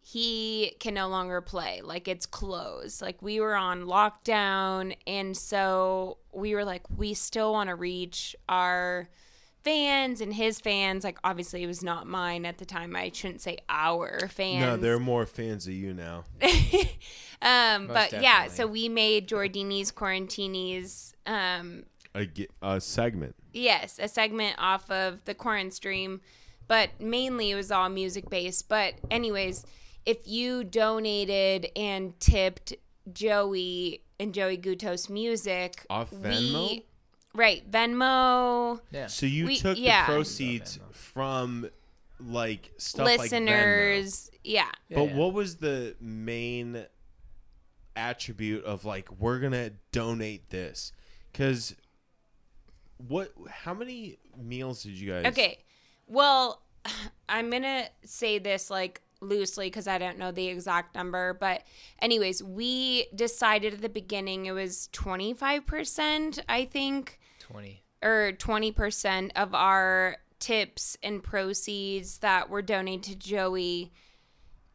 he 0.00 0.76
can 0.78 0.94
no 0.94 1.08
longer 1.08 1.40
play. 1.40 1.80
Like 1.82 2.06
it's 2.06 2.26
closed. 2.26 3.02
Like 3.02 3.20
we 3.20 3.40
were 3.40 3.56
on 3.56 3.84
lockdown, 3.84 4.96
and 5.06 5.36
so 5.36 6.18
we 6.32 6.54
were 6.54 6.64
like, 6.64 6.82
we 6.96 7.14
still 7.14 7.52
want 7.52 7.68
to 7.68 7.74
reach 7.74 8.36
our 8.48 9.08
fans 9.66 10.20
and 10.20 10.32
his 10.32 10.60
fans. 10.60 11.04
Like 11.04 11.18
obviously, 11.24 11.62
it 11.62 11.66
was 11.66 11.82
not 11.82 12.06
mine 12.06 12.46
at 12.46 12.58
the 12.58 12.64
time. 12.64 12.94
I 12.94 13.10
shouldn't 13.12 13.40
say 13.40 13.58
our 13.68 14.28
fans. 14.28 14.60
No, 14.60 14.76
they're 14.76 14.98
more 15.00 15.26
fans 15.26 15.66
of 15.66 15.72
you 15.72 15.92
now. 15.92 16.24
Um, 17.42 17.88
Most 17.88 18.12
but 18.12 18.22
yeah, 18.22 18.46
so 18.48 18.66
we 18.66 18.88
made 18.88 19.28
Giordini's 19.28 19.92
Quarantini's 19.92 21.14
um 21.26 21.84
A, 22.14 22.26
a 22.62 22.80
segment. 22.80 23.34
yes, 23.52 23.98
a 24.02 24.08
segment 24.08 24.56
off 24.58 24.90
of 24.90 25.22
the 25.26 25.34
Quarant 25.34 25.74
stream, 25.74 26.22
but 26.66 26.88
mainly 26.98 27.50
it 27.50 27.54
was 27.54 27.70
all 27.70 27.90
music 27.90 28.30
based. 28.30 28.70
But 28.70 28.94
anyways, 29.10 29.66
if 30.06 30.26
you 30.26 30.64
donated 30.64 31.68
and 31.76 32.18
tipped 32.20 32.72
Joey 33.12 34.02
and 34.18 34.32
Joey 34.32 34.56
Gutos 34.56 35.10
music 35.10 35.84
Off 35.90 36.10
Venmo? 36.10 36.82
Right, 37.36 37.68
Venmo 37.70 38.80
Yeah. 38.90 39.06
So 39.06 39.26
you 39.26 39.46
We- 39.46 39.56
took 39.58 39.78
yeah. 39.78 40.06
the 40.06 40.12
proceeds 40.12 40.78
from 40.92 41.70
like 42.18 42.72
stuff 42.78 43.06
like 43.06 43.18
Venmo. 43.20 43.22
listeners, 43.22 44.30
yeah. 44.42 44.70
But 44.90 45.10
Yeah. 45.10 45.14
what 45.14 45.32
was 45.34 45.56
the 45.56 45.96
main 46.00 46.86
attribute 47.94 48.64
of 48.64 48.84
like 48.84 49.10
we're 49.12 49.38
gonna 49.38 49.70
donate 49.92 50.50
this? 50.50 50.92
Because 51.32 51.74
what? 52.98 53.32
How 53.50 53.74
many 53.74 54.18
meals 54.36 54.82
did 54.82 54.92
you 54.92 55.12
guys? 55.12 55.26
Okay. 55.26 55.58
Well, 56.06 56.62
I'm 57.28 57.50
going 57.50 57.62
to 57.64 57.88
say 58.04 58.38
this 58.38 58.70
like 58.70 59.02
loosely 59.20 59.66
because 59.66 59.86
I 59.88 59.98
don't 59.98 60.18
know 60.18 60.30
the 60.30 60.46
exact 60.48 60.94
number. 60.94 61.34
But, 61.34 61.62
anyways, 62.00 62.42
we 62.42 63.08
decided 63.14 63.74
at 63.74 63.82
the 63.82 63.88
beginning 63.88 64.46
it 64.46 64.52
was 64.52 64.88
25%, 64.92 66.38
I 66.48 66.64
think, 66.64 67.18
Twenty. 67.50 67.82
or 68.02 68.32
20% 68.36 69.30
of 69.36 69.54
our 69.54 70.16
tips 70.38 70.96
and 71.02 71.22
proceeds 71.22 72.18
that 72.18 72.50
were 72.50 72.62
donated 72.62 73.04
to 73.04 73.16
Joey 73.28 73.92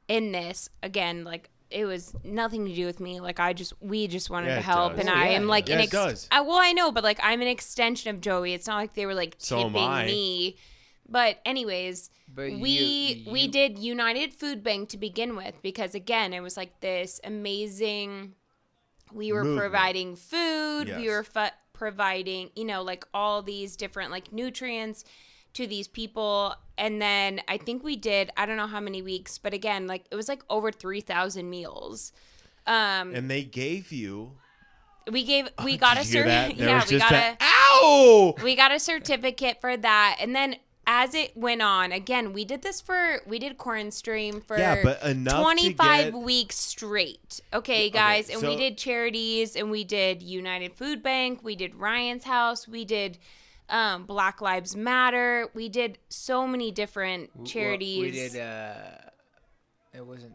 in 0.08 0.32
this. 0.32 0.70
Again, 0.82 1.24
like, 1.24 1.50
it 1.70 1.86
was 1.86 2.14
nothing 2.24 2.66
to 2.66 2.74
do 2.76 2.86
with 2.86 3.00
me. 3.00 3.20
Like 3.22 3.40
I 3.40 3.54
just, 3.54 3.74
we 3.82 4.08
just 4.08 4.30
wanted 4.30 4.48
Yeah, 4.48 4.56
to 4.56 4.62
help, 4.62 4.92
does. 4.94 5.02
and 5.02 5.10
Oh, 5.10 5.14
I 5.14 5.30
yeah, 5.30 5.36
am 5.38 5.48
like 5.48 5.66
does. 5.68 5.74
an. 5.74 5.80
Yeah, 5.80 5.86
it 5.86 5.92
does. 5.92 6.28
I, 6.32 6.42
well, 6.42 6.58
I 6.60 6.74
know, 6.74 6.92
but 6.92 7.04
like 7.04 7.20
I'm 7.24 7.42
an 7.42 7.48
extension 7.48 8.14
of 8.14 8.20
Joey. 8.22 8.54
It's 8.54 8.68
not 8.68 8.76
like 8.78 8.94
they 8.94 9.06
were 9.06 9.14
like 9.16 9.36
So 9.38 9.64
tipping 9.64 9.82
I. 9.84 10.06
me. 10.06 10.58
But 11.08 11.40
anyways, 11.46 12.10
But 12.34 12.52
we 12.60 12.70
you- 13.26 13.32
we 13.32 13.48
did 13.48 13.78
United 13.80 14.34
Food 14.34 14.64
Bank 14.64 14.90
to 14.90 14.98
begin 14.98 15.36
with 15.36 15.62
because 15.62 15.94
again, 15.96 16.34
it 16.34 16.42
was 16.42 16.58
like 16.58 16.80
this 16.82 17.20
amazing. 17.24 18.34
We 19.14 19.32
were 19.34 19.44
Movement. 19.44 19.60
providing 19.60 20.16
food. 20.16 20.88
We 20.96 21.10
were 21.10 21.24
fu- 21.24 21.48
providing, 21.82 22.52
you 22.56 22.64
know, 22.64 22.84
like 22.84 23.04
all 23.12 23.42
these 23.42 23.76
different 23.76 24.12
like 24.12 24.32
nutrients 24.32 25.04
to 25.56 25.66
these 25.66 25.88
people. 25.88 26.54
And 26.78 27.02
then 27.02 27.42
I 27.48 27.58
think 27.58 27.84
we 27.84 27.96
did. 27.96 28.30
I 28.38 28.46
don't 28.46 28.56
know 28.56 28.68
how 28.68 28.80
many 28.80 29.02
weeks, 29.02 29.40
but 29.40 29.52
again, 29.56 29.88
like 29.88 30.06
it 30.12 30.16
was 30.16 30.28
like 30.30 30.44
over 30.48 30.72
three 30.72 31.02
thousand 31.02 31.50
meals. 31.50 32.14
Um, 32.68 33.16
And 33.16 33.32
they 33.32 33.44
gave 33.44 33.92
you. 33.92 34.34
we 35.12 35.24
gave 35.24 35.50
we 35.64 35.76
got 35.86 35.98
a 35.98 36.04
Did 36.04 36.14
you 36.14 36.24
hear 36.24 36.30
cert. 36.30 36.58
Yeah, 36.58 36.84
we 36.88 37.00
got 37.00 37.12
a, 37.14 37.16
a 37.32 37.38
ow. 37.42 38.36
we 38.44 38.56
got 38.56 38.72
a 38.72 38.80
certificate 38.80 39.60
for 39.60 39.76
that 39.76 40.18
and 40.20 40.36
then 40.36 40.58
as 40.94 41.16
it 41.16 41.32
went 41.38 41.62
on 41.62 41.94
again 41.94 42.34
we 42.34 42.44
did 42.44 42.62
this 42.64 42.82
for 42.82 43.22
we 43.26 43.40
did 43.40 43.58
corn 43.58 43.90
stream 43.92 44.42
for 44.42 44.58
Yeah, 44.58 44.82
but 44.84 45.02
enough 45.04 45.42
25 45.42 45.78
get- 46.12 46.14
weeks 46.22 46.58
straight 46.58 47.40
okay 47.54 47.90
guys 47.90 48.30
and 48.30 48.42
we 48.42 48.58
did 48.58 48.78
charities 48.78 49.56
and 49.56 49.72
we 49.72 49.86
did 49.86 50.22
united 50.22 50.74
food 50.74 51.02
bank 51.02 51.40
we 51.44 51.56
did 51.56 51.76
ryan's 51.76 52.26
house 52.26 52.68
we 52.68 52.84
did 52.84 53.18
um, 53.70 54.04
black 54.04 54.42
lives 54.42 54.76
matter 54.76 55.48
we 55.54 55.70
did 55.70 55.98
so 56.10 56.46
many 56.46 56.72
different 56.72 57.30
Well, 57.36 57.46
charities 57.46 58.02
We 58.02 58.12
did. 58.12 58.36
Uh, 58.38 58.74
it 59.94 60.06
wasn't. 60.06 60.34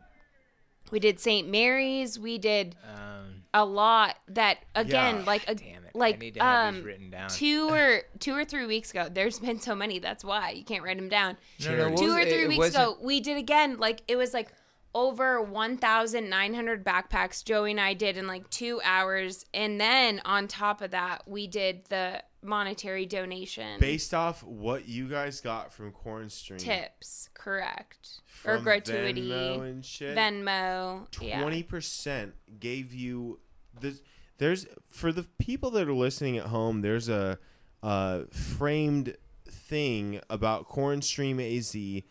we 0.91 1.01
did 1.01 1.21
st 1.21 1.47
mary's 1.51 2.19
we 2.19 2.39
did 2.39 2.77
Um, 2.83 3.43
a 3.59 3.65
lot 3.65 4.17
that 4.29 4.59
again 4.75 5.17
Yeah. 5.19 5.25
like 5.27 5.45
a, 5.49 5.55
damn 5.55 5.85
it. 5.85 5.91
I 5.95 5.99
like 5.99 6.19
need 6.21 6.35
to 6.35 6.41
um 6.47 6.83
written 6.83 7.11
down. 7.11 7.29
two 7.31 7.69
or 7.73 8.03
two 8.19 8.35
or 8.35 8.45
three 8.45 8.67
weeks 8.67 8.91
ago 8.91 9.09
there's 9.11 9.39
been 9.39 9.61
so 9.61 9.75
many 9.75 9.99
that's 9.99 10.23
why 10.25 10.51
you 10.51 10.65
can't 10.65 10.85
write 10.85 10.99
them 10.99 11.09
down. 11.09 11.37
No, 11.65 11.89
no, 11.91 11.97
two 11.97 12.15
was 12.15 12.15
or 12.17 12.23
three 12.25 12.45
It 12.45 12.49
weeks 12.49 12.59
wasn't- 12.59 12.85
ago 12.85 12.99
we 13.03 13.21
did 13.21 13.37
again 13.39 13.79
like 13.79 14.03
it 14.09 14.17
was 14.17 14.35
like 14.35 14.49
over 14.95 15.43
1900 15.43 16.85
backpacks 16.85 17.45
joey 17.45 17.71
and 17.73 17.81
i 17.81 17.93
did 17.93 18.17
in 18.17 18.27
like 18.27 18.49
two 18.49 18.81
hours 18.83 19.45
and 19.53 19.79
then 19.81 20.23
on 20.25 20.49
top 20.49 20.81
of 20.81 20.91
that 20.93 21.23
we 21.27 21.47
did 21.47 21.85
the 21.91 22.23
monetary 22.43 23.07
donation. 23.07 23.81
Based 23.81 24.15
off 24.15 24.45
what 24.45 24.87
you 24.87 25.09
guys 25.09 25.41
got 25.41 25.73
from 25.73 25.91
Corn 25.91 26.31
Stream, 26.31 26.61
tips 26.61 27.29
correct. 27.35 28.21
Or 28.45 28.55
from 28.55 28.63
gratuity. 28.63 29.29
Venmo 29.29 29.63
and 29.69 29.85
shit, 29.85 30.17
venmo 30.17 31.11
twenty 31.11 31.65
percent 31.65 32.35
gave 32.61 32.95
you 32.95 33.41
this. 33.81 34.03
There's 34.39 34.67
for 34.91 35.13
the 35.13 35.25
people 35.39 35.71
that 35.73 35.89
are 35.89 35.93
listening 35.95 36.37
at 36.39 36.47
home. 36.47 36.83
There's 36.83 37.09
a, 37.09 37.39
uh 37.83 38.23
framed 38.31 39.17
thing 39.49 40.21
about 40.31 40.69
Cornstream 40.69 41.41
AZ 41.41 42.03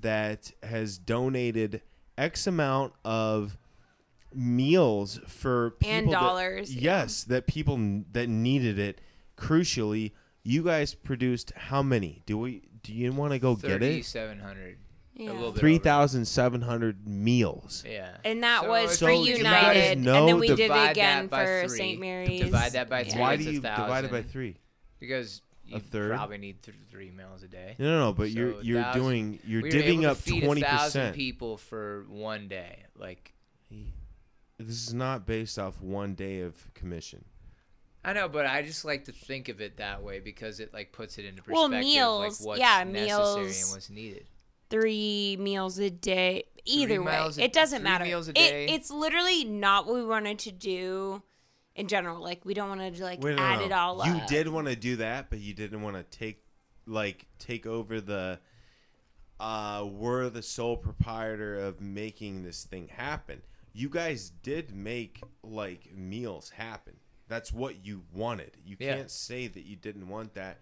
that 0.00 0.50
has 0.62 0.98
donated 0.98 1.82
X 2.18 2.46
amount 2.46 2.92
of 3.04 3.56
meals 4.34 5.18
for 5.26 5.70
people 5.72 5.94
And 5.94 6.06
that- 6.08 6.20
dollars, 6.20 6.74
yeah. 6.74 6.80
yes, 7.02 7.24
that 7.24 7.46
people 7.46 7.74
n- 7.74 8.06
that 8.12 8.28
needed 8.28 8.78
it. 8.78 9.00
Crucially, 9.36 10.12
you 10.42 10.62
guys 10.62 10.94
produced 10.94 11.52
how 11.56 11.82
many? 11.82 12.22
Do 12.26 12.38
we? 12.38 12.62
Do 12.82 12.92
you 12.94 13.12
want 13.12 13.32
to 13.32 13.38
go 13.38 13.54
get 13.56 13.70
it? 13.72 13.80
Thirty-seven 13.80 14.38
hundred. 14.40 14.78
Yeah. 15.20 15.32
A 15.32 15.34
little 15.34 15.52
bit. 15.52 15.60
Three 15.60 15.74
over. 15.76 15.84
thousand 15.84 16.24
seven 16.26 16.60
hundred 16.62 17.06
meals. 17.06 17.84
Yeah. 17.86 18.16
And 18.24 18.42
that 18.42 18.62
So 18.62 18.68
was 18.68 18.84
if 18.84 18.98
for 18.98 19.04
So 19.06 19.22
you 19.22 19.36
United, 19.36 19.74
guys 19.80 19.96
and 19.96 20.04
then 20.04 20.38
we 20.38 20.48
did 20.48 20.60
it 20.70 20.90
again 20.90 21.28
for. 21.28 21.68
St. 21.68 22.00
Mary's. 22.00 22.40
Divide 22.40 22.72
that 22.72 22.88
by 22.88 23.00
Yeah. 23.02 23.12
three. 23.12 23.20
Why 23.20 23.36
do 23.36 23.44
you 23.44 23.60
divide 23.60 24.04
it 24.04 24.10
by 24.10 24.22
three? 24.22 24.56
Because 24.98 25.42
you 25.64 25.78
third? 25.78 26.10
probably 26.10 26.38
need 26.38 26.62
th- 26.62 26.76
three 26.90 27.10
meals 27.10 27.42
a 27.42 27.48
day. 27.48 27.76
No, 27.78 27.86
no, 27.86 27.98
no. 28.06 28.12
But 28.12 28.28
So 28.28 28.34
you're 28.38 28.62
you're 28.62 28.82
thousand- 28.82 29.02
doing 29.02 29.38
you're 29.44 29.62
we 29.62 29.70
divvying 29.70 30.04
up 30.04 30.16
feed 30.16 30.42
a 30.42 30.46
twenty 30.46 30.60
thousand 30.62 31.00
percent. 31.02 31.16
people 31.16 31.56
for 31.56 32.04
one 32.08 32.48
day. 32.48 32.84
Like 32.96 33.32
This 34.58 34.86
is 34.88 34.92
not 34.94 35.26
based 35.26 35.58
off 35.58 35.80
one 35.80 36.14
day 36.14 36.40
of 36.40 36.72
commission. 36.74 37.24
I 38.04 38.14
know, 38.14 38.28
but 38.28 38.46
I 38.46 38.62
just 38.62 38.84
like 38.84 39.04
to 39.04 39.12
think 39.12 39.48
of 39.50 39.60
it 39.60 39.76
that 39.76 40.02
way 40.02 40.20
because 40.20 40.58
it 40.60 40.72
like 40.72 40.90
puts 40.92 41.18
it 41.18 41.24
into 41.26 41.42
Well, 41.46 41.68
perspective. 41.68 41.92
meals, 41.94 42.40
like 42.40 42.46
what's 42.46 42.60
yeah, 42.60 42.84
necessary 42.84 43.44
meals. 43.44 43.62
and 43.62 43.72
what's 43.72 43.90
needed. 43.90 44.24
Three 44.70 45.36
meals 45.38 45.78
a 45.78 45.90
day. 45.90 46.44
Either 46.64 47.02
way, 47.02 47.14
a- 47.16 47.40
it 47.42 47.52
doesn't 47.52 47.80
three 47.80 47.84
matter. 47.84 48.04
meals 48.04 48.28
a 48.28 48.30
It- 48.30 48.34
day. 48.34 48.66
it's 48.66 48.90
literally 48.90 49.44
not 49.44 49.86
what 49.86 49.96
we 49.96 50.04
wanted 50.04 50.38
to 50.40 50.52
do 50.52 51.22
in 51.74 51.88
general. 51.88 52.22
Like 52.22 52.44
we 52.44 52.54
don't 52.54 52.68
want 52.68 52.94
to 52.94 53.02
like 53.02 53.20
Wait, 53.22 53.36
no, 53.36 53.42
add 53.42 53.58
no. 53.60 53.64
it 53.66 53.72
all 53.72 53.96
You 54.06 54.12
up. 54.12 54.20
You 54.22 54.26
did 54.28 54.48
want 54.48 54.68
to 54.68 54.76
do 54.76 54.96
that, 54.96 55.30
but 55.30 55.40
you 55.40 55.52
didn't 55.54 55.82
want 55.82 55.96
to 55.96 56.04
take 56.18 56.44
like 56.86 57.26
take 57.38 57.66
over 57.66 58.00
the. 58.00 58.38
Uh, 59.38 59.88
we're 59.90 60.28
the 60.28 60.42
sole 60.42 60.76
proprietor 60.76 61.54
of 61.58 61.80
making 61.80 62.42
this 62.42 62.64
thing 62.64 62.88
happen. 62.88 63.40
You 63.72 63.88
guys 63.88 64.28
did 64.42 64.74
make 64.76 65.22
like 65.42 65.94
meals 65.94 66.50
happen. 66.50 66.96
That's 67.26 67.50
what 67.52 67.84
you 67.86 68.04
wanted. 68.12 68.58
You 68.66 68.76
Yeah. 68.78 68.96
can't 68.96 69.10
say 69.10 69.46
that 69.46 69.64
you 69.64 69.76
didn't 69.76 70.08
want 70.08 70.34
that. 70.34 70.58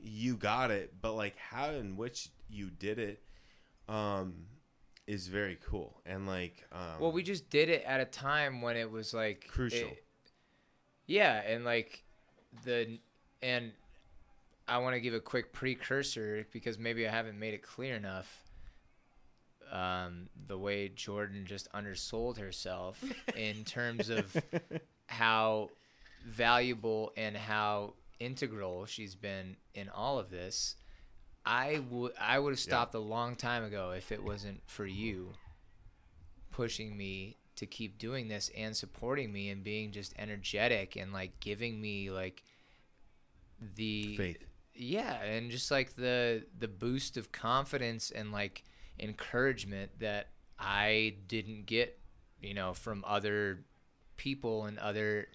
You 0.00 0.36
got 0.38 0.70
it, 0.70 0.94
but 1.02 1.12
like 1.14 1.36
how 1.36 1.70
in 1.70 1.96
which 1.98 2.30
you 2.48 2.70
did 2.70 2.98
it, 2.98 3.22
um, 3.88 4.34
is 5.06 5.28
very 5.28 5.58
cool 5.64 6.00
and 6.04 6.26
like 6.26 6.64
um, 6.72 7.00
Well, 7.00 7.12
we 7.12 7.22
just 7.22 7.48
did 7.50 7.68
it 7.68 7.82
at 7.86 8.00
a 8.00 8.04
time 8.04 8.60
when 8.62 8.76
it 8.76 8.90
was 8.90 9.14
like 9.14 9.48
Crucial. 9.50 9.88
it- 9.88 10.04
yeah, 11.06 11.40
and 11.46 11.64
like 11.64 12.02
the 12.64 12.98
and 13.42 13.72
I 14.66 14.78
want 14.78 14.94
to 14.94 15.00
give 15.00 15.14
a 15.14 15.20
quick 15.20 15.52
precursor 15.54 16.46
because 16.52 16.78
maybe 16.78 17.08
I 17.08 17.10
haven't 17.10 17.38
made 17.38 17.54
it 17.54 17.62
clear 17.62 17.94
enough. 17.96 18.42
Um, 19.72 20.28
the 20.46 20.56
way 20.58 20.88
Jordan 20.88 21.44
just 21.46 21.68
undersold 21.74 22.38
herself 22.38 23.02
in 23.36 23.64
terms 23.64 24.08
of 24.08 24.34
how 25.06 25.68
valuable 26.26 27.12
and 27.18 27.36
how 27.36 27.92
integral 28.18 28.86
she's 28.86 29.14
been 29.14 29.56
in 29.74 29.88
all 29.90 30.18
of 30.18 30.30
this. 30.30 30.76
I 31.44 31.80
would 31.90 32.12
I 32.20 32.38
would 32.38 32.50
have 32.50 32.60
stopped 32.60 32.94
a 32.94 32.98
long 32.98 33.36
time 33.36 33.64
ago 33.64 33.92
if 33.92 34.12
it 34.12 34.22
wasn't 34.22 34.60
for 34.66 34.86
you 34.86 35.32
pushing 36.50 36.96
me 36.96 37.36
to 37.56 37.66
keep 37.66 37.98
doing 37.98 38.28
this 38.28 38.50
and 38.56 38.76
supporting 38.76 39.32
me 39.32 39.48
and 39.50 39.64
being 39.64 39.90
just 39.92 40.12
energetic 40.18 40.96
and 40.96 41.12
like 41.12 41.38
giving 41.40 41.80
me 41.80 42.10
like 42.10 42.42
the 43.74 44.16
faith. 44.16 44.38
yeah 44.74 45.22
and 45.22 45.50
just 45.50 45.70
like 45.70 45.96
the 45.96 46.44
the 46.58 46.68
boost 46.68 47.16
of 47.16 47.32
confidence 47.32 48.10
and 48.10 48.30
like 48.30 48.62
encouragement 49.00 49.90
that 49.98 50.28
i 50.58 51.14
didn't 51.26 51.66
get 51.66 51.98
you 52.40 52.54
know 52.54 52.72
from 52.74 53.04
other 53.06 53.64
people 54.16 54.66
and 54.66 54.78
other 54.78 55.26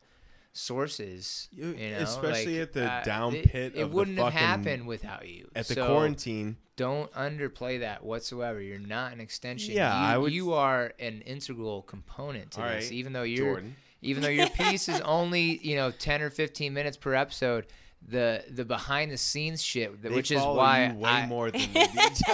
sources 0.53 1.49
you, 1.51 1.75
You- 1.77 1.91
know 1.91 1.97
especially 1.99 2.53
like, 2.59 2.69
at 2.69 2.73
the 2.73 2.91
uh, 2.91 3.03
down 3.03 3.35
it, 3.35 3.45
pit 3.49 3.73
it 3.75 3.81
of 3.81 3.93
wouldn't 3.93 4.17
have 4.17 4.27
fucking- 4.33 4.39
happened 4.47 4.87
without 4.87 5.27
you 5.27 5.49
At 5.55 5.67
the 5.67 5.73
So 5.75 5.87
quarantine, 5.87 6.57
don't 6.75 7.11
underplay 7.13 7.79
that 7.81 8.03
whatsoever 8.03 8.61
you're 8.61 8.79
not 8.79 9.13
an 9.13 9.19
extension 9.19 9.75
Yeah, 9.75 9.89
you, 9.99 10.13
I 10.13 10.17
would- 10.17 10.31
you 10.33 10.53
are 10.53 10.93
an 10.99 11.21
integral 11.21 11.81
component 11.81 12.51
to 12.51 12.61
All 12.61 12.67
this 12.69 12.85
right, 12.85 12.93
even 12.93 13.13
though 13.13 13.23
you're 13.23 13.53
Jordan. 13.55 13.75
even 14.01 14.23
though 14.23 14.29
your 14.29 14.49
piece 14.49 14.87
is 14.89 15.01
only 15.01 15.57
you 15.65 15.75
know 15.75 15.91
10 15.91 16.21
or 16.21 16.29
15 16.29 16.73
minutes 16.73 16.97
per 16.97 17.13
episode 17.13 17.65
the 18.05 18.43
the 18.49 18.65
behind 18.65 19.09
the 19.11 19.17
scenes 19.17 19.61
shit 19.63 20.01
They 20.01 20.09
which 20.09 20.29
is 20.31 20.41
why 20.41 20.87
you 20.87 20.99
way 20.99 21.09
I, 21.09 21.25
more 21.25 21.49
than 21.51 21.61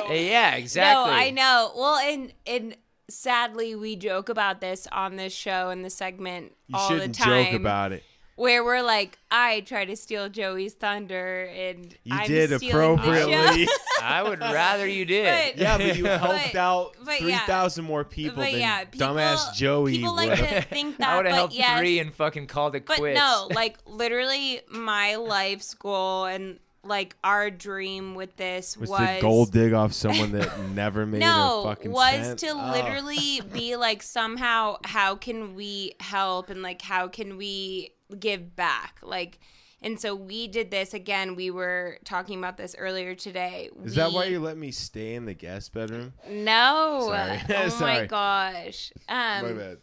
we 0.10 0.20
yeah 0.30 0.56
exactly 0.56 1.12
No, 1.12 1.18
I 1.18 1.30
know. 1.30 1.72
Well, 1.76 1.96
and 1.98 2.34
and 2.48 2.76
sadly, 3.08 3.76
we 3.76 3.96
joke 3.96 4.30
about 4.30 4.62
this 4.62 4.88
on 4.92 5.16
this 5.16 5.32
show 5.34 5.70
and 5.70 5.86
the 5.86 5.90
segment 5.92 6.54
You 6.68 6.76
all 6.78 6.90
shouldn't 6.90 7.16
the 7.18 7.24
time. 7.24 7.46
joke 7.46 7.54
about 7.62 7.92
it. 7.92 8.04
Where 8.40 8.64
we're 8.64 8.82
like, 8.82 9.18
I 9.30 9.60
try 9.62 9.84
to 9.86 9.96
steal 9.98 10.30
Joey's 10.30 10.74
thunder, 10.74 11.44
and 11.54 11.94
You 12.04 12.16
I'm 12.16 12.28
did 12.28 12.58
stealing 12.58 12.96
the 12.98 13.04
show. 13.04 13.30
appropriately. 13.34 13.68
i 14.02 14.24
would 14.24 14.40
rather 14.40 14.88
you 14.88 15.04
did 15.04 15.56
But- 15.56 15.62
yeah, 15.62 15.78
but 15.78 15.98
you 15.98 16.06
helped 16.06 16.54
But- 16.54 16.56
out 16.56 16.92
but 17.04 17.18
three 17.20 17.30
yeah. 17.32 17.70
more 17.82 18.06
people 18.06 18.38
But 18.38 18.52
than 18.52 18.60
yeah, 18.62 18.86
people, 18.86 19.08
dumbass 19.10 19.54
Joey 19.54 19.98
People 19.98 20.16
would. 20.16 20.30
like 20.30 20.40
to 20.40 20.62
think 20.74 20.98
that, 20.98 21.10
i 21.10 21.18
would 21.18 21.26
have 21.26 21.36
helped 21.36 21.54
yes, 21.54 21.78
three 21.80 22.00
and 22.00 22.14
fucking 22.14 22.48
called 22.48 22.76
it 22.76 22.86
quits. 22.86 23.00
but 23.00 23.04
quits 23.04 23.20
no, 23.20 23.48
like 23.54 23.78
literally, 23.86 24.62
my 24.72 25.16
life's 25.16 25.74
goal 25.74 26.26
and 26.26 26.60
like 26.82 27.18
our 27.26 27.52
dream 27.52 28.16
with 28.16 28.38
this 28.38 28.78
was, 28.78 28.90
was, 28.90 29.00
to 29.02 29.18
gold 29.22 29.52
dig 29.52 29.74
off 29.74 29.92
someone 29.92 30.32
that 30.32 30.50
never 30.74 31.06
made 31.06 31.22
a 31.22 31.26
no 31.26 31.64
fucking 31.66 31.92
was 31.92 32.26
cent? 32.26 32.40
to 32.40 32.48
Oh. 32.52 32.72
literally 32.72 33.42
be 33.52 33.76
like 33.76 34.02
somehow 34.02 34.78
how 34.86 35.16
can 35.16 35.56
we 35.56 35.96
help 36.00 36.50
and 36.50 36.62
like 36.64 36.82
how 36.82 37.10
can 37.10 37.36
we 37.36 37.92
give 38.20 38.56
back. 38.56 39.00
Like 39.02 39.40
and 39.82 39.98
so 40.00 40.14
we 40.14 40.48
did 40.48 40.72
this. 40.72 40.94
Again 40.94 41.36
we 41.36 41.52
were 41.52 41.98
talking 42.04 42.38
about 42.40 42.58
this 42.58 42.76
earlier 42.78 43.16
today. 43.16 43.70
Is 43.84 43.96
that 43.96 44.12
why 44.12 44.26
you 44.26 44.40
let 44.40 44.58
me 44.58 44.72
stay 44.72 45.16
in 45.16 45.26
the 45.26 45.34
guest 45.34 45.74
bedroom? 45.74 46.14
no. 46.30 47.08
Sorry. 47.08 47.42
oh 47.50 47.78
my 47.82 48.06
gosh. 48.06 48.92
Um 49.08 49.44
My 49.46 49.54
bad. 49.54 49.78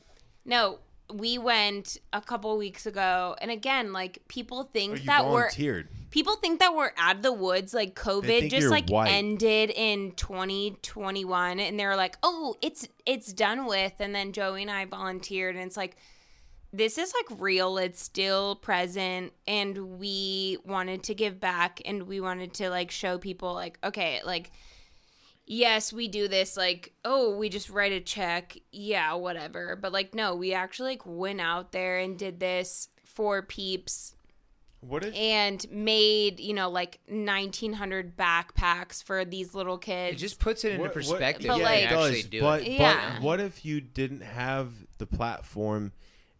no 0.44 0.78
we 1.15 1.39
went 1.39 1.98
a 2.12 2.20
couple 2.20 2.57
weeks 2.59 2.85
ago 2.85 3.36
and 3.40 3.48
again 3.51 3.93
like 3.93 4.23
people 4.27 4.65
think 4.65 4.98
Oh, 5.03 5.07
that 5.07 5.27
we're 5.31 5.48
people 6.11 6.35
think 6.36 6.59
that 6.59 6.74
we're 6.74 6.90
out 6.97 7.16
of 7.16 7.23
the 7.23 7.32
woods. 7.32 7.73
Like 7.73 7.94
covid 7.94 8.51
just 8.51 8.69
like 8.69 8.89
white. 8.89 9.09
ended 9.12 9.70
in 9.70 10.12
2021 10.12 11.61
and 11.61 11.78
they're 11.78 11.97
like 11.97 12.16
oh 12.23 12.57
it's 12.61 12.89
it's 13.07 13.32
done 13.32 13.66
with. 13.66 13.93
And 14.01 14.15
then 14.15 14.32
joey 14.32 14.62
and 14.62 14.70
i 14.70 14.85
volunteered 14.85 15.55
and 15.57 15.65
it's 15.65 15.77
like 15.77 15.97
this 16.72 16.98
is 16.98 17.12
like 17.14 17.40
real. 17.40 17.78
It's 17.78 18.02
still 18.02 18.56
present 18.56 19.32
and 19.47 19.98
we 19.98 20.59
wanted 20.64 21.02
to 21.05 21.14
give 21.14 21.40
back 21.40 21.80
and 21.84 22.05
we 22.05 22.20
wanted 22.20 22.52
to 22.55 22.70
like 22.70 22.90
show 22.90 23.18
people 23.18 23.55
like 23.55 23.78
okay 23.84 24.20
like 24.24 24.51
yes 25.47 25.93
we 25.93 26.09
do 26.09 26.26
this 26.28 26.56
like 26.56 26.93
oh 27.05 27.36
we 27.36 27.48
just 27.48 27.70
write 27.70 27.93
a 27.93 28.01
check. 28.01 28.56
Yeah 28.72 29.14
whatever. 29.14 29.76
But 29.76 29.93
like 29.93 30.14
no 30.14 30.34
we 30.34 30.52
actually 30.55 30.90
like 30.93 31.02
went 31.06 31.40
out 31.40 31.72
there 31.72 31.98
and 31.98 32.18
did 32.18 32.40
this 32.40 32.88
for 33.05 33.40
peeps 33.43 34.14
What 34.80 35.05
if 35.05 35.14
and 35.14 35.64
made 35.70 36.38
you 36.40 36.52
know 36.52 36.68
like 36.68 36.98
1900 37.09 38.16
backpacks 38.16 39.02
for 39.02 39.24
these 39.24 39.55
little 39.55 39.78
kids. 39.78 40.16
it 40.16 40.18
just 40.18 40.38
puts 40.38 40.64
it 40.64 40.72
into 40.72 40.82
what- 40.82 40.88
what- 40.88 40.94
perspective. 40.94 41.47
But, 41.48 41.56
when 41.56 41.64
like- 41.64 41.78
you 41.80 41.86
it 41.86 41.93
actually 41.93 42.22
does, 42.22 42.30
do 42.30 42.40
but, 42.40 42.62
it 42.62 42.68
Yeah. 42.72 43.12
but 43.14 43.22
what 43.22 43.40
if 43.40 43.64
you 43.64 43.80
didn't 43.80 44.20
have 44.22 44.72
the 44.98 45.06
platform 45.06 45.93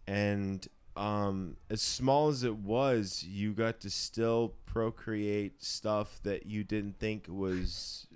and 0.06 0.68
um 0.96 1.56
as 1.68 1.82
small 1.82 2.28
as 2.28 2.42
it 2.42 2.56
was 2.56 3.24
you 3.28 3.52
got 3.52 3.80
to 3.80 3.90
still 3.90 4.54
procreate 4.64 5.62
stuff 5.62 6.20
that 6.22 6.46
you 6.46 6.64
didn't 6.64 6.98
think 6.98 7.26
was 7.28 8.06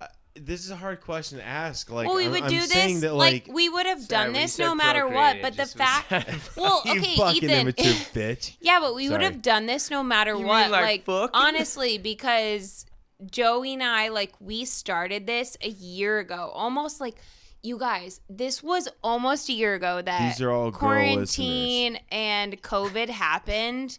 I- 0.00 0.06
this 0.34 0.64
is 0.64 0.70
a 0.70 0.76
hard 0.76 1.00
question 1.02 1.38
to 1.38 1.44
ask 1.46 1.90
like 1.90 2.06
well 2.06 2.16
we 2.16 2.24
I'm, 2.26 2.30
would 2.32 2.42
I'm 2.44 2.48
do 2.48 2.60
saying 2.62 2.94
this 2.94 3.02
that 3.02 3.14
like, 3.14 3.46
like, 3.46 3.54
we 3.54 3.68
would 3.68 3.84
have 3.86 4.00
Sorry, 4.00 4.08
done 4.08 4.32
when 4.32 4.42
this 4.42 4.58
no 4.58 4.74
matter 4.74 5.06
what 5.06 5.42
but 5.42 5.56
the 5.56 5.66
fact 5.66 6.10
well 6.56 6.80
you 6.86 6.92
okay 6.98 7.16
fucking 7.16 7.44
ethan. 7.44 7.60
immature 7.60 7.84
bitch. 8.14 8.56
Yeah 8.60 8.80
but 8.80 8.94
we 8.94 9.10
would 9.10 9.22
have 9.22 9.42
done 9.42 9.66
this 9.66 9.90
no 9.90 10.02
matter 10.02 10.34
mean 10.34 10.46
what 10.46 10.70
like 10.70 10.82
like 10.82 11.04
fucking? 11.04 11.30
honestly 11.34 11.98
because 11.98 12.86
joey 13.30 13.74
and 13.74 13.82
i 13.82 14.08
like 14.08 14.32
we 14.40 14.64
started 14.64 15.26
this 15.26 15.56
a 15.60 15.68
year 15.68 16.18
ago 16.20 16.50
almost 16.54 17.00
like 17.00 17.16
you 17.62 17.78
guys 17.78 18.20
this 18.28 18.62
was 18.62 18.88
almost 19.02 19.48
a 19.48 19.52
year 19.52 19.74
ago 19.74 20.02
that 20.02 20.20
These 20.28 20.42
are 20.42 20.50
all 20.50 20.72
quarantine 20.72 21.98
and 22.10 22.60
covid 22.62 23.08
happened 23.08 23.98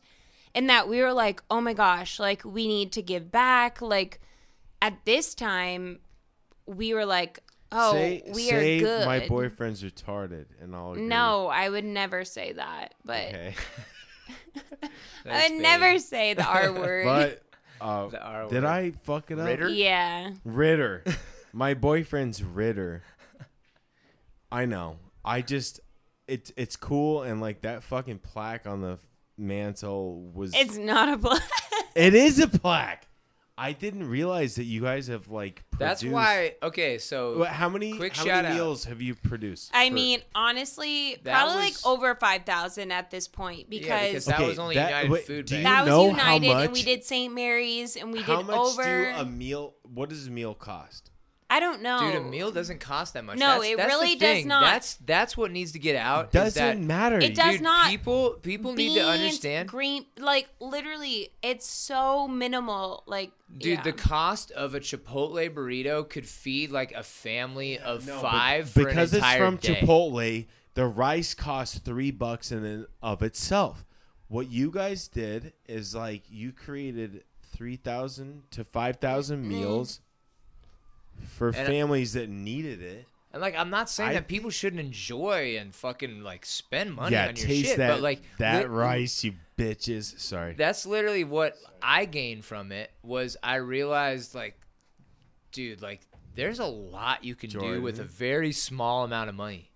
and 0.53 0.69
that 0.69 0.87
we 0.89 1.01
were 1.01 1.13
like 1.13 1.41
oh 1.49 1.61
my 1.61 1.73
gosh 1.73 2.19
like 2.19 2.43
we 2.43 2.67
need 2.67 2.91
to 2.93 3.01
give 3.01 3.31
back 3.31 3.81
like 3.81 4.19
at 4.81 4.93
this 5.05 5.33
time 5.33 5.99
we 6.65 6.93
were 6.93 7.05
like 7.05 7.39
oh 7.71 7.93
say, 7.93 8.23
we 8.33 8.43
say 8.49 8.77
are 8.77 8.81
good 8.81 9.05
my 9.05 9.27
boyfriend's 9.27 9.81
retarded 9.81 10.45
and 10.61 10.75
I'll 10.75 10.91
agree. 10.91 11.03
no 11.03 11.47
i 11.47 11.67
would 11.69 11.85
never 11.85 12.25
say 12.25 12.53
that 12.53 12.93
but 13.05 13.27
okay 13.29 13.55
i 15.29 15.49
would 15.49 15.61
never 15.61 15.99
say 15.99 16.33
the 16.33 16.45
r 16.45 16.71
word 16.79 17.05
but 17.05 17.41
Uh, 17.81 18.07
The 18.07 18.21
R 18.23 18.47
did. 18.49 18.63
I 18.63 18.91
fuck 19.03 19.29
it 19.31 19.39
up? 19.39 19.45
Ritter? 19.47 19.67
Yeah. 19.67 20.31
Ritter. 20.45 21.03
My 21.51 21.73
boyfriend's 21.73 22.41
Ritter. 22.41 23.03
I 24.53 24.65
know. 24.65 24.97
I 25.25 25.41
just 25.41 25.79
it's 26.27 26.51
it's 26.55 26.75
cool 26.75 27.23
and 27.23 27.41
like 27.41 27.61
that 27.61 27.83
fucking 27.83 28.19
plaque 28.19 28.65
on 28.67 28.81
the 28.81 28.99
mantle 29.37 30.31
was 30.33 30.53
It's 30.55 30.77
not 30.77 31.09
a 31.09 31.17
plaque. 31.17 31.41
it 31.95 32.13
is 32.13 32.39
a 32.39 32.47
plaque. 32.47 33.07
I 33.55 33.71
didn't 33.71 34.07
realize 34.09 34.55
that 34.55 34.63
you 34.63 34.81
guys 34.81 35.07
have 35.07 35.29
like 35.29 35.63
That's 35.77 36.01
produced- 36.01 36.13
why. 36.15 36.55
Okay, 36.63 36.97
so 36.97 37.37
Wha- 37.39 37.45
how 37.45 37.69
many 37.69 37.95
Quick 37.95 38.15
how 38.15 38.23
shout 38.25 38.43
many 38.43 38.47
out. 38.47 38.53
meals 38.55 38.85
have 38.85 38.99
you 38.99 39.13
produced? 39.13 39.69
I 39.75 39.89
for- 39.89 39.93
mean, 39.95 40.21
honestly, 40.33 41.17
That 41.23 41.33
probably 41.43 41.65
was- 41.67 41.85
like 41.85 41.93
over 41.93 42.15
5,000 42.15 42.91
at 42.91 43.11
this 43.11 43.27
point 43.27 43.69
because, 43.69 43.87
yeah, 43.87 44.07
because 44.07 44.25
that 44.25 44.39
Okay, 44.39 44.47
was 44.47 44.57
only 44.59 44.75
that- 44.75 44.89
United 44.89 45.11
wait, 45.11 45.25
Food 45.27 45.45
do 45.45 45.55
you 45.57 45.63
Bank. 45.63 45.75
that 45.75 45.81
was 45.83 45.89
know 45.89 46.13
how 46.13 46.33
United 46.35 46.63
and 46.63 46.71
we 46.73 46.79
much- 46.79 46.85
did 46.85 47.03
St. 47.03 47.33
Mary's 47.33 47.95
and 47.95 48.11
we 48.11 48.21
how 48.21 48.37
did 48.37 48.47
much 48.47 48.55
over. 48.57 49.11
do 49.13 49.19
a 49.19 49.25
meal 49.25 49.75
what 49.83 50.09
does 50.09 50.25
a 50.27 50.31
meal 50.31 50.55
cost? 50.55 51.11
I 51.53 51.59
don't 51.59 51.83
know. 51.83 51.99
Dude, 51.99 52.15
a 52.15 52.21
meal 52.21 52.51
doesn't 52.51 52.79
cost 52.79 53.13
that 53.13 53.23
much. 53.23 53.37
No, 53.37 53.59
that's, 53.59 53.65
it 53.65 53.77
that's 53.77 53.93
the 53.93 53.99
really 53.99 54.15
does 54.15 54.43
not. 54.43 54.61
That's 54.61 54.95
that's 54.95 55.37
what 55.37 55.51
needs 55.51 55.73
to 55.73 55.79
get 55.79 55.95
out. 55.95 56.29
is 56.29 56.31
Doesn't 56.31 56.79
that, 56.79 56.79
matter. 56.79 57.19
It 57.19 57.35
does 57.35 57.53
dude, 57.53 57.61
not. 57.61 57.91
People 57.91 58.31
people 58.41 58.73
need 58.73 58.95
to 58.95 59.05
understand. 59.05 59.69
green 59.69 60.07
like 60.17 60.49
literally 60.59 61.29
it's 61.43 61.67
so 61.67 62.27
minimal 62.27 63.03
like 63.05 63.33
Dude, 63.55 63.77
yeah. 63.77 63.83
the 63.83 63.93
cost 63.93 64.49
of 64.49 64.73
a 64.73 64.79
Chipotle 64.79 65.47
burrito 65.53 66.09
could 66.09 66.25
feed 66.27 66.71
like 66.71 66.91
a 66.93 67.03
family 67.03 67.77
of 67.77 68.07
No, 68.07 68.17
five 68.17 68.71
for 68.71 68.85
because 68.85 69.13
an 69.13 69.19
it's 69.19 69.35
from 69.35 69.57
day. 69.57 69.75
Chipotle, 69.75 70.47
the 70.73 70.87
rice 70.87 71.35
costs 71.35 71.77
three 71.77 72.09
bucks 72.09 72.51
in 72.51 72.65
and 72.65 72.87
of 72.99 73.21
itself. 73.21 73.85
What 74.27 74.49
you 74.49 74.71
guys 74.71 75.07
did 75.07 75.53
is 75.67 75.93
like 75.93 76.23
you 76.31 76.51
created 76.51 77.25
three 77.43 77.75
thousand 77.75 78.49
to 78.49 78.63
five 78.63 78.95
thousand 78.95 79.41
mm-hmm. 79.41 79.49
meals 79.49 79.99
for 81.27 81.47
And- 81.47 81.55
families 81.67 82.13
that 82.13 82.29
needed 82.29 82.81
it. 82.81 83.05
And 83.31 83.41
like, 83.41 83.55
I'm 83.55 83.71
not 83.71 83.89
saying 83.89 84.11
I- 84.11 84.13
that 84.13 84.27
people 84.27 84.49
shouldn't 84.51 84.79
enjoy 84.79 85.57
and 85.57 85.73
fucking 85.73 86.21
like 86.21 86.45
spend 86.45 86.93
money 86.93 87.13
yeah, 87.15 87.27
on 87.29 87.35
your 87.35 87.45
taste 87.47 87.69
shit, 87.69 87.77
that 87.77 87.89
but 87.95 88.01
like 88.01 88.21
that 88.37 88.61
lit- 88.63 88.69
rice, 88.69 89.23
you 89.23 89.33
bitches. 89.57 90.19
Sorry. 90.19 90.53
That's 90.53 90.85
literally 90.85 91.23
what 91.23 91.55
I 91.81 92.05
gained 92.05 92.45
from 92.45 92.71
it. 92.71 92.91
Was 93.01 93.35
I 93.41 93.55
realized 93.55 94.35
like, 94.35 94.59
dude, 95.51 95.81
like 95.81 96.01
there's 96.35 96.59
a 96.59 96.65
lot 96.65 97.23
you 97.23 97.33
can 97.35 97.49
do 97.49 97.81
with 97.81 97.99
a 97.99 98.03
very 98.03 98.51
small 98.51 99.03
amount 99.03 99.29
of 99.29 99.35
money. 99.35 99.71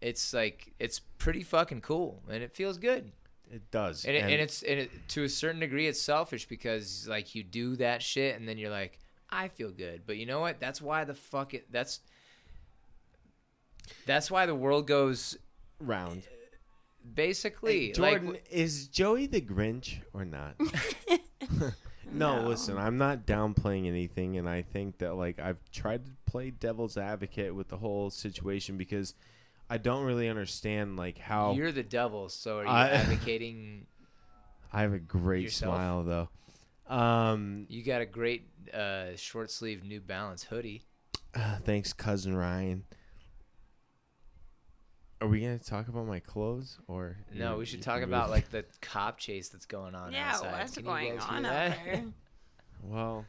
It's 0.00 0.32
like 0.32 0.72
it's 0.78 0.98
pretty 1.18 1.42
fucking 1.42 1.80
cool 1.80 2.22
and 2.30 2.42
it 2.42 2.54
feels 2.54 2.78
good. 2.78 3.12
it 3.50 3.70
does, 3.70 4.04
And, 4.04 4.16
it, 4.16 4.22
and 4.24 4.32
it's 4.32 4.62
and 4.62 4.80
it, 4.80 4.90
to 5.08 5.24
a 5.24 5.28
certain 5.28 5.60
degree 5.60 5.86
it's 5.86 6.00
selfish 6.00 6.46
because 6.46 7.06
like 7.08 7.34
you 7.34 7.42
do 7.42 7.76
that 7.76 8.02
shit 8.02 8.36
and 8.36 8.46
then 8.48 8.58
you're 8.58 8.70
like 8.70 8.98
I 9.36 9.48
feel 9.48 9.70
good. 9.70 10.02
But 10.06 10.16
you 10.16 10.24
know 10.26 10.40
what? 10.40 10.58
That's 10.60 10.80
why 10.80 11.04
the 11.04 11.14
fuck 11.14 11.52
it 11.54 11.70
that's 11.70 12.00
that's 14.06 14.30
why 14.30 14.46
the 14.46 14.54
world 14.54 14.86
goes 14.86 15.36
round. 15.78 16.22
basically 17.14 17.86
Hey, 17.88 17.92
Jordan, 17.92 18.28
like 18.30 18.46
is 18.50 18.88
Joey 18.88 19.26
the 19.26 19.40
Grinch 19.40 20.00
or 20.12 20.24
not? 20.24 20.54
no, 22.12 22.48
listen, 22.48 22.78
I'm 22.78 22.96
not 22.96 23.26
downplaying 23.26 23.86
anything, 23.86 24.38
and 24.38 24.48
I 24.48 24.62
think 24.62 24.98
that 24.98 25.14
like 25.14 25.38
I've 25.38 25.60
tried 25.70 26.06
to 26.06 26.12
play 26.24 26.50
devil's 26.50 26.96
advocate 26.96 27.54
with 27.54 27.68
the 27.68 27.76
whole 27.76 28.10
situation 28.10 28.76
because 28.76 29.14
I 29.68 29.78
don't 29.78 30.04
really 30.04 30.28
understand 30.28 30.96
like 30.96 31.18
how 31.18 31.52
you're 31.52 31.72
the 31.72 31.82
devil, 31.82 32.28
so 32.28 32.58
are 32.60 32.64
you 32.64 32.70
I- 32.70 32.88
advocating 32.88 33.86
I 34.72 34.80
have 34.82 34.92
a 34.92 34.98
great 34.98 35.44
yourself? 35.44 35.74
smile 35.74 36.02
though. 36.02 36.28
Um, 36.88 37.66
You 37.68 37.82
got 37.82 38.00
a 38.00 38.06
great 38.06 38.48
uh, 38.72 39.16
short 39.16 39.50
sleeve 39.50 39.84
New 39.84 40.00
Balance 40.00 40.44
hoodie. 40.44 40.82
uh, 41.34 41.56
thanks, 41.64 41.92
cousin 41.92 42.36
Ryan. 42.36 42.84
Are 45.20 45.28
we 45.28 45.40
gonna 45.40 45.58
talk 45.58 45.88
about 45.88 46.06
my 46.06 46.20
clothes 46.20 46.78
or 46.88 47.16
No, 47.34 47.56
we 47.56 47.64
should 47.64 47.80
talk 47.82 48.00
can 48.00 48.04
about 48.08 48.28
like 48.30 48.50
the 48.50 48.64
cop 48.82 49.18
chase 49.18 49.48
that's 49.48 49.64
going 49.66 49.94
on 49.94 50.12
yeah 50.12 50.32
outside. 50.32 50.52
what's 50.52 50.74
Can 50.74 50.84
going 50.84 51.18
on 51.18 51.44
out 51.46 51.74
there 51.84 52.04
Well, 52.82 53.24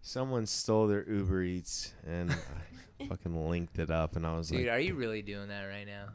someone 0.00 0.46
stole 0.46 0.86
their 0.86 1.04
Uber 1.10 1.42
Eats 1.42 1.92
and 2.06 2.30
I 2.30 3.04
fucking 3.08 3.48
linked 3.50 3.78
it 3.80 3.90
up, 3.90 4.14
and 4.16 4.24
I 4.24 4.36
was 4.36 4.48
Dude, 4.48 4.66
like, 4.66 4.76
are 4.76 4.78
you 4.78 4.94
really 4.94 5.22
doing 5.22 5.48
that 5.48 5.64
right 5.64 5.86
now? 5.86 6.06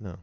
"No." 0.00 0.18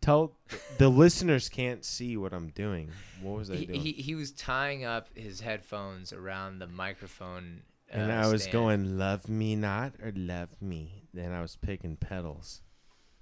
Tell 0.00 0.32
the 0.78 0.88
listeners 0.88 1.48
can't 1.48 1.84
see 1.84 2.16
what 2.16 2.32
I'm 2.32 2.48
doing. 2.50 2.90
What 3.20 3.38
was 3.38 3.50
I 3.50 3.56
He, 3.56 3.66
doing? 3.66 3.80
he 3.80 3.92
he 3.92 4.14
was 4.14 4.30
tying 4.30 4.84
up 4.84 5.08
his 5.14 5.40
headphones 5.40 6.12
around 6.12 6.60
the 6.60 6.66
microphone. 6.68 7.62
and 7.90 8.10
uh, 8.10 8.14
I 8.14 8.26
was 8.28 8.42
stand. 8.42 8.52
going, 8.52 8.98
"Love 8.98 9.28
me 9.28 9.56
not 9.56 9.94
or 10.02 10.12
love 10.14 10.50
me." 10.60 11.04
Then 11.12 11.32
I 11.32 11.40
was 11.42 11.56
picking 11.56 11.96
pedals. 11.96 12.62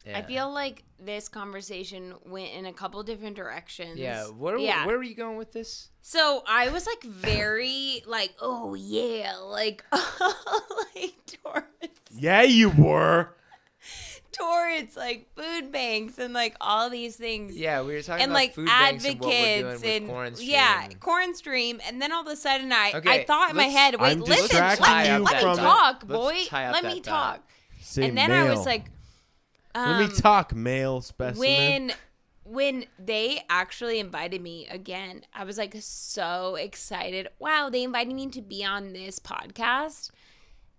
Yeah. 0.04 0.18
I 0.18 0.22
feel 0.22 0.52
like 0.52 0.84
this 1.00 1.28
conversation 1.28 2.14
went 2.24 2.52
in 2.52 2.66
a 2.66 2.72
couple 2.72 3.02
different 3.02 3.34
directions. 3.36 3.98
Yeah. 3.98 4.26
Where 4.26 4.56
Yeah. 4.58 4.86
where 4.86 4.96
were 4.98 5.02
you 5.02 5.16
going 5.16 5.36
with 5.36 5.52
this? 5.52 5.88
So 6.02 6.44
I 6.46 6.68
was 6.68 6.86
like 6.86 7.02
very 7.02 8.02
like, 8.06 8.32
oh 8.40 8.74
yeah, 8.74 9.34
like 9.38 9.82
like 9.92 11.14
torrents, 11.42 12.00
Yeah, 12.12 12.42
you 12.42 12.70
were. 12.70 13.30
Torrents, 14.36 14.96
like 14.96 15.26
food 15.34 15.72
banks 15.72 16.18
and 16.18 16.34
like 16.34 16.56
all 16.60 16.90
these 16.90 17.16
things. 17.16 17.56
Yeah, 17.56 17.82
we 17.82 17.94
were 17.94 18.02
talking 18.02 18.22
and 18.24 18.32
about 18.32 18.40
like 18.40 18.54
food 18.54 18.66
banks 18.66 19.04
and 19.04 19.20
what 19.20 19.28
we're 19.28 19.32
doing 19.32 19.64
advocates 19.64 19.82
with 19.82 20.40
and, 20.40 20.40
yeah, 20.40 20.88
corn 21.00 21.34
stream, 21.34 21.80
and 21.86 22.00
then 22.00 22.12
all 22.12 22.22
of 22.22 22.26
a 22.26 22.36
sudden 22.36 22.72
I 22.72 22.92
I 23.04 23.24
thought 23.24 23.50
in 23.50 23.56
my 23.56 23.64
head, 23.64 24.00
wait, 24.00 24.12
I'm 24.12 24.20
listen, 24.20 24.42
distracting 24.48 24.84
let, 24.84 25.20
me- 25.20 25.24
let 25.24 25.34
me 25.34 25.40
from 25.40 25.58
it. 25.58 25.62
talk, 25.62 26.06
boy, 26.06 26.36
let 26.52 26.84
me 26.84 27.00
talk. 27.00 27.42
And 27.98 28.16
then 28.16 28.30
I 28.32 28.50
was 28.50 28.58
male. 28.58 28.64
like, 28.64 28.84
"Let 29.74 29.98
me 29.98 30.04
um, 30.06 30.12
talk, 30.12 30.54
male 30.54 31.00
specimen." 31.00 31.38
when 31.38 31.92
when 32.44 32.84
they 32.98 33.42
actually 33.50 33.98
invited 33.98 34.40
me 34.40 34.68
again 34.68 35.22
i 35.34 35.42
was 35.42 35.58
like 35.58 35.74
so 35.80 36.54
excited 36.54 37.26
wow 37.40 37.68
they 37.68 37.82
invited 37.82 38.14
me 38.14 38.28
to 38.28 38.40
be 38.40 38.64
on 38.64 38.92
this 38.92 39.18
podcast 39.18 40.10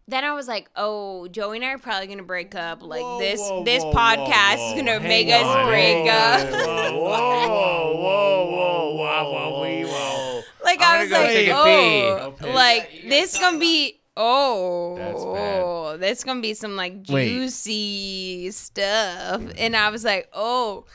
then 0.07 0.23
i 0.23 0.33
was 0.33 0.47
like 0.47 0.69
oh 0.75 1.27
joey 1.27 1.57
and 1.57 1.65
i 1.65 1.69
are 1.69 1.77
probably 1.77 2.07
gonna 2.07 2.23
break 2.23 2.55
up 2.55 2.81
like 2.81 3.01
Whoa, 3.01 3.19
this 3.19 3.39
whoa, 3.39 3.63
this 3.63 3.83
whoa, 3.83 3.93
podcast 3.93 4.57
whoa, 4.57 4.69
is 4.71 4.73
gonna 4.79 4.99
whoa. 4.99 5.07
make 5.07 5.27
Hang 5.27 5.45
us 5.45 5.67
break 5.67 6.07
hang 6.07 6.09
up 6.09 6.49
Whoa, 6.93 6.99
whoa, 7.01 7.95
whoa, 7.95 7.95
whoa, 7.95 8.95
whoa, 8.95 9.51
whoa, 9.51 9.85
whoa. 9.87 10.41
like 10.63 10.79
I'm 10.81 10.99
i 10.99 11.03
was 11.03 11.11
like 11.11 11.27
take 11.29 11.47
a 11.49 11.53
oh 11.55 12.33
pee. 12.39 12.45
like 12.53 12.91
this 13.07 13.37
gonna 13.37 13.59
be 13.59 13.99
oh 14.15 14.95
That's 14.97 15.23
bad. 15.23 15.61
Oh, 15.61 15.97
this 15.97 16.23
gonna 16.23 16.41
be 16.41 16.53
some 16.53 16.75
like 16.75 17.03
Wait. 17.09 17.29
juicy 17.29 18.49
stuff 18.51 19.41
and 19.57 19.75
i 19.75 19.89
was 19.89 20.03
like 20.03 20.29
oh 20.33 20.85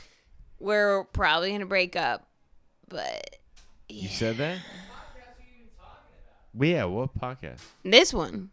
we're 0.59 1.05
probably 1.05 1.53
gonna 1.53 1.67
break 1.67 1.97
up 1.97 2.27
but 2.89 3.37
You 3.89 4.09
said 4.09 4.37
that? 4.39 4.59
What 4.59 4.61
podcast 4.99 5.39
are 5.39 5.43
you 5.43 5.55
even 5.61 5.69
talking 5.77 6.13
about? 6.25 6.55
Well, 6.55 6.69
yeah, 6.69 6.85
what 6.85 7.19
podcast? 7.19 7.61
This 7.85 8.13
one. 8.13 8.51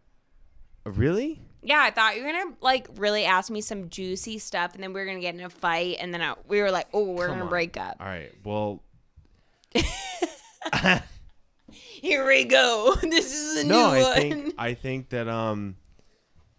Really? 0.97 1.41
Yeah, 1.61 1.81
I 1.81 1.91
thought 1.91 2.15
you 2.15 2.23
were 2.23 2.31
gonna 2.31 2.55
like 2.61 2.87
really 2.95 3.25
ask 3.25 3.51
me 3.51 3.59
some 3.61 3.89
juicy 3.89 4.39
stuff, 4.39 4.73
and 4.75 4.83
then 4.83 4.93
we 4.93 4.99
were 5.01 5.05
gonna 5.05 5.19
get 5.19 5.35
in 5.35 5.41
a 5.41 5.49
fight, 5.49 5.97
and 5.99 6.13
then 6.13 6.21
I, 6.21 6.35
we 6.47 6.61
were 6.61 6.71
like, 6.71 6.87
"Oh, 6.93 7.03
we're 7.11 7.27
Come 7.27 7.35
gonna 7.35 7.43
on. 7.43 7.49
break 7.49 7.75
up." 7.77 7.97
All 7.99 8.05
right. 8.07 8.31
Well, 8.43 8.81
Here 11.71 12.25
we 12.25 12.45
go. 12.45 12.95
This 13.01 13.33
is 13.33 13.63
a 13.63 13.67
no, 13.67 13.91
new 13.91 13.97
I 13.99 14.01
one. 14.01 14.13
think 14.15 14.55
I 14.57 14.73
think 14.73 15.09
that 15.09 15.27
um, 15.27 15.75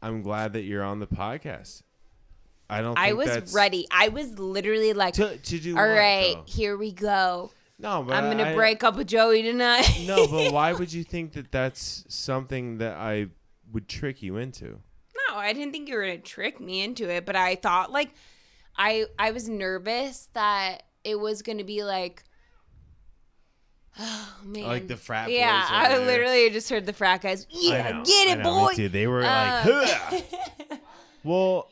I'm 0.03 0.23
glad 0.23 0.53
that 0.53 0.63
you're 0.63 0.85
on 0.85 1.01
the 1.01 1.07
podcast. 1.07 1.83
I 2.69 2.83
don't. 2.83 2.95
Think 2.95 3.07
I 3.07 3.13
was 3.15 3.27
that's 3.27 3.55
ready. 3.55 3.87
I 3.91 4.09
was 4.09 4.39
literally 4.39 4.93
like, 4.93 5.15
to 5.15 5.37
to 5.39 5.59
do. 5.59 5.77
"All 5.77 5.83
what, 5.83 5.97
right, 5.97 6.35
though? 6.37 6.45
here 6.47 6.77
we 6.77 6.93
go. 6.93 7.51
No, 7.79 8.03
but 8.03 8.15
I'm 8.15 8.31
gonna 8.31 8.51
I- 8.51 8.55
break 8.55 8.85
up 8.85 8.97
with 8.97 9.07
Joey 9.09 9.43
tonight." 9.43 10.05
No, 10.07 10.27
but 10.27 10.53
why 10.53 10.73
would 10.79 10.93
you 10.93 11.03
think 11.05 11.33
that 11.33 11.51
that's 11.51 12.05
something 12.09 12.79
that 12.79 12.97
I 12.99 13.29
would 13.73 13.89
trick 13.89 14.23
you 14.23 14.37
into? 14.37 14.81
No, 15.29 15.37
I 15.37 15.53
didn't 15.53 15.73
think 15.73 15.89
you 15.89 15.95
were 15.97 16.03
gonna 16.03 16.19
trick 16.19 16.61
me 16.61 16.83
into 16.83 17.09
it, 17.09 17.25
but 17.27 17.37
I 17.37 17.55
thought 17.57 17.91
like 17.93 18.11
I 18.77 19.07
I 19.19 19.31
was 19.33 19.49
nervous 19.49 20.29
that 20.35 20.83
it 21.05 21.19
was 21.19 21.43
gonna 21.43 21.65
be 21.65 21.85
like 21.85 22.25
Oh 23.99 24.35
man. 24.45 24.65
Like 24.65 24.89
the 24.89 24.97
frat 24.97 25.27
boys 25.27 25.37
Yeah, 25.37 25.67
I 25.69 25.89
there. 25.97 26.07
literally 26.07 26.51
just 26.51 26.71
heard 26.71 26.87
the 26.87 26.93
frat 26.93 27.23
guys. 27.23 27.47
Yeah, 27.51 27.91
know, 27.93 28.05
get 28.05 28.39
it, 28.39 28.43
boy. 28.43 28.89
They 28.89 29.07
were 29.07 29.23
Uh, 29.25 29.63
like, 29.67 30.25
"Huh." 30.31 30.77
well, 31.25 31.69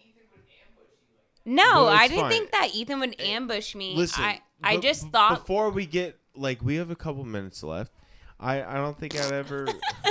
No, 1.45 1.63
Well, 1.63 1.89
I 1.89 2.09
didn't 2.09 2.23
fine. 2.23 2.31
think 2.31 2.51
that 2.51 2.71
Ethan 2.75 3.01
would 3.01 3.21
ambush 3.21 3.75
me. 3.75 3.95
listen. 3.97 4.23
I 4.25 4.41
I 4.63 4.77
just 4.77 5.09
thought 5.09 5.41
before 5.41 5.71
we 5.71 5.87
get 5.87 6.19
like 6.35 6.61
we 6.63 6.77
have 6.77 6.91
a 6.91 6.97
couple 6.97 7.25
minutes 7.25 7.63
left. 7.63 7.93
I, 8.41 8.63
I 8.63 8.75
don't 8.75 8.99
think 8.99 9.19
I've 9.19 9.33
ever. 9.33 9.67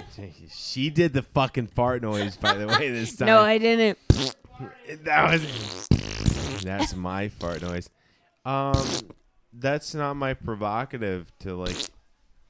she 0.54 0.90
did 0.90 1.14
the 1.14 1.22
fucking 1.22 1.68
fart 1.68 2.02
noise, 2.02 2.36
by 2.36 2.56
the 2.56 2.68
way. 2.68 2.90
This 2.90 3.16
time, 3.18 3.28
No, 3.28 3.40
I 3.42 3.58
didn't. 3.58 3.98
that 5.04 5.32
was 5.32 5.88
that's 6.62 6.96
my 6.96 7.30
fart 7.30 7.62
noise. 7.62 7.90
Um, 8.46 8.86
that's 9.54 9.94
not 9.94 10.16
my 10.16 10.34
provocative 10.34 11.32
to 11.40 11.56
like 11.56 11.78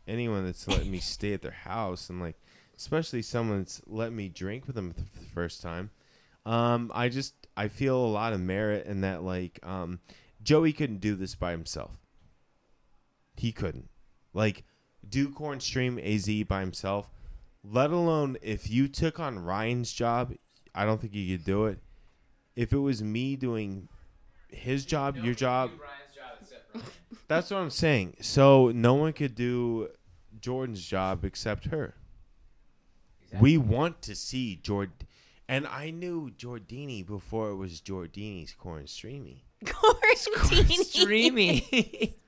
anyone 0.07 0.45
that's 0.45 0.67
letting 0.67 0.89
me 0.89 0.99
stay 0.99 1.33
at 1.33 1.41
their 1.41 1.51
house 1.51 2.09
and 2.09 2.21
like 2.21 2.37
especially 2.77 3.21
someone 3.21 3.59
that's 3.59 3.81
let 3.85 4.11
me 4.13 4.29
drink 4.29 4.65
with 4.67 4.75
them 4.75 4.93
for 4.93 5.01
the 5.01 5.25
first 5.33 5.61
time. 5.61 5.91
Um, 6.45 6.91
I 6.95 7.09
just 7.09 7.33
I 7.55 7.67
feel 7.67 7.97
a 7.97 8.07
lot 8.07 8.33
of 8.33 8.39
merit 8.39 8.85
in 8.85 9.01
that 9.01 9.23
like 9.23 9.59
um, 9.63 9.99
Joey 10.41 10.73
couldn't 10.73 11.01
do 11.01 11.15
this 11.15 11.35
by 11.35 11.51
himself. 11.51 11.91
He 13.35 13.51
couldn't. 13.51 13.89
Like 14.33 14.63
do 15.09 15.29
corn 15.29 15.59
stream 15.59 15.99
AZ 16.01 16.29
by 16.47 16.61
himself, 16.61 17.09
let 17.63 17.91
alone 17.91 18.37
if 18.41 18.69
you 18.69 18.87
took 18.87 19.19
on 19.19 19.39
Ryan's 19.39 19.91
job, 19.93 20.33
I 20.73 20.85
don't 20.85 21.01
think 21.01 21.13
you 21.13 21.37
could 21.37 21.45
do 21.45 21.65
it. 21.65 21.79
If 22.55 22.73
it 22.73 22.79
was 22.79 23.03
me 23.03 23.35
doing 23.35 23.87
his 24.49 24.85
job, 24.85 25.17
your 25.17 25.33
job, 25.33 25.71
that's 27.27 27.51
what 27.51 27.57
I'm 27.57 27.69
saying. 27.69 28.17
So 28.21 28.71
no 28.73 28.95
one 28.95 29.13
could 29.13 29.35
do 29.35 29.89
Jordan's 30.39 30.85
job 30.85 31.23
except 31.23 31.65
her. 31.65 31.95
We 33.39 33.57
want 33.57 34.01
to 34.03 34.15
see 34.15 34.55
Jord, 34.55 34.91
and 35.49 35.67
I 35.67 35.89
knew 35.91 36.31
Jordini 36.31 37.05
before 37.05 37.49
it 37.49 37.55
was 37.55 37.81
Jordini's 37.81 38.53
corn 38.53 38.87
streamy. 38.87 39.43
Quarantini. 39.65 40.85
Streamy. 40.85 42.15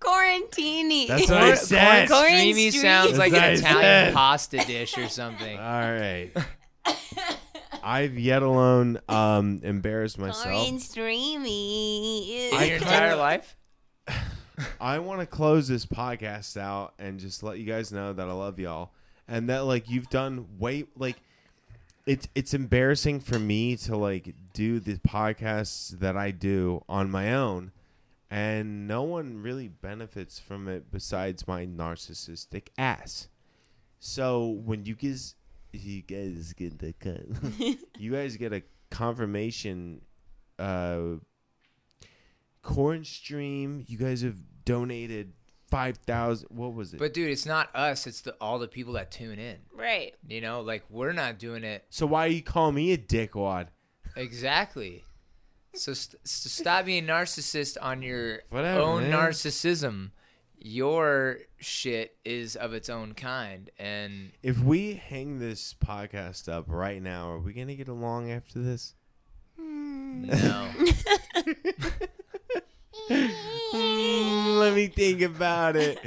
Quarantini. 0.00 1.08
That's 1.08 1.28
what 1.28 1.42
I 1.42 1.54
said. 1.54 2.08
Corn 2.08 2.26
Streamy 2.26 2.70
stream. 2.70 2.82
sounds 2.82 3.18
like 3.18 3.32
an 3.32 3.38
That's 3.38 3.62
what 3.62 3.70
I 3.70 3.72
Italian 3.78 4.06
said. 4.06 4.14
pasta 4.14 4.56
dish 4.66 4.98
or 4.98 5.08
something. 5.08 5.58
All 5.58 5.62
right. 5.92 6.30
I've 7.82 8.18
yet 8.18 8.42
alone 8.42 9.00
um, 9.08 9.60
embarrassed 9.62 10.18
myself. 10.18 10.44
Corn 10.44 10.78
streamy. 10.78 12.50
In 12.50 12.66
your 12.68 12.76
entire 12.76 13.16
life? 13.16 13.56
I 14.80 14.98
want 14.98 15.20
to 15.20 15.26
close 15.26 15.68
this 15.68 15.86
podcast 15.86 16.56
out 16.56 16.94
and 16.98 17.18
just 17.18 17.42
let 17.42 17.58
you 17.58 17.64
guys 17.64 17.92
know 17.92 18.12
that 18.12 18.28
I 18.28 18.32
love 18.32 18.58
y'all 18.58 18.90
and 19.28 19.48
that 19.48 19.60
like 19.60 19.88
you've 19.88 20.10
done 20.10 20.46
way 20.58 20.84
like 20.96 21.16
it's 22.06 22.28
it's 22.34 22.52
embarrassing 22.52 23.20
for 23.20 23.38
me 23.38 23.76
to 23.76 23.96
like 23.96 24.34
do 24.52 24.80
the 24.80 24.96
podcasts 24.96 25.90
that 26.00 26.16
I 26.16 26.30
do 26.30 26.84
on 26.88 27.10
my 27.10 27.32
own 27.32 27.72
and 28.30 28.86
no 28.86 29.02
one 29.02 29.42
really 29.42 29.68
benefits 29.68 30.38
from 30.38 30.68
it 30.68 30.90
besides 30.90 31.48
my 31.48 31.66
narcissistic 31.66 32.68
ass. 32.78 33.28
So 33.98 34.46
when 34.46 34.84
you 34.86 34.94
guys 34.94 35.34
you 35.72 36.02
guys 36.02 36.52
get 36.54 36.78
the 36.78 36.92
cut 36.94 37.20
you 37.98 38.12
guys 38.12 38.36
get 38.36 38.52
a 38.52 38.62
confirmation 38.90 40.00
uh 40.58 41.00
corn 42.60 43.04
stream 43.04 43.84
you 43.86 43.96
guys 43.96 44.22
have 44.22 44.36
donated 44.64 45.32
5000 45.68 46.48
what 46.50 46.74
was 46.74 46.92
it 46.92 46.98
But 46.98 47.14
dude, 47.14 47.30
it's 47.30 47.46
not 47.46 47.74
us. 47.76 48.08
It's 48.08 48.22
the 48.22 48.34
all 48.40 48.58
the 48.58 48.66
people 48.66 48.94
that 48.94 49.12
tune 49.12 49.38
in. 49.38 49.58
Right. 49.72 50.16
You 50.26 50.40
know, 50.40 50.62
like 50.62 50.82
we're 50.90 51.12
not 51.12 51.38
doing 51.38 51.62
it 51.62 51.84
so 51.90 52.06
why 52.06 52.26
you 52.26 52.42
call 52.42 52.72
me 52.72 52.92
a 52.92 52.98
dickwad 52.98 53.68
exactly. 54.16 55.04
So, 55.74 55.92
st- 55.94 56.26
so 56.26 56.48
stop 56.48 56.84
being 56.84 57.06
narcissist 57.06 57.76
on 57.80 58.02
your 58.02 58.40
Whatever, 58.50 58.80
own 58.80 59.02
man. 59.10 59.12
narcissism. 59.12 60.10
Your 60.62 61.38
shit 61.58 62.16
is 62.24 62.54
of 62.54 62.74
its 62.74 62.90
own 62.90 63.14
kind, 63.14 63.70
and 63.78 64.32
if 64.42 64.58
we 64.58 64.92
hang 64.94 65.38
this 65.38 65.74
podcast 65.74 66.50
up 66.52 66.66
right 66.68 67.00
now 67.02 67.30
are 67.30 67.38
we 67.38 67.54
gonna 67.54 67.74
get 67.76 67.88
along 67.88 68.30
after 68.30 68.58
this 68.58 68.94
no. 69.56 70.68
Mm, 70.76 72.00
let 74.58 74.74
me 74.74 74.86
think 74.88 75.22
about 75.22 75.76
it 75.76 75.98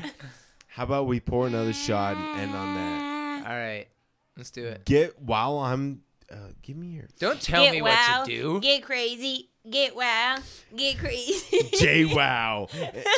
how 0.68 0.84
about 0.84 1.07
we 1.07 1.19
pour 1.19 1.48
another 1.48 1.73
shot 1.73 2.15
and 2.15 2.40
end 2.41 2.52
on 2.56 2.76
that 2.76 3.45
all 3.48 3.52
right, 3.57 3.88
let's 4.38 4.52
do 4.52 4.64
it. 4.65 4.85
get 4.85 5.19
while 5.22 5.57
i'm 5.60 6.02
uh, 6.34 6.38
give 6.61 6.76
me 6.76 6.88
your 6.88 7.05
Don't 7.19 7.41
tell 7.41 7.69
me 7.72 7.81
what 7.81 8.26
to 8.26 8.31
do. 8.31 8.60
Get 8.60 8.84
crazy. 8.84 9.49
Get 9.69 9.95
wild. 9.95 10.41
Get 10.76 10.99
crazy. 10.99 11.69
J 11.77 12.14
wow. 12.14 12.68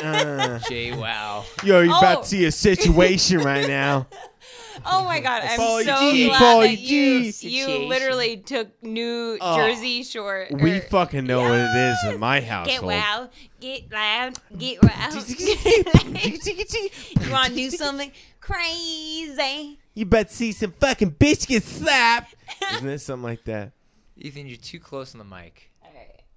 Uh, 0.04 0.60
Jay, 0.68 0.94
wow. 0.96 1.44
yo, 1.64 1.80
you 1.80 1.90
about 1.90 2.18
Oh. 2.18 2.22
to 2.22 2.28
see 2.28 2.44
a 2.44 2.52
situation 2.52 3.40
right 3.40 3.66
now. 3.66 4.06
oh 4.86 5.04
my 5.04 5.18
god, 5.18 5.42
I'm 5.44 5.56
Boy 5.58 5.82
so 5.84 6.12
G, 6.12 6.28
glad 6.28 6.38
boy 6.38 6.66
that 6.68 6.78
you, 6.78 7.20
G. 7.20 7.24
you 7.26 7.32
Situation. 7.32 7.88
literally 7.88 8.36
took 8.36 8.68
New 8.82 9.38
Oh. 9.40 9.56
Jersey 9.56 10.04
Shore. 10.04 10.46
We 10.52 10.78
or- 10.78 10.80
fucking 10.82 11.24
know 11.24 11.40
what 11.42 11.58
it 11.58 11.76
is 11.76 12.04
in 12.14 12.20
my 12.20 12.40
household. 12.40 12.92
Get 12.92 13.00
household. 13.00 13.02
wild. 13.20 13.30
Get 13.60 13.92
loud. 13.92 14.38
Get 14.56 14.82
wild. 14.82 15.28
you 17.26 17.32
want 17.32 17.48
to 17.48 17.54
do 17.56 17.70
something 17.70 18.12
crazy? 18.40 19.78
You 19.96 20.04
bet 20.06 20.30
see 20.30 20.52
some 20.52 20.72
fucking 20.72 21.12
bitch 21.12 21.48
get 21.48 21.62
slapped. 21.64 22.34
Isn't 22.74 22.88
it 22.88 22.98
something 23.00 23.24
like 23.24 23.42
that? 23.44 23.72
Ethan, 24.16 24.46
you're 24.46 24.56
too 24.58 24.78
close 24.78 25.14
on 25.14 25.18
the 25.18 25.24
mic. 25.24 25.72
You 25.82 25.90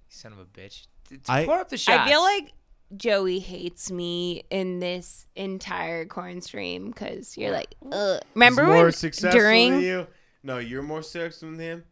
son 0.08 0.32
of 0.32 0.38
a 0.38 0.44
bitch. 0.46 0.86
T- 1.08 1.16
t- 1.18 1.20
I- 1.28 1.44
pour 1.44 1.60
up 1.60 1.68
the 1.68 1.76
shots. 1.76 2.00
I 2.00 2.08
feel 2.10 2.22
like 2.22 2.52
Joey 2.96 3.38
hates 3.38 3.90
me 3.90 4.44
in 4.50 4.80
this 4.80 5.26
entire 5.36 6.06
corn 6.06 6.40
stream 6.40 6.86
because 6.90 7.36
you're 7.36 7.52
like, 7.52 7.74
Ugh. 7.92 8.20
remember 8.34 8.62
He's 8.64 8.68
more 8.74 8.82
when 8.84 8.92
successful 8.92 9.38
during 9.40 9.70
than 9.72 9.80
you? 9.82 10.06
No, 10.42 10.58
you're 10.58 10.82
more 10.82 11.02
successful 11.02 11.50
than 11.50 11.58
him. 11.60 11.84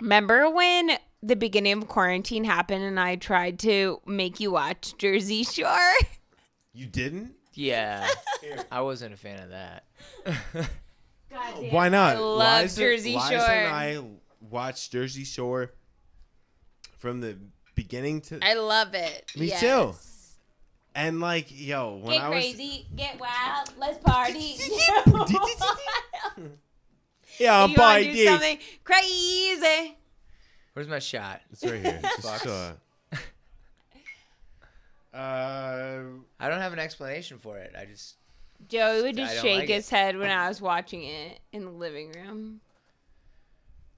remember 0.00 0.50
when 0.50 0.98
the 1.22 1.36
beginning 1.36 1.74
of 1.74 1.88
quarantine 1.88 2.44
happened 2.44 2.82
and 2.84 2.98
I 3.00 3.16
tried 3.16 3.58
to 3.60 4.00
make 4.04 4.40
you 4.40 4.50
watch 4.50 4.96
Jersey 4.98 5.44
Shore? 5.44 5.92
You 6.74 6.86
didn't? 6.86 7.32
Yeah, 7.54 8.06
I 8.70 8.82
wasn't 8.82 9.12
a 9.14 9.16
fan 9.16 9.40
of 9.42 9.50
that. 9.50 9.84
Why 11.70 11.88
not? 11.88 12.16
I 12.16 12.18
love 12.18 12.62
Liza, 12.62 12.80
Jersey 12.80 13.14
Liza 13.14 13.28
Shore. 13.28 13.38
and 13.50 13.74
I 13.74 14.02
watched 14.40 14.92
Jersey 14.92 15.24
Shore 15.24 15.72
from 16.98 17.20
the 17.20 17.36
beginning 17.74 18.20
to 18.22 18.38
I 18.42 18.54
love 18.54 18.94
it. 18.94 19.30
Me 19.36 19.46
Yes. 19.48 19.60
too. 19.60 19.94
and 20.94 21.20
like 21.20 21.46
yo 21.50 21.96
when 21.96 22.14
Get 22.14 22.22
I 22.22 22.28
was 22.30 22.38
crazy, 22.38 22.86
get 22.96 23.20
wild, 23.20 23.72
let's 23.78 23.98
party. 23.98 24.56
yeah 27.38 27.62
I'm 27.64 27.72
want 27.74 28.02
to 28.02 28.04
do 28.04 28.12
dick. 28.12 28.28
something 28.28 28.58
crazy? 28.84 29.96
Where's 30.72 30.88
my 30.88 30.98
shot? 30.98 31.40
It's 31.50 31.64
right 31.64 31.80
here. 31.80 32.00
Just, 32.20 32.22
Fuck. 32.22 32.46
uh, 32.46 33.16
uh, 35.16 36.02
I 36.40 36.48
don't 36.48 36.60
have 36.60 36.72
an 36.72 36.78
explanation 36.78 37.38
for 37.38 37.58
it. 37.58 37.74
I 37.78 37.84
just 37.84 38.14
Joey 38.66 39.02
would 39.02 39.18
I 39.18 39.22
just 39.22 39.34
don't 39.34 39.42
shake 39.42 39.60
like 39.60 39.70
it. 39.70 39.74
his 39.74 39.90
head 39.90 40.16
when 40.18 40.30
I 40.30 40.48
was 40.48 40.60
watching 40.60 41.04
it 41.04 41.38
in 41.52 41.64
the 41.64 41.70
living 41.70 42.12
room. 42.12 42.60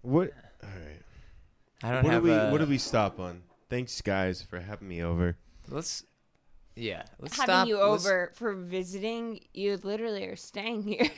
what? 0.02 0.30
All 0.62 0.68
right. 0.68 1.00
I 1.82 1.92
don't 1.92 2.04
What 2.04 2.12
have 2.12 2.22
do 2.24 2.28
we? 2.28 2.34
a, 2.34 2.50
What 2.50 2.58
do 2.58 2.66
we 2.66 2.78
stop 2.78 3.18
on? 3.18 3.42
Thanks, 3.70 4.00
guys, 4.00 4.42
for 4.42 4.60
having 4.60 4.88
me 4.88 5.02
over. 5.02 5.36
Let's 5.68 6.04
yeah. 6.76 7.02
Let's 7.18 7.36
Having 7.36 7.46
stop. 7.54 7.68
you 7.68 7.78
let's- 7.78 8.04
over 8.06 8.32
for 8.34 8.52
visiting, 8.54 9.40
you 9.54 9.78
literally 9.82 10.24
are 10.26 10.36
staying 10.36 10.82
here. 10.82 11.08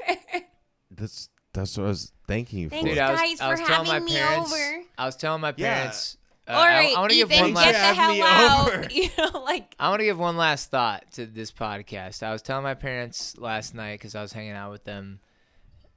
That's 0.90 1.28
that's 1.54 1.76
what 1.76 1.84
I 1.84 1.88
was 1.88 2.12
thanking 2.28 2.58
you 2.60 2.70
Thanks, 2.70 2.82
for. 2.84 2.94
Dude, 2.94 2.98
I 2.98 3.10
was, 3.12 3.20
guys, 3.20 3.40
I 3.40 3.50
was 3.50 3.60
for 3.60 3.66
telling 3.66 3.88
my 3.88 3.94
having 3.94 4.06
me 4.06 4.12
parents. 4.18 4.52
over. 4.52 4.82
I 4.98 5.06
was 5.06 5.16
telling 5.16 5.40
my 5.42 5.54
Yeah. 5.56 5.74
parents. 5.74 6.16
Uh, 6.52 6.56
All 6.56 6.64
right, 6.64 6.96
I, 6.96 7.00
want 7.00 7.10
to 7.10 7.16
give 7.16 7.30
Ethan, 7.32 7.54
one 7.54 7.64
get 7.64 7.74
last. 7.74 7.96
the 7.96 8.00
hell 8.02 8.22
out. 8.22 8.68
over. 8.68 8.88
You 8.90 9.08
know, 9.18 9.40
like 9.44 9.74
I 9.78 9.88
want 9.88 10.00
to 10.00 10.04
give 10.04 10.18
one 10.18 10.36
last 10.36 10.70
thought 10.70 11.10
to 11.12 11.26
this 11.26 11.50
podcast. 11.50 12.22
I 12.22 12.32
was 12.32 12.42
telling 12.42 12.62
my 12.64 12.74
parents 12.74 13.36
last 13.38 13.74
night 13.74 13.98
because 13.98 14.14
I 14.14 14.22
was 14.22 14.32
hanging 14.32 14.52
out 14.52 14.70
with 14.70 14.84
them, 14.84 15.20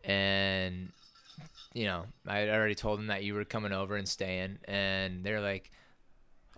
and 0.04 0.92
you 1.74 1.86
know, 1.86 2.06
I 2.28 2.38
had 2.40 2.50
already 2.50 2.76
told 2.76 3.00
them 3.00 3.08
that 3.08 3.24
you 3.24 3.34
were 3.34 3.44
coming 3.46 3.74
over 3.74 3.96
and 3.96 4.08
staying, 4.08 4.60
and 4.66 5.24
they're 5.24 5.42
like, 5.42 5.72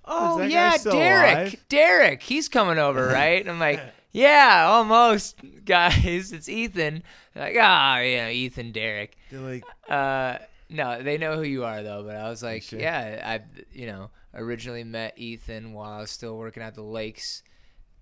"Oh 0.06 0.42
yeah, 0.42 0.78
Derek, 0.78 1.34
alive?" 1.34 1.66
Derek, 1.70 2.22
he's 2.24 2.48
coming 2.50 2.78
over, 2.78 3.08
right?" 3.14 3.42
And 3.42 3.50
I'm 3.50 3.60
like, 3.60 3.82
"Yeah, 4.12 4.66
almost, 4.68 5.40
guys. 5.66 6.32
It's 6.32 6.48
Ethan." 6.50 7.04
They're 7.34 7.44
like, 7.46 7.58
"Ah, 7.60 8.00
yeah, 8.00 8.30
Ethan, 8.30 8.72
Derek." 8.72 9.18
They're 9.32 9.40
like, 9.40 9.64
Uh, 9.90 10.38
no, 10.70 11.02
they 11.02 11.18
know 11.18 11.36
who 11.36 11.44
you 11.44 11.64
are 11.64 11.82
though. 11.84 12.04
But 12.04 12.16
I 12.16 12.30
was 12.30 12.44
like, 12.44 12.64
sure? 12.64 12.80
yeah, 12.80 13.22
I 13.24 13.60
you 13.72 13.88
know 13.88 14.10
originally 14.34 14.84
met 14.84 15.18
Ethan 15.18 15.74
while 15.74 15.92
I 15.92 16.02
was 16.02 16.12
still 16.12 16.38
working 16.38 16.64
at 16.64 16.76
the 16.76 16.84
lakes, 16.84 17.44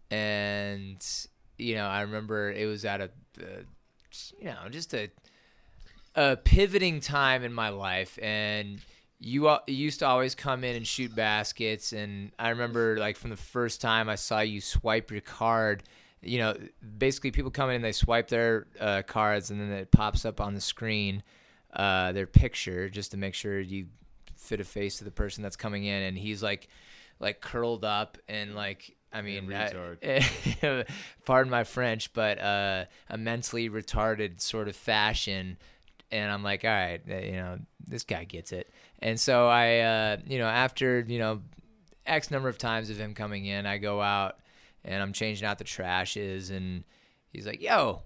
and 0.09 1.05
you 1.57 1.75
know 1.75 1.85
I 1.85 2.01
remember 2.01 2.51
it 2.51 2.65
was 2.65 2.85
at 2.85 3.01
a, 3.01 3.09
uh, 3.39 3.63
you 4.39 4.45
know 4.45 4.69
just 4.69 4.93
a 4.93 5.09
a 6.15 6.37
pivoting 6.37 7.01
time 7.01 7.43
in 7.43 7.53
my 7.53 7.69
life, 7.69 8.17
and 8.21 8.79
you 9.19 9.49
you 9.67 9.75
used 9.75 9.99
to 9.99 10.07
always 10.07 10.33
come 10.33 10.63
in 10.63 10.75
and 10.75 10.87
shoot 10.87 11.15
baskets, 11.15 11.93
and 11.93 12.31
I 12.39 12.49
remember 12.49 12.97
like 12.97 13.17
from 13.17 13.29
the 13.29 13.37
first 13.37 13.79
time 13.79 14.09
I 14.09 14.15
saw 14.15 14.39
you 14.39 14.61
swipe 14.61 15.11
your 15.11 15.21
card. 15.21 15.83
You 16.21 16.39
know, 16.39 16.55
basically, 16.97 17.29
people 17.29 17.51
come 17.51 17.69
in 17.69 17.75
and 17.75 17.83
they 17.83 17.91
swipe 17.91 18.29
their 18.29 18.65
uh, 18.79 19.03
cards, 19.05 19.51
and 19.51 19.61
then 19.61 19.69
it 19.69 19.91
pops 19.91 20.25
up 20.25 20.41
on 20.41 20.55
the 20.55 20.61
screen 20.61 21.21
uh, 21.75 22.11
their 22.11 22.27
picture 22.27 22.89
just 22.89 23.11
to 23.11 23.17
make 23.17 23.33
sure 23.33 23.59
you 23.59 23.87
fit 24.35 24.59
a 24.59 24.63
face 24.63 24.97
to 24.99 25.03
the 25.03 25.11
person 25.11 25.43
that's 25.43 25.55
coming 25.55 25.85
in. 25.85 26.03
And 26.03 26.17
he's 26.17 26.41
like, 26.43 26.67
like 27.19 27.41
curled 27.41 27.85
up 27.85 28.17
and 28.27 28.55
like 28.55 28.95
I 29.13 29.21
mean. 29.21 29.35
I- 29.53 30.85
pardon 31.25 31.49
my 31.49 31.63
French, 31.63 32.11
but 32.13 32.39
uh, 32.39 32.85
a 33.09 33.17
mentally 33.17 33.69
retarded 33.69 34.41
sort 34.41 34.67
of 34.67 34.75
fashion. 34.75 35.57
And 36.11 36.31
I'm 36.31 36.43
like, 36.43 36.63
all 36.63 36.69
right, 36.69 37.01
uh, 37.09 37.15
you 37.17 37.31
know, 37.33 37.59
this 37.87 38.03
guy 38.03 38.25
gets 38.25 38.51
it. 38.51 38.69
And 38.99 39.19
so 39.19 39.47
I, 39.47 39.79
uh, 39.79 40.17
you 40.27 40.37
know, 40.37 40.47
after 40.47 40.99
you 41.07 41.19
know, 41.19 41.41
X 42.05 42.29
number 42.29 42.49
of 42.49 42.57
times 42.57 42.89
of 42.89 42.97
him 42.97 43.13
coming 43.13 43.45
in, 43.45 43.65
I 43.65 43.77
go 43.77 44.01
out 44.01 44.37
and 44.83 45.01
I'm 45.01 45.13
changing 45.13 45.47
out 45.47 45.57
the 45.57 45.63
trashes, 45.63 46.51
and 46.51 46.83
he's 47.31 47.47
like, 47.47 47.61
yo. 47.61 48.03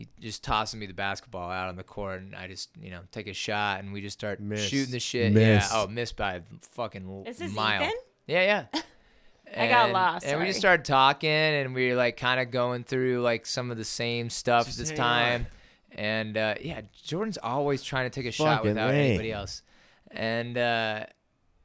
He 0.00 0.08
just 0.18 0.42
tosses 0.42 0.76
me 0.76 0.86
the 0.86 0.94
basketball 0.94 1.50
out 1.50 1.68
on 1.68 1.76
the 1.76 1.82
court, 1.82 2.22
and 2.22 2.34
I 2.34 2.46
just, 2.46 2.70
you 2.80 2.90
know, 2.90 3.00
take 3.12 3.26
a 3.26 3.34
shot, 3.34 3.80
and 3.80 3.92
we 3.92 4.00
just 4.00 4.18
start 4.18 4.40
Miss. 4.40 4.62
shooting 4.62 4.92
the 4.92 4.98
shit. 4.98 5.30
Miss. 5.30 5.70
Yeah. 5.70 5.78
Oh, 5.78 5.88
missed 5.88 6.16
by 6.16 6.36
a 6.36 6.42
fucking 6.62 7.24
This 7.24 7.42
is 7.42 7.52
mile. 7.52 7.82
Ethan? 7.82 7.94
Yeah, 8.26 8.64
yeah. 8.72 8.80
I 9.54 9.68
got 9.68 9.92
lost, 9.92 10.24
And 10.24 10.40
we 10.40 10.46
just 10.46 10.58
started 10.58 10.86
talking, 10.86 11.28
and 11.28 11.74
we 11.74 11.90
were 11.90 11.96
like 11.96 12.16
kind 12.16 12.40
of 12.40 12.50
going 12.50 12.84
through 12.84 13.20
like 13.20 13.44
some 13.44 13.70
of 13.70 13.76
the 13.76 13.84
same 13.84 14.30
stuff 14.30 14.64
Just 14.64 14.78
this 14.78 14.88
hang 14.88 14.96
time. 14.96 15.46
And 15.92 16.38
uh, 16.38 16.54
yeah, 16.62 16.80
Jordan's 17.04 17.36
always 17.42 17.82
trying 17.82 18.08
to 18.08 18.14
take 18.14 18.26
a 18.26 18.32
shot 18.32 18.64
without 18.64 18.90
A. 18.90 18.94
anybody 18.94 19.32
else. 19.32 19.62
And 20.12 20.56
uh, 20.56 21.04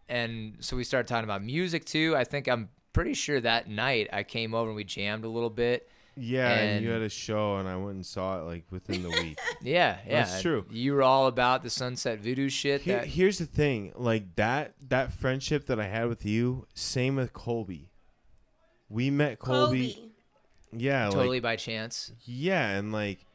and 0.10 0.58
so 0.60 0.76
we 0.76 0.84
started 0.84 1.08
talking 1.08 1.24
about 1.24 1.42
music 1.42 1.86
too. 1.86 2.16
I 2.18 2.26
think 2.26 2.50
I'm 2.50 2.68
pretty 2.92 3.14
sure 3.14 3.40
that 3.40 3.70
night 3.70 4.10
I 4.12 4.24
came 4.24 4.54
over 4.54 4.68
and 4.68 4.76
we 4.76 4.84
jammed 4.84 5.24
a 5.24 5.30
little 5.30 5.50
bit. 5.50 5.88
Yeah, 6.18 6.50
and, 6.52 6.70
And- 6.78 6.86
you 6.86 6.92
had 6.92 7.02
a 7.02 7.10
show, 7.10 7.58
and 7.58 7.68
I 7.68 7.76
went 7.76 7.96
and 7.96 8.06
saw 8.06 8.40
it 8.40 8.44
like 8.44 8.64
within 8.72 9.04
the 9.04 9.10
week. 9.10 9.38
Yeah, 9.62 9.98
yeah, 10.08 10.24
That's 10.24 10.42
true. 10.42 10.66
You 10.70 10.94
were 10.94 11.04
all 11.04 11.28
about 11.28 11.62
the 11.64 11.70
Sunset 11.70 12.20
Voodoo 12.20 12.50
shit. 12.50 12.82
Here, 12.82 12.98
that 13.00 13.08
here's 13.08 13.38
the 13.38 13.46
thing, 13.46 13.92
like 13.96 14.36
that 14.36 14.76
that 14.90 15.12
friendship 15.14 15.66
that 15.68 15.80
I 15.80 15.88
had 15.88 16.08
with 16.08 16.26
you, 16.26 16.68
same 16.74 17.16
with 17.18 17.34
Colby. 17.34 17.92
We 18.90 19.10
met 19.10 19.40
Colby. 19.40 19.94
Kobe. 19.94 20.10
Yeah, 20.78 21.06
totally 21.10 21.38
like 21.38 21.44
by 21.44 21.56
chance. 21.56 22.12
yeah, 22.26 22.70
and 22.72 22.92
like 22.92 23.26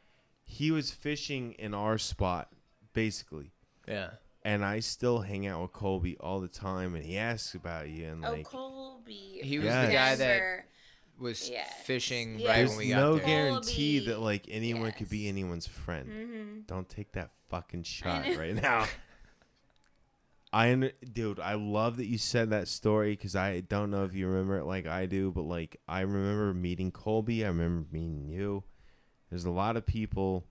he 0.45 0.71
was 0.71 0.91
fishing 0.91 1.53
in 1.53 1.73
our 1.73 1.97
spot, 1.97 2.49
basically. 2.93 3.51
Yeah. 3.87 4.11
And 4.43 4.65
I 4.65 4.79
still 4.79 5.19
hang 5.19 5.45
out 5.45 5.61
with 5.61 5.71
Colby 5.71 6.17
all 6.19 6.39
the 6.39 6.47
time, 6.47 6.95
and 6.95 7.05
he 7.05 7.15
asks 7.17 7.53
about 7.53 7.89
you, 7.89 8.07
and 8.07 8.25
Oh, 8.25 8.31
like, 8.31 8.45
Colby. 8.45 9.39
He 9.43 9.57
was 9.59 9.67
the 9.67 9.71
guy 9.71 10.15
that- 10.15 10.17
Denver. 10.17 10.65
Was 11.21 11.49
Yes. 11.49 11.71
fishing 11.85 12.39
Yes. 12.39 12.47
right 12.47 12.55
there's 12.57 12.69
when 12.71 12.77
we 12.79 12.89
got 12.89 12.97
no 12.99 13.15
there. 13.17 13.25
guarantee 13.25 13.99
Colby. 13.99 14.11
that 14.11 14.19
like 14.19 14.45
anyone 14.49 14.91
could 14.91 15.09
be 15.09 15.27
anyone's 15.29 15.67
friend. 15.67 16.09
Mm-hmm. 16.09 16.59
Don't 16.67 16.89
take 16.89 17.11
that 17.13 17.29
fucking 17.49 17.83
shot 17.95 18.25
right 18.37 18.55
now. 18.55 18.87
I 20.53 20.71
under, 20.73 20.91
dude, 21.13 21.39
I 21.39 21.53
love 21.53 21.95
that 21.97 22.07
you 22.07 22.17
said 22.17 22.49
that 22.49 22.67
story 22.67 23.11
because 23.11 23.35
I 23.37 23.61
don't 23.61 23.89
know 23.89 24.03
if 24.03 24.13
you 24.13 24.27
remember 24.27 24.57
it 24.57 24.65
like 24.65 24.85
I 24.85 25.05
do, 25.05 25.31
but 25.31 25.43
like 25.43 25.77
I 25.87 26.01
remember 26.01 26.53
meeting 26.53 26.91
Colby. 26.91 27.45
I 27.45 27.47
remember 27.49 27.87
meeting 27.91 28.25
you. 28.27 28.63
There's 29.29 29.45
a 29.45 29.51
lot 29.51 29.77
of 29.77 29.85
people 29.85 30.43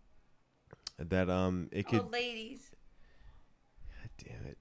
that 0.98 1.28
um 1.28 1.68
it 1.72 1.86
could. 1.86 2.00
Old 2.00 2.12
ladies. 2.12 2.70
Damn 4.24 4.46
it. 4.46 4.58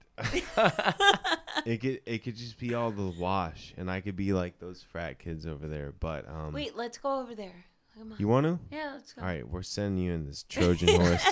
It 1.66 1.78
could 1.82 2.02
it 2.06 2.24
could 2.24 2.36
just 2.36 2.58
be 2.60 2.74
all 2.74 2.92
the 2.92 3.14
wash, 3.20 3.74
and 3.78 3.90
I 3.90 4.02
could 4.02 4.16
be 4.16 4.34
like 4.34 4.60
those 4.60 4.84
frat 4.92 5.20
kids 5.20 5.46
over 5.46 5.68
there. 5.68 5.94
But 6.00 6.28
um, 6.28 6.54
Wait, 6.54 6.76
let's 6.76 6.98
go 6.98 7.20
over 7.20 7.36
there. 7.36 7.66
Come 7.98 8.12
on. 8.14 8.18
you 8.20 8.28
want 8.28 8.46
to? 8.46 8.60
yeah, 8.72 8.92
let's 8.94 9.14
go. 9.14 9.22
All 9.22 9.28
right, 9.28 9.48
we're 9.48 9.62
sending 9.64 10.04
you 10.04 10.14
in 10.14 10.26
this 10.26 10.44
Trojan 10.48 10.88
horse. 11.02 11.24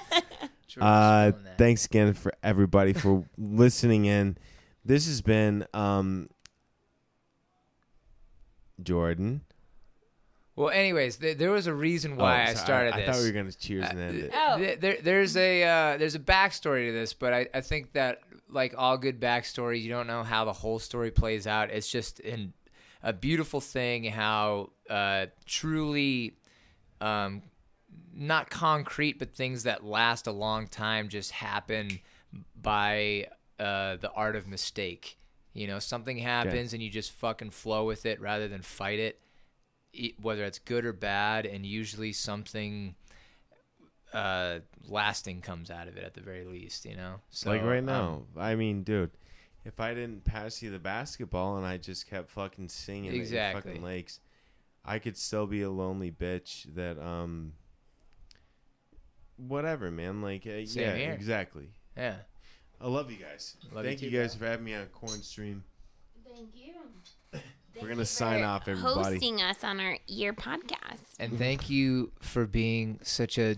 Jordan's 0.68 0.78
Uh, 0.78 1.32
thanks 1.58 1.86
again 1.86 2.14
for 2.14 2.34
everybody 2.44 2.94
for 2.94 3.24
listening 3.38 4.06
in. 4.06 4.38
This 4.84 5.08
has 5.08 5.22
been 5.22 5.66
um, 5.74 6.30
Jordan. 8.82 9.42
Well, 10.56 10.70
anyways, 10.72 11.18
th- 11.18 11.38
there 11.38 11.52
was 11.52 11.68
a 11.68 11.74
reason 11.74 12.16
why 12.18 12.46
Oh, 12.48 12.50
I 12.50 12.54
started 12.56 12.94
I, 12.96 13.02
this. 13.02 13.10
I 13.10 13.12
thought 13.12 13.22
we 13.22 13.28
were 13.28 13.34
gonna 13.34 13.52
cheers 13.52 13.86
and 13.88 14.00
end 14.00 14.18
it. 14.18 14.32
Oh. 14.34 14.58
Th- 14.58 14.80
there, 14.80 14.98
there's 15.02 15.38
a 15.38 15.64
uh, 15.64 15.98
there's 15.98 16.16
a 16.16 16.20
backstory 16.20 16.88
to 16.88 16.92
this, 16.94 17.14
but 17.14 17.32
I, 17.34 17.48
I 17.54 17.62
think 17.62 17.94
that 17.94 18.22
like 18.50 18.74
all 18.78 18.98
good 18.98 19.20
backstories, 19.20 19.82
you 19.82 19.90
don't 19.90 20.08
know 20.08 20.24
how 20.24 20.46
the 20.46 20.54
whole 20.54 20.80
story 20.80 21.12
plays 21.12 21.48
out. 21.48 21.70
It's 21.72 21.90
just 21.90 22.20
in 22.20 22.54
a 23.04 23.14
beautiful 23.14 23.62
thing 23.62 24.06
how 24.06 24.72
uh, 24.90 25.28
truly 25.46 26.38
um, 27.02 27.42
not 28.14 28.50
concrete, 28.50 29.20
but 29.20 29.34
things 29.34 29.64
that 29.64 29.84
last 29.84 30.28
a 30.28 30.32
long 30.32 30.68
time 30.68 31.10
just 31.10 31.32
happen 31.32 32.00
by 32.62 33.28
uh, 33.60 33.98
the 33.98 34.12
art 34.16 34.36
of 34.36 34.48
mistake. 34.48 35.18
You 35.54 35.68
know, 35.68 35.80
something 35.80 36.18
happens 36.18 36.74
and 36.74 36.84
you 36.84 36.90
just 36.90 37.12
fucking 37.12 37.50
flow 37.50 37.86
with 37.86 38.06
it 38.06 38.22
rather 38.22 38.48
than 38.48 38.62
fight 38.62 39.00
it, 39.00 39.20
whether 40.22 40.44
it's 40.44 40.60
good 40.60 40.86
or 40.86 40.94
bad, 40.94 41.46
and 41.46 41.66
usually 41.66 42.14
something 42.14 42.96
uh, 44.14 44.60
lasting 44.88 45.42
comes 45.42 45.70
out 45.70 45.88
of 45.88 45.98
it 45.98 46.04
at 46.04 46.14
the 46.14 46.22
very 46.22 46.46
least. 46.46 46.86
You 46.86 46.96
know, 46.96 47.16
so 47.30 47.50
like 47.50 47.64
right 47.64 47.80
um, 47.80 47.86
now, 47.86 48.24
I 48.38 48.56
mean, 48.56 48.84
dude, 48.84 49.12
if 49.66 49.80
I 49.80 49.94
didn't 49.94 50.24
pass 50.24 50.62
you 50.62 50.72
the 50.72 50.80
basketball 50.80 51.58
and 51.58 51.66
I 51.66 51.78
just 51.78 52.10
kept 52.10 52.30
fucking 52.32 52.70
singing 52.70 53.10
at 53.10 53.14
your 53.16 53.24
Exactly. 53.24 53.62
fucking 53.62 53.84
lakes, 53.84 54.20
I 54.86 55.00
could 55.00 55.18
still 55.18 55.46
be 55.48 55.62
a 55.62 55.70
lonely 55.70 56.12
bitch 56.12 56.74
that 56.76 56.98
um, 57.04 57.54
whatever, 59.36 59.92
man. 59.92 60.22
Like, 60.22 60.46
uh, 60.48 60.66
Same 60.66 60.84
yeah, 60.84 60.96
here. 60.96 61.12
exactly. 61.12 61.70
yeah. 61.96 62.16
I 62.80 62.88
love 62.88 63.10
you 63.12 63.18
guys. 63.18 63.56
Love 63.74 63.86
Thank 63.86 64.04
you, 64.04 64.12
too, 64.12 64.18
guys 64.18 64.36
for 64.36 64.46
having 64.46 64.64
me 64.66 64.76
on 64.76 64.86
Corn 64.88 65.22
Stream. 65.24 65.64
Thank 66.32 66.50
you. 66.54 66.74
We're 67.82 67.90
gonna 67.90 68.06
sign 68.06 68.44
off, 68.44 68.68
everybody. 68.68 69.16
Hosting 69.16 69.42
us 69.42 69.64
on 69.64 69.80
our 69.80 69.98
ear 70.08 70.34
podcast. 70.34 71.02
And 71.20 71.38
thank 71.38 71.70
you 71.70 72.12
for 72.20 72.46
being 72.46 73.00
such 73.04 73.38
a 73.38 73.56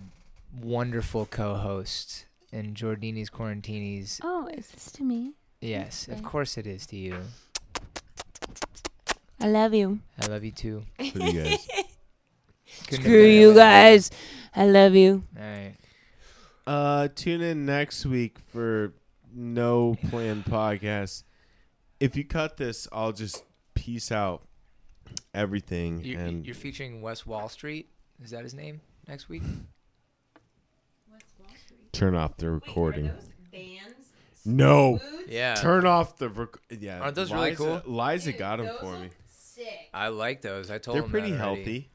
wonderful 0.58 1.26
co-host 1.26 2.26
in 2.52 2.74
Giordini's 2.74 3.30
Quarantini's. 3.30 4.20
Oh, 4.22 4.48
is 4.48 4.68
this 4.68 4.90
to 4.92 5.02
me? 5.02 5.34
Yes, 5.60 6.08
of 6.08 6.22
course 6.22 6.56
it 6.56 6.66
is 6.66 6.86
to 6.86 6.96
you. 6.96 7.16
I 9.40 9.48
love 9.48 9.74
you. 9.74 10.00
I 10.20 10.26
love 10.26 10.44
you 10.44 10.50
too. 10.50 10.82
Love 10.98 11.34
you 11.34 11.42
guys. 11.42 11.68
Screw 12.90 13.24
you 13.24 13.54
guys. 13.54 14.10
I 14.54 14.66
love 14.66 14.94
you. 14.94 15.24
All 15.36 15.42
right. 15.42 15.74
Uh, 16.66 17.08
tune 17.14 17.40
in 17.40 17.66
next 17.66 18.06
week 18.06 18.38
for 18.52 18.92
no 19.34 19.96
plan 20.08 20.44
podcast. 20.48 21.24
If 21.98 22.16
you 22.16 22.24
cut 22.24 22.56
this, 22.56 22.86
I'll 22.92 23.12
just 23.12 23.44
piece 23.74 24.12
out 24.12 24.42
everything 25.34 26.02
You're, 26.04 26.20
and 26.20 26.46
you're 26.46 26.54
featuring 26.54 27.02
West 27.02 27.26
Wall 27.26 27.48
Street. 27.48 27.88
Is 28.22 28.30
that 28.30 28.42
his 28.42 28.54
name 28.54 28.80
next 29.08 29.28
week? 29.28 29.42
turn 32.00 32.14
off 32.14 32.36
the 32.38 32.50
recording. 32.50 33.10
bands? 33.52 34.08
No, 34.46 34.98
Yeah. 35.28 35.54
turn 35.56 35.84
off 35.86 36.16
the 36.16 36.30
rec- 36.30 36.56
yeah. 36.70 37.00
Aren't 37.00 37.14
those 37.14 37.30
really 37.30 37.50
Liza- 37.50 37.82
cool? 37.84 37.94
Liza 37.94 38.32
got 38.32 38.56
them 38.56 38.74
for 38.80 38.98
me. 38.98 39.10
Sick. 39.28 39.66
I 39.92 40.08
like 40.08 40.40
those. 40.40 40.70
I 40.70 40.78
told 40.78 40.96
They're 40.96 41.04
him 41.04 41.10
pretty 41.10 41.30
that 41.32 41.40
already. 41.42 41.62
healthy. 41.62 41.90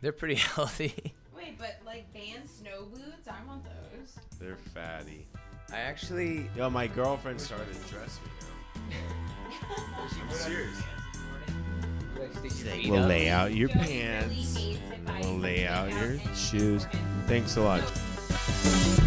They're 0.00 0.12
pretty 0.12 0.34
healthy. 0.54 1.14
Wait, 1.36 1.58
but 1.58 1.76
like 1.84 2.12
band 2.12 2.48
snow 2.48 2.84
boots? 2.84 3.26
I 3.28 3.44
want 3.46 3.64
those. 3.64 4.14
They're 4.38 4.56
fatty. 4.72 5.26
I 5.72 5.78
actually. 5.78 6.48
Yo, 6.56 6.70
my 6.70 6.86
girlfriend 6.86 7.40
started 7.40 7.74
to 7.74 7.92
dress 7.92 8.18
me 8.24 8.90
now. 8.90 8.96
I'm 10.22 10.30
serious. 10.30 10.80
We'll 12.88 13.02
lay 13.06 13.28
out 13.30 13.54
your 13.54 13.68
pants. 13.68 14.58
We'll 15.22 15.38
lay 15.38 15.66
out 15.66 15.90
your 15.90 16.18
shoes. 16.36 16.86
Thanks 17.26 17.56
a 17.56 17.62
lot. 17.62 19.06